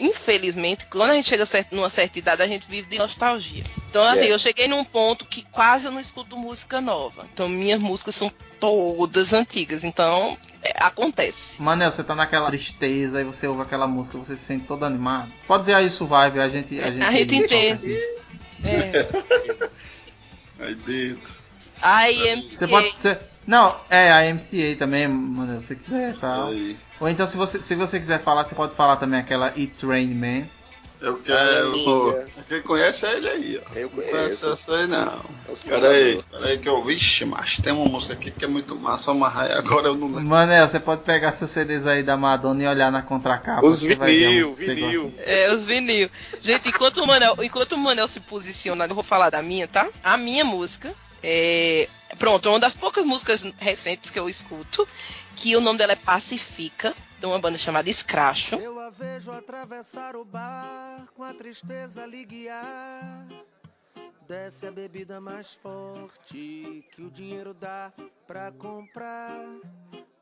infelizmente, 0.00 0.86
quando 0.86 1.10
a 1.10 1.14
gente 1.14 1.28
chega 1.28 1.44
numa 1.70 1.88
certa 1.88 2.18
idade, 2.18 2.42
a 2.42 2.46
gente 2.48 2.66
vive 2.68 2.88
de 2.88 2.98
nostalgia. 2.98 3.62
Então, 3.90 4.02
assim, 4.02 4.22
Yes. 4.22 4.30
eu 4.30 4.38
cheguei 4.38 4.66
num 4.68 4.84
ponto 4.84 5.24
que 5.24 5.42
quase 5.52 5.86
eu 5.86 5.92
não 5.92 6.00
escuto 6.00 6.36
música 6.36 6.80
nova. 6.80 7.26
Então, 7.32 7.48
minhas 7.48 7.80
músicas 7.80 8.14
são 8.16 8.30
todas 8.58 9.32
antigas. 9.32 9.84
Então, 9.84 10.36
é, 10.62 10.72
acontece. 10.80 11.62
Manel, 11.62 11.92
você 11.92 12.02
tá 12.02 12.14
naquela 12.14 12.48
tristeza 12.48 13.20
e 13.20 13.24
você 13.24 13.46
ouve 13.46 13.62
aquela 13.62 13.86
música, 13.86 14.18
você 14.18 14.36
se 14.36 14.42
sente 14.44 14.66
todo 14.66 14.84
animado. 14.84 15.30
Pode 15.46 15.62
dizer 15.62 15.74
aí 15.74 15.88
Survive, 15.88 16.40
a 16.40 16.48
gente. 16.48 16.80
A 16.80 16.90
gente, 16.90 17.02
A 17.02 17.10
gente 17.12 17.34
entende. 17.36 17.94
É. 18.64 19.06
Aí 20.58 20.74
dentro. 20.74 21.32
I 21.82 22.30
am 22.30 22.42
Você 22.48 22.66
pode. 22.66 22.90
Você... 22.96 23.18
Não, 23.46 23.76
é 23.90 24.10
a 24.10 24.32
MCA 24.34 24.76
também, 24.78 25.06
Manel, 25.08 25.60
se 25.60 25.68
você 25.68 25.74
quiser, 25.76 26.16
tá? 26.16 26.46
Aí. 26.46 26.76
Ou 27.00 27.08
então, 27.08 27.26
se 27.26 27.36
você, 27.36 27.60
se 27.60 27.74
você 27.74 27.98
quiser 28.00 28.22
falar, 28.22 28.44
você 28.44 28.54
pode 28.54 28.74
falar 28.74 28.96
também 28.96 29.20
aquela 29.20 29.52
It's 29.56 29.82
Rain 29.82 30.14
Man. 30.14 30.46
Eu 31.00 31.18
quero. 31.18 31.72
Amiga. 31.72 32.26
Quem 32.48 32.62
conhece 32.62 33.04
é 33.04 33.16
ele 33.16 33.28
aí, 33.28 33.62
ó. 33.62 33.74
Eu 33.74 33.82
Não 33.82 33.88
conhece 33.90 34.12
conheço. 34.16 34.48
essa 34.54 34.74
aí 34.74 34.86
não. 34.86 35.20
Nossa, 35.46 35.68
Pera 35.68 35.88
aí, 35.90 36.22
pera 36.30 36.46
aí 36.46 36.56
que 36.58 36.66
eu. 36.68 36.82
Vixe, 36.82 37.26
mas 37.26 37.58
tem 37.58 37.74
uma 37.74 37.84
música 37.84 38.14
aqui 38.14 38.30
que 38.30 38.44
é 38.44 38.48
muito 38.48 38.74
massa, 38.76 39.12
mas 39.12 39.36
agora 39.50 39.88
eu 39.88 39.94
não 39.94 40.06
lembro. 40.06 40.22
Manel, 40.24 40.66
você 40.66 40.80
pode 40.80 41.02
pegar 41.02 41.32
seus 41.32 41.50
CDs 41.50 41.86
aí 41.86 42.02
da 42.02 42.16
Madonna 42.16 42.62
e 42.62 42.66
olhar 42.66 42.90
na 42.90 43.02
contracapa. 43.02 43.66
Os 43.66 43.82
vinil, 43.82 44.54
vinil. 44.54 45.14
É, 45.18 45.52
os 45.52 45.64
vinil. 45.64 46.08
Gente, 46.42 46.70
enquanto 46.70 47.02
o, 47.02 47.06
Manel, 47.06 47.36
enquanto 47.42 47.72
o 47.72 47.78
Manel 47.78 48.08
se 48.08 48.20
posiciona, 48.20 48.86
eu 48.86 48.94
vou 48.94 49.04
falar 49.04 49.28
da 49.28 49.42
minha, 49.42 49.68
tá? 49.68 49.86
A 50.02 50.16
minha 50.16 50.44
música 50.44 50.94
é. 51.22 51.86
Pronto, 52.18 52.48
é 52.48 52.52
uma 52.52 52.60
das 52.60 52.74
poucas 52.74 53.04
músicas 53.04 53.42
recentes 53.58 54.10
que 54.10 54.18
eu 54.18 54.28
escuto. 54.28 54.86
Que 55.36 55.56
o 55.56 55.60
nome 55.60 55.78
dela 55.78 55.92
é 55.92 55.96
Pacifica, 55.96 56.94
de 57.18 57.26
uma 57.26 57.38
banda 57.38 57.58
chamada 57.58 57.92
Scracho. 57.92 58.56
Eu 58.56 58.78
a 58.78 58.90
vejo 58.90 59.32
atravessar 59.32 60.14
o 60.14 60.24
bar 60.24 61.06
com 61.14 61.24
a 61.24 61.34
tristeza 61.34 62.06
lhe 62.06 62.24
guiar. 62.24 63.26
Desce 64.26 64.66
a 64.66 64.72
bebida 64.72 65.20
mais 65.20 65.54
forte 65.54 66.84
que 66.92 67.02
o 67.02 67.10
dinheiro 67.10 67.52
dá 67.52 67.92
pra 68.26 68.52
comprar. 68.52 69.44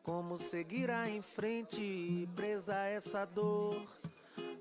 Como 0.03 0.39
seguirá 0.39 1.09
em 1.09 1.23
frente, 1.23 2.29
presa 2.35 2.75
essa 2.87 3.25
dor? 3.25 3.87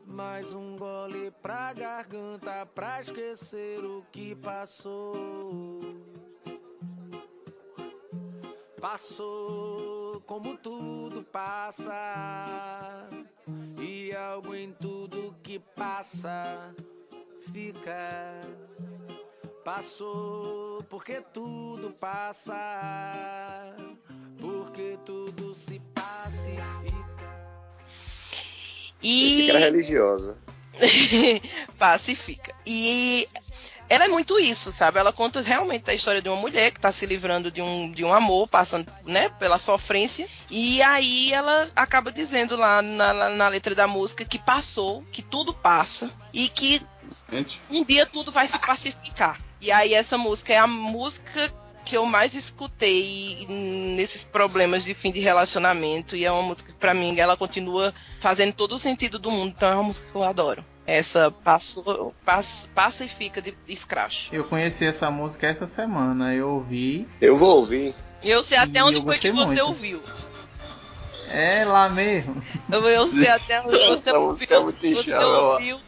Mais 0.06 0.54
um 0.54 0.76
gole 0.76 1.32
pra 1.42 1.74
garganta 1.74 2.66
pra 2.68 3.00
esquecer 3.00 3.80
o 3.80 4.06
que 4.12 4.36
passou. 4.36 6.11
Passou 8.82 10.20
como 10.22 10.58
tudo 10.58 11.24
passa, 11.24 13.08
e 13.80 14.12
algo 14.12 14.56
em 14.56 14.74
tudo 14.74 15.36
que 15.44 15.60
passa 15.60 16.76
fica. 17.54 18.42
Passou 19.64 20.82
porque 20.90 21.22
tudo 21.32 21.92
passa, 21.92 23.76
porque 24.40 24.98
tudo 25.06 25.54
se 25.54 25.80
pacifica. 25.94 26.66
Esse 29.04 29.46
cara 29.46 29.60
é 29.60 29.62
E. 29.62 29.70
religiosa. 29.70 30.40
Pacifica. 31.78 32.56
E 32.66 33.30
ela 33.94 34.06
é 34.06 34.08
muito 34.08 34.40
isso, 34.40 34.72
sabe? 34.72 35.00
Ela 35.00 35.12
conta 35.12 35.42
realmente 35.42 35.90
a 35.90 35.94
história 35.94 36.22
de 36.22 36.30
uma 36.30 36.38
mulher 36.38 36.72
que 36.72 36.80
tá 36.80 36.92
se 36.92 37.06
livrando 37.06 37.52
de 37.52 37.62
um, 37.62 37.92
de 37.92 38.06
um 38.06 38.14
amor, 38.14 38.48
passando, 38.48 38.88
né, 39.06 39.28
pela 39.30 39.60
sofrência. 39.60 40.28
E 40.50 40.82
aí 40.82 41.34
ela 41.34 41.70
acaba 41.76 42.12
dizendo 42.12 42.56
lá 42.56 42.82
na, 42.82 43.14
na- 43.14 43.30
na 43.30 43.48
letra 43.50 43.76
da 43.76 43.88
música 43.88 44.24
que 44.24 44.40
passou, 44.40 45.04
que 45.12 45.22
tudo 45.22 45.54
passa 45.54 46.10
e 46.34 46.48
que 46.48 46.82
Gente, 47.32 47.62
um 47.70 47.84
dia 47.84 48.06
tudo 48.06 48.32
vai 48.32 48.48
se 48.48 48.58
pacificar. 48.60 49.40
E 49.60 49.72
aí 49.72 49.94
essa 49.94 50.18
música 50.18 50.54
é 50.54 50.58
a 50.58 50.68
música 50.68 51.54
que 51.84 51.98
eu 51.98 52.06
mais 52.06 52.34
escutei 52.34 53.46
nesses 53.50 54.24
problemas 54.24 54.84
de 54.86 54.94
fim 54.94 55.12
de 55.12 55.20
relacionamento 55.20 56.16
e 56.16 56.24
é 56.26 56.32
uma 56.32 56.42
música 56.44 56.72
que 56.72 56.78
pra 56.78 56.94
mim 56.94 57.18
ela 57.20 57.36
continua 57.36 57.94
fazendo 58.20 58.54
todo 58.54 58.76
o 58.76 58.80
sentido 58.80 59.20
do 59.20 59.30
mundo, 59.32 59.54
então 59.56 59.70
é 59.70 59.74
uma 59.74 59.84
música 59.84 60.08
que 60.10 60.16
eu 60.16 60.24
adoro. 60.24 60.64
Essa 60.92 61.32
passou, 61.32 62.14
pass, 62.26 62.68
pacifica 62.76 63.42
de 63.42 63.56
Scratch. 63.74 64.28
Eu 64.30 64.44
conheci 64.44 64.86
essa 64.86 65.10
música 65.10 65.48
essa 65.48 65.66
semana, 65.66 66.36
eu 66.36 66.50
ouvi. 66.50 67.08
Eu 67.22 67.38
vou 67.38 67.60
ouvir. 67.60 67.96
Eu 68.22 68.44
sei 68.44 68.58
até 68.58 68.80
E 68.80 68.84
onde 68.84 68.98
eu 68.98 69.02
foi 69.04 69.18
que 69.18 69.32
gostei 69.32 69.32
você 69.32 69.64
muito. 69.64 69.68
ouviu. 69.68 70.04
É 71.30 71.64
lá 71.64 71.88
mesmo. 71.88 72.44
Eu, 72.70 72.86
eu 72.90 73.08
sei 73.08 73.30
até 73.32 73.62
onde 73.62 73.78
você 73.78 74.10
é 74.10 74.18
ouviu. 74.18 74.64
muito 74.64 74.82
Você 74.82 75.14
ouviu, 75.16 75.82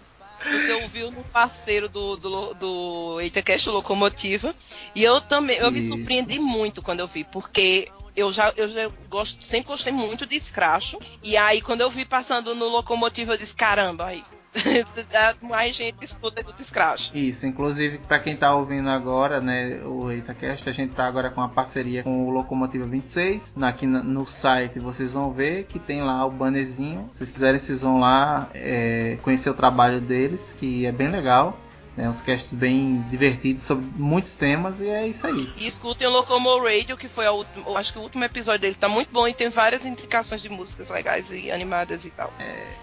você 0.49 0.71
ouviu 0.71 1.11
no 1.11 1.25
parceiro 1.25 1.89
do, 1.89 2.15
do, 2.15 2.53
do 2.53 3.19
EitaCast 3.19 3.69
Locomotiva. 3.71 4.55
E 4.95 5.03
eu 5.03 5.19
também, 5.19 5.57
eu 5.57 5.69
me 5.69 5.79
Isso. 5.79 5.89
surpreendi 5.89 6.39
muito 6.39 6.81
quando 6.81 7.01
eu 7.01 7.09
vi, 7.09 7.25
porque 7.25 7.89
eu 8.15 8.31
já, 8.31 8.53
eu 8.55 8.69
já 8.69 8.89
gosto, 9.09 9.43
sempre 9.43 9.67
gostei 9.67 9.91
muito 9.91 10.25
de 10.25 10.39
Scratch. 10.39 10.93
E 11.21 11.35
aí, 11.35 11.61
quando 11.61 11.81
eu 11.81 11.89
vi 11.89 12.05
passando 12.05 12.55
no 12.55 12.69
Locomotiva, 12.69 13.33
eu 13.33 13.37
disse, 13.37 13.53
caramba, 13.53 14.05
aí. 14.05 14.23
mais 15.41 15.75
gente 15.75 16.03
escuta 16.03 16.41
do 16.43 16.63
Scratch. 16.63 17.11
Isso, 17.13 17.45
inclusive 17.45 17.97
pra 17.99 18.19
quem 18.19 18.35
tá 18.35 18.53
ouvindo 18.55 18.89
agora, 18.89 19.41
né, 19.41 19.81
o 19.83 20.11
EitaCast, 20.11 20.69
a 20.69 20.73
gente 20.73 20.93
tá 20.93 21.05
agora 21.05 21.29
com 21.29 21.41
uma 21.41 21.49
parceria 21.49 22.03
com 22.03 22.27
o 22.27 22.29
Locomotiva 22.29 22.85
26. 22.85 23.55
Na- 23.55 23.73
Aqui 23.73 23.87
no 23.87 24.27
site 24.27 24.77
vocês 24.79 25.13
vão 25.13 25.31
ver 25.31 25.63
que 25.63 25.79
tem 25.79 26.01
lá 26.03 26.23
o 26.25 26.29
bannerzinho. 26.31 27.09
Se 27.13 27.17
vocês 27.19 27.31
quiserem, 27.31 27.59
vocês 27.59 27.81
vão 27.81 27.99
lá 27.99 28.47
é, 28.53 29.17
conhecer 29.23 29.49
o 29.49 29.53
trabalho 29.55 29.99
deles, 29.99 30.55
que 30.59 30.85
é 30.85 30.91
bem 30.91 31.09
legal. 31.09 31.57
Né, 31.95 32.09
uns 32.09 32.21
casts 32.21 32.51
bem 32.53 33.03
divertidos 33.09 33.61
sobre 33.61 33.85
muitos 33.95 34.35
temas 34.35 34.79
e 34.79 34.87
é 34.87 35.07
isso 35.07 35.27
aí. 35.27 35.53
E 35.57 35.67
escutem 35.67 36.07
o 36.07 36.09
Locomo 36.11 36.57
Radio, 36.63 36.97
que 36.97 37.07
foi 37.07 37.27
a 37.27 37.31
última, 37.31 37.77
acho 37.77 37.93
que 37.93 37.99
o 37.99 38.01
último 38.01 38.23
episódio 38.23 38.61
dele 38.61 38.73
tá 38.73 38.89
muito 38.89 39.11
bom 39.11 39.27
e 39.27 39.33
tem 39.33 39.47
várias 39.49 39.85
indicações 39.85 40.41
de 40.41 40.49
músicas 40.49 40.89
legais 40.89 41.31
e 41.31 41.51
animadas 41.51 42.03
e 42.05 42.09
tal. 42.09 42.33
In- 42.39 42.82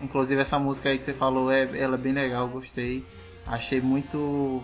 Inclusive 0.00 0.40
essa 0.40 0.58
música 0.58 0.88
aí 0.88 0.98
que 0.98 1.04
você 1.04 1.14
falou, 1.14 1.50
é, 1.50 1.68
ela 1.78 1.94
é 1.94 1.98
bem 1.98 2.12
legal, 2.12 2.48
gostei. 2.48 3.04
Achei 3.46 3.80
muito 3.80 4.62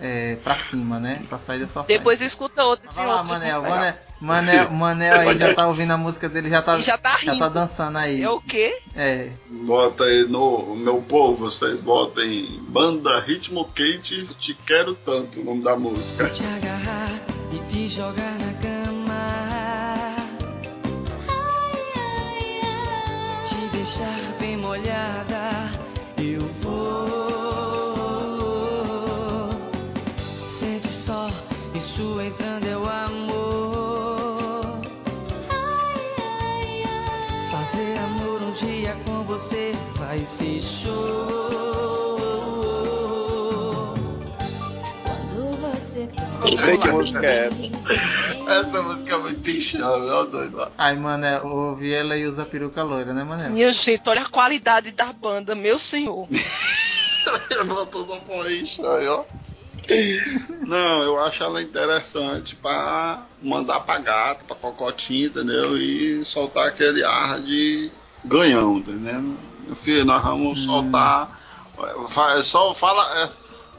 é, 0.00 0.36
pra 0.36 0.54
cima, 0.56 0.98
né? 0.98 1.22
Pra 1.28 1.38
sair 1.38 1.60
dessa 1.60 1.82
Depois 1.82 2.20
escuta 2.20 2.64
outros 2.64 2.94
Vai 2.94 3.04
e 3.04 3.08
lá, 3.08 3.20
outros. 3.20 3.38
Manel, 3.38 3.62
legal. 3.62 3.78
Manel, 3.78 3.96
Manel, 4.20 4.70
Manel 4.72 5.20
aí 5.30 5.38
já 5.38 5.54
tá 5.54 5.66
ouvindo 5.66 5.92
a 5.92 5.96
música 5.96 6.28
dele, 6.28 6.50
já 6.50 6.60
tá, 6.62 6.78
já 6.78 6.98
tá 6.98 7.18
já 7.22 7.32
rindo. 7.32 7.38
tá 7.38 7.48
dançando 7.48 7.98
aí. 7.98 8.22
É 8.22 8.28
o 8.30 8.40
quê? 8.40 8.80
É, 8.94 9.30
bota 9.48 10.04
aí 10.04 10.24
no 10.24 10.74
meu 10.76 11.00
povo, 11.02 11.50
vocês 11.50 11.80
botem 11.80 12.60
Banda 12.68 13.20
Ritmo 13.20 13.64
Quente, 13.72 14.26
Te 14.38 14.54
Quero 14.54 14.94
Tanto, 14.94 15.40
o 15.40 15.44
nome 15.44 15.62
da 15.62 15.76
música. 15.76 16.28
Te 16.28 16.44
agarrar 16.44 17.20
e 17.52 17.58
te 17.72 17.88
jogar 17.88 18.36
na 18.38 18.52
cama. 18.60 19.61
Deixar 23.82 24.20
bem 24.38 24.56
molhada. 24.56 25.50
Eu 26.16 26.40
vou. 26.62 27.08
Sente 30.48 30.86
só, 30.86 31.28
isso 31.74 32.20
entrando 32.20 32.68
é 32.68 32.76
o 32.76 32.88
amor. 32.88 34.80
Fazer 37.50 37.98
amor 37.98 38.40
um 38.40 38.52
dia 38.52 38.96
com 39.04 39.24
você 39.24 39.72
vai 39.96 40.20
ser 40.20 40.62
show. 40.62 40.92
Quando 45.02 45.58
você 45.60 46.08
Não 46.38 46.56
sei 46.56 46.78
que 46.78 46.88
música 46.88 47.26
é 47.26 47.46
essa. 47.46 48.31
Essa 48.46 48.82
música 48.82 49.14
é 49.14 49.18
muito 49.18 49.60
chave, 49.60 50.10
ó 50.10 50.24
doido. 50.24 50.58
ó. 50.60 50.68
aí 50.76 50.96
Manel, 50.96 51.46
ouvi 51.46 51.92
ela 51.92 52.16
e 52.16 52.26
usa 52.26 52.44
peruca 52.44 52.82
loira, 52.82 53.12
né 53.12 53.24
Manel? 53.24 53.50
Minha 53.50 53.72
gente, 53.72 54.02
olha 54.08 54.22
a 54.22 54.28
qualidade 54.28 54.90
da 54.90 55.12
banda, 55.12 55.54
meu 55.54 55.78
senhor. 55.78 56.28
Botou 57.66 58.06
só 58.06 58.16
por 58.18 58.46
aí, 58.46 59.08
ó. 59.08 59.24
Não, 60.66 61.02
eu 61.02 61.20
acho 61.22 61.42
ela 61.42 61.60
interessante 61.62 62.54
pra 62.56 63.26
mandar 63.42 63.80
pra 63.80 63.98
gato, 63.98 64.44
pra 64.44 64.56
cocotinha, 64.56 65.26
entendeu? 65.26 65.76
E 65.76 66.24
soltar 66.24 66.68
aquele 66.68 67.04
ar 67.04 67.40
de 67.40 67.90
ganhão, 68.24 68.78
entendeu? 68.78 69.36
Meu 69.66 69.76
filho, 69.76 70.04
nós 70.04 70.22
vamos 70.22 70.60
soltar. 70.64 71.40
Fa- 72.10 72.42
Só 72.42 72.72
fala, 72.74 73.22
é, 73.24 73.28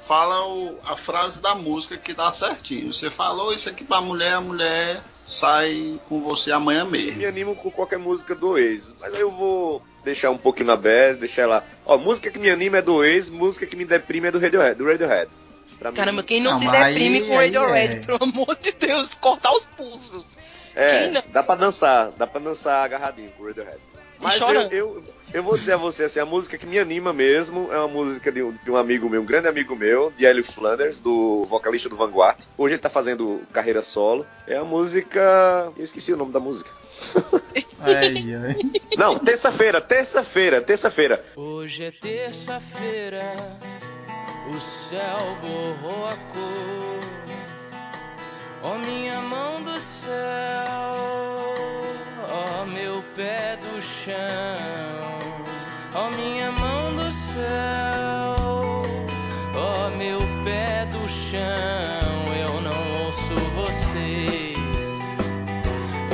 fala 0.08 0.46
o- 0.48 0.78
a 0.86 0.96
frase 0.98 1.40
da 1.42 1.56
música 1.56 1.98
que 1.98 2.14
dá 2.14 2.32
certinho. 2.34 2.94
Você 2.94 3.10
falou 3.10 3.54
isso 3.54 3.70
aqui 3.70 3.84
pra 3.84 4.02
mulher, 4.02 4.34
a 4.34 4.42
mulher 4.42 5.02
sai 5.26 6.00
com 6.10 6.22
você 6.22 6.52
amanhã 6.52 6.84
mesmo. 6.86 7.18
Me 7.18 7.26
animo 7.26 7.56
com 7.56 7.72
qualquer 7.72 7.98
música 8.00 8.36
do 8.36 8.58
ex. 8.58 8.94
Mas 9.00 9.14
aí 9.14 9.22
eu 9.22 9.32
vou 9.32 9.82
deixar 10.04 10.30
um 10.32 10.38
pouquinho 10.38 10.68
na 10.68 10.76
base, 10.76 11.20
deixar 11.20 11.48
lá. 11.48 11.64
Ó, 11.86 11.98
música 11.98 12.30
que 12.30 12.40
me 12.40 12.50
anima 12.50 12.78
é 12.78 12.82
do 12.82 13.04
ex, 13.04 13.30
música 13.30 13.66
que 13.66 13.76
me 13.76 13.86
deprime 13.86 14.28
é 14.28 14.32
do 14.32 14.40
Radiohead. 14.40 14.76
Do 14.76 14.86
Radiohead. 14.86 15.30
Pra 15.80 15.92
mim, 15.92 15.98
Caramba, 15.98 16.24
quem 16.24 16.42
não, 16.42 16.52
Não, 16.52 16.60
se 16.60 16.70
deprime 16.70 17.18
aí- 17.20 17.28
com 17.28 17.36
Radiohead, 17.38 17.94
aí 17.94 18.00
é. 18.00 18.06
pelo 18.06 18.24
amor 18.24 18.58
de 18.62 18.72
Deus, 18.74 19.14
cortar 19.16 19.52
os 19.54 19.66
pulsos. 19.66 20.38
É, 20.76 21.08
não? 21.08 21.24
dá 21.32 21.44
pra 21.44 21.56
dançar, 21.56 22.12
dá 22.18 22.26
pra 22.28 22.40
dançar 22.42 22.84
agarradinho 22.86 23.30
com 23.38 23.44
o 23.44 23.48
Radiohead. 23.48 23.78
Mas 24.20 24.40
eu, 24.40 24.48
eu, 24.72 25.04
eu 25.34 25.42
vou 25.44 25.58
dizer 25.58 25.74
a 25.74 25.78
você, 25.78 26.04
assim, 26.04 26.20
a 26.20 26.26
música 26.26 26.58
que 26.58 26.66
me 26.66 26.78
anima 26.78 27.12
mesmo 27.12 27.70
é 27.72 27.78
uma 27.78 27.88
música 27.88 28.32
de 28.32 28.44
um, 28.44 28.52
de 28.52 28.70
um 28.70 28.78
amigo 28.78 29.10
meu, 29.10 29.22
um 29.22 29.26
grande 29.26 29.48
amigo 29.48 29.76
meu, 29.76 30.12
de 30.16 30.26
Hélio 30.26 30.44
Flanders, 30.44 31.00
do 31.00 31.46
vocalista 31.46 31.90
do 31.90 31.98
Vanguard. 31.98 32.38
Hoje 32.58 32.76
ele 32.76 32.82
tá 32.82 32.90
fazendo 32.90 33.42
carreira 33.52 33.82
solo. 33.82 34.26
É 34.46 34.56
a 34.58 34.64
música. 34.64 35.72
Eu 35.76 35.84
esqueci 35.84 36.14
o 36.14 36.18
nome 36.18 36.32
da 36.32 36.40
música. 36.40 36.70
Ai, 37.86 38.34
ai. 38.34 38.56
Não, 38.98 39.20
terça-feira, 39.20 39.82
terça-feira, 39.82 40.62
terça-feira. 40.62 41.22
Hoje 41.36 41.84
é 41.84 41.92
terça-feira, 41.92 43.36
o 44.48 44.88
céu 44.88 45.38
borrou 45.42 46.06
a 46.06 46.16
cor. 46.32 47.04
Ó 48.64 48.78
minha 48.78 49.20
mão 49.20 49.62
do 49.64 49.78
céu, 49.78 50.94
ó 52.30 52.66
meu 52.66 53.04
pé 53.18 53.58
do 53.58 53.82
chão. 53.82 55.23
Ó 55.96 56.10
minha 56.10 56.52
mão 56.52 56.96
do 56.96 57.12
céu, 57.12 58.82
ó 59.56 59.90
meu 59.96 60.20
pé 60.44 60.88
do 60.88 61.08
chão. 61.08 62.34
Eu 62.36 62.62
não 62.62 63.06
ouço 63.06 63.36
vocês, 63.54 64.58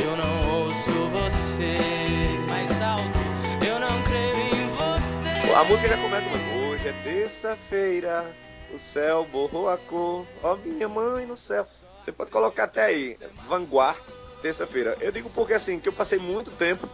eu 0.04 0.18
não 0.18 0.64
ouço 0.64 1.10
vocês. 1.12 2.46
Mais 2.48 2.82
alto, 2.82 3.20
eu 3.66 3.80
não 3.80 4.04
creio 4.04 4.36
em 4.36 4.68
vocês. 4.68 5.56
A 5.56 5.64
música 5.64 5.88
já 5.88 5.98
começa 5.98 6.28
com 6.28 6.60
Hoje 6.70 6.90
é 6.90 6.94
terça-feira, 7.04 8.36
o 8.74 8.78
céu 8.78 9.26
borrou 9.32 9.70
a 9.70 9.78
cor, 9.78 10.26
ó 10.44 10.58
minha 10.58 10.90
mãe 10.90 11.26
no 11.26 11.38
céu. 11.38 11.66
Você 12.02 12.12
pode 12.12 12.32
colocar 12.32 12.66
até 12.66 12.84
aí, 12.84 13.18
Vanguard, 13.48 14.04
terça-feira. 14.42 14.98
Eu 15.00 15.12
digo 15.12 15.30
porque 15.30 15.54
assim, 15.54 15.80
que 15.80 15.88
eu 15.88 15.94
passei 15.94 16.20
muito 16.20 16.52
tempo 16.52 16.88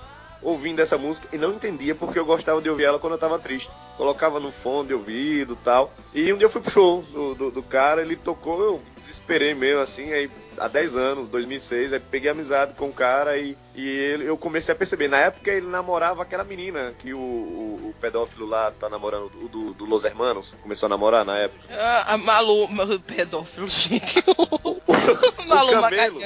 ouvindo 0.45 0.79
essa 0.79 0.97
música 0.97 1.27
e 1.33 1.37
não 1.37 1.53
entendia 1.53 1.95
porque 1.95 2.19
eu 2.19 2.25
gostava 2.25 2.61
de 2.61 2.69
ouvir 2.69 2.83
ela 2.83 2.99
quando 2.99 3.13
eu 3.13 3.19
tava 3.19 3.39
triste. 3.39 3.69
Colocava 3.97 4.39
no 4.39 4.51
fone 4.51 4.89
de 4.89 4.93
ouvido 4.93 5.57
tal. 5.63 5.91
E 6.13 6.31
um 6.31 6.37
dia 6.37 6.45
eu 6.45 6.49
fui 6.49 6.61
pro 6.61 6.71
show 6.71 7.01
do, 7.01 7.33
do, 7.33 7.51
do 7.51 7.63
cara, 7.63 8.01
ele 8.01 8.15
tocou, 8.15 8.61
eu 8.61 8.81
desesperei 8.95 9.55
mesmo 9.55 9.81
assim, 9.81 10.13
aí 10.13 10.29
há 10.57 10.67
10 10.67 10.95
anos, 10.95 11.27
2006, 11.29 11.93
aí 11.93 11.99
peguei 11.99 12.29
amizade 12.29 12.73
com 12.75 12.87
o 12.87 12.93
cara 12.93 13.37
e, 13.37 13.57
e 13.73 13.87
ele, 13.87 14.25
eu 14.25 14.37
comecei 14.37 14.73
a 14.73 14.77
perceber. 14.77 15.07
Na 15.07 15.17
época 15.17 15.51
ele 15.51 15.67
namorava 15.67 16.21
aquela 16.21 16.43
menina 16.43 16.93
que 16.99 17.13
o, 17.13 17.19
o, 17.19 17.89
o 17.89 17.95
pedófilo 17.99 18.45
lá 18.45 18.71
tá 18.71 18.87
namorando, 18.87 19.31
o 19.41 19.47
do, 19.47 19.73
do 19.73 19.85
Los 19.85 20.05
Hermanos, 20.05 20.55
começou 20.61 20.85
a 20.85 20.89
namorar 20.89 21.25
na 21.25 21.37
época. 21.37 21.65
Ah, 21.71 22.13
a 22.13 22.17
Malu, 22.17 22.67
pedófilo, 23.05 23.67
gente. 23.67 24.21
Camelo. 24.21 24.75
Magalhães. 24.85 25.31
O 25.37 25.47
Malu 25.47 25.81
Camelo, 25.81 26.19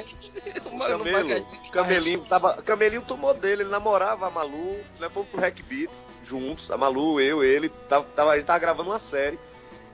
Magalhães. 0.73 1.61
Camelinho, 1.71 2.25
tava, 2.25 2.53
Camelinho 2.61 3.01
tomou 3.01 3.33
dele, 3.33 3.63
ele 3.63 3.69
namorava 3.69 4.27
a 4.27 4.29
Malu, 4.29 4.77
né, 4.99 5.09
fomos 5.09 5.29
pro 5.29 5.39
Hack 5.39 5.61
Beat 5.63 5.91
juntos, 6.23 6.69
a 6.69 6.77
Malu, 6.77 7.19
eu, 7.19 7.43
ele, 7.43 7.69
tava, 7.87 8.05
tava, 8.15 8.31
a 8.31 8.35
gente 8.35 8.45
tava 8.45 8.59
gravando 8.59 8.89
uma 8.89 8.99
série. 8.99 9.39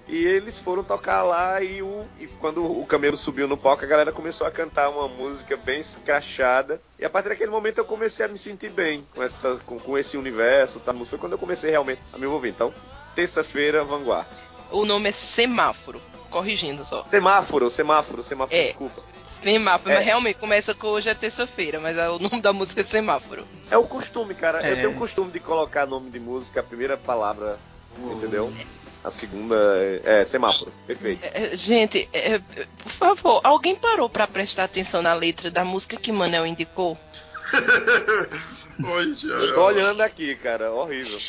E 0.08 0.24
eles 0.24 0.60
foram 0.60 0.84
tocar 0.84 1.24
lá 1.24 1.64
e, 1.64 1.82
o, 1.82 2.06
e 2.20 2.28
quando 2.28 2.64
o 2.64 2.86
Camelo 2.86 3.18
subiu 3.18 3.48
no 3.48 3.58
palco, 3.58 3.84
a 3.84 3.88
galera 3.88 4.12
começou 4.12 4.46
a 4.46 4.52
cantar 4.52 4.90
uma 4.90 5.08
música 5.08 5.58
bem 5.58 5.80
escrachada. 5.80 6.80
E 7.00 7.06
a 7.06 7.10
partir 7.10 7.30
daquele 7.30 7.50
momento 7.50 7.80
eu 7.80 7.86
comecei 7.86 8.24
a 8.24 8.30
me 8.30 8.38
sentir 8.38 8.70
bem 8.70 9.04
com, 9.16 9.24
essa, 9.24 9.58
com, 9.66 9.80
com 9.80 9.98
esse 9.98 10.16
universo. 10.16 10.80
Tá? 10.80 10.94
Foi 11.06 11.18
quando 11.18 11.32
eu 11.32 11.40
comecei 11.40 11.72
realmente 11.72 12.02
a 12.14 12.20
me 12.20 12.26
envolver. 12.28 12.50
Então, 12.50 12.72
terça-feira, 13.16 13.84
Vanguard. 13.84 14.28
O 14.70 14.86
nome 14.86 15.10
é 15.10 15.12
Semáforo. 15.12 16.00
Corrigindo 16.30 16.86
só. 16.86 17.04
Semáforo, 17.10 17.72
semáforo, 17.72 18.22
semáforo, 18.22 18.56
É. 18.56 18.66
desculpa. 18.66 19.02
Semáforo, 19.46 19.92
É. 19.92 19.98
mas 19.98 20.06
realmente 20.06 20.38
começa 20.38 20.74
com 20.74 20.88
hoje 20.88 21.08
é 21.08 21.14
terça-feira, 21.14 21.80
mas 21.80 21.96
é 21.98 22.10
o 22.10 22.18
nome 22.18 22.42
da 22.42 22.52
música 22.52 22.82
é 22.82 22.84
Semáforo. 22.84 23.46
É 23.70 23.78
o 23.78 23.84
costume, 23.84 24.34
cara. 24.34 24.66
Eu 24.68 24.74
É. 24.74 24.76
tenho 24.78 24.90
o 24.92 24.96
costume 24.96 25.32
de 25.32 25.40
colocar 25.40 25.86
nome 25.86 26.10
de 26.10 26.20
música, 26.20 26.62
a 26.62 26.64
primeira 26.64 26.98
palavra, 26.98 27.60
entendeu? 28.12 28.52
A 29.04 29.12
segunda 29.12 29.56
é, 29.78 30.22
é 30.22 30.26
semáforo. 30.26 30.74
Perfeito. 30.88 31.24
É, 31.26 31.54
é, 31.54 31.56
gente, 31.56 32.10
por 32.82 32.92
favor, 32.92 33.42
alguém 33.44 33.76
parou 33.76 34.10
pra 34.10 34.26
prestar 34.26 34.64
atenção 34.64 35.04
na 35.04 35.14
letra 35.14 35.52
da 35.52 35.64
música 35.64 35.96
que 35.96 36.12
Manel 36.12 36.48
indicou? 36.48 36.98
Oi, 38.84 39.14
já. 39.14 39.28
Eu 39.30 39.54
tô 39.54 39.64
olhando 39.64 40.02
aqui, 40.02 40.34
cara. 40.36 40.72
Horrível. 40.72 41.20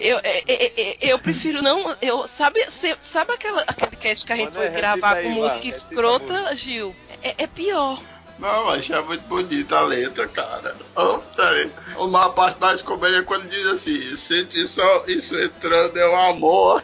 Eu, 0.00 0.18
é, 0.24 0.42
é, 0.48 0.80
é, 0.80 0.96
eu 1.00 1.18
prefiro 1.18 1.62
não. 1.62 1.94
Eu, 2.00 2.26
sabe, 2.26 2.66
sabe 3.02 3.32
aquela, 3.32 3.62
aquele 3.66 3.96
cast 3.96 4.24
que 4.24 4.32
a 4.32 4.36
gente 4.36 4.54
Mano, 4.54 4.66
foi 4.66 4.68
gravar 4.70 5.16
aí, 5.16 5.24
com 5.24 5.30
música 5.30 5.66
escrota, 5.68 6.56
Gil? 6.56 6.96
É, 7.22 7.34
é 7.44 7.46
pior. 7.46 8.00
Não, 8.38 8.64
mas 8.64 8.88
é 8.88 9.02
muito 9.02 9.22
bonita 9.24 9.76
a 9.76 9.82
letra, 9.82 10.26
cara. 10.26 10.74
Oh, 10.96 11.18
tá. 11.18 11.52
Uma 11.98 12.30
parte 12.32 12.58
mais 12.58 12.80
comédia 12.80 13.18
é 13.18 13.22
quando 13.22 13.46
diz 13.46 13.66
assim: 13.66 14.16
sente 14.16 14.66
só 14.66 15.04
isso 15.06 15.38
entrando 15.38 15.98
é 15.98 16.08
o 16.08 16.16
amor. 16.16 16.82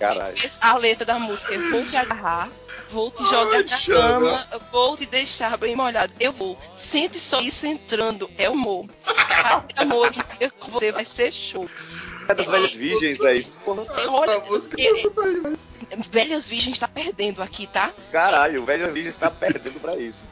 Caralho. 0.00 0.36
A 0.60 0.78
letra 0.78 1.04
da 1.04 1.18
música 1.18 1.54
é 1.54 1.82
te 1.82 1.96
agarrar, 1.96 2.48
vou 2.90 3.10
te 3.10 3.22
jogar 3.24 3.56
Ai, 3.58 3.62
na 3.64 3.80
cama, 3.80 4.46
vou 4.72 4.96
te 4.96 5.06
deixar 5.06 5.56
bem 5.58 5.74
molhado. 5.76 6.12
Eu 6.20 6.32
vou. 6.32 6.58
Sente 6.74 7.18
só 7.20 7.40
isso 7.40 7.66
entrando, 7.66 8.30
é 8.38 8.48
o 8.48 8.52
amor. 8.54 8.86
Ai, 9.06 9.62
amor, 9.76 10.12
com 10.58 10.70
você 10.72 10.92
vai 10.92 11.04
ser 11.04 11.32
show. 11.32 11.68
É 12.28 12.34
das 12.34 12.46
velhas 12.48 12.74
virgens, 12.74 13.20
é 13.20 13.36
isso. 13.36 13.52
Porra, 13.64 13.84
Olha, 14.08 14.40
música 14.40 14.76
ele- 14.80 15.06
é 15.06 15.40
mas... 15.42 15.68
Velhas 16.10 16.48
Virgens 16.48 16.78
tá 16.78 16.88
perdendo 16.88 17.40
aqui, 17.40 17.68
tá? 17.68 17.92
caralho, 18.10 18.62
o 18.62 18.64
velho 18.66 18.92
virgem 18.92 19.10
está 19.10 19.30
perdendo 19.30 19.78
pra 19.80 19.96
isso. 19.96 20.24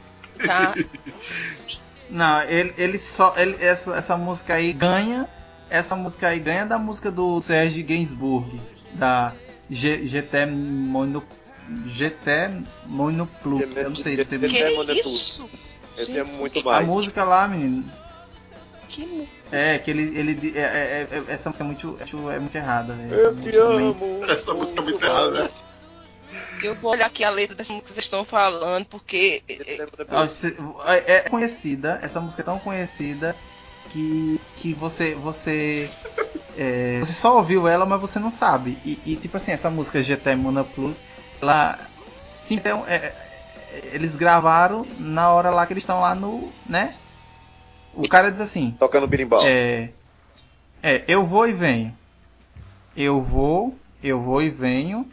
Tá. 0.45 0.73
Não, 2.09 2.41
ele, 2.43 2.73
ele 2.77 2.99
só. 2.99 3.33
Ele, 3.37 3.55
essa, 3.63 3.95
essa 3.95 4.17
música 4.17 4.53
aí 4.55 4.71
ganha. 4.73 5.27
Essa 5.69 5.95
música 5.95 6.27
aí 6.27 6.39
ganha 6.39 6.65
da 6.65 6.77
música 6.77 7.09
do 7.09 7.39
Serge 7.41 7.81
Gainsbourg. 7.81 8.59
Da 8.93 9.33
GT 9.69 10.45
Mono. 10.45 11.23
GT 11.87 12.51
Mono 12.85 13.27
Plus. 13.41 13.61
Eu 13.75 13.89
não 13.89 13.95
sei 13.95 14.23
se 14.23 14.35
é, 14.35 14.61
é 14.61 14.93
isso? 14.99 15.49
Eu 15.97 16.05
tenho 16.05 16.27
muito 16.27 16.59
A 16.59 16.63
mais. 16.63 16.87
música 16.87 17.23
lá, 17.23 17.47
menino. 17.47 17.85
Que 18.89 19.05
mu- 19.05 19.27
É, 19.51 19.77
que 19.79 19.89
ele. 19.91 20.17
ele 20.17 20.53
é, 20.55 20.59
é- 20.61 21.07
é- 21.11 21.23
essa 21.27 21.49
música 21.49 21.63
é 21.63 21.67
muito, 21.67 21.97
é 22.31 22.39
muito 22.39 22.55
errada, 22.55 22.93
velho. 22.93 23.13
Eu 23.13 23.35
te 23.35 23.37
música 23.47 23.63
amo. 23.63 24.25
Essa 24.25 24.53
música 24.53 24.79
é 24.81 24.83
muito 24.83 25.03
errada, 25.05 25.43
né? 25.43 25.49
Eu 26.63 26.75
vou 26.75 26.91
olhar 26.91 27.05
aqui 27.07 27.23
a 27.23 27.29
letra 27.29 27.55
dessa 27.55 27.71
música 27.73 27.87
que 27.89 27.93
vocês 27.93 28.05
estão 28.05 28.25
falando, 28.25 28.85
porque. 28.85 29.43
é, 29.47 29.87
É 30.87 31.15
é 31.17 31.21
conhecida, 31.29 31.99
essa 32.01 32.19
música 32.19 32.41
é 32.41 32.45
tão 32.45 32.59
conhecida 32.59 33.35
que, 33.89 34.39
que 34.57 34.73
você 34.73 35.13
você 35.15 35.89
é, 36.57 36.99
você 36.99 37.13
só 37.13 37.37
ouviu 37.37 37.67
ela, 37.67 37.85
mas 37.85 37.99
você 38.01 38.19
não 38.19 38.31
sabe. 38.31 38.77
E, 38.85 38.99
e, 39.05 39.15
tipo 39.15 39.37
assim, 39.37 39.51
essa 39.51 39.69
música 39.69 40.01
GT 40.01 40.35
Mona 40.35 40.63
Plus, 40.63 41.01
ela 41.41 41.79
sim, 42.27 42.57
tem 42.57 42.73
um- 42.73 42.85
é, 42.87 42.95
é, 43.73 43.89
eles 43.93 44.15
gravaram 44.15 44.85
na 44.99 45.31
hora 45.31 45.49
lá 45.49 45.65
que 45.65 45.73
eles 45.73 45.83
estão 45.83 45.99
lá 45.99 46.13
no, 46.15 46.51
né? 46.65 46.95
O 47.93 48.07
cara 48.07 48.31
diz 48.31 48.41
assim: 48.41 48.75
Tocando 48.79 49.07
birimbau. 49.07 49.41
é, 49.45 49.89
é, 50.83 51.03
eu 51.07 51.25
vou 51.25 51.47
e 51.47 51.53
venho. 51.53 51.95
Eu 52.95 53.21
vou, 53.21 53.77
eu 54.03 54.21
vou 54.21 54.41
e 54.41 54.49
venho 54.49 55.09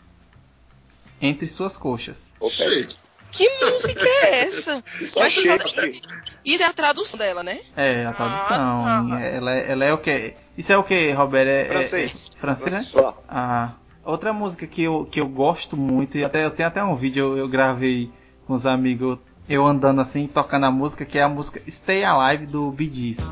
entre 1.21 1.47
suas 1.49 1.77
coxas. 1.77 2.37
Gente, 2.51 2.97
Que 3.31 3.49
música 3.65 4.05
é 4.07 4.47
essa? 4.47 4.83
Só 5.07 5.21
Mas 5.21 5.33
chega 5.33 5.57
não- 5.57 5.65
aqui. 5.65 6.03
Isso 6.45 6.63
é 6.63 6.67
a 6.67 6.73
tradução 6.73 7.19
dela, 7.19 7.43
né? 7.43 7.61
É, 7.77 8.05
a 8.05 8.13
tradução. 8.13 8.85
Ah, 8.87 9.21
Ela, 9.21 9.55
é- 9.57 9.71
ela 9.73 9.85
é 9.85 9.93
o 9.93 9.99
que? 9.99 10.35
Isso 10.59 10.73
é 10.73 10.77
o 10.77 10.83
que, 10.85 11.11
Robert? 11.13 11.47
É, 11.49 11.63
é- 11.63 11.69
Francês. 11.69 12.31
é 12.35 12.39
francês, 12.41 12.93
né? 12.95 13.15
Ah, 13.29 13.73
outra 14.05 14.33
música 14.33 14.67
que 14.67 14.83
eu, 14.83 15.07
que 15.11 15.21
eu 15.21 15.29
gosto 15.29 15.77
muito, 15.77 16.19
e 16.19 16.25
até 16.25 16.45
eu 16.45 16.51
tenho 16.51 16.69
até 16.69 16.83
um 16.83 16.95
vídeo, 16.95 17.37
eu, 17.37 17.49
gravei 17.49 18.11
com 18.47 18.55
os 18.55 18.67
amigos, 18.67 19.19
eu 19.49 19.67
andando 19.67 20.01
assim, 20.01 20.27
tocando 20.27 20.67
a 20.67 20.71
música, 20.71 21.05
que 21.05 21.19
é 21.19 21.23
a 21.23 21.29
música 21.29 21.61
Stay 21.69 22.05
Alive 22.05 22.47
do 22.47 22.71
Bee 22.71 22.93
Gees. 22.93 23.31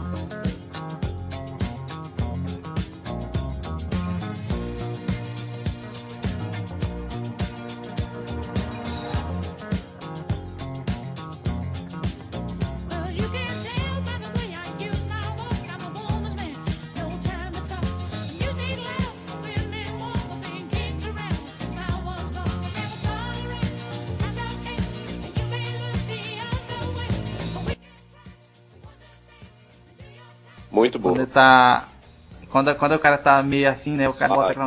Tá. 31.40 31.88
Quando, 32.50 32.74
quando 32.76 32.92
o 32.94 32.98
cara 32.98 33.16
tá 33.16 33.42
meio 33.42 33.68
assim, 33.68 33.96
né? 33.96 34.08
O 34.08 34.14
cara 34.14 34.34
bota 34.34 34.52
aquela. 34.52 34.66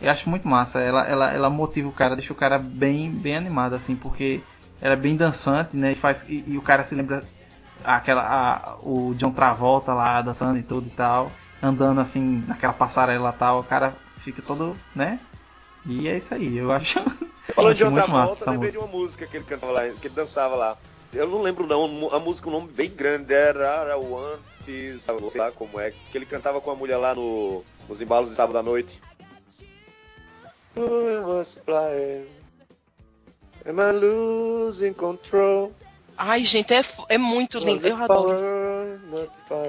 Eu 0.00 0.10
acho 0.10 0.28
muito 0.28 0.46
massa. 0.46 0.80
Ela, 0.80 1.04
ela, 1.06 1.32
ela 1.32 1.50
motiva 1.50 1.88
o 1.88 1.92
cara, 1.92 2.16
deixa 2.16 2.32
o 2.32 2.36
cara 2.36 2.58
bem, 2.58 3.10
bem 3.10 3.36
animado, 3.36 3.74
assim, 3.74 3.96
porque 3.96 4.40
ela 4.80 4.94
é 4.94 4.96
bem 4.96 5.16
dançante, 5.16 5.76
né? 5.76 5.92
E, 5.92 5.94
faz, 5.94 6.24
e, 6.28 6.44
e 6.48 6.58
o 6.58 6.62
cara 6.62 6.84
se 6.84 6.94
lembra 6.94 7.24
aquela, 7.84 8.22
a- 8.22 8.76
o 8.82 9.14
John 9.14 9.32
Travolta 9.32 9.94
lá 9.94 10.20
dançando 10.20 10.58
e 10.58 10.62
tudo 10.62 10.88
e 10.88 10.90
tal, 10.90 11.30
andando 11.62 12.00
assim 12.00 12.44
naquela 12.46 12.72
passarela 12.72 13.32
e 13.34 13.38
tal, 13.38 13.60
o 13.60 13.64
cara 13.64 13.94
fica 14.18 14.42
todo, 14.42 14.76
né? 14.94 15.20
E 15.86 16.08
é 16.08 16.16
isso 16.16 16.34
aí, 16.34 16.58
eu 16.58 16.72
acho. 16.72 17.00
Falando 17.54 17.70
acho 17.70 17.76
de 17.76 17.84
outra 17.84 18.02
muito 18.02 18.10
massa 18.10 18.26
volta, 18.26 18.42
essa 18.42 18.50
lembrei 18.50 18.72
de 18.72 18.78
uma 18.78 18.88
música 18.88 19.26
que 19.26 19.36
ele 19.36 19.44
cantava 19.44 19.72
lá, 19.72 19.88
que 19.88 20.08
ele 20.08 20.14
dançava 20.14 20.56
lá. 20.56 20.76
Eu 21.12 21.28
não 21.28 21.42
lembro 21.42 21.66
não, 21.66 22.10
a 22.12 22.18
música, 22.18 22.48
um 22.48 22.52
nome 22.52 22.68
bem 22.68 22.90
grande, 22.90 23.32
era 23.32 23.92
I 23.92 23.96
Want 23.96 24.40
Is, 24.66 25.02
sei 25.02 25.40
lá 25.40 25.50
como 25.50 25.78
é, 25.80 25.90
que 25.90 26.18
ele 26.18 26.26
cantava 26.26 26.60
com 26.60 26.70
a 26.70 26.74
mulher 26.74 26.96
lá 26.96 27.14
no, 27.14 27.64
nos 27.88 28.00
embalos 28.00 28.28
de 28.28 28.34
sábado 28.34 28.58
à 28.58 28.62
noite. 28.62 29.00
I 30.76 31.18
was 31.24 31.58
flying, 31.64 32.26
am 33.64 33.80
I 33.80 33.92
losing 33.92 34.92
control? 34.92 35.72
Ai, 36.18 36.44
gente, 36.44 36.74
é, 36.74 36.84
é 37.08 37.18
muito 37.18 37.58
lindo. 37.58 37.86
Eu 37.86 37.96
adoro. 37.96 38.98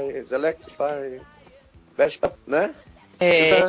it's 0.09 0.31
electrifying. 0.31 1.21
Né? 2.45 2.73
É, 3.19 3.63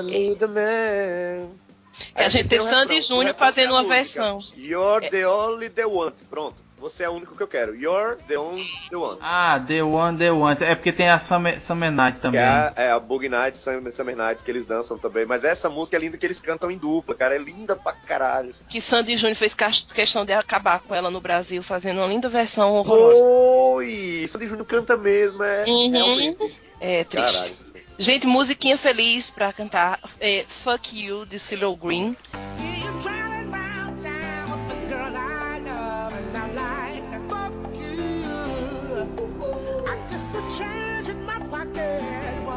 a. 2.14 2.24
É, 2.24 2.30
gente 2.30 2.48
tem 2.48 2.58
o 2.58 2.62
Sandy 2.62 2.94
refrão, 2.94 3.02
Júnior 3.02 3.24
o 3.24 3.26
refrão 3.28 3.46
fazendo 3.46 3.70
uma 3.72 3.84
versão. 3.84 4.40
You're 4.56 5.08
the 5.08 5.26
only 5.26 5.70
the 5.70 5.86
one. 5.86 6.12
Pronto. 6.28 6.67
Você 6.80 7.02
é 7.04 7.08
o 7.08 7.12
único 7.12 7.34
que 7.36 7.42
eu 7.42 7.48
quero. 7.48 7.74
You're 7.74 8.16
the 8.28 8.38
only 8.38 8.64
the 8.88 8.96
one. 8.96 9.18
Ah, 9.20 9.58
The 9.66 9.82
One, 9.82 10.16
The 10.18 10.30
One. 10.30 10.56
É 10.60 10.74
porque 10.74 10.92
tem 10.92 11.08
a 11.10 11.18
Summer, 11.18 11.60
Summer 11.60 11.90
Night 11.90 12.16
Que 12.16 12.22
também. 12.22 12.40
é 12.40 12.44
a, 12.44 12.72
é 12.76 12.90
a 12.92 13.00
Boogie 13.00 13.28
Night, 13.28 13.56
Summer, 13.58 13.92
Summer 13.94 14.16
Night, 14.16 14.42
que 14.44 14.50
eles 14.50 14.64
dançam 14.64 14.96
também. 14.96 15.26
Mas 15.26 15.42
essa 15.44 15.68
música 15.68 15.96
é 15.96 16.00
linda 16.00 16.16
que 16.16 16.24
eles 16.24 16.40
cantam 16.40 16.70
em 16.70 16.78
dupla, 16.78 17.14
cara. 17.14 17.34
É 17.34 17.38
linda 17.38 17.74
pra 17.74 17.92
caralho. 17.92 18.54
Que 18.68 18.80
Sandy 18.80 19.16
Júnior 19.16 19.36
fez 19.36 19.54
questão 19.92 20.24
de 20.24 20.32
acabar 20.32 20.80
com 20.80 20.94
ela 20.94 21.10
no 21.10 21.20
Brasil, 21.20 21.62
fazendo 21.62 21.98
uma 21.98 22.06
linda 22.06 22.28
versão 22.28 22.72
horrorosa. 22.74 23.22
Oi! 23.22 24.24
Sandy 24.28 24.46
Júnior 24.46 24.66
canta 24.66 24.96
mesmo, 24.96 25.42
é 25.42 25.64
Uhum. 25.66 25.90
realmente. 25.90 26.54
É 26.80 27.02
triste. 27.04 27.32
Caralho. 27.34 27.56
Gente, 27.98 28.26
musiquinha 28.28 28.78
feliz 28.78 29.28
pra 29.28 29.52
cantar. 29.52 29.98
É, 30.20 30.44
Fuck 30.46 30.96
You, 30.96 31.26
de 31.26 31.40
CeeLo 31.40 31.74
Green. 31.74 32.16
See 32.36 32.77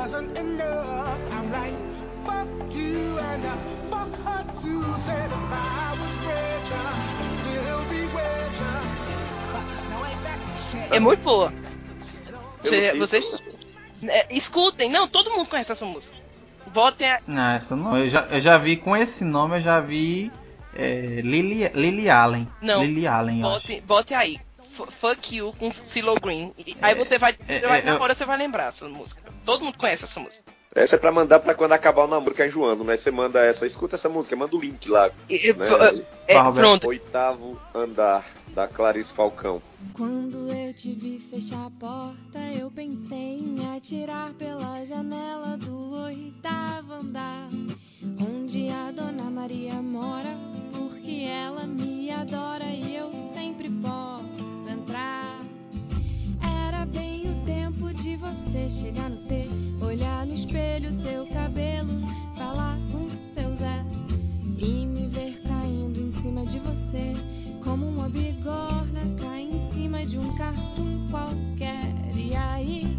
wasn't 0.01 0.35
enough. 0.37 1.19
I'm 1.33 1.51
like, 1.51 1.75
fuck 2.25 2.49
you, 2.73 3.19
and 3.29 3.45
uh, 3.45 3.55
fuck 3.91 4.11
her 4.25 4.43
too. 4.61 4.83
Said 4.97 5.29
if 5.29 5.51
I 5.53 5.91
was 6.01 6.15
richer, 6.29 6.87
I'd 7.21 7.29
still 7.37 7.81
be 7.93 8.01
richer. 8.17 8.77
Now 9.91 10.03
ain't 10.09 10.23
that 10.23 10.39
some 10.45 10.59
shit? 10.71 10.91
É 10.91 10.99
muito 10.99 11.21
boa. 11.23 11.53
Pelo 12.63 12.75
Cê- 12.75 12.81
título. 12.81 12.99
vocês 13.07 13.25
é, 14.07 14.35
escutem, 14.35 14.89
não, 14.89 15.07
todo 15.07 15.29
mundo 15.29 15.47
conhece 15.47 15.71
essa 15.71 15.85
música. 15.85 16.17
Botem 16.73 17.11
a, 17.11 17.19
Não, 17.27 17.49
essa 17.51 17.75
não. 17.75 17.97
Eu 17.97 18.09
já, 18.09 18.21
eu 18.31 18.39
já 18.41 18.57
vi 18.57 18.77
com 18.77 18.95
esse 18.97 19.23
nome, 19.23 19.57
eu 19.57 19.61
já 19.61 19.79
vi 19.79 20.31
é, 20.75 21.21
Lily, 21.23 21.69
Lily 21.75 22.09
Allen. 22.09 22.47
Não, 22.61 22.83
Lily 22.83 23.05
Allen, 23.05 23.41
bote, 23.41 23.81
bote 23.81 24.13
aí. 24.15 24.39
Fuck 24.71 25.35
You 25.35 25.53
com 25.59 25.71
CeeLo 25.71 26.15
Green. 26.19 26.53
E 26.57 26.75
aí 26.81 26.95
você 26.95 27.17
vai, 27.17 27.35
é, 27.47 27.59
você 27.59 27.67
vai 27.67 27.79
é, 27.79 27.83
na 27.83 27.91
eu- 27.93 28.01
hora 28.01 28.15
você 28.15 28.25
vai 28.25 28.37
lembrar 28.37 28.69
essa 28.69 28.87
música. 28.87 29.21
Todo 29.45 29.63
mundo 29.65 29.77
conhece 29.77 30.03
essa 30.05 30.19
música. 30.19 30.51
Essa 30.73 30.95
é 30.95 30.97
pra 30.99 31.11
mandar 31.11 31.41
pra 31.41 31.53
quando 31.53 31.73
acabar 31.73 32.05
o 32.05 32.07
namoro, 32.07 32.33
que 32.33 32.41
é 32.41 32.47
enjoando, 32.47 32.83
né? 32.85 32.95
Você 32.95 33.11
manda 33.11 33.43
essa, 33.43 33.65
escuta 33.65 33.95
essa 33.97 34.07
música, 34.07 34.35
manda 34.37 34.55
o 34.55 34.59
link 34.61 34.87
lá. 34.89 35.09
E- 35.29 35.51
Né? 35.53 35.65
é, 36.29 36.37
Roberto. 36.39 36.53
pronto. 36.65 36.87
Oitavo 36.87 37.59
andar, 37.75 38.23
da 38.55 38.67
Clarice 38.69 39.11
Falcão. 39.11 39.61
Quando 39.93 40.49
eu 40.53 40.73
te 40.73 40.93
vi 40.93 41.19
fechar 41.19 41.65
a 41.67 41.71
porta, 41.71 42.39
eu 42.57 42.71
pensei 42.71 43.39
em 43.39 43.75
atirar 43.75 44.31
pela 44.33 44.85
janela 44.85 45.57
do 45.57 45.93
oitavo 46.03 46.93
andar, 46.93 47.49
onde 48.21 48.69
a 48.69 48.91
Dona 48.91 49.29
Maria 49.29 49.73
mora, 49.81 50.37
porque 50.71 51.25
ela 51.27 51.65
me 51.67 52.09
adora 52.11 52.63
e 52.65 52.95
eu 52.95 53.11
sempre 53.33 53.69
posso 53.69 54.40
entrar. 54.91 55.39
Era 56.67 56.85
bem 56.85 57.31
o 57.31 57.45
tempo 57.45 57.93
de 57.93 58.17
você 58.17 58.69
chegar 58.69 59.09
no 59.09 59.17
T, 59.27 59.47
olhar 59.81 60.25
no 60.25 60.33
espelho 60.33 60.91
seu 60.91 61.25
cabelo, 61.27 62.01
falar 62.37 62.77
com 62.91 63.07
seu 63.23 63.53
Zé 63.55 63.83
e 64.57 64.85
me 64.85 65.07
ver 65.07 65.41
caindo 65.47 65.99
em 65.99 66.11
cima 66.11 66.45
de 66.45 66.59
você, 66.59 67.13
como 67.63 67.87
uma 67.87 68.09
bigorna 68.09 69.01
cai 69.19 69.43
em 69.43 69.59
cima 69.71 70.05
de 70.05 70.17
um 70.17 70.35
cartoon 70.35 71.07
qualquer. 71.09 71.93
E 72.15 72.35
aí, 72.35 72.97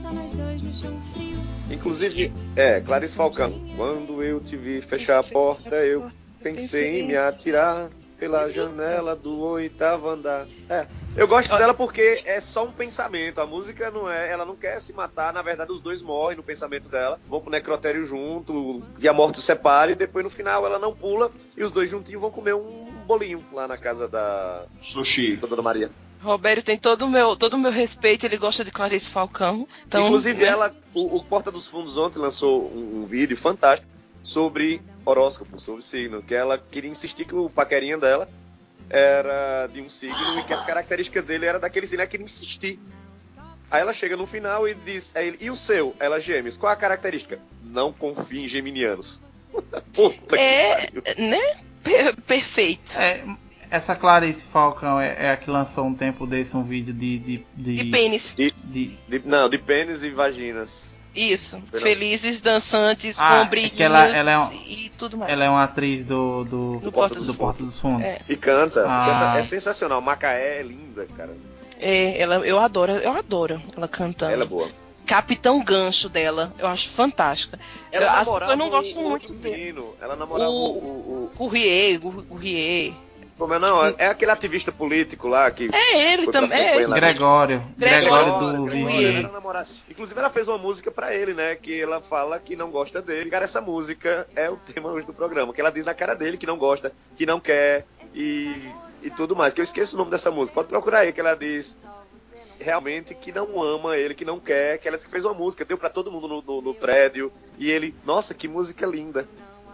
só 0.00 0.12
nós 0.12 0.32
dois 0.32 0.62
no 0.62 0.72
chão 0.72 0.98
frio. 1.12 1.38
Inclusive, 1.70 2.32
é, 2.54 2.80
Clarice 2.80 3.14
Falcão. 3.14 3.52
Quando 3.76 4.22
eu 4.22 4.40
te 4.40 4.56
vi 4.56 4.80
fechar 4.80 5.18
a 5.18 5.22
porta, 5.22 5.76
eu 5.76 6.10
pensei 6.42 7.00
em 7.00 7.08
me 7.08 7.16
atirar 7.16 7.90
pela 8.18 8.48
janela 8.48 9.14
do 9.14 9.40
oitavo 9.40 10.08
andar. 10.08 10.46
É, 10.68 10.86
eu 11.16 11.26
gosto 11.26 11.56
dela 11.56 11.72
porque 11.72 12.22
é 12.24 12.40
só 12.40 12.64
um 12.64 12.72
pensamento. 12.72 13.40
A 13.40 13.46
música 13.46 13.90
não 13.90 14.10
é, 14.10 14.30
ela 14.30 14.44
não 14.44 14.54
quer 14.54 14.80
se 14.80 14.92
matar. 14.92 15.32
Na 15.32 15.42
verdade, 15.42 15.72
os 15.72 15.80
dois 15.80 16.02
morrem 16.02 16.36
no 16.36 16.42
pensamento 16.42 16.88
dela. 16.88 17.18
Vão 17.28 17.40
pro 17.40 17.50
necrotério 17.50 18.04
junto 18.04 18.82
e 18.98 19.08
a 19.08 19.12
morte 19.12 19.38
os 19.38 19.44
separa. 19.44 19.92
E 19.92 19.94
depois 19.94 20.24
no 20.24 20.30
final 20.30 20.66
ela 20.66 20.78
não 20.78 20.94
pula 20.94 21.30
e 21.56 21.64
os 21.64 21.72
dois 21.72 21.90
juntinhos 21.90 22.20
vão 22.20 22.30
comer 22.30 22.54
um 22.54 22.84
bolinho 23.06 23.42
lá 23.52 23.66
na 23.66 23.76
casa 23.76 24.06
da, 24.06 24.64
Sushi. 24.82 25.36
da 25.36 25.46
Dona 25.46 25.62
Maria. 25.62 25.90
Roberto 26.22 26.64
tem 26.64 26.78
todo 26.78 27.06
o 27.06 27.10
meu, 27.10 27.36
todo 27.36 27.54
o 27.54 27.58
meu 27.58 27.70
respeito, 27.70 28.24
ele 28.26 28.36
gosta 28.36 28.64
de 28.64 28.70
Clarice 28.70 29.08
Falcão. 29.08 29.68
Então, 29.86 30.06
Inclusive, 30.06 30.42
né? 30.42 30.48
ela, 30.48 30.74
o, 30.94 31.16
o 31.16 31.24
Porta 31.24 31.52
dos 31.52 31.66
Fundos 31.66 31.96
ontem 31.96 32.18
lançou 32.18 32.62
um, 32.62 33.02
um 33.02 33.06
vídeo 33.06 33.36
fantástico 33.36 33.88
sobre 34.22 34.82
horóscopo, 35.04 35.60
sobre 35.60 35.84
signo, 35.84 36.22
que 36.22 36.34
ela 36.34 36.58
queria 36.58 36.90
insistir 36.90 37.24
que 37.24 37.34
o 37.34 37.48
paquerinha 37.48 37.96
dela 37.96 38.28
era 38.88 39.66
de 39.72 39.80
um 39.80 39.88
signo 39.88 40.38
e 40.38 40.44
que 40.44 40.52
as 40.52 40.64
características 40.64 41.24
dele 41.24 41.46
era 41.46 41.58
daquele 41.58 41.86
signo, 41.86 42.02
ela 42.02 42.08
queria 42.10 42.24
insistir. 42.24 42.78
Aí 43.70 43.80
ela 43.80 43.92
chega 43.92 44.16
no 44.16 44.26
final 44.26 44.68
e 44.68 44.74
diz, 44.74 45.12
ele, 45.16 45.36
e 45.40 45.50
o 45.50 45.56
seu? 45.56 45.94
Ela, 45.98 46.20
gêmeos, 46.20 46.56
qual 46.56 46.72
a 46.72 46.76
característica? 46.76 47.38
Não 47.64 47.92
confie 47.92 48.44
em 48.44 48.48
geminianos. 48.48 49.20
Puta 49.92 50.36
É, 50.36 50.86
que 50.86 51.00
pariu. 51.00 51.28
né? 51.30 51.56
Per- 51.82 52.16
perfeito. 52.22 52.96
É, 52.96 53.24
essa 53.68 53.96
Clarice 53.96 54.44
Falcão 54.52 55.00
é, 55.00 55.16
é 55.26 55.30
a 55.30 55.36
que 55.36 55.50
lançou 55.50 55.84
um 55.86 55.94
tempo 55.94 56.26
desse 56.26 56.56
um 56.56 56.62
vídeo 56.62 56.94
de. 56.94 57.18
de, 57.18 57.46
de, 57.54 57.74
De 57.74 57.84
pênis. 57.90 58.34
de- 58.36 58.52
De- 58.52 59.22
não, 59.24 59.48
de 59.48 59.58
pênis 59.58 60.04
e 60.04 60.10
vaginas. 60.10 60.94
Isso. 61.16 61.60
Felizes, 61.72 62.40
dançantes, 62.40 63.18
Ah, 63.20 63.40
com 63.42 63.48
brilhinhos 63.48 63.76
que 63.76 63.82
ela- 63.82 64.06
ela 64.08 64.30
é 64.30 64.38
um- 64.38 64.52
e 64.52 64.92
tudo 64.98 65.16
mais. 65.16 65.32
Ela 65.32 65.44
é 65.44 65.48
uma 65.50 65.64
atriz 65.64 66.04
do. 66.04 66.44
do, 66.44 66.78
Do 66.80 66.92
Porta 66.92 67.14
dos 67.16 67.26
do 67.26 67.34
Porta 67.34 67.62
dos 67.62 67.78
Fundos. 67.78 68.04
É. 68.06 68.20
E 68.28 68.36
canta, 68.36 68.84
Ah. 68.86 69.06
canta, 69.26 69.38
é 69.38 69.42
sensacional. 69.42 70.00
Macaé 70.00 70.60
é 70.60 70.62
linda, 70.62 71.06
cara. 71.16 71.34
É, 71.80 72.20
ela, 72.20 72.36
eu 72.46 72.58
adoro, 72.58 72.92
eu 72.92 73.12
adoro 73.16 73.60
ela 73.76 73.88
cantando. 73.88 74.32
Ela 74.32 74.44
é 74.44 74.46
boa. 74.46 74.68
Capitão 75.06 75.62
Gancho 75.62 76.08
dela, 76.08 76.52
eu 76.58 76.66
acho 76.66 76.88
fantástica. 76.88 77.60
Ela 77.92 78.10
As 78.20 78.28
pessoas 78.28 78.58
não 78.58 78.68
gostam 78.68 79.06
o 79.06 79.10
muito 79.10 79.32
dele. 79.34 79.80
Ela 80.00 80.16
namorava 80.16 80.50
O- 80.50 80.54
o, 80.54 80.78
o, 80.78 81.30
o- 81.32 81.32
Gourrier, 81.36 82.00
Gourrier. 82.00 82.92
Como 83.38 83.52
é 83.52 83.58
não? 83.58 83.84
É, 83.98 84.06
aquele 84.06 84.30
ativista 84.30 84.72
político 84.72 85.28
lá 85.28 85.50
que. 85.50 85.68
É 85.74 86.12
ele 86.14 86.26
também. 86.28 86.58
É, 86.58 86.86
lá. 86.86 86.96
Gregório. 86.96 87.62
Gregório 87.76 88.64
Gregório, 88.64 89.22
do 89.26 89.32
namorado. 89.32 89.68
Inclusive, 89.90 90.18
ela 90.18 90.30
fez 90.30 90.48
uma 90.48 90.56
música 90.56 90.90
pra 90.90 91.14
ele, 91.14 91.34
né? 91.34 91.54
Que 91.54 91.80
ela 91.80 92.00
fala 92.00 92.38
que 92.40 92.56
não 92.56 92.70
gosta 92.70 93.02
dele. 93.02 93.28
Cara, 93.28 93.44
essa 93.44 93.60
música 93.60 94.26
é 94.34 94.48
o 94.48 94.56
tema 94.56 94.90
hoje 94.90 95.06
do 95.06 95.12
programa. 95.12 95.52
Que 95.52 95.60
ela 95.60 95.70
diz 95.70 95.84
na 95.84 95.92
cara 95.92 96.14
dele 96.14 96.38
que 96.38 96.46
não 96.46 96.56
gosta, 96.56 96.92
que 97.14 97.26
não 97.26 97.38
quer 97.38 97.84
e, 98.14 98.54
e 99.02 99.10
tudo 99.10 99.36
mais. 99.36 99.52
Que 99.52 99.60
eu 99.60 99.64
esqueço 99.64 99.96
o 99.96 99.98
nome 99.98 100.10
dessa 100.10 100.30
música. 100.30 100.54
Pode 100.54 100.68
procurar 100.68 101.00
aí, 101.00 101.12
que 101.12 101.20
ela 101.20 101.34
diz 101.34 101.76
realmente 102.58 103.14
que 103.14 103.32
não 103.32 103.62
ama 103.62 103.98
ele, 103.98 104.14
que 104.14 104.24
não 104.24 104.40
quer. 104.40 104.78
Que 104.78 104.88
ela 104.88 104.98
fez 104.98 105.24
uma 105.26 105.34
música, 105.34 105.62
deu 105.62 105.76
pra 105.76 105.90
todo 105.90 106.10
mundo 106.10 106.26
no, 106.26 106.40
no- 106.42 106.62
no 106.62 106.74
prédio. 106.74 107.30
E 107.58 107.70
ele, 107.70 107.94
nossa, 108.04 108.32
que 108.32 108.48
música 108.48 108.86
linda. 108.86 109.28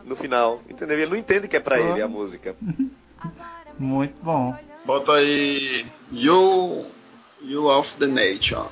No 0.04 0.16
final, 0.16 0.60
entendeu? 0.68 0.98
Ele 0.98 1.10
não 1.12 1.16
entende 1.16 1.46
que 1.46 1.56
é 1.56 1.60
pra 1.60 1.78
ele 1.78 2.02
a 2.02 2.08
música. 2.08 2.56
Muito 3.78 4.14
bom. 4.22 4.54
Bota 4.84 5.12
aí. 5.12 5.86
You. 6.10 6.86
You 7.40 7.68
of 7.70 7.96
the 7.98 8.06
Nature. 8.06 8.66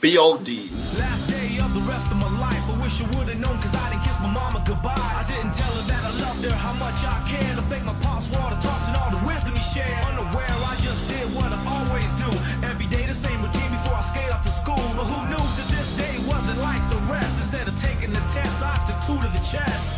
POD. 0.00 0.70
Last 0.98 1.28
day 1.28 1.58
of 1.60 1.72
the 1.74 1.80
rest 1.86 2.10
of 2.10 2.16
my 2.16 2.30
life. 2.40 2.62
I 2.68 2.82
wish 2.82 3.00
I 3.00 3.06
would've 3.16 3.38
known 3.38 3.58
cause 3.60 3.74
I 3.74 3.90
didn't 3.90 4.02
kiss 4.04 4.18
my 4.20 4.28
mama 4.32 4.62
goodbye. 4.66 4.94
I 4.96 5.24
didn't 5.26 5.52
tell 5.52 5.70
her 5.70 5.84
that 5.86 6.02
I 6.02 6.12
loved 6.24 6.44
her, 6.44 6.54
how 6.56 6.72
much 6.74 7.04
I 7.04 7.16
cared. 7.28 7.58
I 7.58 7.62
thank 7.70 7.84
my 7.84 7.94
pops 8.02 8.28
for 8.28 8.40
all 8.40 8.50
the 8.50 8.56
talks 8.56 8.88
and 8.88 8.96
all 8.96 9.10
the 9.10 9.22
wisdom 9.26 9.54
he 9.54 9.62
shared. 9.62 9.90
Unaware, 10.10 10.48
I 10.48 10.74
just 10.80 11.08
did 11.08 11.28
what 11.36 11.52
I 11.52 11.60
always 11.68 12.10
do. 12.18 12.28
Every 12.66 12.86
day 12.86 13.06
the 13.06 13.14
same 13.14 13.40
routine 13.42 13.70
before 13.70 13.94
I 13.94 14.02
skate 14.02 14.32
off 14.32 14.42
to 14.42 14.50
school. 14.50 14.80
But 14.96 15.06
who 15.06 15.20
knew 15.28 15.44
that 15.44 15.68
this 15.70 15.94
day 15.96 16.18
wasn't 16.26 16.58
like 16.60 16.82
the 16.90 16.98
rest? 17.12 17.38
Instead 17.38 17.68
of 17.68 17.76
taking 17.78 18.12
the 18.12 18.24
test, 18.32 18.64
I 18.64 18.74
took 18.88 18.98
two 19.06 19.20
to 19.20 19.28
the 19.30 19.44
chest. 19.44 19.91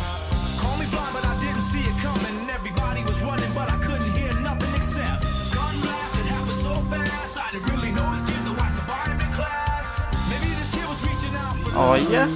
Olha, 11.75 12.29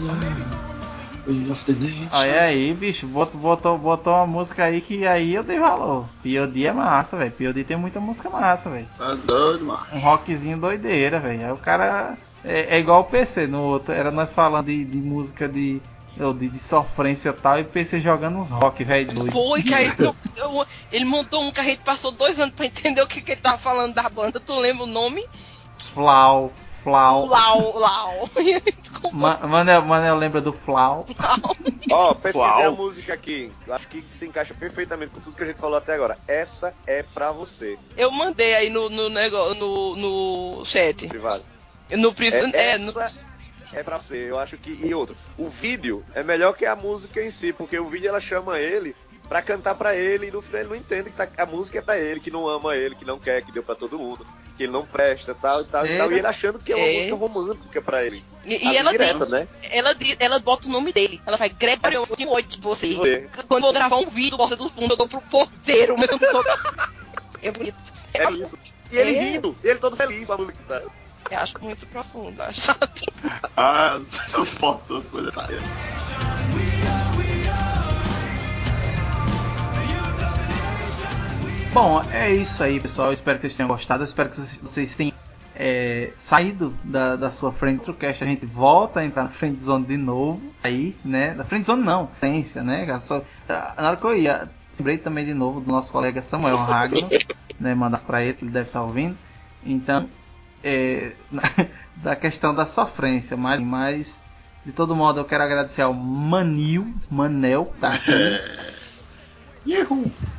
olha 2.14 2.41
aí, 2.41 2.74
bicho, 2.74 3.07
botou, 3.07 3.40
botou, 3.40 3.78
botou 3.78 4.14
uma 4.14 4.26
música 4.28 4.66
aí 4.66 4.82
que 4.82 5.06
aí 5.06 5.34
eu 5.34 5.44
dei 5.44 5.60
valor. 5.60 6.07
P.O.D. 6.22 6.66
é 6.66 6.72
massa, 6.72 7.18
velho. 7.18 7.32
P.O.D. 7.32 7.64
tem 7.64 7.78
muita 7.78 7.99
música 7.99 8.30
massa, 8.30 8.70
velho. 8.70 8.88
Tá 8.98 9.14
doido, 9.16 9.66
mano. 9.66 9.86
Um 9.94 9.99
rockzinho 9.99 10.57
doideira, 10.60 11.20
velho. 11.20 11.45
Aí 11.45 11.52
o 11.52 11.57
cara 11.57 12.18
é, 12.44 12.76
é 12.76 12.80
igual 12.80 13.02
o 13.02 13.06
PC 13.06 13.48
no 13.48 13.61
outro. 13.61 13.94
Era 13.94 14.11
nós 14.11 14.34
falando 14.34 14.66
de, 14.68 14.84
de 14.84 14.98
música 14.98 15.48
de, 15.48 15.82
de, 16.40 16.49
de 16.49 16.60
sofrência 16.60 17.30
e 17.30 17.34
tal, 17.34 17.60
e 17.60 17.61
o 17.61 17.66
PC 17.66 17.99
jogando 17.99 18.38
uns 18.38 18.49
rock, 18.49 18.84
velho, 18.84 19.14
doido. 19.14 19.32
Foi 19.32 19.64
que 19.64 19.74
aí 19.74 19.90
eu- 19.99 20.66
ele 20.91 21.06
montou 21.06 21.44
um 21.44 21.52
que 21.52 21.60
a 21.60 21.64
gente 21.64 21.82
passou 21.82 22.11
dois 22.11 22.40
anos 22.40 22.53
pra 22.53 22.66
entender 22.66 23.02
o 23.02 23.07
que, 23.07 23.22
que 23.22 23.32
ele 23.34 23.41
tava 23.41 23.57
falando 23.57 23.94
da 23.94 24.10
banda. 24.10 24.40
Tu 24.40 24.56
lembra 24.56 24.84
o 24.84 24.88
nome? 24.88 25.22
Flau, 25.94 26.53
Flau. 26.84 27.26
Lau, 27.26 27.78
Lau. 27.78 28.30
Ma- 29.14 29.38
Manel, 29.48 29.82
Manel 29.84 30.16
lembra 30.16 30.42
do 30.42 30.52
Flau. 30.54 31.06
Ó, 31.92 32.14
pesquisei 32.14 32.42
Uau. 32.42 32.68
a 32.68 32.72
música 32.72 33.14
aqui. 33.14 33.52
Eu 33.68 33.74
Acho 33.74 33.88
que 33.88 34.02
se 34.02 34.26
encaixa 34.26 34.54
perfeitamente 34.54 35.12
com 35.14 35.20
tudo 35.22 35.36
que 35.36 35.44
a 35.44 35.46
gente 35.46 35.60
falou 35.60 35.78
até 35.78 35.94
agora. 35.96 36.18
Essa 36.28 36.74
é 36.86 37.04
pra 37.04 37.32
você, 37.32 37.78
Eu 37.98 38.12
mandei 38.12 38.54
aí 38.56 38.70
no, 38.70 38.90
no, 38.90 39.10
nego- 39.10 39.54
no, 39.56 39.96
no 39.96 40.66
chat. 40.66 41.08
privado. 41.08 41.44
No 41.92 42.14
privado. 42.14 42.56
É, 42.56 42.72
É, 42.74 42.78
no, 42.78 42.94
é 43.74 43.84
pra 43.84 43.98
você. 43.98 44.18
Eu 44.30 44.38
acho 44.40 44.58
que. 44.58 44.72
E 44.84 44.94
outro, 44.94 45.16
o 45.38 45.48
vídeo 45.50 46.04
é 46.14 46.24
melhor 46.24 46.54
que 46.54 46.66
a 46.66 46.76
música 46.76 47.22
em 47.22 47.32
si, 47.32 47.54
porque 47.54 47.80
o 47.80 47.88
vídeo 47.90 48.10
ela 48.10 48.20
chama 48.22 48.60
ele 48.60 48.96
pra 49.28 49.42
cantar 49.42 49.76
pra 49.76 49.96
ele 49.96 50.28
e 50.28 50.32
no 50.32 50.42
final 50.42 50.62
ele 50.62 50.70
não 50.70 50.76
entende 50.76 51.12
que 51.12 51.16
tá- 51.16 51.28
a 51.38 51.46
música 51.46 51.78
é 51.78 51.82
pra 51.82 52.00
ele, 52.00 52.20
que 52.20 52.32
não 52.32 52.48
ama 52.48 52.76
ele, 52.76 52.96
que 52.96 53.06
não 53.06 53.20
quer, 53.20 53.44
que 53.44 53.52
deu 53.52 53.62
pra 53.62 53.76
todo 53.76 54.00
mundo, 54.00 54.26
que 54.60 54.64
ele 54.64 54.73
não 54.73 54.86
presta, 54.86 55.34
tal 55.34 55.61
e 55.61 55.64
tal 55.64 55.86
e 55.86 55.98
tal. 55.98 56.11
E 56.11 56.15
ele 56.18 56.27
achando 56.27 56.60
que 56.60 56.73
é 56.73 56.76
uma 56.76 56.86
É. 56.86 56.95
música 56.98 57.15
romântica 57.15 57.81
pra 57.81 58.03
ele. 58.03 58.22
e, 58.44 58.56
e 58.68 58.76
ela 58.76 58.91
direta, 58.91 59.19
diz, 59.19 59.30
né? 59.30 59.48
ela, 59.72 59.95
diz- 59.95 60.18
ela 60.19 60.38
bota 60.40 60.68
o 60.68 60.69
nome 60.69 60.91
dele. 60.91 61.22
Ela 61.26 61.38
faz 61.38 61.53
Gregório, 61.57 62.06
eu 62.10 62.18
tenho 62.18 62.30
ódio 62.30 62.49
de 62.49 62.60
você. 62.60 62.94
Você. 62.94 63.30
Quando 63.48 63.61
eu 63.64 63.72
vou 63.72 63.73
gravar 63.73 63.95
um 63.95 64.10
vídeo, 64.10 64.36
porta 64.36 64.57
do 64.57 64.68
fundo, 64.68 64.91
eu 64.94 64.98
dou 64.98 65.07
pro 65.07 65.22
porteiro. 65.22 65.95
Meu 65.98 66.07
É 67.41 67.52
bonito. 67.52 67.77
É 68.14 68.30
isso. 68.34 68.57
E 68.91 68.98
ele 68.98 69.15
É. 69.15 69.22
rindo, 69.31 69.56
e 69.64 69.68
ele 69.69 69.80
todo 69.80 69.95
feliz 69.95 70.27
com 70.27 70.34
a 70.34 70.38
música. 70.40 70.57
Tá? 70.68 70.81
Eu 71.31 71.38
acho 71.40 71.53
muito 71.61 71.86
profundo. 71.86 72.41
Acho. 72.41 72.61
Ah, 73.56 73.99
não 74.34 74.45
suporto 74.45 75.02
coisa 75.11 75.31
tá 75.31 75.48
Bom, 81.74 82.02
é 82.12 82.34
isso 82.34 82.64
aí, 82.64 82.80
pessoal. 82.80 83.14
Espero 83.14 83.38
que 83.38 83.44
vocês 83.44 83.56
tenham 83.56 83.68
gostado. 83.68 84.04
Espero 84.04 84.30
que 84.30 84.38
vocês- 84.38 84.96
tenham 84.96 85.14
é, 85.56 86.12
saído 86.16 86.74
da, 86.84 87.16
da 87.16 87.30
sua 87.30 87.52
frente 87.52 87.86
do 87.86 87.94
cast. 87.94 88.24
A 88.24 88.28
gente 88.28 88.46
volta 88.46 89.02
a 89.02 89.06
entrar 89.06 89.24
na 89.24 89.30
friend 89.30 89.62
zone 89.62 89.86
de 89.86 89.98
novo. 89.98 90.41
Aí, 90.64 90.96
né? 91.04 91.34
Na 91.34 91.44
friend 91.44 91.66
zone 91.66 91.84
não, 91.84 92.08
frência, 92.20 92.64
né? 92.64 92.98
Só, 93.00 93.22
na 93.48 93.88
hora 93.88 93.98
que 93.98 94.06
eu 94.06 94.18
ia, 94.18 94.50
lembrei 94.78 94.98
também 94.98 95.26
de 95.26 95.34
novo 95.34 95.60
do 95.62 95.72
nosso 95.72 95.91
colega 95.91 96.22
Samuel 96.22 96.58
Ragnos, 96.58 97.12
né? 97.60 97.76
Mandar 97.76 98.00
pra 98.02 98.24
ele, 98.24 98.38
ele 98.41 98.52
deve 98.52 98.68
estar 98.70 98.82
ouvindo. 98.84 99.18
Então, 99.66 100.10
é, 100.64 101.12
da 101.98 102.16
questão 102.16 102.54
da 102.56 102.66
sofrência, 102.66 103.38
mas, 103.38 103.60
mas 103.60 104.24
de 104.66 104.72
todo 104.72 104.96
modo 104.96 105.20
eu 105.20 105.26
quero 105.26 105.44
agradecer 105.44 105.82
ao 105.82 105.94
Manil, 105.94 106.94
Manel, 107.12 107.74
tá 107.80 107.94
aqui. 107.94 108.12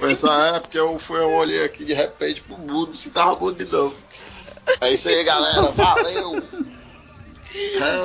Pessoal, 0.00 0.56
é 0.56 0.60
porque 0.60 0.78
eu, 0.78 0.98
fui, 0.98 1.18
eu 1.18 1.30
olhei 1.32 1.64
aqui 1.64 1.84
de 1.84 1.94
repente 1.94 2.42
pro 2.42 2.56
mundo 2.58 2.92
se 2.92 3.10
tava 3.10 3.36
mudo 3.36 3.64
de 3.64 3.70
novo. 3.70 3.94
É 4.80 4.92
isso 4.92 5.08
aí, 5.08 5.24
galera. 5.24 5.70
Valeu! 5.72 6.42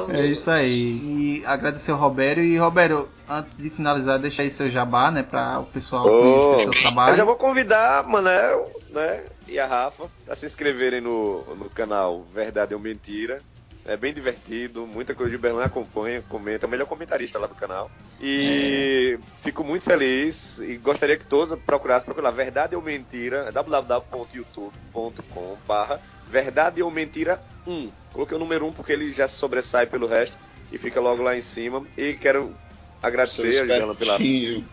É 0.09 0.25
isso 0.25 0.49
aí. 0.49 1.39
E 1.39 1.43
agradecer 1.45 1.91
ao 1.91 1.97
Roberto. 1.97 2.41
E 2.41 2.57
Roberto, 2.57 3.07
antes 3.29 3.57
de 3.57 3.69
finalizar, 3.69 4.19
deixa 4.19 4.41
aí 4.41 4.51
seu 4.51 4.69
jabá, 4.69 5.09
né? 5.09 5.23
Pra 5.23 5.59
o 5.59 5.65
pessoal 5.65 6.03
conhecer 6.03 6.63
seu 6.63 6.67
eu 6.67 6.73
já 6.73 6.81
trabalho. 6.81 7.25
vou 7.25 7.35
convidar 7.35 8.03
Manel, 8.07 8.69
né? 8.89 9.23
E 9.47 9.57
a 9.59 9.65
Rafa 9.65 10.09
a 10.27 10.35
se 10.35 10.45
inscreverem 10.45 10.99
no, 10.99 11.43
no 11.55 11.69
canal 11.69 12.25
Verdade 12.33 12.73
ou 12.73 12.79
Mentira. 12.79 13.39
É 13.87 13.95
bem 13.95 14.13
divertido, 14.13 14.85
muita 14.85 15.15
coisa 15.15 15.31
de 15.31 15.37
Berlim 15.37 15.61
acompanha, 15.61 16.21
comenta, 16.27 16.65
é 16.65 16.67
o 16.67 16.69
melhor 16.69 16.85
comentarista 16.85 17.39
lá 17.39 17.47
do 17.47 17.55
canal. 17.55 17.89
E 18.19 19.17
fico 19.41 19.63
muito 19.63 19.85
feliz 19.85 20.59
e 20.59 20.75
gostaria 20.75 21.15
que 21.15 21.23
todos 21.23 21.57
procurassem 21.59 22.05
procurar 22.05 22.31
Verdade 22.31 22.75
ou 22.75 22.81
Mentira, 22.81 23.45
é 23.47 23.51
www.youtube.com 23.51 25.57
barra 25.65 26.01
Verdade 26.29 26.83
ou 26.83 26.91
Mentira 26.91 27.41
1. 27.65 27.89
Coloquei 28.11 28.35
o 28.35 28.39
número 28.39 28.67
1 28.67 28.73
porque 28.73 28.91
ele 28.91 29.13
já 29.13 29.25
se 29.25 29.35
sobressai 29.35 29.87
pelo 29.87 30.05
resto 30.05 30.37
e 30.69 30.77
fica 30.77 30.99
logo 30.99 31.23
lá 31.23 31.37
em 31.37 31.41
cima. 31.41 31.87
E 31.97 32.13
quero 32.13 32.53
agradecer 33.01 33.47
a 33.47 33.51
Juliana 33.53 33.95
pela 33.95 34.19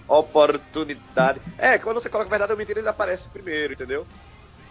oportunidade. 0.08 1.40
É, 1.56 1.78
quando 1.78 2.00
você 2.00 2.08
coloca 2.08 2.28
verdade 2.28 2.50
ou 2.50 2.58
mentira, 2.58 2.80
ele 2.80 2.88
aparece 2.88 3.28
primeiro, 3.28 3.74
entendeu? 3.74 4.04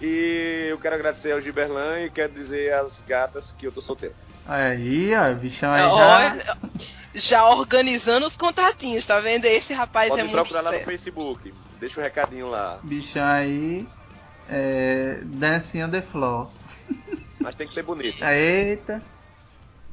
E 0.02 0.68
eu 0.70 0.78
quero 0.80 0.96
agradecer 0.96 1.32
ao 1.32 1.40
Giberlan 1.40 2.02
e 2.02 2.10
quero 2.10 2.34
dizer 2.34 2.74
às 2.74 3.02
gatas 3.08 3.54
que 3.54 3.66
eu 3.66 3.72
tô 3.72 3.80
solteiro. 3.80 4.14
Aí, 4.46 5.16
ó, 5.16 5.32
o 5.32 5.36
bichão 5.36 5.72
aí 5.72 5.82
já. 5.82 5.94
Olha, 5.94 6.58
já 7.14 7.50
organizando 7.50 8.26
os 8.26 8.36
contatinhos, 8.36 9.06
tá 9.06 9.20
vendo? 9.20 9.46
Esse 9.46 9.74
rapaz 9.74 10.10
Pode 10.10 10.22
é 10.22 10.24
muito 10.24 10.36
procurar 10.36 10.62
lá 10.62 10.72
no 10.72 10.78
esperto. 10.78 10.90
Facebook. 10.90 11.54
Deixa 11.80 12.00
um 12.00 12.04
recadinho 12.04 12.50
lá. 12.50 12.80
Bichão 12.84 13.26
aí. 13.26 13.88
É. 14.50 15.20
Dancing 15.24 15.84
on 15.84 15.90
the 15.90 16.02
floor. 16.02 16.50
Mas 17.40 17.56
tem 17.56 17.68
que 17.68 17.74
ser 17.74 17.84
bonito. 17.84 18.24
Eita. 18.26 19.02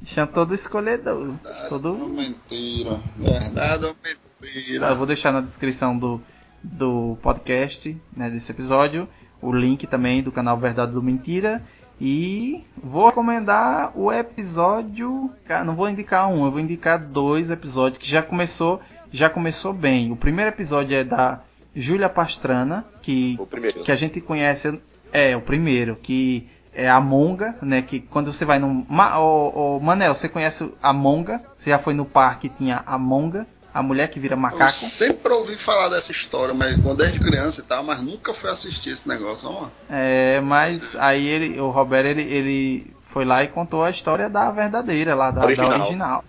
Bichão 0.00 0.26
todo 0.26 0.54
escolhedor. 0.54 1.36
Verdade 1.42 1.62
ou 1.62 1.68
Todo. 1.68 2.08
mentira? 2.08 3.00
Verdade 3.16 3.84
ou 3.84 3.96
mentira? 4.02 4.86
Eu 4.88 4.96
vou 4.96 5.06
deixar 5.06 5.30
na 5.30 5.42
descrição 5.42 5.96
do, 5.96 6.22
do 6.62 7.18
podcast, 7.22 7.96
né, 8.16 8.30
desse 8.30 8.50
episódio, 8.50 9.06
o 9.42 9.52
link 9.52 9.86
também 9.86 10.22
do 10.22 10.32
canal 10.32 10.56
Verdade 10.56 10.92
do 10.92 11.02
Mentira. 11.02 11.62
E 12.00 12.64
vou 12.82 13.06
recomendar 13.06 13.92
o 13.94 14.10
episódio. 14.10 15.30
Não 15.64 15.74
vou 15.74 15.88
indicar 15.88 16.28
um, 16.28 16.44
eu 16.46 16.50
vou 16.50 16.60
indicar 16.60 16.98
dois 16.98 17.50
episódios 17.50 17.98
que 17.98 18.08
já 18.08 18.22
começou, 18.22 18.80
já 19.10 19.28
começou 19.28 19.72
bem. 19.72 20.10
O 20.10 20.16
primeiro 20.16 20.50
episódio 20.50 20.96
é 20.96 21.04
da 21.04 21.40
Júlia 21.76 22.08
Pastrana, 22.08 22.84
que 23.02 23.38
que 23.84 23.92
a 23.92 23.96
gente 23.96 24.20
conhece 24.20 24.80
é 25.12 25.36
o 25.36 25.40
primeiro, 25.40 25.96
que 25.96 26.48
é 26.72 26.88
a 26.88 27.00
Monga, 27.00 27.56
né? 27.60 27.82
Que 27.82 28.00
quando 28.00 28.32
você 28.32 28.44
vai 28.44 28.58
no. 28.58 28.86
Ma, 28.88 29.18
ô, 29.18 29.76
ô, 29.76 29.80
Manel, 29.80 30.14
você 30.14 30.28
conhece 30.28 30.72
a 30.82 30.92
Monga? 30.92 31.42
Você 31.56 31.70
já 31.70 31.78
foi 31.78 31.94
no 31.94 32.04
parque 32.04 32.46
e 32.46 32.50
tinha 32.50 32.82
a 32.86 32.96
Monga, 32.96 33.46
a 33.72 33.82
mulher 33.82 34.08
que 34.08 34.18
vira 34.18 34.34
Eu 34.34 34.38
macaco? 34.38 34.72
sempre 34.72 35.32
ouvi 35.32 35.56
falar 35.56 35.88
dessa 35.88 36.12
história, 36.12 36.52
mas 36.54 36.74
quando 36.82 36.98
desde 36.98 37.20
criança 37.20 37.60
e 37.60 37.64
tal, 37.64 37.82
mas 37.84 38.02
nunca 38.02 38.34
fui 38.34 38.50
assistir 38.50 38.90
esse 38.90 39.06
negócio. 39.08 39.70
É, 39.88 40.40
mas 40.40 40.96
aí 40.96 41.26
ele, 41.26 41.60
o 41.60 41.70
Roberto, 41.70 42.06
ele, 42.06 42.22
ele 42.22 42.94
foi 43.04 43.24
lá 43.24 43.42
e 43.42 43.48
contou 43.48 43.84
a 43.84 43.90
história 43.90 44.28
da 44.28 44.50
verdadeira, 44.50 45.14
lá 45.14 45.30
da 45.30 45.40
da 45.40 45.46
original. 45.46 45.80
Original. 45.80 46.24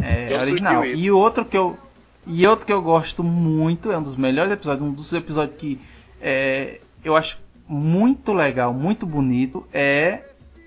É, 0.00 0.32
Eu 0.32 0.40
original. 0.40 0.84
E 0.84 1.10
outro 1.10 1.44
que 1.44 1.56
eu 1.56 1.78
e 2.26 2.44
outro 2.46 2.66
que 2.66 2.72
eu 2.72 2.82
gosto 2.82 3.22
muito, 3.22 3.92
é 3.92 3.96
um 3.98 4.02
dos 4.02 4.16
melhores 4.16 4.50
episódios, 4.52 4.84
um 4.88 4.92
dos 4.92 5.12
episódios 5.12 5.56
que 5.58 5.80
é, 6.20 6.80
eu 7.04 7.14
acho 7.14 7.38
muito 7.68 8.32
legal, 8.32 8.74
muito 8.74 9.06
bonito, 9.06 9.64
é 9.72 10.22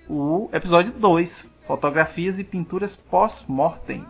o 0.08 0.50
episódio 0.54 0.94
2, 0.94 1.48
fotografias 1.68 2.40
e 2.40 2.46
pinturas 2.46 2.96
pós-mortem. 2.96 4.06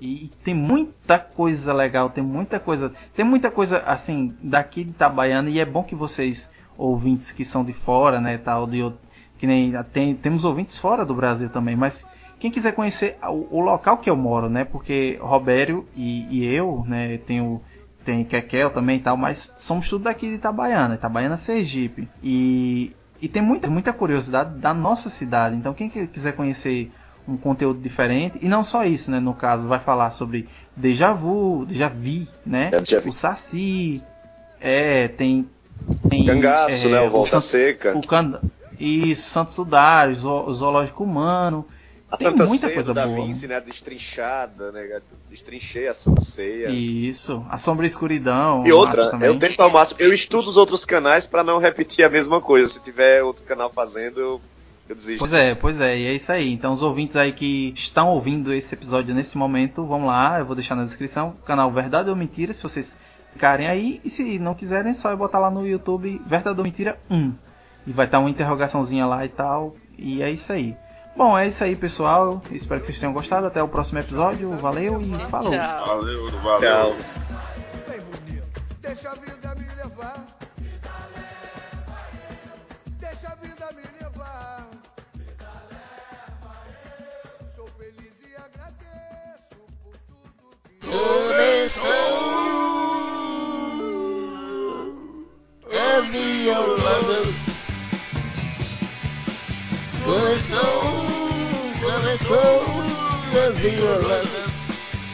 E 0.00 0.30
tem 0.42 0.54
muita 0.54 1.18
coisa 1.18 1.72
legal, 1.72 2.10
tem 2.10 2.22
muita 2.22 2.60
coisa, 2.60 2.92
tem 3.14 3.24
muita 3.24 3.50
coisa 3.50 3.78
assim 3.86 4.34
daqui 4.42 4.84
de 4.84 4.90
Itabaiana 4.90 5.48
e 5.48 5.60
é 5.60 5.64
bom 5.64 5.82
que 5.82 5.94
vocês 5.94 6.50
ouvintes 6.76 7.32
que 7.32 7.44
são 7.44 7.64
de 7.64 7.72
fora, 7.72 8.20
né, 8.20 8.36
tal, 8.36 8.66
de 8.66 8.92
que 9.38 9.46
nem 9.46 9.72
tem, 9.92 10.14
temos 10.14 10.44
ouvintes 10.44 10.78
fora 10.78 11.04
do 11.04 11.14
Brasil 11.14 11.48
também, 11.48 11.76
mas 11.76 12.06
quem 12.38 12.50
quiser 12.50 12.72
conhecer 12.72 13.16
o, 13.22 13.58
o 13.58 13.60
local 13.60 13.98
que 13.98 14.10
eu 14.10 14.16
moro, 14.16 14.48
né, 14.48 14.64
porque 14.64 15.18
Robério 15.20 15.86
e, 15.96 16.26
e 16.30 16.46
eu, 16.46 16.84
né, 16.86 17.18
tenho 17.18 17.62
tem 18.04 18.22
Kekel 18.22 18.70
também 18.70 18.98
e 18.98 19.00
tal, 19.00 19.16
mas 19.16 19.52
somos 19.56 19.88
tudo 19.88 20.04
daqui 20.04 20.28
de 20.28 20.34
Itabaiana, 20.34 20.94
Itabaiana 20.94 21.38
Sergipe. 21.38 22.06
E, 22.22 22.94
e 23.20 23.26
tem 23.28 23.40
muita, 23.40 23.70
muita 23.70 23.92
curiosidade 23.94 24.58
da 24.58 24.74
nossa 24.74 25.08
cidade. 25.08 25.56
Então 25.56 25.72
quem 25.72 25.88
que- 25.88 26.06
quiser 26.06 26.32
conhecer 26.32 26.92
um 27.26 27.36
conteúdo 27.36 27.80
diferente, 27.80 28.38
e 28.42 28.48
não 28.48 28.62
só 28.62 28.84
isso, 28.84 29.10
né, 29.10 29.18
no 29.20 29.34
caso, 29.34 29.66
vai 29.68 29.78
falar 29.80 30.10
sobre 30.10 30.48
Deja 30.76 31.12
Vu, 31.12 31.64
Deja 31.66 31.88
Vi, 31.88 32.28
né, 32.44 32.70
Déjà 32.70 33.00
vu. 33.00 33.10
o 33.10 33.12
Saci, 33.12 34.02
é, 34.60 35.08
tem... 35.08 35.48
tem 36.08 36.24
Cangaço, 36.26 36.86
é, 36.86 36.90
né? 36.90 37.00
O 37.02 37.10
Volta 37.10 37.40
Santo- 37.40 37.42
Seca. 37.44 37.96
o 37.96 38.06
can... 38.06 38.40
Isso, 38.78 39.28
Santos 39.30 39.54
Sudário, 39.54 40.16
o 40.26 40.52
Zoológico 40.54 41.04
Humano, 41.04 41.64
A 42.10 42.16
tem 42.16 42.26
Santa 42.28 42.44
muita 42.46 42.62
Ceia 42.66 42.74
coisa 42.74 42.92
Da 42.92 43.06
boa. 43.06 43.24
Vinci, 43.24 43.46
né? 43.46 43.60
Destrinchada, 43.60 44.72
né? 44.72 45.00
Destrinchei 45.30 45.86
a 45.88 45.94
Santa 45.94 46.20
Ceia. 46.20 46.68
E, 46.70 47.06
Isso, 47.08 47.44
A 47.48 47.56
Sombra 47.56 47.86
e 47.86 47.88
Escuridão, 47.88 48.64
outra, 48.72 48.96
massa 49.04 49.10
também. 49.12 49.28
eu 49.28 49.38
tento 49.38 49.60
ao 49.60 49.70
máximo. 49.70 50.00
Eu 50.00 50.12
estudo 50.12 50.48
os 50.50 50.56
outros 50.56 50.84
canais 50.84 51.24
pra 51.24 51.44
não 51.44 51.58
repetir 51.58 52.04
a 52.04 52.08
mesma 52.08 52.40
coisa. 52.40 52.66
Se 52.68 52.80
tiver 52.80 53.22
outro 53.22 53.44
canal 53.44 53.70
fazendo, 53.70 54.18
eu 54.20 54.40
Eu 54.88 54.94
desisto. 54.94 55.18
Pois 55.18 55.32
é, 55.32 55.54
pois 55.54 55.80
é, 55.80 55.98
e 55.98 56.06
é 56.06 56.12
isso 56.12 56.30
aí. 56.30 56.52
Então, 56.52 56.72
os 56.72 56.82
ouvintes 56.82 57.16
aí 57.16 57.32
que 57.32 57.72
estão 57.74 58.10
ouvindo 58.10 58.52
esse 58.52 58.74
episódio 58.74 59.14
nesse 59.14 59.36
momento, 59.38 59.84
vamos 59.86 60.08
lá, 60.08 60.38
eu 60.38 60.44
vou 60.44 60.54
deixar 60.54 60.74
na 60.74 60.84
descrição 60.84 61.30
o 61.40 61.44
canal 61.44 61.70
Verdade 61.72 62.10
ou 62.10 62.16
Mentira, 62.16 62.52
se 62.52 62.62
vocês 62.62 62.98
ficarem 63.32 63.66
aí. 63.66 64.00
E 64.04 64.10
se 64.10 64.38
não 64.38 64.54
quiserem, 64.54 64.92
só 64.92 65.10
é 65.10 65.16
botar 65.16 65.38
lá 65.38 65.50
no 65.50 65.66
YouTube 65.66 66.20
Verdade 66.26 66.58
ou 66.58 66.64
Mentira 66.64 66.98
1. 67.10 67.34
E 67.86 67.92
vai 67.92 68.06
estar 68.06 68.18
uma 68.18 68.30
interrogaçãozinha 68.30 69.06
lá 69.06 69.24
e 69.24 69.28
tal. 69.28 69.74
E 69.98 70.22
é 70.22 70.30
isso 70.30 70.52
aí. 70.52 70.76
Bom, 71.16 71.38
é 71.38 71.46
isso 71.46 71.62
aí, 71.62 71.76
pessoal. 71.76 72.42
Espero 72.50 72.80
que 72.80 72.86
vocês 72.86 72.98
tenham 72.98 73.12
gostado. 73.12 73.46
Até 73.46 73.62
o 73.62 73.68
próximo 73.68 74.00
episódio. 74.00 74.50
Valeu 74.56 75.00
e 75.00 75.14
falou. 75.30 75.52
Tchau. 75.52 75.86
Valeu, 75.86 76.30
valeu. 76.40 76.60
Tchau. 76.60 76.96
Bem 77.88 78.00
bonito. 78.00 78.62
Deixa 78.80 79.10
a 79.10 79.14
vida 79.14 79.54
me 79.54 79.66
levar. 79.76 80.33
Violadas 96.02 97.34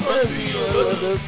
As 0.08 0.28
violadas 0.28 1.20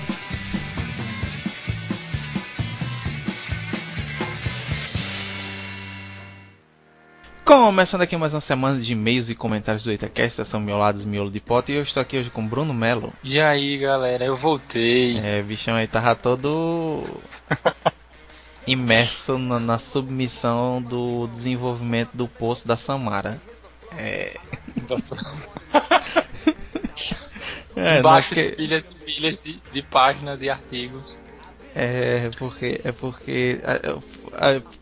Começando 7.44 8.00
aqui 8.00 8.16
mais 8.16 8.32
uma 8.32 8.40
semana 8.40 8.80
de 8.80 8.92
e-mails 8.92 9.28
e 9.28 9.34
comentários 9.34 9.84
do 9.84 9.90
EitaCast, 9.90 10.30
estação 10.30 10.60
Miolados 10.60 11.04
Miolo 11.04 11.30
de 11.30 11.40
Pote. 11.40 11.72
E 11.72 11.74
eu 11.74 11.82
estou 11.82 12.00
aqui 12.00 12.16
hoje 12.16 12.30
com 12.30 12.46
Bruno 12.46 12.72
Melo. 12.72 13.12
E 13.22 13.38
aí, 13.38 13.76
galera, 13.76 14.24
eu 14.24 14.36
voltei. 14.36 15.18
É, 15.18 15.42
bichão 15.42 15.74
aí 15.74 15.86
tava 15.86 16.14
todo 16.14 17.04
imerso 18.66 19.39
na, 19.39 19.59
na 19.59 19.78
submissão 19.78 20.80
do 20.80 21.26
desenvolvimento 21.28 22.10
do 22.14 22.28
poço 22.28 22.66
da 22.66 22.76
Samara. 22.76 23.40
É, 23.97 24.36
é, 27.76 27.98
Embaixo 27.98 28.28
porque- 28.28 28.51
de 28.51 28.56
pilhas 28.56 28.84
e 28.84 28.94
pilhas 29.05 29.43
de, 29.43 29.60
de 29.72 29.82
páginas 29.82 30.43
e 30.43 30.51
artigos. 30.51 31.16
É 31.74 32.28
porque 32.39 32.82
é 32.84 32.93
porque 32.93 33.59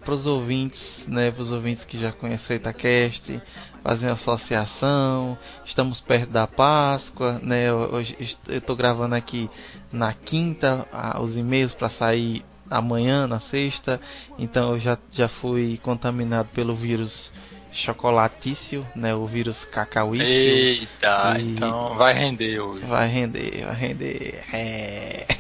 para 0.05 0.13
os 0.15 0.27
ouvintes, 0.27 1.07
né, 1.07 1.31
para 1.31 1.43
os 1.43 1.53
ouvintes 1.53 1.85
que 1.85 1.97
já 2.01 2.11
conhecem 2.11 2.57
o 2.57 2.59
Itacast, 2.59 3.41
fazem 3.81 4.11
associação, 4.11 5.39
estamos 5.65 6.01
perto 6.01 6.31
da 6.31 6.49
Páscoa, 6.49 7.39
né? 7.45 7.73
Hoje 7.73 8.17
eu 8.49 8.59
estou 8.59 8.75
gravando 8.75 9.15
aqui 9.15 9.49
na 9.93 10.13
quinta 10.13 10.85
ah, 10.93 11.21
os 11.21 11.37
e-mails 11.37 11.73
para 11.75 11.89
sair 11.89 12.45
amanhã 12.71 13.27
na 13.27 13.41
sexta, 13.41 14.01
então 14.39 14.73
eu 14.73 14.79
já 14.79 14.97
já 15.13 15.29
fui 15.29 15.79
contaminado 15.83 16.49
pelo 16.55 16.75
vírus 16.77 17.33
chocolatício, 17.73 18.85
né, 18.97 19.15
o 19.15 19.27
vírus 19.27 19.65
cacauício. 19.65 20.27
Eita, 20.27 21.37
E- 21.39 21.53
então 21.53 21.95
vai 21.97 22.13
render 22.15 22.59
hoje. 22.61 22.85
Vai 22.87 23.09
render, 23.09 23.65
vai 23.65 23.75
render. 23.77 24.45
É. 24.53 25.27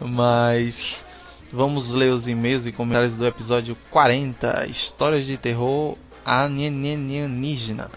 Mas 0.00 1.02
vamos 1.52 1.90
ler 1.90 2.12
os 2.12 2.28
e-mails 2.28 2.66
e 2.66 2.72
comentários 2.72 3.14
do 3.16 3.26
episódio 3.26 3.76
40, 3.90 4.66
Histórias 4.68 5.26
de 5.26 5.36
Terror 5.36 5.96
Alienígena. 6.24 7.88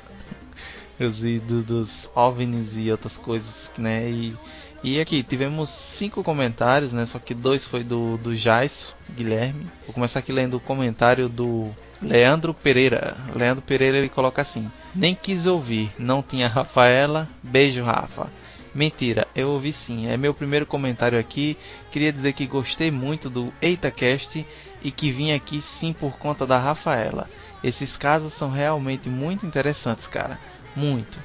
Os 0.99 1.19
do- 1.19 1.63
dos 1.63 2.09
OVNIs 2.15 2.73
e 2.75 2.91
outras 2.91 3.17
coisas, 3.17 3.71
né? 3.77 4.09
E, 4.09 4.35
e 4.83 4.99
aqui 4.99 5.21
tivemos 5.21 5.69
cinco 5.69 6.23
comentários, 6.23 6.91
né? 6.91 7.05
Só 7.05 7.19
que 7.19 7.33
dois 7.33 7.63
foi 7.63 7.83
do, 7.83 8.17
do 8.17 8.35
Jais 8.35 8.93
Guilherme. 9.15 9.67
Vou 9.85 9.93
começar 9.93 10.19
aqui 10.19 10.31
lendo 10.31 10.57
o 10.57 10.59
comentário 10.59 11.29
do 11.29 11.69
Leandro 12.01 12.53
Pereira. 12.53 13.15
Leandro 13.35 13.61
Pereira 13.61 13.97
ele 13.97 14.09
coloca 14.09 14.41
assim: 14.41 14.71
Nem 14.95 15.13
quis 15.13 15.45
ouvir, 15.45 15.91
não 15.99 16.23
tinha 16.23 16.47
Rafaela. 16.47 17.27
Beijo, 17.43 17.83
Rafa. 17.83 18.27
Mentira, 18.73 19.27
eu 19.35 19.49
ouvi 19.49 19.71
sim. 19.71 20.07
É 20.07 20.17
meu 20.17 20.33
primeiro 20.33 20.65
comentário 20.65 21.19
aqui. 21.19 21.57
Queria 21.91 22.11
dizer 22.11 22.33
que 22.33 22.47
gostei 22.47 22.89
muito 22.89 23.29
do 23.29 23.53
EitaCast 23.61 24.45
e 24.81 24.91
que 24.91 25.11
vim 25.11 25.31
aqui 25.31 25.61
sim 25.61 25.93
por 25.93 26.17
conta 26.17 26.47
da 26.47 26.57
Rafaela. 26.57 27.29
Esses 27.63 27.95
casos 27.95 28.33
são 28.33 28.49
realmente 28.49 29.09
muito 29.09 29.45
interessantes, 29.45 30.07
cara. 30.07 30.39
Muito. 30.75 31.19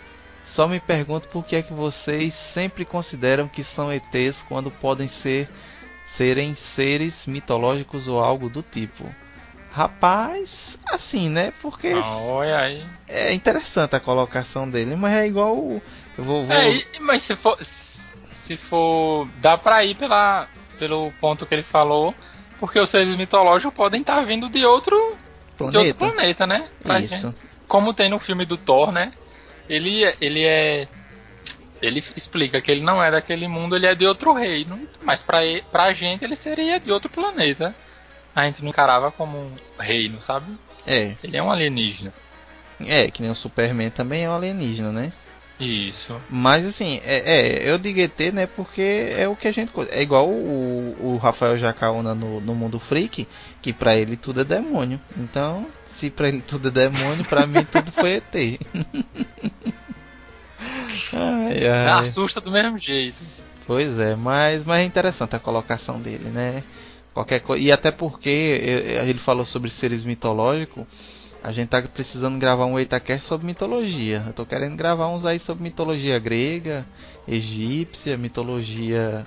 Só 0.47 0.66
me 0.66 0.81
pergunto 0.81 1.28
por 1.28 1.44
que 1.44 1.56
é 1.56 1.62
que 1.62 1.73
vocês 1.73 2.32
sempre 2.35 2.85
consideram 2.85 3.48
que 3.48 3.62
são 3.64 3.93
ETs 3.93 4.43
quando 4.48 4.70
podem 4.70 5.09
ser 5.09 5.48
serem 6.06 6.55
seres 6.55 7.27
mitológicos 7.27 8.06
ou 8.09 8.20
algo 8.23 8.48
do 8.48 8.62
tipo. 8.62 9.05
Rapaz, 9.70 10.78
assim, 10.90 11.28
né? 11.28 11.52
Porque 11.60 11.89
Ah, 11.89 12.16
olha 12.18 12.59
aí. 12.59 12.86
é 13.09 13.32
interessante 13.35 13.94
a 13.94 14.01
colocação 14.01 14.68
dele, 14.70 14.97
mas 14.97 15.12
é 15.14 15.27
igual 15.27 15.55
o- 15.56 15.82
eu 16.16 16.24
vou, 16.24 16.47
vou 16.47 16.56
É, 16.56 16.82
mas 17.01 17.23
se 17.23 17.35
for. 17.36 17.59
Se 18.32 18.56
for. 18.56 19.28
Dá 19.39 19.59
pra 19.59 19.85
ir 19.85 19.97
pela, 19.97 20.48
pelo 20.78 21.10
ponto 21.20 21.44
que 21.44 21.55
ele 21.55 21.62
falou. 21.64 22.14
Porque 22.59 22.78
os 22.81 22.89
seres 22.89 23.14
mitológicos 23.14 23.74
podem 23.74 24.01
estar 24.01 24.24
vindo 24.24 24.48
de 24.48 24.64
outro, 24.64 24.97
de 25.59 25.77
outro 25.77 25.94
planeta. 25.94 25.94
planeta, 25.98 26.47
né? 26.47 26.68
Isso. 27.05 27.35
Como 27.68 27.93
tem 27.93 28.09
no 28.09 28.18
filme 28.18 28.47
do 28.47 28.56
Thor, 28.56 28.90
né? 28.90 29.12
Ele, 29.68 30.05
é- 30.05 30.16
ele 30.20 30.44
é. 30.44 30.88
Ele 31.82 32.02
explica 32.16 32.60
que 32.60 32.70
ele 32.70 32.80
não 32.82 33.02
é 33.02 33.10
daquele 33.10 33.47
mundo, 33.47 33.76
ele 33.76 33.86
é 33.86 33.94
de 33.94 34.06
outro 34.06 34.32
reino. 34.32 34.88
Mas 35.02 35.20
pra, 35.20 35.38
pra 35.70 35.93
gente 35.93 36.24
ele 36.24 36.34
seria 36.36 36.80
de 36.80 36.90
outro 36.90 37.10
planeta. 37.10 37.74
A 38.34 38.44
gente 38.47 38.62
não 38.62 38.70
encarava 38.70 39.10
como 39.12 39.38
um 39.38 39.52
reino, 39.78 40.20
sabe? 40.22 40.56
É, 40.86 41.14
Ele 41.22 41.36
é 41.36 41.43
um 41.43 41.51
alienígena. 41.51 42.12
é, 42.80 43.10
que 43.10 43.20
nem 43.22 43.30
o 43.30 43.34
Superman 43.34 43.90
também 43.90 44.24
é 44.24 44.30
um 44.30 44.34
alienígena, 44.34 44.93
né? 44.93 45.12
Isso. 45.59 46.20
Mas 46.28 46.66
assim, 46.66 47.01
é, 47.05 47.16
é, 47.64 47.70
eu 47.70 47.78
digo 47.78 47.98
ET, 47.98 48.30
né? 48.32 48.47
Porque 48.47 49.10
é 49.16 49.26
o 49.26 49.34
que 49.34 49.48
a 49.48 49.52
gente. 49.52 49.72
É 49.90 50.02
igual 50.02 50.28
o, 50.28 50.97
o 51.01 51.16
Rafael 51.16 51.59
Jacaúna 51.59 52.14
no, 52.14 52.40
no 52.43 52.55
Mundo 52.55 52.78
Freak, 52.78 53.26
que 53.62 53.72
pra 53.72 53.97
ele 53.97 54.16
tudo 54.18 54.43
é 54.43 54.44
demônio. 54.44 55.01
Então, 55.16 55.66
se 55.98 56.10
pra 56.10 56.28
ele 56.28 56.40
tudo 56.40 56.68
é 56.68 56.70
demônio, 56.70 57.24
pra 57.24 57.47
mim 57.47 57.64
tudo 57.64 57.90
foi 57.93 58.14
ET. 58.14 58.35
ai, 61.12 61.68
ai. 61.68 61.89
Assusta 62.01 62.40
do 62.40 62.51
mesmo 62.51 62.78
jeito. 62.78 63.16
Pois 63.66 63.98
é, 63.98 64.14
mas, 64.14 64.64
mas 64.64 64.81
é 64.81 64.85
interessante 64.85 65.35
a 65.35 65.40
colocação 65.40 66.01
dele, 66.01 66.28
né? 66.28 66.62
Qualquer 67.12 67.40
coisa. 67.40 67.62
E 67.62 67.73
até 67.73 67.90
porque 67.90 68.28
ele 68.28 69.18
falou 69.18 69.44
sobre 69.44 69.70
seres 69.70 70.05
mitológicos. 70.05 70.85
A 71.43 71.52
gente 71.52 71.68
tá 71.68 71.81
precisando 71.81 72.39
gravar 72.39 72.66
um 72.66 72.78
Eitacast 72.78 73.24
sobre 73.24 73.47
mitologia. 73.47 74.23
Eu 74.27 74.32
tô 74.32 74.44
querendo 74.44 74.77
gravar 74.77 75.09
uns 75.09 75.24
aí 75.24 75.39
sobre 75.39 75.62
mitologia 75.62 76.18
grega, 76.18 76.85
egípcia, 77.27 78.16
mitologia 78.16 79.24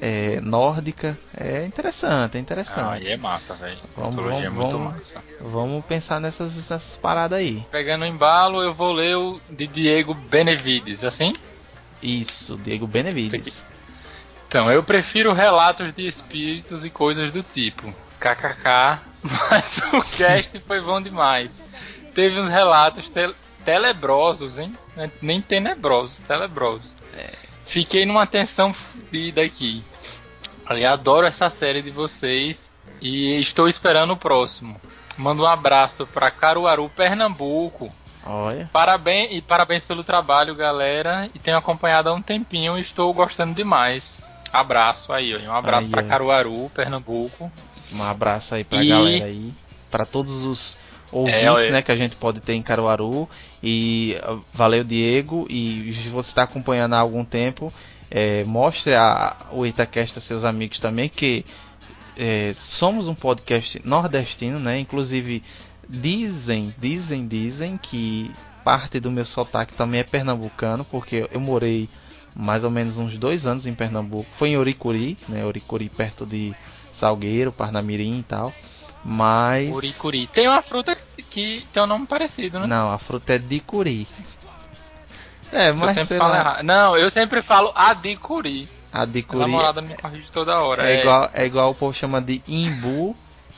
eh, 0.00 0.40
nórdica. 0.40 1.18
É 1.36 1.64
interessante, 1.64 2.36
é 2.36 2.38
Ah, 2.38 2.40
interessante. 2.42 3.06
aí 3.06 3.12
é 3.12 3.16
massa, 3.16 3.54
velho. 3.54 3.78
Vamos, 3.96 4.16
Mitologia 4.16 4.46
é 4.46 4.50
vamos, 4.50 4.64
muito 4.64 4.78
vamos. 4.78 4.94
massa. 4.94 5.24
Vamos 5.40 5.84
pensar 5.86 6.20
nessas, 6.20 6.54
nessas 6.54 6.96
paradas 6.96 7.38
aí. 7.38 7.64
Pegando 7.70 8.02
o 8.02 8.06
embalo, 8.06 8.62
eu 8.62 8.74
vou 8.74 8.92
ler 8.92 9.16
o 9.16 9.40
de 9.48 9.66
Diego 9.66 10.14
Benevides, 10.14 11.02
assim? 11.04 11.32
Isso, 12.02 12.56
Diego 12.56 12.86
Benevides. 12.86 13.62
Então, 14.46 14.70
eu 14.70 14.82
prefiro 14.82 15.32
relatos 15.32 15.92
de 15.94 16.06
espíritos 16.06 16.84
e 16.84 16.90
coisas 16.90 17.30
do 17.32 17.42
tipo. 17.42 17.92
KKK, 18.20 19.02
mas 19.22 19.78
o 19.92 20.02
cast 20.16 20.58
foi 20.60 20.80
bom 20.80 21.00
demais. 21.02 21.60
Teve 22.14 22.40
uns 22.40 22.48
relatos 22.48 23.08
tel- 23.10 23.34
telebrosos, 23.64 24.58
hein? 24.58 24.72
É 24.96 25.08
Nem 25.20 25.40
tenebrosos, 25.40 26.20
telebrosos. 26.22 26.96
Fiquei 27.66 28.06
numa 28.06 28.26
tensão 28.26 28.72
fodida 28.72 29.42
aqui. 29.42 29.84
Eu 30.70 30.88
adoro 30.90 31.26
essa 31.26 31.48
série 31.50 31.82
de 31.82 31.90
vocês 31.90 32.68
e 33.00 33.38
estou 33.38 33.68
esperando 33.68 34.12
o 34.12 34.16
próximo. 34.16 34.76
Mando 35.16 35.42
um 35.42 35.46
abraço 35.46 36.06
para 36.06 36.30
Caruaru, 36.30 36.88
Pernambuco. 36.90 37.92
Olha. 38.24 38.68
Parabéns 38.72 39.30
e 39.32 39.40
parabéns 39.40 39.84
pelo 39.84 40.04
trabalho, 40.04 40.54
galera. 40.54 41.28
E 41.34 41.38
tenho 41.38 41.56
acompanhado 41.56 42.08
há 42.08 42.14
um 42.14 42.22
tempinho 42.22 42.76
e 42.78 42.82
estou 42.82 43.12
gostando 43.14 43.54
demais. 43.54 44.18
Abraço 44.52 45.12
aí. 45.12 45.34
Um 45.46 45.52
abraço 45.52 45.88
ó. 45.92 46.02
Caruaru, 46.02 46.70
Pernambuco. 46.74 47.50
Um 47.92 48.02
abraço 48.02 48.54
aí 48.54 48.64
pra 48.64 48.82
E- 48.84 48.88
galera 48.88 49.24
aí. 49.24 49.52
Pra 49.90 50.04
todos 50.04 50.44
os 50.44 50.76
ouvintes, 51.10 51.40
É, 51.68 51.70
né, 51.70 51.82
que 51.82 51.90
a 51.90 51.96
gente 51.96 52.14
pode 52.16 52.40
ter 52.40 52.52
em 52.52 52.62
Caruaru. 52.62 53.28
E 53.62 54.16
uh, 54.28 54.40
valeu, 54.52 54.84
Diego. 54.84 55.46
E 55.48 55.94
se 56.02 56.08
você 56.10 56.28
está 56.30 56.42
acompanhando 56.42 56.94
há 56.94 56.98
algum 56.98 57.24
tempo, 57.24 57.72
é, 58.10 58.44
mostre 58.44 58.94
a, 58.94 59.36
o 59.52 59.66
Itacast 59.66 60.18
a 60.18 60.20
seus 60.20 60.44
amigos 60.44 60.78
também, 60.78 61.08
que 61.08 61.44
é, 62.16 62.54
somos 62.62 63.06
um 63.08 63.14
podcast 63.14 63.80
nordestino, 63.84 64.58
né? 64.58 64.78
Inclusive, 64.78 65.42
Dizem, 65.90 66.74
dizem, 66.78 67.26
dizem 67.26 67.78
que 67.78 68.30
parte 68.62 69.00
do 69.00 69.10
meu 69.10 69.24
sotaque 69.24 69.72
também 69.74 70.00
é 70.00 70.04
pernambucano, 70.04 70.84
porque 70.84 71.26
eu 71.32 71.40
morei 71.40 71.88
mais 72.36 72.62
ou 72.62 72.70
menos 72.70 72.98
uns 72.98 73.18
dois 73.18 73.46
anos 73.46 73.64
em 73.64 73.74
Pernambuco. 73.74 74.28
Foi 74.36 74.50
em 74.50 74.58
Oricuri, 74.58 75.16
né? 75.30 75.46
Oricuri 75.46 75.88
perto 75.88 76.26
de 76.26 76.54
Salgueiro, 76.92 77.50
Parnamirim 77.50 78.18
e 78.18 78.22
tal. 78.22 78.52
Mas. 79.02 79.74
Uricuri. 79.74 80.26
Tem 80.26 80.46
uma 80.46 80.60
fruta 80.60 80.94
que- 80.94 81.22
que 81.22 81.64
tem 81.72 81.82
um 81.82 81.86
nome 81.86 82.06
parecido, 82.06 82.60
né? 82.60 82.66
Não, 82.66 82.92
a 82.92 82.98
fruta 82.98 83.32
é 83.32 83.38
de 83.38 83.60
curi. 83.60 84.06
É, 85.52 85.70
eu 85.70 85.76
mas 85.76 85.92
sempre 85.92 86.08
sei 86.08 86.18
falo 86.18 86.30
lá, 86.32 86.38
errado. 86.38 86.62
Não, 86.62 86.96
eu 86.96 87.10
sempre 87.10 87.42
falo 87.42 87.72
adicuri. 87.74 88.68
a 88.92 89.04
de 89.04 89.24
A 89.28 89.36
namorada 89.36 89.80
me 89.80 89.94
corrige 89.96 90.30
toda 90.30 90.60
hora. 90.60 90.90
é, 90.90 91.00
igual, 91.00 91.30
é 91.32 91.46
igual 91.46 91.70
o 91.70 91.74
povo 91.74 91.94
chama 91.94 92.20
de 92.20 92.42
imbu, 92.46 93.16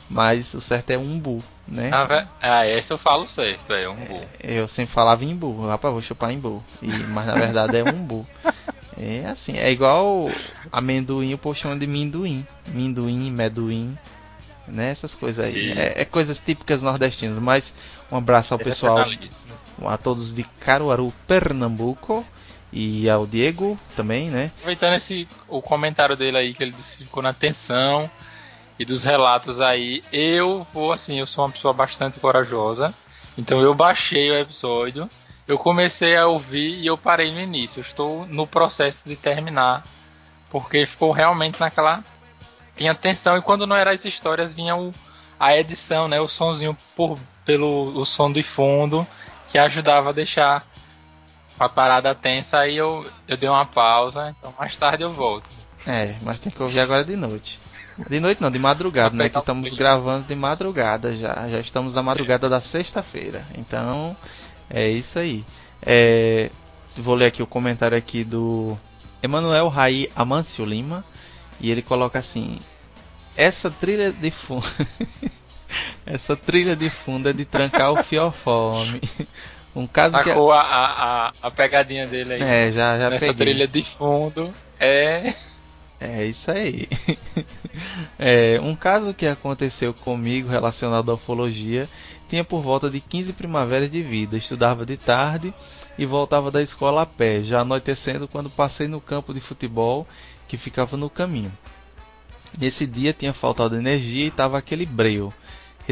mas 0.09 0.53
o 0.53 0.61
certo 0.61 0.91
é 0.91 0.97
umbu, 0.97 1.43
né? 1.67 1.89
Ah, 2.41 2.67
esse 2.67 2.91
eu 2.91 2.97
falo 2.97 3.29
certo, 3.29 3.73
é 3.73 3.87
um 3.87 3.95
bu. 3.95 4.21
Eu 4.43 4.67
sempre 4.67 4.93
falava 4.93 5.23
imbu, 5.23 5.67
rapaz, 5.67 5.93
vou 5.93 6.01
chupar 6.01 6.31
imbu. 6.31 6.63
E, 6.81 6.87
mas 6.87 7.27
na 7.27 7.35
verdade 7.35 7.77
é 7.77 7.83
umbu. 7.83 8.27
É 8.97 9.25
assim, 9.25 9.57
é 9.57 9.71
igual 9.71 10.29
amendoim, 10.71 11.33
o 11.33 11.37
povo 11.37 11.57
chama 11.57 11.77
de 11.77 11.87
minduim. 11.87 12.45
Minduim, 12.67 13.31
meduim, 13.31 13.97
né? 14.67 14.91
Essas 14.91 15.13
coisas 15.13 15.43
aí. 15.43 15.71
É, 15.71 16.01
é 16.01 16.05
coisas 16.05 16.37
típicas 16.37 16.81
nordestinas. 16.81 17.39
Mas 17.39 17.73
um 18.11 18.17
abraço 18.17 18.53
ao 18.53 18.59
pessoal, 18.59 18.97
Regionalismos. 18.97 19.50
A 19.87 19.97
todos 19.97 20.33
de 20.33 20.43
Caruaru, 20.43 21.13
Pernambuco. 21.27 22.25
E 22.73 23.09
ao 23.09 23.27
Diego 23.27 23.77
também, 23.97 24.29
né? 24.29 24.49
Aproveitando 24.55 24.93
esse, 24.93 25.27
o 25.49 25.61
comentário 25.61 26.15
dele 26.15 26.37
aí, 26.37 26.53
que 26.53 26.63
ele 26.63 26.71
disse 26.71 26.97
ficou 26.97 27.21
na 27.21 27.33
tensão 27.33 28.09
e 28.79 28.85
dos 28.85 29.03
relatos 29.03 29.59
aí, 29.59 30.01
eu 30.11 30.65
vou 30.73 30.93
assim, 30.93 31.19
eu 31.19 31.27
sou 31.27 31.43
uma 31.43 31.51
pessoa 31.51 31.73
bastante 31.73 32.17
corajosa, 32.19 32.93
então 33.37 33.59
eu 33.59 33.75
baixei 33.75 34.31
o 34.31 34.39
episódio, 34.39 35.09
eu 35.47 35.57
comecei 35.57 36.15
a 36.15 36.27
ouvir 36.27 36.79
e 36.79 36.87
eu 36.87 36.97
parei 36.97 37.31
no 37.31 37.41
início. 37.41 37.79
Eu 37.79 37.83
estou 37.83 38.25
no 38.25 38.47
processo 38.47 39.03
de 39.05 39.15
terminar, 39.15 39.83
porque 40.49 40.85
ficou 40.85 41.11
realmente 41.11 41.59
naquela. 41.59 42.03
Tinha 42.75 42.95
tensão 42.95 43.37
e 43.37 43.41
quando 43.41 43.67
não 43.67 43.75
eram 43.75 43.91
as 43.91 44.05
histórias 44.05 44.53
vinha 44.53 44.75
o, 44.77 44.93
a 45.37 45.57
edição, 45.57 46.07
né? 46.07 46.21
O 46.21 46.27
sonzinho 46.27 46.75
por, 46.95 47.19
pelo 47.43 47.99
o 47.99 48.05
som 48.05 48.31
de 48.31 48.43
fundo 48.43 49.05
que 49.51 49.57
ajudava 49.57 50.09
a 50.09 50.13
deixar 50.13 50.65
a 51.59 51.69
parada 51.69 52.15
tensa, 52.15 52.57
aí 52.59 52.77
eu, 52.77 53.05
eu 53.27 53.37
dei 53.37 53.49
uma 53.49 53.65
pausa, 53.65 54.33
então 54.37 54.53
mais 54.57 54.75
tarde 54.77 55.03
eu 55.03 55.13
volto. 55.13 55.49
É, 55.85 56.15
mas 56.21 56.39
tem 56.39 56.51
que 56.51 56.61
ouvir 56.61 56.79
agora 56.79 57.03
de 57.03 57.15
noite. 57.15 57.59
De 58.09 58.19
noite 58.19 58.41
não, 58.41 58.49
de 58.49 58.57
madrugada, 58.57 59.15
né? 59.15 59.29
Que 59.29 59.37
estamos 59.37 59.73
gravando 59.73 60.25
de 60.27 60.35
madrugada 60.35 61.15
já. 61.15 61.49
Já 61.49 61.59
estamos 61.59 61.93
na 61.93 62.01
madrugada 62.01 62.49
da 62.49 62.61
sexta-feira. 62.61 63.45
Então, 63.57 64.15
é 64.69 64.89
isso 64.89 65.19
aí. 65.19 65.43
É, 65.81 66.49
vou 66.95 67.15
ler 67.15 67.27
aqui 67.27 67.43
o 67.43 67.47
comentário 67.47 67.97
aqui 67.97 68.23
do 68.23 68.77
Emanuel 69.21 69.67
Raí 69.67 70.09
Amâncio 70.15 70.65
Lima. 70.65 71.03
E 71.59 71.69
ele 71.69 71.81
coloca 71.81 72.17
assim: 72.17 72.59
Essa 73.35 73.69
trilha 73.69 74.11
de 74.11 74.31
fundo. 74.31 74.65
Essa 76.05 76.35
trilha 76.35 76.75
de 76.75 76.89
fundo 76.89 77.29
é 77.29 77.33
de 77.33 77.45
trancar 77.45 77.91
o 77.91 78.03
fiofome. 78.03 79.01
Um 79.75 79.87
caso 79.87 80.17
que. 80.17 80.23
Sacou 80.25 80.51
a, 80.51 80.61
a, 80.61 81.27
a, 81.27 81.33
a 81.43 81.51
pegadinha 81.51 82.05
dele 82.05 82.33
aí. 82.33 82.41
É, 82.41 82.71
já, 82.71 82.99
já 82.99 83.09
Nessa 83.09 83.27
peguei. 83.27 83.45
trilha 83.45 83.67
de 83.67 83.83
fundo. 83.83 84.51
É. 84.79 85.33
É 85.99 86.25
isso 86.25 86.49
aí. 86.51 86.87
É, 88.19 88.59
um 88.61 88.75
caso 88.75 89.13
que 89.13 89.25
aconteceu 89.25 89.93
comigo 89.93 90.49
relacionado 90.49 91.09
à 91.09 91.15
ufologia 91.15 91.87
tinha 92.29 92.43
por 92.43 92.61
volta 92.61 92.89
de 92.89 92.99
15 92.99 93.33
primaveras 93.33 93.89
de 93.89 94.03
vida. 94.03 94.37
Estudava 94.37 94.85
de 94.85 94.97
tarde 94.97 95.53
e 95.97 96.05
voltava 96.05 96.51
da 96.51 96.61
escola 96.61 97.01
a 97.01 97.05
pé, 97.05 97.41
já 97.41 97.61
anoitecendo 97.61 98.27
quando 98.27 98.49
passei 98.49 98.87
no 98.87 99.01
campo 99.01 99.33
de 99.33 99.39
futebol 99.39 100.05
que 100.47 100.57
ficava 100.57 100.95
no 100.97 101.09
caminho. 101.09 101.51
Nesse 102.57 102.85
dia 102.85 103.13
tinha 103.13 103.33
faltado 103.33 103.75
energia 103.75 104.25
e 104.25 104.27
estava 104.27 104.57
aquele 104.57 104.85
breu. 104.85 105.33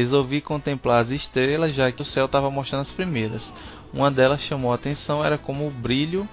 Resolvi 0.00 0.40
contemplar 0.40 1.02
as 1.02 1.10
estrelas, 1.10 1.74
já 1.74 1.92
que 1.92 2.00
o 2.00 2.06
céu 2.06 2.24
estava 2.24 2.50
mostrando 2.50 2.82
as 2.82 2.92
primeiras. 2.92 3.52
Uma 3.92 4.10
delas 4.10 4.40
chamou 4.40 4.72
a 4.72 4.74
atenção, 4.74 5.22
era 5.22 5.36
como 5.36 5.66
o 5.66 5.70
brilho 5.70 6.26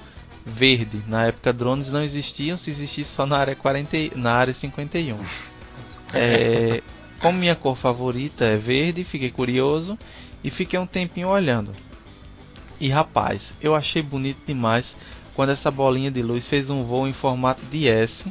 verde. 0.45 1.03
Na 1.05 1.25
época 1.25 1.51
drones 1.51 1.91
não 1.91 2.01
existiam, 2.01 2.57
se 2.57 2.69
existisse 2.69 3.11
só 3.11 3.25
na 3.25 3.37
área 3.37 3.55
40, 3.55 3.97
e- 3.97 4.11
na 4.15 4.31
área 4.33 4.53
51. 4.53 5.17
É, 6.13 6.81
como 7.19 7.37
minha 7.37 7.53
cor 7.53 7.75
favorita 7.75 8.45
é 8.45 8.55
verde, 8.55 9.03
fiquei 9.03 9.29
curioso 9.29 9.99
e 10.41 10.49
fiquei 10.49 10.79
um 10.79 10.87
tempinho 10.87 11.27
olhando. 11.27 11.73
E 12.79 12.87
rapaz, 12.87 13.53
eu 13.61 13.75
achei 13.75 14.01
bonito 14.01 14.39
demais 14.47 14.95
quando 15.33 15.49
essa 15.49 15.69
bolinha 15.69 16.09
de 16.09 16.21
luz 16.21 16.47
fez 16.47 16.69
um 16.69 16.83
voo 16.85 17.05
em 17.09 17.11
formato 17.11 17.65
de 17.65 17.89
S 17.89 18.23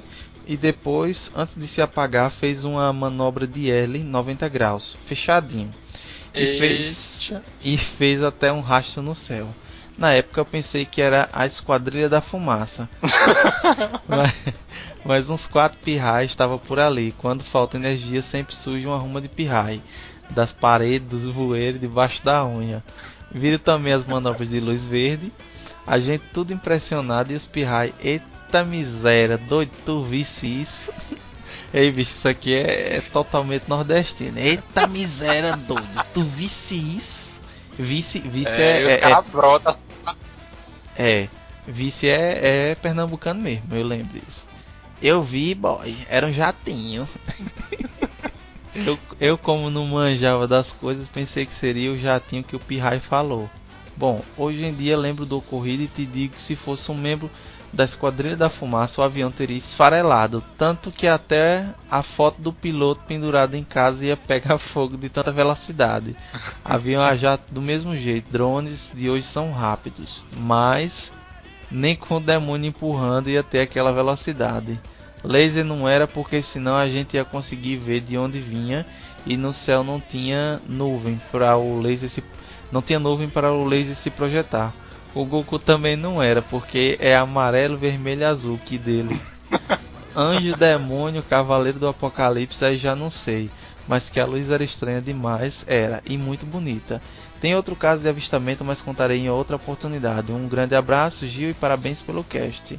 e 0.46 0.56
depois, 0.56 1.30
antes 1.34 1.56
de 1.56 1.66
se 1.66 1.82
apagar, 1.82 2.30
fez 2.30 2.64
uma 2.64 2.92
manobra 2.92 3.46
de 3.46 3.70
L 3.70 3.98
90 3.98 4.48
graus, 4.48 4.96
fechadinho. 5.06 5.70
E 6.32 6.58
fez, 6.58 7.32
e 7.64 7.76
fez 7.76 8.22
até 8.22 8.52
um 8.52 8.60
rastro 8.60 9.02
no 9.02 9.14
céu. 9.14 9.48
Na 9.98 10.12
época 10.12 10.40
eu 10.40 10.44
pensei 10.44 10.84
que 10.84 11.00
era 11.00 11.28
a 11.32 11.46
Esquadrilha 11.46 12.08
da 12.08 12.20
Fumaça. 12.20 12.88
mas, 14.06 14.34
mas 15.04 15.30
uns 15.30 15.46
quatro 15.46 15.78
pirrais 15.82 16.30
estavam 16.30 16.58
por 16.58 16.78
ali. 16.78 17.12
Quando 17.12 17.42
falta 17.42 17.78
energia, 17.78 18.22
sempre 18.22 18.54
surge 18.54 18.86
uma 18.86 18.98
ruma 18.98 19.20
de 19.20 19.28
pirrai. 19.28 19.80
Das 20.30 20.52
paredes, 20.52 21.08
dos 21.08 21.32
bueiros, 21.34 21.80
debaixo 21.80 22.22
da 22.22 22.44
unha. 22.44 22.84
Viram 23.32 23.58
também 23.58 23.94
as 23.94 24.04
manobras 24.04 24.50
de 24.50 24.60
luz 24.60 24.84
verde. 24.84 25.32
A 25.86 25.98
gente 25.98 26.24
tudo 26.34 26.52
impressionado 26.52 27.32
e 27.32 27.36
os 27.36 27.46
pirrai. 27.46 27.94
Eita 28.00 28.35
miséria, 28.64 29.36
doido, 29.38 29.72
tu 29.84 30.04
visse 30.04 30.46
isso? 30.62 30.92
Ei, 31.74 31.90
bicho, 31.90 32.12
isso 32.12 32.28
aqui 32.28 32.54
é, 32.54 32.96
é 32.96 33.00
totalmente 33.00 33.68
nordestino. 33.68 34.38
Eita 34.38 34.86
miséria, 34.86 35.56
doido, 35.56 36.04
tu 36.14 36.22
visse 36.22 36.74
isso? 36.74 37.26
Vice, 37.78 38.20
vice 38.20 38.50
É, 38.50 38.82
é, 38.82 38.92
é, 38.92 38.96
caras 38.98 39.24
brotam 39.26 39.72
assim. 39.72 40.16
é, 40.96 41.28
vice 41.66 42.08
é, 42.08 42.70
é 42.70 42.74
pernambucano 42.74 43.40
mesmo, 43.40 43.74
eu 43.74 43.86
lembro 43.86 44.18
disso. 44.18 44.46
Eu 45.02 45.22
vi, 45.22 45.54
boy, 45.54 45.94
era 46.08 46.26
um 46.26 46.32
jatinho. 46.32 47.06
eu, 48.74 48.98
eu, 49.20 49.36
como 49.36 49.68
não 49.68 49.86
manjava 49.86 50.48
das 50.48 50.72
coisas, 50.72 51.06
pensei 51.08 51.44
que 51.44 51.52
seria 51.52 51.92
o 51.92 51.98
jatinho 51.98 52.42
que 52.42 52.56
o 52.56 52.60
Pirrai 52.60 53.00
falou. 53.00 53.50
Bom, 53.94 54.22
hoje 54.36 54.64
em 54.64 54.74
dia 54.74 54.96
lembro 54.96 55.26
do 55.26 55.38
ocorrido 55.38 55.82
e 55.82 55.88
te 55.88 56.06
digo 56.06 56.34
que 56.34 56.42
se 56.42 56.56
fosse 56.56 56.90
um 56.90 56.96
membro 56.96 57.30
da 57.76 57.84
Esquadrilha 57.84 58.36
da 58.36 58.48
Fumaça, 58.48 59.00
o 59.00 59.04
avião 59.04 59.30
teria 59.30 59.58
esfarelado. 59.58 60.42
Tanto 60.56 60.90
que 60.90 61.06
até 61.06 61.66
a 61.90 62.02
foto 62.02 62.40
do 62.40 62.50
piloto 62.50 63.02
pendurado 63.06 63.54
em 63.54 63.62
casa 63.62 64.04
ia 64.04 64.16
pegar 64.16 64.56
fogo 64.58 64.96
de 64.96 65.10
tanta 65.10 65.30
velocidade. 65.30 66.16
Avião 66.64 67.02
a 67.02 67.14
jato 67.14 67.52
do 67.52 67.60
mesmo 67.60 67.94
jeito. 67.94 68.32
Drones 68.32 68.90
de 68.94 69.10
hoje 69.10 69.26
são 69.26 69.52
rápidos, 69.52 70.24
mas 70.38 71.12
nem 71.70 71.94
com 71.94 72.16
o 72.16 72.20
demônio 72.20 72.70
empurrando 72.70 73.28
ia 73.28 73.42
ter 73.42 73.60
aquela 73.60 73.92
velocidade. 73.92 74.80
Laser 75.22 75.64
não 75.64 75.86
era 75.86 76.06
porque 76.06 76.40
senão 76.40 76.76
a 76.76 76.88
gente 76.88 77.14
ia 77.14 77.24
conseguir 77.24 77.76
ver 77.76 78.00
de 78.00 78.16
onde 78.16 78.40
vinha 78.40 78.86
e 79.26 79.36
no 79.36 79.52
céu 79.52 79.84
não 79.84 80.00
tinha 80.00 80.60
nuvem 80.66 81.20
para 81.30 81.56
o 81.56 81.80
laser 81.80 82.08
se 82.08 82.22
não 82.70 82.80
tinha 82.80 82.98
nuvem 82.98 83.28
para 83.28 83.52
o 83.52 83.64
laser 83.64 83.94
se 83.94 84.08
projetar. 84.08 84.72
O 85.16 85.24
Goku 85.24 85.58
também 85.58 85.96
não 85.96 86.22
era 86.22 86.42
porque 86.42 86.98
é 87.00 87.16
amarelo, 87.16 87.78
vermelho 87.78 88.20
e 88.20 88.24
azul 88.24 88.60
que 88.62 88.76
dele. 88.76 89.18
Anjo, 90.14 90.54
demônio, 90.54 91.22
cavaleiro 91.22 91.78
do 91.78 91.88
apocalipse 91.88 92.62
aí 92.62 92.76
já 92.76 92.94
não 92.94 93.10
sei, 93.10 93.50
mas 93.88 94.10
que 94.10 94.20
a 94.20 94.26
luz 94.26 94.50
era 94.50 94.62
estranha 94.62 95.00
demais, 95.00 95.64
era 95.66 96.02
e 96.04 96.18
muito 96.18 96.44
bonita. 96.44 97.00
Tem 97.40 97.56
outro 97.56 97.74
caso 97.74 98.02
de 98.02 98.08
avistamento, 98.10 98.62
mas 98.62 98.82
contarei 98.82 99.18
em 99.18 99.30
outra 99.30 99.56
oportunidade. 99.56 100.32
Um 100.32 100.46
grande 100.46 100.74
abraço, 100.74 101.26
Gil, 101.26 101.48
e 101.48 101.54
parabéns 101.54 102.02
pelo 102.02 102.22
cast. 102.22 102.78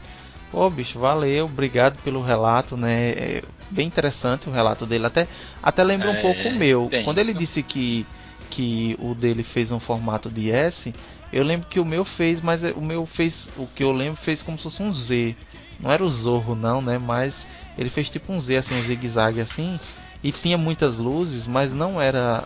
Pô, 0.52 0.70
bicho, 0.70 1.00
valeu, 1.00 1.46
obrigado 1.46 2.00
pelo 2.04 2.22
relato, 2.22 2.78
né? 2.78 3.10
É 3.10 3.44
bem 3.72 3.88
interessante 3.88 4.48
o 4.48 4.52
relato 4.52 4.86
dele. 4.86 5.08
Até, 5.08 5.28
até 5.62 5.84
lembra 5.84 6.12
um 6.12 6.16
É, 6.16 6.22
pouco 6.22 6.50
o 6.50 6.54
meu. 6.54 6.88
Quando 7.04 7.18
ele 7.18 7.34
disse 7.34 7.64
que, 7.64 8.06
que 8.52 8.96
o 9.00 9.16
dele 9.16 9.44
fez 9.44 9.72
um 9.72 9.80
formato 9.80 10.30
de 10.30 10.52
S, 10.52 10.94
eu 11.32 11.44
lembro 11.44 11.68
que 11.68 11.80
o 11.80 11.86
meu 11.86 12.06
fez, 12.06 12.40
mas 12.42 12.64
o 12.64 12.82
meu 12.82 13.06
fez, 13.06 13.50
o 13.58 13.68
que 13.68 13.84
eu 13.84 13.92
lembro 13.92 14.20
fez 14.22 14.42
como 14.42 14.58
se 14.58 14.64
fosse 14.64 14.82
um 14.82 14.94
Z. 14.94 15.36
Não 15.80 15.92
era 15.92 16.04
o 16.04 16.10
Zorro, 16.10 16.56
não, 16.56 16.82
né? 16.82 16.98
Mas 16.98 17.46
ele 17.78 17.90
fez 17.90 18.10
tipo 18.10 18.32
um 18.32 18.40
Z, 18.40 18.58
assim, 18.58 18.74
um 18.74 18.82
zigue-zague 18.82 19.42
assim. 19.42 19.80
E 20.24 20.32
tinha 20.32 20.58
muitas 20.58 20.98
luzes, 20.98 21.46
mas 21.46 21.74
não 21.74 22.02
era 22.02 22.44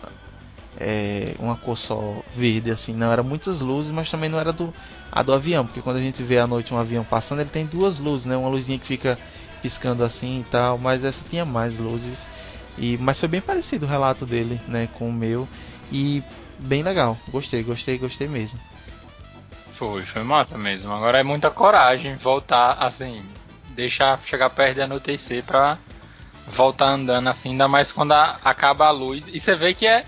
é, 0.76 1.34
uma 1.38 1.56
cor 1.56 1.78
só 1.78 2.22
verde, 2.36 2.70
assim. 2.70 2.92
Não, 2.92 3.10
era 3.10 3.22
muitas 3.22 3.60
luzes, 3.60 3.90
mas 3.90 4.10
também 4.10 4.28
não 4.28 4.38
era 4.38 4.52
do, 4.52 4.74
a 5.10 5.22
do 5.22 5.32
avião. 5.32 5.64
Porque 5.64 5.80
quando 5.80 5.96
a 5.96 6.02
gente 6.02 6.22
vê 6.22 6.38
à 6.38 6.46
noite 6.46 6.74
um 6.74 6.78
avião 6.78 7.04
passando, 7.04 7.40
ele 7.40 7.50
tem 7.50 7.64
duas 7.66 7.98
luzes, 7.98 8.26
né? 8.26 8.36
Uma 8.36 8.48
luzinha 8.48 8.78
que 8.78 8.86
fica 8.86 9.18
piscando 9.62 10.04
assim 10.04 10.40
e 10.40 10.44
tal. 10.44 10.76
Mas 10.76 11.04
essa 11.04 11.24
tinha 11.24 11.44
mais 11.44 11.78
luzes. 11.78 12.28
E, 12.76 12.96
mas 12.98 13.18
foi 13.18 13.28
bem 13.28 13.40
parecido 13.40 13.86
o 13.86 13.88
relato 13.88 14.24
dele, 14.26 14.60
né, 14.66 14.88
com 14.98 15.08
o 15.08 15.12
meu. 15.12 15.48
E 15.90 16.22
bem 16.58 16.82
legal. 16.82 17.18
Gostei, 17.30 17.62
gostei, 17.62 17.98
gostei 17.98 18.28
mesmo. 18.28 18.58
Foi, 19.82 20.04
foi 20.04 20.22
massa 20.22 20.56
mesmo. 20.56 20.92
Agora 20.92 21.18
é 21.18 21.24
muita 21.24 21.50
coragem 21.50 22.14
voltar 22.14 22.74
assim, 22.78 23.20
deixar 23.70 24.16
chegar 24.24 24.48
perto 24.48 24.76
de 24.76 24.82
anoitecer 24.82 25.42
pra 25.42 25.76
voltar 26.46 26.86
andando 26.86 27.26
assim, 27.28 27.50
ainda 27.50 27.66
mais 27.66 27.90
quando 27.90 28.12
a- 28.12 28.38
acaba 28.44 28.86
a 28.86 28.90
luz. 28.92 29.24
E 29.26 29.40
você 29.40 29.56
vê 29.56 29.74
que 29.74 29.84
é, 29.84 30.04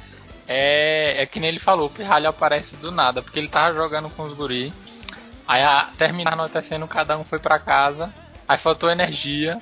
é, 0.47 1.17
é 1.23 1.27
que 1.27 1.41
nem 1.41 1.49
ele 1.49 1.59
falou, 1.59 1.89
o 1.89 1.91
pirralho 1.91 2.29
aparece 2.29 2.77
do 2.77 2.93
nada, 2.93 3.21
porque 3.21 3.37
ele 3.37 3.49
tava 3.49 3.75
jogando 3.75 4.09
com 4.11 4.23
os 4.23 4.33
guri. 4.33 4.73
Aí 5.49 5.61
a, 5.61 5.89
terminar 5.99 6.35
anoitecendo, 6.35 6.87
cada 6.87 7.19
um 7.19 7.25
foi 7.25 7.41
pra 7.41 7.59
casa. 7.59 8.15
Aí 8.47 8.57
faltou 8.57 8.89
energia. 8.89 9.61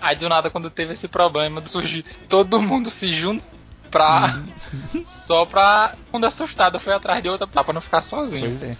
Aí 0.00 0.16
do 0.16 0.28
nada, 0.28 0.50
quando 0.50 0.70
teve 0.70 0.94
esse 0.94 1.06
problema, 1.06 1.64
surgiu 1.66 2.02
todo 2.28 2.60
mundo 2.60 2.90
se 2.90 3.14
juntou 3.14 3.46
pra. 3.92 4.42
só 5.04 5.46
pra. 5.46 5.94
Quando 6.10 6.24
assustado, 6.24 6.80
foi 6.80 6.92
atrás 6.92 7.22
de 7.22 7.28
outra 7.28 7.46
pra 7.46 7.72
não 7.72 7.80
ficar 7.80 8.02
sozinho. 8.02 8.48
Pois 8.58 8.62
é. 8.64 8.76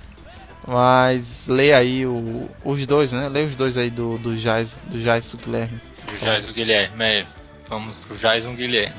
Mas 0.66 1.46
leia 1.46 1.78
aí 1.78 2.06
o, 2.06 2.48
os 2.64 2.86
dois, 2.86 3.10
né? 3.10 3.28
Leia 3.28 3.46
os 3.46 3.56
dois 3.56 3.76
aí 3.76 3.90
do, 3.90 4.16
do 4.18 4.38
Jais, 4.38 4.74
do 4.86 5.00
Jais 5.02 5.34
Guilherme. 5.34 5.80
O 6.08 6.24
Jaison 6.24 6.52
Guilherme, 6.52 7.04
é, 7.04 7.24
vamos 7.68 7.94
pro 8.06 8.16
Jaison 8.16 8.54
Guilherme. 8.54 8.94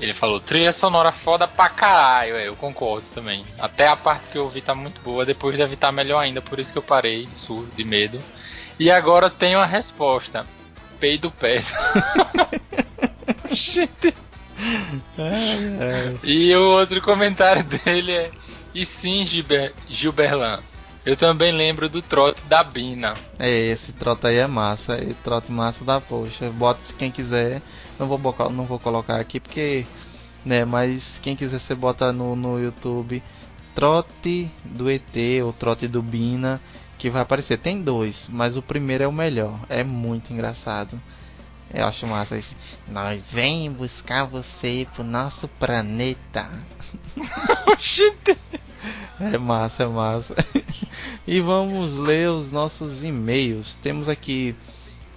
Ele 0.00 0.14
falou, 0.14 0.40
trilha 0.40 0.72
sonora 0.72 1.12
foda 1.12 1.46
pra 1.46 1.68
caralho, 1.68 2.34
é, 2.34 2.48
eu 2.48 2.56
concordo 2.56 3.06
também. 3.14 3.44
Até 3.58 3.86
a 3.86 3.94
parte 3.94 4.30
que 4.32 4.38
eu 4.38 4.44
ouvi 4.44 4.60
tá 4.60 4.74
muito 4.74 5.00
boa, 5.02 5.24
depois 5.24 5.56
deve 5.56 5.74
estar 5.74 5.92
melhor 5.92 6.18
ainda, 6.18 6.42
por 6.42 6.58
isso 6.58 6.72
que 6.72 6.78
eu 6.78 6.82
parei, 6.82 7.28
surdo, 7.36 7.70
de 7.76 7.84
medo. 7.84 8.18
E 8.78 8.90
agora 8.90 9.26
eu 9.26 9.30
tenho 9.30 9.60
a 9.60 9.66
resposta. 9.66 10.44
Peido 10.98 11.30
péssimo. 11.30 11.78
Gente. 13.50 14.14
E 16.24 16.54
o 16.54 16.62
outro 16.78 17.00
comentário 17.00 17.62
dele 17.62 18.12
é. 18.12 18.30
E 18.74 18.86
sim, 18.86 19.26
Gilber, 19.26 19.72
Gilberlan. 19.88 20.58
Eu 21.04 21.16
também 21.16 21.50
lembro 21.50 21.88
do 21.88 22.00
trote 22.00 22.40
da 22.46 22.62
Bina. 22.62 23.14
É, 23.36 23.50
esse 23.50 23.92
trote 23.92 24.24
aí 24.28 24.36
é 24.36 24.46
massa. 24.46 24.94
É 24.94 25.14
trote 25.24 25.50
massa 25.50 25.84
da 25.84 26.00
poxa. 26.00 26.48
Bota 26.50 26.80
se 26.86 26.94
quem 26.94 27.10
quiser. 27.10 27.60
Não 27.98 28.06
vou, 28.06 28.20
não 28.50 28.64
vou 28.64 28.78
colocar 28.78 29.18
aqui 29.18 29.40
porque. 29.40 29.84
Né, 30.44 30.64
mas 30.64 31.18
quem 31.20 31.36
quiser 31.36 31.58
você 31.58 31.74
bota 31.74 32.12
no, 32.12 32.34
no 32.34 32.58
YouTube 32.58 33.22
Trote 33.76 34.50
do 34.64 34.90
ET 34.90 35.16
ou 35.44 35.52
Trote 35.52 35.88
do 35.88 36.00
Bina. 36.02 36.60
Que 36.98 37.10
vai 37.10 37.22
aparecer. 37.22 37.58
Tem 37.58 37.82
dois, 37.82 38.28
mas 38.30 38.56
o 38.56 38.62
primeiro 38.62 39.02
é 39.02 39.08
o 39.08 39.12
melhor. 39.12 39.58
É 39.68 39.82
muito 39.82 40.32
engraçado. 40.32 41.00
Eu 41.74 41.86
acho 41.86 42.06
massa 42.06 42.38
esse. 42.38 42.54
Nós 42.86 43.20
vem 43.32 43.72
buscar 43.72 44.24
você 44.24 44.86
pro 44.94 45.02
nosso 45.02 45.48
planeta. 45.48 46.48
É 49.20 49.38
massa, 49.38 49.84
é 49.84 49.86
massa. 49.86 50.34
e 51.26 51.40
vamos 51.40 51.94
ler 51.94 52.28
os 52.30 52.50
nossos 52.50 53.04
e-mails. 53.04 53.76
Temos 53.82 54.08
aqui. 54.08 54.56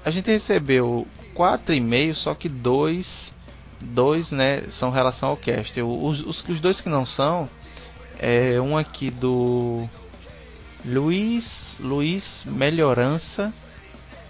A 0.04 0.12
gente 0.12 0.30
recebeu 0.30 1.08
quatro 1.34 1.74
e-mails, 1.74 2.20
só 2.20 2.36
que 2.36 2.48
dois. 2.48 3.34
Dois, 3.82 4.32
né, 4.32 4.64
são 4.70 4.90
relação 4.90 5.30
ao 5.30 5.38
cast. 5.38 5.82
Os, 5.82 6.22
os, 6.22 6.44
os 6.48 6.60
dois 6.60 6.80
que 6.80 6.90
não 6.90 7.06
são. 7.06 7.50
É 8.20 8.62
um 8.62 8.78
aqui 8.78 9.10
do. 9.10 9.90
Luiz. 10.86 11.76
Luiz 11.80 12.44
Melhorança. 12.46 13.52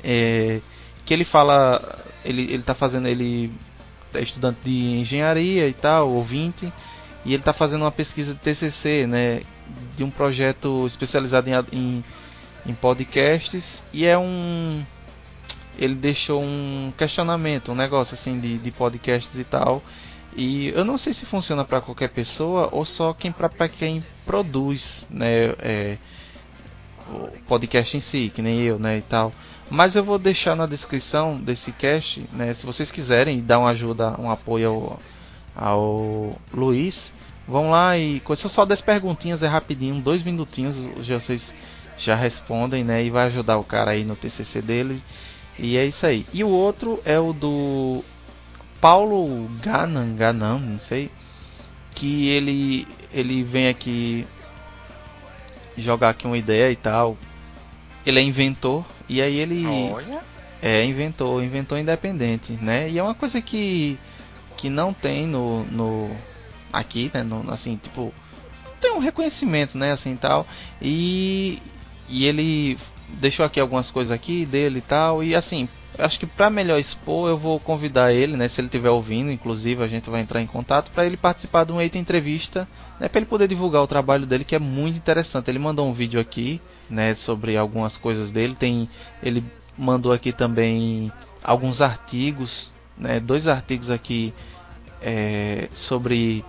É, 0.04 0.62
que 1.06 1.14
ele 1.14 1.26
fala. 1.26 1.82
Ele, 2.24 2.44
ele 2.44 2.64
tá 2.64 2.74
fazendo. 2.74 3.08
Ele 3.08 3.52
é 4.14 4.24
estudante 4.24 4.60
de 4.64 5.00
engenharia 5.00 5.68
e 5.68 5.74
tal, 5.74 6.10
ouvinte. 6.10 6.72
E 7.26 7.30
ele 7.34 7.42
está 7.42 7.52
fazendo 7.52 7.82
uma 7.82 7.92
pesquisa 7.92 8.34
de 8.34 8.40
TCC, 8.40 9.08
né, 9.08 9.42
de 9.98 10.04
um 10.04 10.12
projeto 10.12 10.86
especializado 10.86 11.50
em, 11.50 11.54
em, 11.72 12.04
em 12.68 12.74
podcasts 12.74 13.84
e 13.92 14.06
é 14.06 14.18
um 14.18 14.86
ele 15.78 15.96
deixou 15.96 16.42
um 16.42 16.94
questionamento, 16.98 17.72
um 17.72 17.76
negócio 17.76 18.14
assim 18.14 18.40
de, 18.40 18.58
de 18.58 18.72
podcasts 18.72 19.38
e 19.38 19.44
tal. 19.44 19.84
E 20.36 20.70
eu 20.70 20.84
não 20.84 20.98
sei 20.98 21.14
se 21.14 21.26
funciona 21.26 21.64
para 21.64 21.82
qualquer 21.82 22.10
pessoa 22.10 22.70
ou 22.72 22.86
só 22.86 23.14
quem 23.14 23.32
para 23.32 23.70
quem 23.70 24.04
produz, 24.26 25.06
né, 25.10 25.54
é, 25.60 25.98
o 27.10 27.30
podcast 27.48 27.96
em 27.96 28.02
si, 28.02 28.32
que 28.34 28.42
nem 28.42 28.62
eu, 28.62 28.78
né, 28.78 28.98
e 28.98 29.02
tal. 29.02 29.32
Mas 29.70 29.96
eu 29.96 30.04
vou 30.04 30.20
deixar 30.20 30.56
na 30.56 30.66
descrição 30.66 31.38
desse 31.38 31.72
cast, 31.72 32.24
né, 32.34 32.54
se 32.54 32.66
vocês 32.66 32.92
quiserem 32.92 33.42
dar 33.42 33.60
uma 33.60 33.70
ajuda, 33.70 34.20
um 34.20 34.30
apoio 34.30 34.70
ao, 34.70 35.00
ao 35.56 36.42
Luiz, 36.54 37.14
vão 37.48 37.70
lá 37.70 37.98
e 37.98 38.20
coisa 38.20 38.50
só 38.50 38.66
10 38.66 38.82
perguntinhas, 38.82 39.44
é 39.44 39.48
rapidinho, 39.48 40.02
dois 40.02 40.24
minutinhos, 40.24 40.76
já 41.06 41.20
vocês 41.20 41.54
já 41.98 42.16
respondem, 42.16 42.84
né, 42.84 43.04
e 43.04 43.10
vai 43.10 43.28
ajudar 43.28 43.58
o 43.58 43.64
cara 43.64 43.92
aí 43.92 44.04
no 44.04 44.16
TCC 44.16 44.62
dele. 44.62 45.02
E 45.58 45.78
é 45.78 45.86
isso 45.86 46.06
aí. 46.06 46.26
E 46.34 46.44
o 46.44 46.50
outro 46.50 47.00
é 47.06 47.18
o 47.18 47.32
do 47.32 48.04
Paulo 48.82 49.50
Ganan, 49.64 50.16
Ganan, 50.16 50.60
não 50.60 50.80
sei, 50.80 51.10
que 51.94 52.28
ele 52.28 52.88
ele 53.14 53.44
vem 53.44 53.70
aqui 53.70 54.28
jogar 55.78 56.10
aqui 56.10 56.28
uma 56.28 56.38
ideia 56.38 56.72
e 56.72 56.76
tal. 56.76 57.18
Ele 58.06 58.20
é 58.20 58.22
inventor 58.22 58.86
e 59.08 59.22
aí 59.22 59.38
ele 59.38 59.66
Olha. 59.66 60.20
é 60.62 60.84
inventor, 60.84 61.42
inventor 61.42 61.80
independente, 61.80 62.54
né? 62.54 62.90
E 62.90 63.00
é 63.00 63.04
uma 63.04 63.16
coisa 63.16 63.42
que 63.42 63.98
que 64.58 64.70
não 64.70 64.94
tem 64.94 65.26
no, 65.26 65.64
no 65.66 66.12
aqui, 66.80 67.12
né? 67.14 67.24
No, 67.24 67.50
assim, 67.52 67.78
tipo, 67.78 68.14
tem 68.82 68.94
um 68.94 69.00
reconhecimento, 69.00 69.78
né? 69.78 69.92
Assim 69.92 70.16
tal. 70.16 70.46
E 70.82 71.62
e 72.08 72.26
ele 72.26 72.78
deixou 73.10 73.46
aqui 73.46 73.60
algumas 73.60 73.90
coisas 73.90 74.12
aqui 74.12 74.46
dele 74.46 74.80
e 74.80 74.82
tal. 74.82 75.24
E 75.24 75.36
assim, 75.36 75.68
acho 75.98 76.20
que 76.20 76.26
para 76.26 76.50
melhor 76.50 76.80
expor, 76.80 77.30
eu 77.30 77.38
vou 77.38 77.60
convidar 77.60 78.14
ele, 78.14 78.38
né? 78.38 78.48
Se 78.48 78.62
ele 78.62 78.68
estiver 78.68 78.90
ouvindo, 78.90 79.32
inclusive, 79.32 79.84
a 79.84 79.88
gente 79.88 80.10
vai 80.10 80.22
entrar 80.22 80.42
em 80.42 80.48
contato 80.48 80.92
para 80.92 81.06
ele 81.06 81.18
participar 81.18 81.64
de 81.64 81.72
uma 81.72 81.84
entrevista, 81.84 82.68
né? 83.00 83.08
Para 83.08 83.20
ele 83.20 83.28
poder 83.28 83.48
divulgar 83.48 83.82
o 83.82 83.88
trabalho 83.88 84.26
dele, 84.26 84.44
que 84.44 84.56
é 84.56 84.60
muito 84.60 84.98
interessante. 84.98 85.50
Ele 85.50 85.60
mandou 85.60 85.88
um 85.88 85.94
vídeo 85.94 86.20
aqui, 86.20 86.62
né? 86.90 87.14
Sobre 87.16 87.58
algumas 87.58 87.98
coisas 87.98 88.32
dele. 88.32 88.56
Tem, 88.56 88.88
ele 89.24 89.44
mandou 89.78 90.12
aqui 90.12 90.32
também 90.32 91.12
alguns 91.44 91.82
artigos, 91.82 92.72
né? 92.98 93.20
Dois 93.20 93.48
artigos 93.48 93.90
aqui 93.90 94.34
é, 95.02 95.70
sobre 95.74 96.44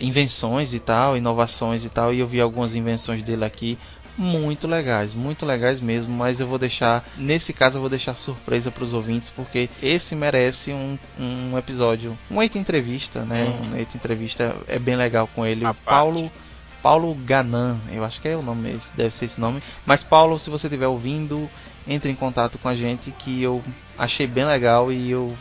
invenções 0.00 0.72
e 0.72 0.78
tal, 0.78 1.16
inovações 1.16 1.84
e 1.84 1.88
tal. 1.88 2.12
E 2.12 2.20
eu 2.20 2.26
vi 2.26 2.40
algumas 2.40 2.74
invenções 2.74 3.22
dele 3.22 3.44
aqui 3.44 3.78
muito 4.16 4.66
legais, 4.66 5.14
muito 5.14 5.46
legais 5.46 5.80
mesmo, 5.80 6.12
mas 6.12 6.40
eu 6.40 6.46
vou 6.46 6.58
deixar, 6.58 7.08
nesse 7.16 7.52
caso 7.52 7.76
eu 7.76 7.80
vou 7.80 7.88
deixar 7.88 8.16
surpresa 8.16 8.68
para 8.68 8.82
os 8.82 8.92
ouvintes, 8.92 9.28
porque 9.28 9.70
esse 9.80 10.16
merece 10.16 10.72
um, 10.72 10.98
um 11.16 11.56
episódio, 11.56 12.18
uma 12.28 12.42
eita 12.42 12.58
entrevista, 12.58 13.24
né? 13.24 13.44
Uhum. 13.44 13.68
Uma 13.68 13.78
eita 13.78 13.96
entrevista 13.96 14.56
é 14.66 14.76
bem 14.76 14.96
legal 14.96 15.28
com 15.28 15.46
ele, 15.46 15.64
A 15.64 15.70
o 15.70 15.74
Paulo 15.74 16.30
Paulo 16.82 17.14
Ganan, 17.14 17.78
eu 17.90 18.04
acho 18.04 18.20
que 18.20 18.28
é 18.28 18.36
o 18.36 18.42
nome, 18.42 18.70
esse, 18.70 18.90
deve 18.96 19.14
ser 19.14 19.26
esse 19.26 19.40
nome. 19.40 19.62
Mas 19.84 20.02
Paulo, 20.02 20.38
se 20.38 20.50
você 20.50 20.66
estiver 20.66 20.86
ouvindo, 20.86 21.48
entre 21.86 22.10
em 22.10 22.14
contato 22.14 22.58
com 22.58 22.68
a 22.68 22.74
gente, 22.74 23.10
que 23.10 23.42
eu 23.42 23.62
achei 23.96 24.26
bem 24.26 24.44
legal 24.44 24.92
e 24.92 25.10
eu 25.10 25.36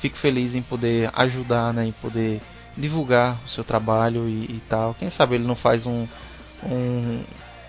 fico 0.00 0.16
feliz 0.16 0.54
em 0.54 0.62
poder 0.62 1.10
ajudar, 1.14 1.72
né, 1.72 1.86
em 1.86 1.92
poder 1.92 2.40
divulgar 2.80 3.38
o 3.44 3.48
seu 3.48 3.62
trabalho 3.62 4.28
e, 4.28 4.44
e 4.44 4.62
tal. 4.68 4.94
Quem 4.94 5.10
sabe 5.10 5.36
ele 5.36 5.46
não 5.46 5.54
faz 5.54 5.86
um, 5.86 6.06
um 6.64 7.20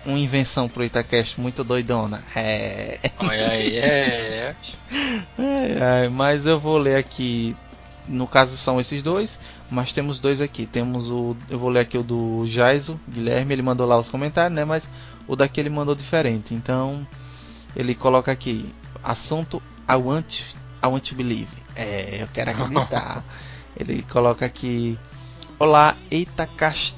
uma 0.04 0.18
invenção 0.18 0.68
pro 0.68 0.84
Itacast 0.84 1.40
muito 1.40 1.62
doidona. 1.62 2.22
É. 2.34 2.98
Olha 3.18 3.50
aí, 3.50 3.76
é. 3.76 4.56
Ai, 5.38 5.78
ai, 5.80 6.08
mas 6.08 6.46
eu 6.46 6.58
vou 6.58 6.78
ler 6.78 6.96
aqui. 6.96 7.56
No 8.08 8.26
caso 8.26 8.56
são 8.56 8.80
esses 8.80 9.00
dois, 9.00 9.38
mas 9.70 9.92
temos 9.92 10.18
dois 10.18 10.40
aqui. 10.40 10.66
Temos 10.66 11.08
o. 11.08 11.36
Eu 11.48 11.58
vou 11.58 11.70
ler 11.70 11.80
aqui 11.80 11.96
o 11.96 12.02
do 12.02 12.44
Jaiso, 12.46 12.98
Guilherme, 13.08 13.54
ele 13.54 13.62
mandou 13.62 13.86
lá 13.86 13.96
os 13.96 14.08
comentários, 14.08 14.54
né? 14.54 14.64
Mas 14.64 14.88
o 15.28 15.36
daqui 15.36 15.60
ele 15.60 15.70
mandou 15.70 15.94
diferente. 15.94 16.52
Então 16.52 17.06
ele 17.76 17.94
coloca 17.94 18.32
aqui. 18.32 18.72
Assunto 19.04 19.62
I 19.88 19.96
want, 19.96 20.40
I 20.82 20.86
want 20.86 21.08
to 21.08 21.14
believe. 21.14 21.48
É, 21.74 22.22
eu 22.22 22.28
quero 22.28 22.50
acreditar. 22.50 23.24
ele 23.76 24.02
coloca 24.02 24.44
aqui. 24.44 24.98
Olá, 25.58 25.96
Eitacast, 26.10 26.94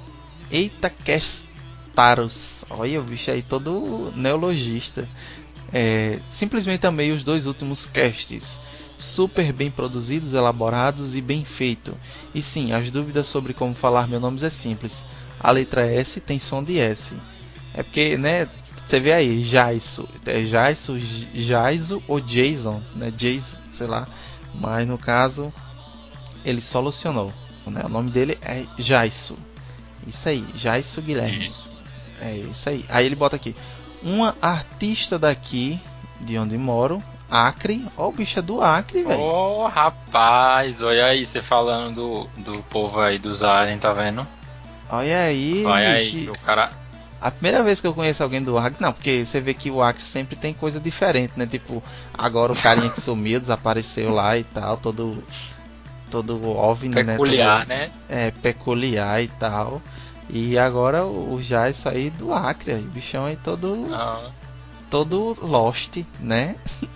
Eitacastaros. 0.50 2.64
Olha 2.70 3.00
o 3.00 3.04
bicho 3.04 3.30
aí 3.30 3.42
todo 3.42 4.12
neologista. 4.16 5.08
É, 5.72 6.18
simplesmente 6.30 6.86
amei 6.86 7.10
os 7.10 7.24
dois 7.24 7.46
últimos 7.46 7.86
casts. 7.86 8.58
Super 8.98 9.52
bem 9.52 9.70
produzidos, 9.70 10.32
elaborados 10.32 11.14
e 11.14 11.20
bem 11.20 11.44
feito. 11.44 11.94
E 12.34 12.40
sim, 12.40 12.72
as 12.72 12.90
dúvidas 12.90 13.26
sobre 13.26 13.52
como 13.52 13.74
falar 13.74 14.06
meu 14.06 14.20
nome 14.20 14.42
é 14.42 14.50
simples. 14.50 15.04
A 15.38 15.50
letra 15.50 15.86
S 15.86 16.20
tem 16.20 16.38
som 16.38 16.62
de 16.62 16.78
S. 16.78 17.14
É 17.74 17.82
porque, 17.82 18.16
né? 18.16 18.48
Você 18.86 19.00
vê 19.00 19.12
aí, 19.12 19.44
Jaiso. 19.44 20.08
É 20.24 20.42
Jaiso, 20.44 20.98
Jaiso 21.34 22.02
ou 22.06 22.20
Jason, 22.20 22.82
né? 22.94 23.10
Jason, 23.10 23.56
sei 23.72 23.86
lá. 23.86 24.06
Mas 24.54 24.86
no 24.86 24.96
caso, 24.96 25.52
ele 26.44 26.60
solucionou. 26.60 27.32
Né? 27.66 27.82
O 27.84 27.88
nome 27.88 28.10
dele 28.10 28.38
é 28.42 28.64
Jaiso. 28.78 29.36
Isso 30.06 30.28
aí, 30.28 30.44
Jaisso 30.54 31.00
Guilherme. 31.00 31.52
É 32.20 32.36
isso 32.36 32.68
aí. 32.68 32.84
Aí 32.88 33.06
ele 33.06 33.16
bota 33.16 33.36
aqui. 33.36 33.56
Uma 34.02 34.34
artista 34.40 35.18
daqui, 35.18 35.80
de 36.20 36.36
onde 36.38 36.58
moro, 36.58 37.02
Acre. 37.30 37.84
Ó, 37.96 38.08
o 38.08 38.12
bicho 38.12 38.38
é 38.38 38.42
do 38.42 38.60
Acre, 38.60 39.02
velho. 39.02 39.18
Ô, 39.18 39.66
rapaz, 39.66 40.82
olha 40.82 41.06
aí, 41.06 41.26
você 41.26 41.42
falando 41.42 42.28
do, 42.36 42.42
do 42.42 42.62
povo 42.64 43.00
aí 43.00 43.18
dos 43.18 43.42
aliens, 43.42 43.80
tá 43.80 43.92
vendo? 43.92 44.26
Olha 44.90 45.22
aí, 45.22 45.64
Olha 45.64 45.88
aí, 45.90 46.28
o 46.28 46.38
cara. 46.40 46.70
A 47.20 47.30
primeira 47.30 47.62
vez 47.62 47.80
que 47.80 47.86
eu 47.86 47.94
conheço 47.94 48.22
alguém 48.22 48.42
do 48.42 48.58
Acre, 48.58 48.82
não, 48.82 48.92
porque 48.92 49.24
você 49.24 49.40
vê 49.40 49.54
que 49.54 49.70
o 49.70 49.82
Acre 49.82 50.04
sempre 50.04 50.36
tem 50.36 50.52
coisa 50.52 50.78
diferente, 50.78 51.32
né? 51.36 51.46
Tipo, 51.46 51.82
agora 52.12 52.52
o 52.52 52.56
carinha 52.56 52.90
que 52.90 53.00
sumiu, 53.00 53.40
desapareceu 53.40 54.12
lá 54.12 54.36
e 54.36 54.44
tal, 54.44 54.76
todo. 54.76 55.16
Todo 56.22 56.48
OVNI, 56.48 57.02
né? 57.02 57.12
Peculiar, 57.12 57.58
Todo- 57.60 57.68
né? 57.68 57.90
É, 58.08 58.30
peculiar 58.30 59.22
e 59.22 59.28
tal. 59.28 59.82
E 60.28 60.56
agora 60.56 61.04
o 61.04 61.34
o 61.34 61.42
Jais 61.42 61.86
aí 61.86 62.10
do 62.10 62.32
Acre, 62.32 62.72
aí, 62.72 62.82
o 62.82 62.88
bichão 62.90 63.24
aí 63.26 63.36
todo. 63.36 63.88
Ah, 63.92 64.30
todo 64.90 65.36
Lost, 65.42 65.98
né? 66.20 66.56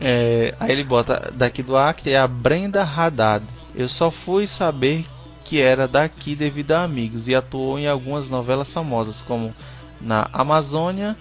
É, 0.00 0.54
aí 0.60 0.70
ele 0.70 0.84
bota 0.84 1.32
daqui 1.34 1.60
do 1.60 1.76
Acre 1.76 2.12
é 2.12 2.18
a 2.18 2.28
Brenda 2.28 2.84
Haddad. 2.84 3.44
Eu 3.74 3.88
só 3.88 4.12
fui 4.12 4.46
saber 4.46 5.04
que 5.44 5.60
era 5.60 5.88
daqui 5.88 6.36
devido 6.36 6.70
a 6.70 6.84
amigos 6.84 7.26
e 7.26 7.34
atuou 7.34 7.78
em 7.80 7.88
algumas 7.88 8.30
novelas 8.30 8.72
famosas 8.72 9.20
como 9.22 9.52
na 10.00 10.28
Amazônia, 10.32 11.16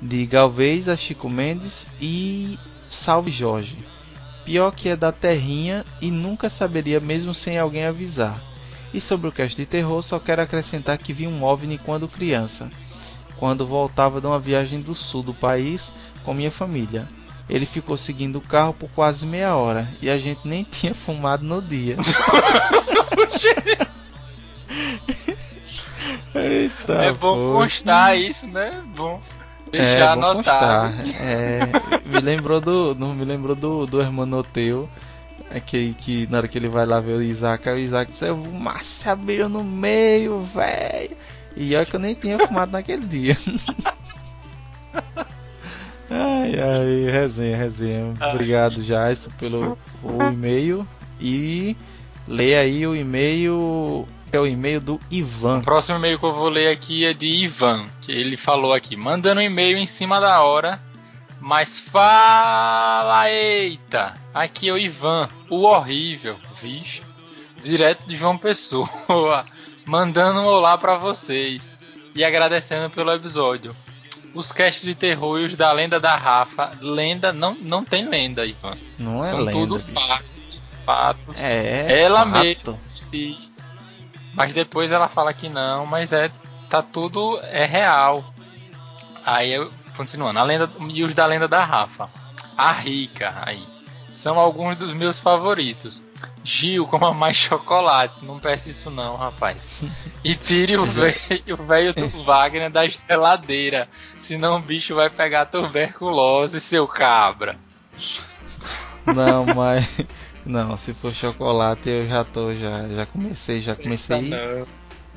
de 0.00 0.24
Galvez 0.24 0.88
a 0.88 0.96
Chico 0.96 1.28
Mendes 1.28 1.86
e 2.00 2.58
Salve 2.88 3.30
Jorge. 3.30 3.76
Pior 4.44 4.70
que 4.72 4.88
é 4.88 4.96
da 4.96 5.10
terrinha 5.10 5.84
e 6.00 6.10
nunca 6.10 6.50
saberia 6.50 7.00
mesmo 7.00 7.34
sem 7.34 7.58
alguém 7.58 7.86
avisar. 7.86 8.40
E 8.92 9.00
sobre 9.00 9.28
o 9.28 9.32
cast 9.32 9.56
de 9.56 9.66
terror, 9.66 10.02
só 10.02 10.18
quero 10.18 10.42
acrescentar 10.42 10.98
que 10.98 11.12
vi 11.12 11.26
um 11.26 11.42
OVNI 11.42 11.78
quando 11.78 12.06
criança 12.06 12.70
quando 13.36 13.66
voltava 13.66 14.20
de 14.20 14.26
uma 14.26 14.38
viagem 14.38 14.80
do 14.80 14.94
sul 14.94 15.22
do 15.22 15.34
país 15.34 15.92
com 16.24 16.32
minha 16.32 16.50
família. 16.50 17.06
Ele 17.48 17.66
ficou 17.66 17.98
seguindo 17.98 18.36
o 18.36 18.40
carro 18.40 18.72
por 18.72 18.88
quase 18.90 19.26
meia 19.26 19.54
hora 19.54 19.86
e 20.00 20.08
a 20.08 20.16
gente 20.16 20.40
nem 20.46 20.64
tinha 20.70 20.94
fumado 20.94 21.44
no 21.44 21.60
dia. 21.60 21.96
Eita, 26.34 26.94
é 26.94 27.12
bom 27.12 27.36
pô. 27.36 27.52
constar 27.52 28.18
isso, 28.18 28.46
né? 28.46 28.82
Bom 28.96 29.20
deixar 29.78 30.00
É, 30.00 30.12
anotado. 30.12 30.94
É, 31.20 31.60
me 32.06 32.20
lembrou 32.20 32.60
do, 32.60 32.94
não 32.94 33.14
me 33.14 33.24
lembrou 33.24 33.54
do 33.54 33.86
do 33.86 34.00
Hermanoteu, 34.00 34.88
é 35.50 35.60
que, 35.60 35.94
que 35.94 36.26
na 36.28 36.38
hora 36.38 36.48
que 36.48 36.58
ele 36.58 36.68
vai 36.68 36.86
lá 36.86 37.00
ver 37.00 37.16
o 37.16 37.22
Isaac, 37.22 37.68
aí 37.68 37.74
o 37.76 37.78
Isaac 37.78 38.12
disse, 38.12 38.26
eu 38.26 38.36
massa 38.36 39.12
abriu 39.12 39.48
no 39.48 39.62
meio, 39.62 40.42
velho. 40.44 41.16
E 41.56 41.74
olha 41.76 41.84
que 41.84 41.94
eu 41.94 42.00
nem 42.00 42.14
tinha 42.14 42.38
fumado 42.38 42.72
naquele 42.72 43.06
dia. 43.06 43.36
ai, 46.10 46.52
ai, 46.58 47.10
resenha, 47.10 47.56
resenha. 47.56 48.14
Obrigado, 48.32 48.82
Jaisso, 48.82 49.30
pelo 49.38 49.78
e-mail. 50.32 50.86
E 51.20 51.76
leia 52.26 52.60
aí 52.60 52.86
o 52.86 52.94
e-mail. 52.94 54.06
É 54.36 54.40
o 54.40 54.46
e-mail 54.46 54.80
do 54.80 55.00
Ivan. 55.10 55.58
O 55.58 55.62
próximo 55.62 55.96
e-mail 55.96 56.18
que 56.18 56.24
eu 56.24 56.34
vou 56.34 56.48
ler 56.48 56.68
aqui 56.72 57.04
é 57.04 57.12
de 57.14 57.26
Ivan, 57.26 57.86
que 58.00 58.10
ele 58.10 58.36
falou 58.36 58.72
aqui, 58.72 58.96
mandando 58.96 59.40
um 59.40 59.44
e-mail 59.44 59.78
em 59.78 59.86
cima 59.86 60.20
da 60.20 60.42
hora. 60.42 60.80
Mas 61.40 61.78
fala, 61.78 63.30
eita! 63.30 64.14
Aqui 64.34 64.68
é 64.68 64.72
o 64.72 64.78
Ivan, 64.78 65.28
o 65.48 65.62
horrível, 65.64 66.36
vixe. 66.60 67.02
Direto 67.62 68.06
de 68.08 68.16
João 68.16 68.36
Pessoa, 68.36 69.44
mandando 69.86 70.40
um 70.40 70.46
olá 70.46 70.76
pra 70.76 70.94
vocês 70.94 71.76
e 72.14 72.24
agradecendo 72.24 72.90
pelo 72.90 73.12
episódio. 73.12 73.74
Os 74.34 74.50
casts 74.50 74.84
de 74.84 74.94
terror 74.96 75.38
e 75.38 75.44
os 75.44 75.54
da 75.54 75.70
lenda 75.70 76.00
da 76.00 76.16
Rafa, 76.16 76.72
lenda 76.80 77.32
não, 77.32 77.54
não 77.60 77.84
tem 77.84 78.08
lenda, 78.08 78.44
Ivan. 78.44 78.76
Não 78.98 79.24
é 79.24 79.30
São 79.30 79.38
lenda, 79.38 79.52
tudo 79.52 79.78
bicho. 79.78 80.08
fatos, 80.08 80.24
fatos. 80.84 81.36
É, 81.38 82.02
Ela 82.02 82.24
fato. 82.24 82.30
mesmo. 82.40 82.80
Mas 84.34 84.52
depois 84.52 84.90
ela 84.90 85.08
fala 85.08 85.32
que 85.32 85.48
não, 85.48 85.86
mas 85.86 86.12
é 86.12 86.30
tá 86.68 86.82
tudo 86.82 87.38
é 87.44 87.64
real. 87.64 88.24
Aí 89.24 89.52
eu 89.52 89.70
continuando, 89.96 90.38
a 90.38 90.42
lenda 90.42 90.70
e 90.90 91.04
os 91.04 91.14
da 91.14 91.26
lenda 91.26 91.48
da 91.48 91.64
Rafa. 91.64 92.08
A 92.56 92.72
rica 92.72 93.34
aí. 93.44 93.64
São 94.12 94.38
alguns 94.38 94.76
dos 94.76 94.92
meus 94.94 95.18
favoritos. 95.18 96.02
Gil, 96.42 96.86
coma 96.86 97.12
mais 97.12 97.36
chocolate. 97.36 98.24
Não 98.24 98.38
peça 98.38 98.70
isso 98.70 98.90
não, 98.90 99.16
rapaz. 99.16 99.82
E 100.22 100.34
tire 100.34 100.76
o 100.76 100.86
velho 100.86 101.92
do 101.94 102.24
Wagner 102.24 102.70
da 102.70 102.86
geladeira. 102.86 103.88
Senão 104.20 104.56
o 104.56 104.62
bicho 104.62 104.94
vai 104.94 105.10
pegar 105.10 105.46
tuberculose, 105.46 106.60
seu 106.60 106.86
cabra. 106.86 107.56
Não, 109.06 109.46
mas. 109.54 109.86
Não, 110.46 110.76
se 110.76 110.92
for 110.94 111.12
chocolate 111.12 111.88
eu 111.88 112.04
já 112.06 112.22
tô, 112.24 112.52
já, 112.54 112.86
já 112.88 113.06
comecei, 113.06 113.62
já 113.62 113.74
comecei. 113.74 114.30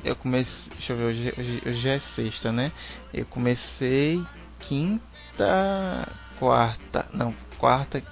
Eu 0.04 0.16
comecei. 0.16 0.72
Deixa 0.76 0.92
eu 0.92 0.96
ver, 0.96 1.04
hoje, 1.04 1.34
hoje, 1.38 1.62
hoje 1.66 1.88
é 1.88 1.98
sexta, 2.00 2.50
né? 2.52 2.72
Eu 3.12 3.26
comecei 3.26 4.22
quinta. 4.60 6.08
Quarta. 6.38 7.06
Não, 7.12 7.34
quarta. 7.58 8.02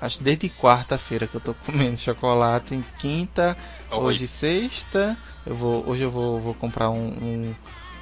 Acho 0.00 0.22
desde 0.22 0.48
quarta-feira 0.48 1.26
que 1.26 1.34
eu 1.34 1.40
tô 1.40 1.52
comendo 1.66 1.96
chocolate. 1.98 2.74
Em 2.74 2.84
quinta, 2.98 3.56
hoje 3.90 4.26
sexta. 4.26 5.16
Eu 5.44 5.54
vou, 5.54 5.84
hoje 5.88 6.02
eu 6.02 6.10
vou, 6.10 6.40
vou 6.40 6.54
comprar 6.54 6.90
um, 6.90 7.08
um- 7.08 7.54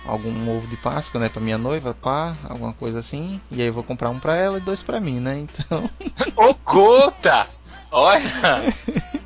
algum 0.04 0.48
ovo 0.56 0.66
de 0.66 0.76
Páscoa, 0.76 1.20
né, 1.20 1.28
pra 1.28 1.40
minha 1.42 1.58
noiva, 1.58 1.92
pá, 1.94 2.34
alguma 2.48 2.72
coisa 2.74 3.00
assim. 3.00 3.40
E 3.50 3.60
aí 3.60 3.66
eu 3.68 3.72
vou 3.72 3.82
comprar 3.82 4.10
um 4.10 4.18
pra 4.18 4.36
ela 4.36 4.58
e 4.58 4.60
dois 4.60 4.82
pra 4.82 5.00
mim, 5.00 5.18
né? 5.20 5.38
Então. 5.40 5.90
Ô, 6.36 6.54
Gota! 6.64 7.46
Olha! 7.90 8.74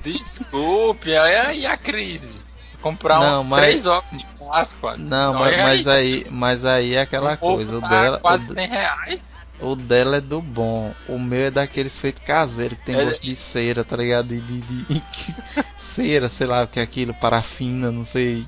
Desculpe, 0.03 1.11
olha 1.17 1.49
aí 1.49 1.67
a 1.67 1.77
crise. 1.77 2.35
Comprar 2.81 3.19
Não, 3.19 3.41
um, 3.41 3.45
mas- 3.45 3.63
três 3.65 3.87
ovos 3.87 4.05
de 4.13 4.25
Páscoa. 4.39 4.97
Não, 4.97 5.33
mas, 5.35 5.57
mas 5.57 5.87
aí, 5.87 6.27
mas 6.31 6.65
aí 6.65 6.95
é 6.95 7.01
aquela 7.01 7.37
coisa. 7.37 7.79
O 7.79 7.81
tá 7.81 7.89
dela, 7.89 8.19
quase 8.19 8.51
o, 8.51 8.55
100 8.55 8.69
reais. 8.69 9.33
o 9.61 9.75
dela 9.75 10.17
é 10.17 10.21
do 10.21 10.41
bom. 10.43 10.93
O 11.09 11.19
meu 11.19 11.47
é 11.47 11.51
daqueles 11.51 11.97
feitos 11.99 12.23
caseiro 12.25 12.77
que 12.77 12.85
tem 12.85 12.95
É- 12.97 13.05
gosto 13.05 13.23
de 13.23 13.35
cera, 13.37 13.85
tá 13.85 13.97
ligado? 13.97 14.29
De, 14.29 14.39
de, 14.41 14.61
de- 14.61 15.03
cera, 15.95 16.29
sei 16.29 16.47
lá 16.47 16.65
o 16.65 16.69
que 16.69 16.79
é 16.79 16.83
aquilo, 16.83 17.15
parafina, 17.15 17.91
não 17.91 18.05
sei. 18.05 18.47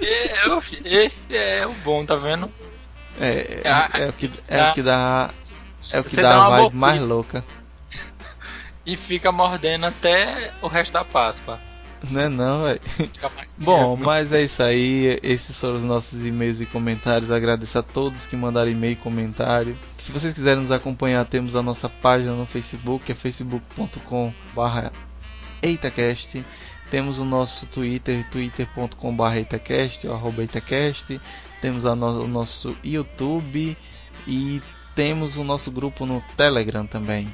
É, 0.00 0.46
eu- 0.46 0.62
Esse 0.84 1.36
é 1.36 1.66
o 1.66 1.72
bom, 1.84 2.04
tá 2.06 2.14
vendo? 2.14 2.48
É, 3.20 3.62
é, 3.64 4.04
é 4.04 4.08
o 4.08 4.12
que 4.12 4.30
é 4.48 4.70
o 4.70 4.74
que 4.74 4.82
dá 4.82 5.30
é 5.90 6.00
o 6.00 6.04
que 6.04 6.10
Você 6.10 6.22
dá 6.22 6.30
dá 6.30 6.46
a 6.46 6.50
vibe 6.50 6.74
mais 6.76 7.02
louca, 7.02 7.44
E 8.84 8.96
fica 8.96 9.30
mordendo 9.30 9.86
até 9.86 10.50
o 10.60 10.66
resto 10.66 10.92
da 10.92 11.04
Páscoa. 11.04 11.60
né 12.10 12.28
não, 12.28 12.64
velho? 12.64 12.80
Fica 12.96 13.30
mais 13.30 13.54
Bom, 13.58 13.96
mas 13.96 14.32
é 14.32 14.42
isso 14.42 14.60
aí. 14.62 15.18
Esses 15.22 15.56
foram 15.56 15.76
os 15.76 15.82
nossos 15.84 16.24
e-mails 16.24 16.60
e 16.60 16.66
comentários. 16.66 17.30
Agradeço 17.30 17.78
a 17.78 17.82
todos 17.82 18.26
que 18.26 18.34
mandaram 18.36 18.70
e-mail 18.70 18.94
e 18.94 18.96
comentário. 18.96 19.78
Se 19.98 20.10
vocês 20.10 20.34
quiserem 20.34 20.62
nos 20.62 20.72
acompanhar, 20.72 21.24
temos 21.26 21.54
a 21.54 21.62
nossa 21.62 21.88
página 21.88 22.34
no 22.34 22.44
Facebook, 22.46 23.10
é 23.12 23.14
facebook.com/barra 23.14 24.92
EitaCast. 25.62 26.44
Temos 26.90 27.18
o 27.18 27.24
nosso 27.24 27.64
Twitter, 27.66 28.28
twitter.com.br 28.30 29.34
EitaCast, 29.36 30.06
arroba 30.08 30.42
EitaCast. 30.42 31.20
Temos 31.60 31.86
a 31.86 31.94
no- 31.94 32.24
o 32.24 32.28
nosso 32.28 32.76
YouTube 32.84 33.76
e 34.26 34.60
temos 34.94 35.36
o 35.36 35.44
nosso 35.44 35.70
grupo 35.70 36.04
no 36.04 36.22
Telegram 36.36 36.84
também. 36.86 37.32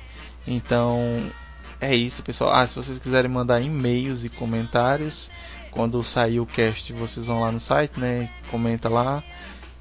Então 0.49 1.31
é 1.79 1.95
isso, 1.95 2.23
pessoal. 2.23 2.55
Ah, 2.55 2.67
se 2.67 2.75
vocês 2.75 2.99
quiserem 2.99 3.31
mandar 3.31 3.61
e-mails 3.61 4.25
e 4.25 4.31
comentários, 4.31 5.31
quando 5.71 6.03
sair 6.03 6.41
o 6.41 6.47
cast, 6.47 6.91
vocês 6.95 7.27
vão 7.27 7.41
lá 7.41 7.53
no 7.53 7.61
site, 7.61 8.01
né? 8.01 8.31
Comenta 8.51 8.89
lá 8.89 9.23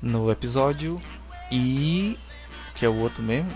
no 0.01 0.29
episódio 0.29 1.01
e 1.49 2.17
que 2.75 2.85
é 2.85 2.89
o 2.89 2.99
outro 2.99 3.23
mesmo. 3.23 3.49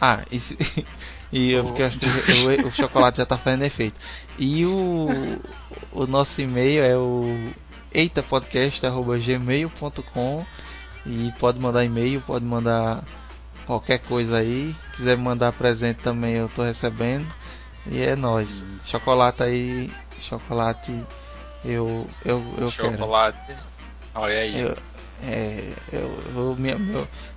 Ah, 0.00 0.24
isso 0.30 0.54
e 1.32 1.50
eu, 1.52 1.64
porque 1.64 1.82
eu 1.82 1.86
acho 1.86 1.98
que 1.98 2.06
o, 2.06 2.68
o 2.68 2.70
chocolate 2.70 3.16
já 3.16 3.26
tá 3.26 3.36
fazendo 3.38 3.64
efeito. 3.64 3.98
E 4.38 4.66
o 4.66 5.08
o 5.92 6.06
nosso 6.06 6.40
e-mail 6.40 6.84
é 6.84 6.96
o 6.96 7.52
eitapodcast@gmail.com 7.92 10.46
e 11.06 11.32
pode 11.38 11.58
mandar 11.58 11.84
e-mail, 11.84 12.20
pode 12.20 12.44
mandar 12.44 13.02
qualquer 13.66 13.98
coisa 14.00 14.38
aí. 14.38 14.74
Quiser 14.96 15.16
mandar 15.16 15.52
presente 15.52 15.98
também, 16.02 16.34
eu 16.34 16.48
tô 16.48 16.62
recebendo. 16.62 17.26
E 17.86 18.00
é 18.00 18.14
nóis. 18.16 18.62
Chocolate 18.84 19.42
aí, 19.42 19.90
chocolate 20.20 20.92
eu 21.64 22.08
eu 22.24 22.42
eu 22.58 22.72
quero. 22.72 22.92
Chocolate. 22.92 23.38
Olha 24.14 24.38
aí. 24.38 24.60
Eu, 24.60 24.76
é, 25.22 25.74
eu, 25.92 26.22
eu, 26.34 26.56
minha- 26.58 26.76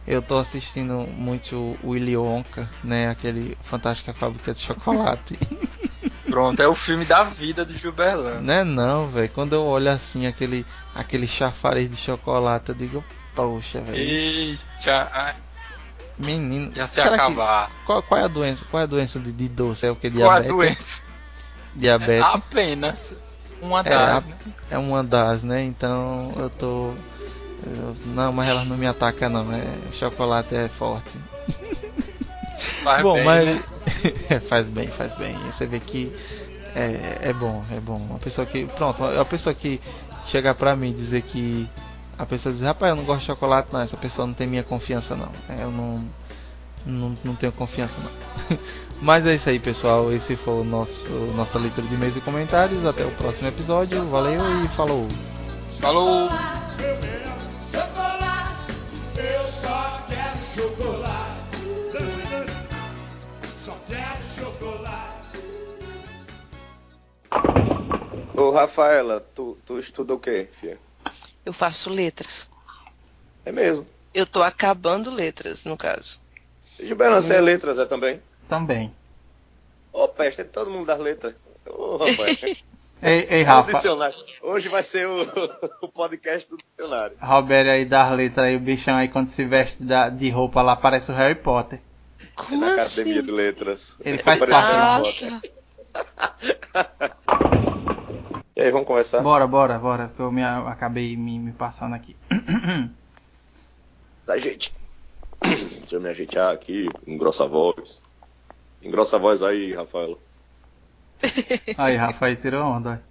eu 0.08 0.22
tô 0.22 0.38
assistindo 0.38 1.06
muito 1.18 1.78
o 1.84 1.90
Willy 1.92 2.16
Wonka, 2.18 2.70
né? 2.84 3.10
Aquele 3.10 3.58
Fantástica 3.66 4.14
Fábrica 4.14 4.54
de 4.54 4.60
Chocolate. 4.62 5.38
Pronto, 6.30 6.62
é 6.62 6.68
o 6.68 6.74
filme 6.74 7.06
da 7.06 7.24
vida 7.26 7.64
do 7.64 7.78
Gilberlano. 7.78 8.42
Não 8.42 8.54
é 8.54 8.64
não, 8.64 9.08
velho. 9.10 9.30
Quando 9.30 9.54
eu 9.54 9.64
olho 9.64 9.92
assim, 9.92 10.26
aquele, 10.26 10.66
aquele 10.96 11.28
chafariz 11.28 11.90
de 11.90 11.96
chocolate, 11.98 12.70
eu 12.70 12.76
digo, 12.76 13.04
poxa, 13.36 13.82
velho. 13.82 13.98
Eita, 14.00 15.36
Menino. 16.18 16.72
ia 16.76 16.86
se 16.88 16.96
será 16.96 17.10
que- 17.10 17.16
acabar. 17.16 17.72
qual, 17.86 18.02
qual 18.04 18.22
é 18.22 18.24
a 18.24 18.28
doença? 18.28 18.64
Qual 18.70 18.82
é 18.82 18.84
a 18.84 18.88
doença 18.88 19.20
de, 19.20 19.32
de 19.32 19.48
doce? 19.50 19.86
É 19.86 19.92
o 19.92 19.96
que? 19.96 20.10
Qual 20.12 20.24
a 20.30 20.40
Diabetes? 20.40 20.52
doença? 20.56 21.02
Diabetes. 21.76 22.26
Apenas 22.34 23.16
uma 23.62 23.80
É, 23.82 23.84
das, 23.90 24.26
né? 24.26 24.36
É 24.72 24.78
uma 24.78 25.04
das, 25.04 25.44
né? 25.44 25.64
Então 25.64 26.32
eu 26.38 26.50
tô. 26.50 26.94
eu- 27.66 27.96
não, 28.08 28.32
mas 28.32 28.48
ela 28.48 28.64
não 28.66 28.78
me 28.78 28.86
ataca 28.86 29.28
não. 29.30 29.52
É, 29.54 29.64
chocolate 29.94 30.54
é 30.56 30.68
forte. 30.68 31.10
Faz 32.84 33.02
bom, 33.02 33.16
bem, 33.16 33.26
mas 33.26 33.46
né? 33.46 33.64
faz 34.48 34.68
bem, 34.68 34.88
faz 34.88 35.14
bem. 35.18 35.36
Você 35.52 35.66
vê 35.66 35.80
que 35.80 36.14
é, 36.76 37.18
é 37.30 37.34
bom, 37.34 37.64
é 37.72 37.80
bom. 37.80 37.96
Uma 37.98 38.20
pessoa 38.20 38.46
que. 38.46 38.66
Pronto, 38.68 39.04
a 39.04 39.26
pessoa 39.26 39.54
que 39.54 39.82
chegar 40.28 40.54
pra 40.56 40.76
mim 40.76 40.94
dizer 40.94 41.22
que. 41.24 41.68
A 42.18 42.26
pessoa 42.26 42.54
diz, 42.54 42.62
rapaz, 42.62 42.92
eu 42.92 42.96
não 42.96 43.04
gosto 43.04 43.22
de 43.22 43.28
chocolate, 43.28 43.70
não. 43.74 43.82
Essa 43.82 43.98
pessoa 43.98 44.28
não 44.28 44.34
tem 44.34 44.48
minha 44.48 44.64
confiança 44.64 45.16
não. 45.16 45.30
Eu 45.60 45.72
não. 45.72 46.06
Não, 46.86 47.18
não 47.24 47.36
tenho 47.36 47.52
confiança 47.54 47.96
não. 48.02 48.58
Mas 49.02 49.26
é 49.26 49.36
isso 49.36 49.50
aí, 49.50 49.60
pessoal. 49.60 50.12
Esse 50.12 50.36
foi 50.36 50.62
o 50.62 50.64
nosso 50.64 51.10
nossa 51.36 51.58
leitura 51.58 51.88
de 51.88 51.94
e-mails 51.96 52.16
e 52.16 52.22
comentários. 52.22 52.86
Até 52.86 53.04
o 53.04 53.12
próximo 53.12 53.48
episódio. 53.48 54.06
Valeu 54.08 54.42
e 54.64 54.68
falou! 54.70 55.08
Falou! 55.80 56.30
Ô, 68.36 68.52
Rafaela, 68.52 69.20
tu, 69.20 69.58
tu 69.66 69.80
estuda 69.80 70.14
o 70.14 70.20
quê, 70.20 70.50
filha? 70.60 70.78
Eu 71.46 71.54
faço 71.54 71.90
letras. 71.90 72.48
É 73.46 73.52
mesmo. 73.52 73.86
Eu 74.14 74.26
tô 74.26 74.42
acabando 74.44 75.10
letras, 75.12 75.66
no 75.66 75.76
caso. 75.76 76.20
Gilberto, 76.80 77.16
você 77.22 77.36
é 77.36 77.42
letras, 77.42 77.78
é 77.80 77.86
também? 77.86 78.22
Também. 78.48 78.94
Ô, 79.92 80.08
peste, 80.08 80.42
é 80.42 80.44
todo 80.44 80.72
mundo 80.72 80.86
das 80.86 81.00
letras. 81.00 81.34
Ô, 81.68 81.98
rapaz. 81.98 82.42
Ei, 83.06 83.28
ei 83.30 83.44
O 83.44 83.46
Rafa. 83.46 83.74
dicionário. 83.74 84.16
Hoje 84.42 84.70
vai 84.70 84.82
ser 84.82 85.06
o, 85.06 85.24
o 85.84 85.90
podcast 85.90 86.50
do 86.50 86.56
dicionário. 86.58 87.18
Roberto 87.22 87.68
aí 87.70 87.84
das 87.84 88.16
letras 88.16 88.46
aí, 88.48 88.56
o 88.56 88.60
bichão 88.62 88.96
aí 88.96 89.10
quando 89.10 89.28
se 89.28 89.44
veste 89.44 89.84
da- 89.84 90.08
de 90.08 90.30
roupa 90.30 90.62
lá 90.62 90.74
parece 90.74 91.12
o 91.12 91.14
Harry 91.14 91.36
Potter. 91.36 91.80
É 92.22 92.26
Como 92.34 92.62
na 92.62 92.76
assim? 92.76 93.02
Academia 93.02 93.22
de 93.22 93.30
Letras. 93.32 93.98
Ele 94.00 94.18
faz 94.20 94.40
Parece 94.40 94.58
parte. 94.58 95.22
Harry 95.22 95.36
Ah, 95.36 95.42
Potter. 96.72 97.24
E 98.56 98.62
aí, 98.62 98.72
vamos 98.72 98.88
conversar? 98.88 99.22
Bora, 99.22 99.48
bora, 99.48 99.80
bora, 99.80 100.12
que 100.16 100.20
eu 100.20 100.32
me, 100.32 100.44
acabei 100.44 101.18
me, 101.18 101.40
me 101.40 101.52
passando 101.52 101.96
aqui. 101.96 102.16
Tá, 104.26 104.38
gente. 104.38 104.74
Deixa 105.42 105.96
eu 105.96 106.02
me 106.02 106.10
ajeitar 106.10 106.54
aqui, 106.54 106.88
engrossa 107.06 107.44
a 107.44 107.48
voz. 107.48 108.02
Engrossa 108.82 109.16
a 109.16 109.20
voz 109.20 109.42
aí, 109.42 109.74
Rafaela. 109.74 110.18
Aí, 111.78 111.96
Rafa, 111.96 112.26
aí 112.26 112.36
tirou 112.36 112.64
onda. 112.64 113.02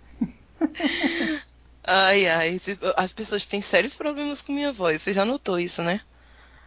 Ai, 1.84 2.28
ai. 2.28 2.60
As 2.96 3.12
pessoas 3.12 3.44
têm 3.44 3.60
sérios 3.60 3.94
problemas 3.94 4.40
com 4.42 4.52
minha 4.52 4.72
voz. 4.72 5.02
Você 5.02 5.12
já 5.12 5.24
notou 5.24 5.58
isso, 5.58 5.82
né? 5.82 6.00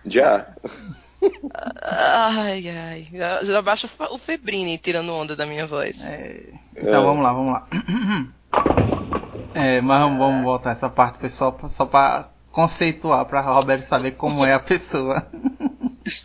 Já. 0.06 0.48
Ai, 1.82 2.70
ai. 2.70 3.08
Já, 3.12 3.44
já 3.44 3.62
baixa 3.62 3.90
o 4.12 4.18
Febrini 4.18 4.78
tirando 4.78 5.14
onda 5.14 5.36
da 5.36 5.46
minha 5.46 5.66
voz. 5.66 6.04
É, 6.06 6.42
então 6.76 7.02
É. 7.02 7.06
vamos 7.06 7.24
lá, 7.24 7.34
vamos 7.34 7.54
lá. 7.54 7.68
É, 9.54 9.80
mas 9.82 10.02
vamos, 10.02 10.18
vamos 10.20 10.44
voltar. 10.44 10.72
Essa 10.72 10.90
parte 10.90 11.18
foi 11.20 11.30
só, 11.30 11.52
pra- 11.52 11.70
só 11.70 11.86
pra 11.86 12.30
conceituar, 12.52 13.26
pra 13.26 13.42
Roberto 13.42 13.84
saber 13.84 14.12
como 14.12 14.46
é 14.46 14.54
a 14.54 14.60
pessoa. 14.60 15.26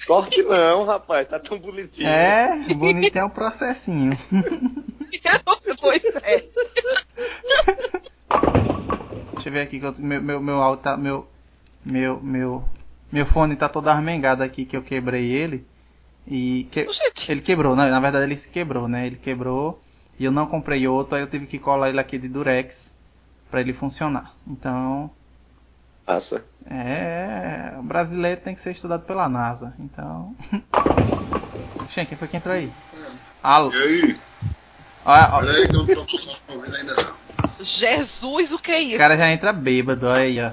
Corte 0.06 0.42
não, 0.42 0.84
rapaz, 0.84 1.26
tá 1.26 1.38
tão 1.38 1.58
bonitinho. 1.58 2.08
É, 2.08 2.66
bonitinho 2.74 3.22
é 3.22 3.24
o 3.24 3.30
processinho. 3.30 4.12
pois 5.80 6.04
é. 6.22 6.44
Deixa 9.34 9.48
eu 9.48 9.52
ver 9.52 9.60
aqui 9.62 9.80
que 9.80 9.86
eu, 9.86 9.94
meu, 9.98 10.20
meu, 10.20 10.40
meu 10.40 10.60
áudio 10.62 10.82
tá. 10.82 10.96
Meu, 10.96 11.26
meu, 11.84 12.20
meu, 12.20 12.64
meu 13.10 13.24
fone 13.26 13.56
tá 13.56 13.68
todo 13.68 13.88
armengado 13.88 14.42
aqui 14.42 14.64
que 14.64 14.76
eu 14.76 14.82
quebrei 14.82 15.30
ele. 15.30 15.66
E 16.26 16.68
que, 16.70 16.86
ele 17.28 17.40
quebrou, 17.40 17.74
né? 17.74 17.88
na 17.90 17.98
verdade 17.98 18.24
ele 18.24 18.36
se 18.36 18.48
quebrou, 18.48 18.86
né? 18.86 19.06
Ele 19.06 19.16
quebrou 19.16 19.80
e 20.20 20.24
eu 20.26 20.30
não 20.30 20.46
comprei 20.46 20.86
outro, 20.86 21.16
aí 21.16 21.22
eu 21.22 21.26
tive 21.26 21.46
que 21.46 21.58
colar 21.58 21.88
ele 21.88 21.98
aqui 21.98 22.18
de 22.18 22.28
durex 22.28 22.92
pra 23.50 23.62
ele 23.62 23.72
funcionar. 23.72 24.34
Então, 24.46 25.10
Massa. 26.06 26.44
é, 26.70 27.72
o 27.78 27.82
brasileiro 27.82 28.38
tem 28.42 28.54
que 28.54 28.60
ser 28.60 28.72
estudado 28.72 29.04
pela 29.06 29.30
NASA. 29.30 29.72
Então, 29.78 30.36
Xen, 31.88 32.04
quem 32.04 32.18
foi 32.18 32.28
que 32.28 32.36
entrou 32.36 32.54
aí? 32.54 32.70
Alô. 33.42 33.72
E 33.72 33.82
aí? 33.82 34.20
Ó, 35.06 35.36
Olha 35.36 35.52
aí 35.56 35.68
que 35.68 35.74
eu 35.74 35.86
não 35.86 36.04
tô 36.04 36.06
ouvindo 36.54 36.76
ainda 36.76 36.94
não. 36.94 37.14
Jesus, 37.64 38.52
o 38.52 38.58
que 38.58 38.72
é 38.72 38.78
o 38.78 38.82
isso? 38.82 38.98
cara 38.98 39.16
já 39.16 39.30
entra 39.30 39.54
bêbado, 39.54 40.06
olha 40.06 40.20
aí, 40.20 40.38
ó. 40.38 40.50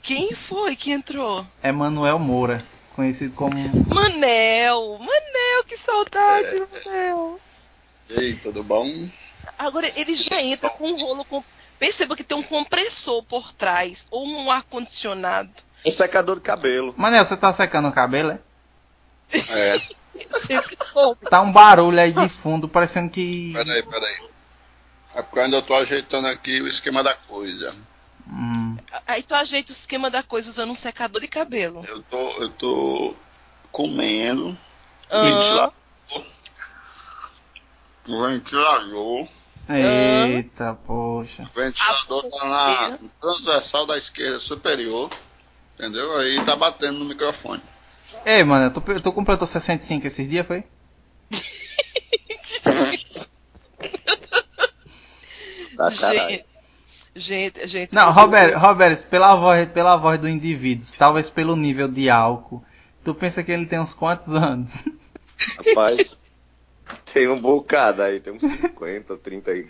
Quem 0.00 0.32
foi 0.32 0.76
que 0.76 0.92
entrou? 0.92 1.44
É 1.60 1.72
Manuel 1.72 2.20
Moura, 2.20 2.64
conhecido 2.94 3.34
como 3.34 3.56
Manel! 3.92 4.96
Manel, 5.00 5.64
que 5.66 5.76
saudade, 5.76 6.62
Manel! 6.86 7.40
E 8.08 8.18
aí, 8.18 8.34
tudo 8.36 8.62
bom? 8.62 9.08
Agora, 9.58 9.90
ele 9.96 10.16
já 10.16 10.40
entra 10.42 10.70
com 10.70 10.88
um 10.90 10.96
rolo 11.00 11.24
com. 11.24 11.42
Perceba 11.78 12.16
que 12.16 12.24
tem 12.24 12.36
um 12.36 12.42
compressor 12.42 13.22
por 13.24 13.52
trás, 13.52 14.06
ou 14.10 14.26
um 14.26 14.50
ar-condicionado. 14.50 15.50
Um 15.84 15.90
secador 15.90 16.36
de 16.36 16.42
cabelo. 16.42 16.94
Manel, 16.96 17.24
você 17.24 17.36
tá 17.36 17.52
secando 17.52 17.88
o 17.88 17.92
cabelo, 17.92 18.30
é? 18.32 18.38
É, 19.50 19.80
Sempre 20.38 20.76
soube. 20.82 21.20
Tá 21.28 21.42
um 21.42 21.52
barulho 21.52 22.00
aí 22.00 22.12
de 22.12 22.28
fundo, 22.28 22.68
parecendo 22.68 23.10
que. 23.10 23.52
peraí, 23.52 23.82
peraí. 23.82 24.28
É 25.14 25.22
porque 25.22 25.38
eu 25.38 25.44
ainda 25.44 25.62
tô 25.62 25.74
ajeitando 25.74 26.28
aqui 26.28 26.60
o 26.60 26.68
esquema 26.68 27.02
da 27.02 27.14
coisa. 27.14 27.74
Hum, 28.28 28.76
Aí 29.06 29.22
tu 29.22 29.34
ajeita 29.34 29.70
o 29.70 29.74
esquema 29.74 30.10
da 30.10 30.22
coisa 30.22 30.48
usando 30.50 30.70
um 30.70 30.74
secador 30.76 31.20
de 31.20 31.28
cabelo. 31.28 31.84
Eu 31.86 32.02
tô, 32.02 32.30
eu 32.42 32.50
tô 32.50 33.14
comendo 33.70 34.56
Ah. 35.10 35.70
Ventilador. 38.06 39.28
O 39.68 39.72
ventilador. 39.72 40.36
eita, 40.36 40.78
poxa. 40.86 41.50
O 41.54 41.58
ventilador 41.58 42.28
tá 42.30 42.46
na 42.46 42.98
transversal 43.20 43.86
da 43.86 43.98
esquerda 43.98 44.38
superior. 44.38 45.10
Entendeu? 45.74 46.16
Aí 46.16 46.42
tá 46.44 46.56
batendo 46.56 46.98
no 46.98 47.04
microfone. 47.04 47.62
Ei, 48.24 48.42
mano, 48.42 48.70
tu, 48.70 48.80
tu 49.00 49.12
completou 49.12 49.46
65 49.46 50.06
esses 50.06 50.28
dias, 50.28 50.46
foi? 50.46 50.64
Tá, 55.76 55.90
caralho. 55.92 56.42
gente, 57.14 57.68
gente. 57.68 57.94
Não, 57.94 58.10
Roberto, 58.10 58.58
Roberto, 58.58 59.06
pela 59.08 59.36
voz, 59.36 59.68
pela 59.68 59.96
voz 59.96 60.18
do 60.18 60.26
indivíduo, 60.26 60.86
talvez 60.98 61.28
pelo 61.28 61.54
nível 61.54 61.86
de 61.86 62.08
álcool, 62.08 62.64
tu 63.04 63.14
pensa 63.14 63.42
que 63.42 63.52
ele 63.52 63.66
tem 63.66 63.78
uns 63.78 63.92
quantos 63.92 64.28
anos? 64.30 64.74
Rapaz, 65.58 66.18
tem 67.12 67.28
um 67.28 67.40
bocado 67.40 68.02
aí, 68.02 68.20
tem 68.20 68.32
uns 68.32 68.42
50, 68.42 69.16
30 69.16 69.52
e 69.54 69.68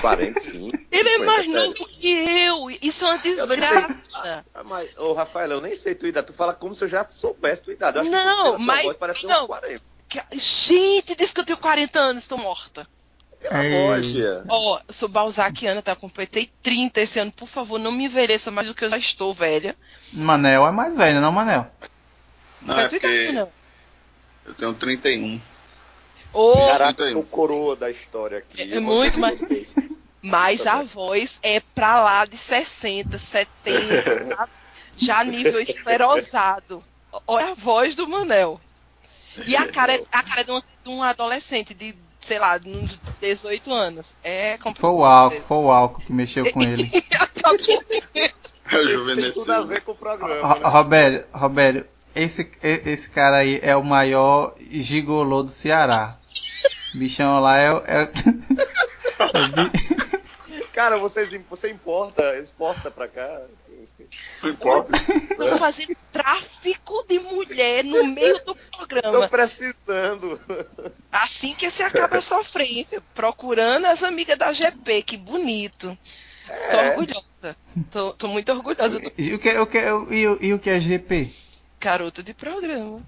45. 0.00 0.76
Ele 0.90 1.08
é 1.08 1.12
50, 1.18 1.24
mais 1.26 1.44
sério. 1.46 1.60
novo 1.68 1.86
que 1.86 2.08
eu. 2.10 2.70
Isso 2.82 3.04
é 3.04 3.08
uma 3.08 3.20
nem 3.24 3.34
sei. 3.36 3.46
desgraça. 3.46 4.44
Ah, 4.54 4.64
mas, 4.64 4.96
ô 4.98 5.12
Rafael, 5.12 5.50
eu 5.50 5.60
nem 5.60 5.74
sei 5.76 5.94
tua 5.94 6.08
idade. 6.08 6.26
Tu 6.28 6.32
fala 6.32 6.54
como 6.54 6.74
se 6.74 6.84
eu 6.84 6.88
já 6.88 7.06
soubesse 7.08 7.62
tua 7.62 7.72
idade. 7.72 7.98
Eu 7.98 8.02
acho 8.02 8.10
que 8.10 8.16
Não, 8.16 8.44
tua 8.44 8.58
mas- 8.58 8.82
voz, 8.84 8.96
parece 8.96 9.20
ter 9.20 9.26
não. 9.26 9.44
uns 9.44 9.46
40. 9.46 9.82
Que- 10.08 10.22
Gente, 10.38 11.14
disse 11.14 11.32
que 11.32 11.40
eu 11.40 11.44
tenho 11.44 11.58
40 11.58 11.98
anos, 11.98 12.22
estou 12.24 12.38
morta. 12.38 12.86
Tia. 14.02 14.44
Ó, 14.48 14.80
sou 14.88 15.08
balzaquiana, 15.08 15.82
tá? 15.82 15.96
Completei 15.96 16.48
30 16.62 17.00
esse 17.00 17.18
ano. 17.18 17.32
Por 17.32 17.48
favor, 17.48 17.76
não 17.78 17.90
me 17.90 18.04
envelheça 18.04 18.52
mais 18.52 18.68
do 18.68 18.74
que 18.74 18.84
eu 18.84 18.90
já 18.90 18.98
estou 18.98 19.34
velha. 19.34 19.74
Manel 20.12 20.64
é 20.64 20.70
mais 20.70 20.96
velho, 20.96 21.20
não, 21.20 21.32
Manel? 21.32 21.66
Não, 22.60 22.78
é 22.78 22.86
tu 22.86 22.94
idade, 22.96 23.14
porque 23.16 23.32
não. 23.32 23.52
eu 24.46 24.54
tenho 24.54 24.74
31. 24.74 25.40
Ô, 26.32 26.52
Caraca, 26.66 26.94
31. 26.94 27.18
o 27.20 27.24
coroa 27.24 27.76
da 27.76 27.90
história 27.90 28.38
aqui. 28.38 28.62
É 28.72 28.76
Eu 28.76 28.82
muito 28.82 29.18
mais- 29.18 29.40
vocês. 29.40 29.74
mas 30.22 30.66
a 30.66 30.82
voz 30.82 31.38
é 31.42 31.60
pra 31.74 32.02
lá 32.02 32.24
de 32.24 32.36
60, 32.38 33.18
70, 33.18 34.24
sabe? 34.36 34.50
Já 34.96 35.22
nível 35.24 35.60
esclerosado. 35.60 36.82
Olha 37.26 37.50
a 37.50 37.54
voz 37.54 37.94
do 37.96 38.06
Manel. 38.08 38.60
E 39.46 39.56
a 39.56 39.66
cara, 39.68 39.94
é- 39.94 40.02
a 40.12 40.22
cara 40.22 40.40
é 40.42 40.44
de, 40.44 40.52
um, 40.52 40.60
de 40.60 40.90
um 40.90 41.02
adolescente 41.02 41.74
de, 41.74 41.94
sei 42.20 42.38
lá, 42.38 42.56
de 42.58 42.68
uns 42.70 42.98
18 43.20 43.72
anos. 43.72 44.14
É 44.22 44.58
Foi 44.78 44.90
o 44.90 45.04
álcool, 45.04 45.42
foi 45.48 45.56
o 45.58 45.70
álcool 45.70 46.00
que 46.02 46.12
mexeu 46.12 46.50
com 46.52 46.62
ele. 46.62 46.90
É 48.72 48.76
o 48.96 49.14
Tem 49.16 49.32
tudo 49.32 49.52
a 49.52 49.60
ver 49.60 49.82
com 49.82 49.92
o 49.92 49.94
programa, 49.94 50.46
Ro- 50.54 50.60
né? 50.60 50.68
Roberto, 50.68 51.26
Roberto, 51.36 51.86
esse, 52.14 52.50
esse 52.62 53.08
cara 53.10 53.38
aí 53.38 53.58
é 53.62 53.74
o 53.76 53.82
maior 53.84 54.54
gigolô 54.70 55.42
do 55.42 55.50
Ceará. 55.50 56.16
Bichão 56.94 57.40
lá 57.40 57.56
é, 57.58 57.72
o- 57.72 57.82
é, 57.86 58.02
é 60.58 60.72
Cara, 60.72 60.96
vocês, 60.98 61.30
você 61.50 61.70
importa, 61.70 62.36
exporta 62.38 62.90
pra 62.90 63.06
cá. 63.06 63.40
Não 64.42 64.50
importa. 64.50 64.96
Estão 64.96 65.58
fazendo 65.58 65.96
tráfico 66.10 67.04
de 67.08 67.18
mulher 67.18 67.84
no 67.84 68.04
meio 68.06 68.34
do 68.44 68.54
Tô 68.54 68.56
programa. 68.78 69.28
precisando. 69.28 70.40
Assim 71.10 71.54
que 71.54 71.70
se 71.70 71.82
acaba 71.82 72.18
a 72.18 72.22
sofrência. 72.22 73.02
Procurando 73.14 73.86
as 73.86 74.02
amigas 74.02 74.36
da 74.38 74.52
GP, 74.52 75.02
que 75.02 75.16
bonito. 75.16 75.96
Tô 76.70 76.76
É. 76.76 76.90
orgulhosa. 76.90 77.56
Tô, 77.90 78.12
tô 78.14 78.28
muito 78.28 78.50
orgulhosa 78.52 79.00
E 79.18 79.34
o 79.34 79.38
que, 79.38 79.50
o 79.58 79.66
que, 79.66 79.78
e, 79.78 80.26
o- 80.28 80.38
e 80.40 80.52
o 80.54 80.58
que 80.58 80.70
é 80.70 80.80
GP? 80.80 81.32
Garoto 81.86 82.22
de 82.22 82.32
programa. 82.32 83.00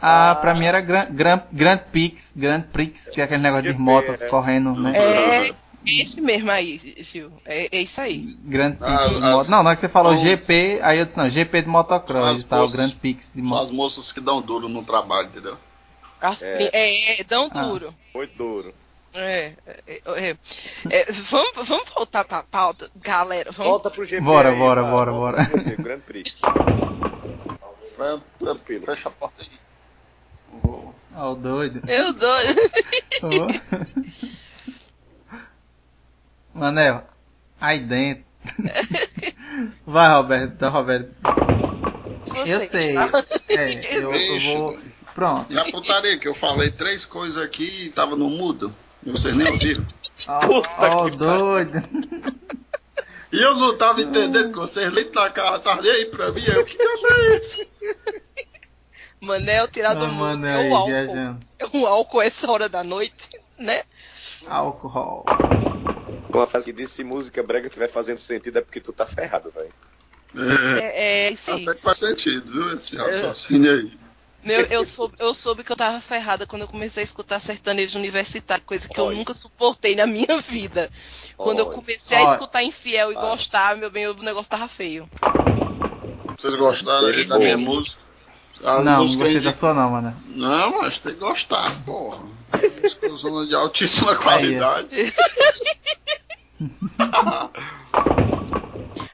Ah, 0.00 0.36
pra 0.40 0.54
mim 0.54 0.66
era 0.66 0.80
Grand, 0.80 1.06
Grand, 1.10 1.42
Grand 1.50 1.78
Prix, 1.90 2.32
Grand 2.36 2.60
Prix, 2.62 3.08
que 3.10 3.20
é 3.20 3.24
aquele 3.24 3.42
negócio 3.42 3.72
de 3.72 3.78
motos 3.78 4.22
é. 4.22 4.28
correndo, 4.28 4.74
né? 4.74 4.92
É 4.98 5.54
esse 5.84 6.20
mesmo 6.20 6.50
aí, 6.50 6.76
viu? 7.12 7.32
É, 7.44 7.68
é 7.76 7.80
isso 7.82 8.00
aí. 8.00 8.36
Grand 8.44 8.72
Prix 8.76 8.92
Ah, 8.92 9.08
de 9.08 9.14
as- 9.14 9.20
moto. 9.20 9.48
Não, 9.48 9.62
na 9.62 9.70
hora 9.70 9.74
que 9.74 9.80
você 9.80 9.88
falou 9.88 10.12
Não. 10.12 10.18
GP, 10.18 10.78
aí 10.82 10.98
eu 10.98 11.04
disse, 11.06 11.16
não, 11.18 11.28
GP 11.28 11.62
de 11.62 11.68
motocross 11.68 12.40
e 12.42 12.46
tal, 12.46 12.60
moças- 12.60 12.76
Grand 12.76 12.90
Prix 12.90 13.30
de 13.34 13.40
São 13.40 13.48
moto. 13.48 13.62
as 13.62 13.70
moças 13.70 14.12
que 14.12 14.20
dão 14.20 14.40
duro 14.42 14.68
no 14.68 14.84
trabalho, 14.84 15.28
entendeu? 15.28 15.56
As 16.20 16.42
É. 16.42 16.54
pri- 16.56 16.70
é, 16.72 17.20
é, 17.20 17.24
dão 17.24 17.50
Ah. 17.52 17.62
duro. 17.64 17.94
Muito 18.14 18.36
duro. 18.36 18.74
É, 19.14 19.52
é, 19.66 20.00
é, 20.06 20.36
é, 20.90 21.12
vamos, 21.12 21.52
vamos 21.68 21.84
voltar 21.94 22.24
pra 22.24 22.42
pauta, 22.42 22.90
galera. 22.96 23.50
Vamos, 23.52 23.70
Volta 23.70 23.90
pro 23.90 24.04
GP. 24.04 24.22
Bora, 24.22 24.50
aí, 24.50 24.56
bora, 24.58 24.82
bora, 24.84 25.12
bora. 25.12 25.44
Grand 25.78 26.00
Prix. 26.00 26.40
Fecha 28.84 29.08
a 29.08 29.12
porta 29.12 29.42
aí. 29.42 29.50
Ó, 31.14 31.32
o 31.32 31.34
doido. 31.34 31.82
Eu 31.88 32.12
dou. 32.12 33.48
Manel, 36.54 37.04
aí 37.60 37.80
dentro. 37.80 38.24
Vai, 39.86 40.12
Roberto, 40.14 40.56
tá, 40.58 40.68
Roberto. 40.68 41.14
Eu 42.46 42.60
sei. 42.60 42.94
tá? 42.94 43.08
É, 43.48 43.96
eu, 43.96 44.14
eu 44.14 44.40
vou. 44.58 44.78
Pronto. 45.14 45.52
E 45.52 45.58
a 45.58 45.64
putaria 45.70 46.18
que 46.18 46.26
eu 46.26 46.34
falei 46.34 46.70
três 46.70 47.04
coisas 47.04 47.42
aqui 47.42 47.84
e 47.84 47.90
tava 47.90 48.16
no 48.16 48.28
mudo. 48.30 48.74
E 49.04 49.10
vocês 49.10 49.36
nem 49.36 49.48
ouviram. 49.48 49.86
Ó, 50.26 50.40
Puta 50.40 50.70
ó, 50.78 51.06
o 51.06 51.10
que 51.10 51.16
doido. 51.16 51.82
E 53.32 53.40
eu 53.42 53.54
não 53.56 53.76
tava 53.78 54.02
entendendo 54.02 54.52
que 54.52 54.58
vocês 54.58 54.92
nem 54.92 55.10
na 55.10 55.30
cara 55.30 55.56
estavam 55.56 55.82
nem 55.82 55.90
aí 55.90 56.04
pra 56.06 56.30
mim. 56.32 56.42
Eu, 56.44 56.64
que 56.66 56.76
diabo 56.76 57.06
é 57.08 57.38
isso? 57.38 57.66
Manel 59.20 59.68
tirar 59.68 59.94
do 59.94 60.04
Ah, 60.04 60.08
mundo. 60.08 60.38
mano, 60.40 60.46
É 60.46 60.68
o 60.70 60.74
álcool. 60.74 60.90
viajando. 60.90 61.46
É 61.58 61.66
o 61.72 61.86
álcool 61.86 62.22
essa 62.22 62.50
hora 62.50 62.68
da 62.68 62.84
noite, 62.84 63.28
né? 63.58 63.82
Álcool. 64.46 65.24
Uma 66.28 66.46
frase 66.46 66.66
que 66.66 66.72
disse 66.78 66.94
se 66.96 67.04
música 67.04 67.42
brega 67.42 67.68
tiver 67.70 67.88
fazendo 67.88 68.18
sentido 68.18 68.58
é 68.58 68.62
porque 68.62 68.80
tu 68.80 68.92
tá 68.92 69.06
ferrado, 69.06 69.50
velho. 69.50 69.72
É, 70.34 70.80
É, 70.80 71.26
é 71.28 71.28
aí. 71.28 71.62
até 71.62 71.74
que 71.74 71.82
faz 71.82 71.98
sentido, 71.98 72.50
viu? 72.50 72.76
Esse 72.76 72.96
raciocínio 72.96 73.72
aí. 73.72 73.92
Meu, 74.44 74.60
eu, 74.62 74.84
soube, 74.84 75.14
eu 75.18 75.32
soube 75.32 75.62
que 75.62 75.70
eu 75.70 75.76
tava 75.76 76.00
ferrada 76.00 76.46
quando 76.46 76.62
eu 76.62 76.68
comecei 76.68 77.02
a 77.02 77.04
escutar 77.04 77.38
sertanejo 77.40 77.98
universitário, 77.98 78.64
coisa 78.64 78.88
que 78.88 78.98
eu 78.98 79.10
nunca 79.12 79.32
suportei 79.34 79.94
na 79.94 80.06
minha 80.06 80.40
vida. 80.40 80.90
Quando 81.36 81.60
eu 81.60 81.66
comecei 81.66 82.16
a 82.16 82.32
escutar 82.32 82.62
infiel 82.62 83.12
e 83.12 83.16
Olha. 83.16 83.30
gostar, 83.30 83.76
meu 83.76 83.90
bem, 83.90 84.08
o 84.08 84.14
negócio 84.14 84.50
tava 84.50 84.66
feio. 84.66 85.08
Vocês 86.36 86.54
gostaram 86.56 87.06
aí 87.06 87.24
da 87.24 87.38
minha 87.38 87.56
música? 87.56 88.02
As 88.64 88.84
Não, 88.84 88.92
não 88.92 89.02
músicas 89.02 89.32
gostei 89.32 89.40
da 89.40 89.52
sua 89.52 89.74
não, 89.74 89.90
mano. 89.90 90.16
Não, 90.28 90.82
mas 90.82 90.98
tem 90.98 91.14
que 91.14 91.20
gostar, 91.20 91.84
porra. 91.84 92.18
Música 92.82 93.16
zona 93.16 93.46
de 93.46 93.54
altíssima 93.54 94.16
qualidade. 94.16 94.88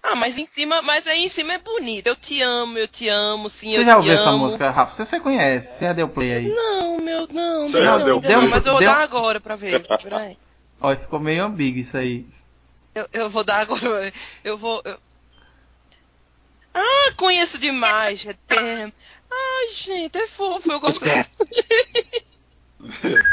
Ah, 0.03 0.15
mas 0.15 0.39
em 0.39 0.47
cima, 0.47 0.81
mas 0.83 1.07
aí 1.07 1.25
em 1.25 1.29
cima 1.29 1.55
é 1.55 1.59
bonito. 1.59 2.07
Eu 2.07 2.16
te 2.16 2.41
amo, 2.41 2.79
eu 2.79 2.89
te 2.89 3.09
amo, 3.09 3.51
sim, 3.51 3.73
Você 3.73 3.81
eu 3.81 3.85
já 3.85 3.93
te 3.93 3.97
ouviu 3.99 4.12
essa 4.15 4.31
amo. 4.31 4.45
música, 4.45 4.70
Rafa? 4.70 4.93
Você, 4.93 5.05
você 5.05 5.20
conhece, 5.20 5.75
você 5.75 5.85
já 5.85 5.93
deu 5.93 6.09
play 6.09 6.33
aí. 6.33 6.49
Não, 6.49 6.99
meu, 6.99 7.29
não, 7.31 7.69
Você 7.69 7.83
já 7.83 7.99
não, 7.99 8.05
deu 8.05 8.15
ainda 8.15 8.27
play? 8.29 8.37
não, 8.37 8.49
mas 8.49 8.66
eu 8.66 8.73
vou 8.73 8.81
Deu- 8.81 8.91
dar 8.91 9.03
agora 9.03 9.41
pra 9.41 9.57
ver. 9.57 9.87
Peraí. 10.03 10.37
Olha, 10.81 10.99
ficou 10.99 11.20
meio 11.20 11.45
ambíguo 11.45 11.81
isso 11.81 11.97
aí. 11.97 12.27
Eu, 12.95 13.09
eu 13.12 13.31
vou 13.31 13.45
dar 13.45 13.61
agora. 13.61 14.12
Eu 14.45 14.57
vou. 14.57 14.81
eu- 14.85 14.99
Ah, 16.75 17.12
conheço 17.16 17.59
demais. 17.59 18.25
É 18.25 18.33
tem- 18.47 18.93
Ai, 19.31 19.73
gente, 19.75 20.16
é 20.16 20.27
fofo, 20.27 20.73
eu 20.73 20.81
gosto. 20.81 21.01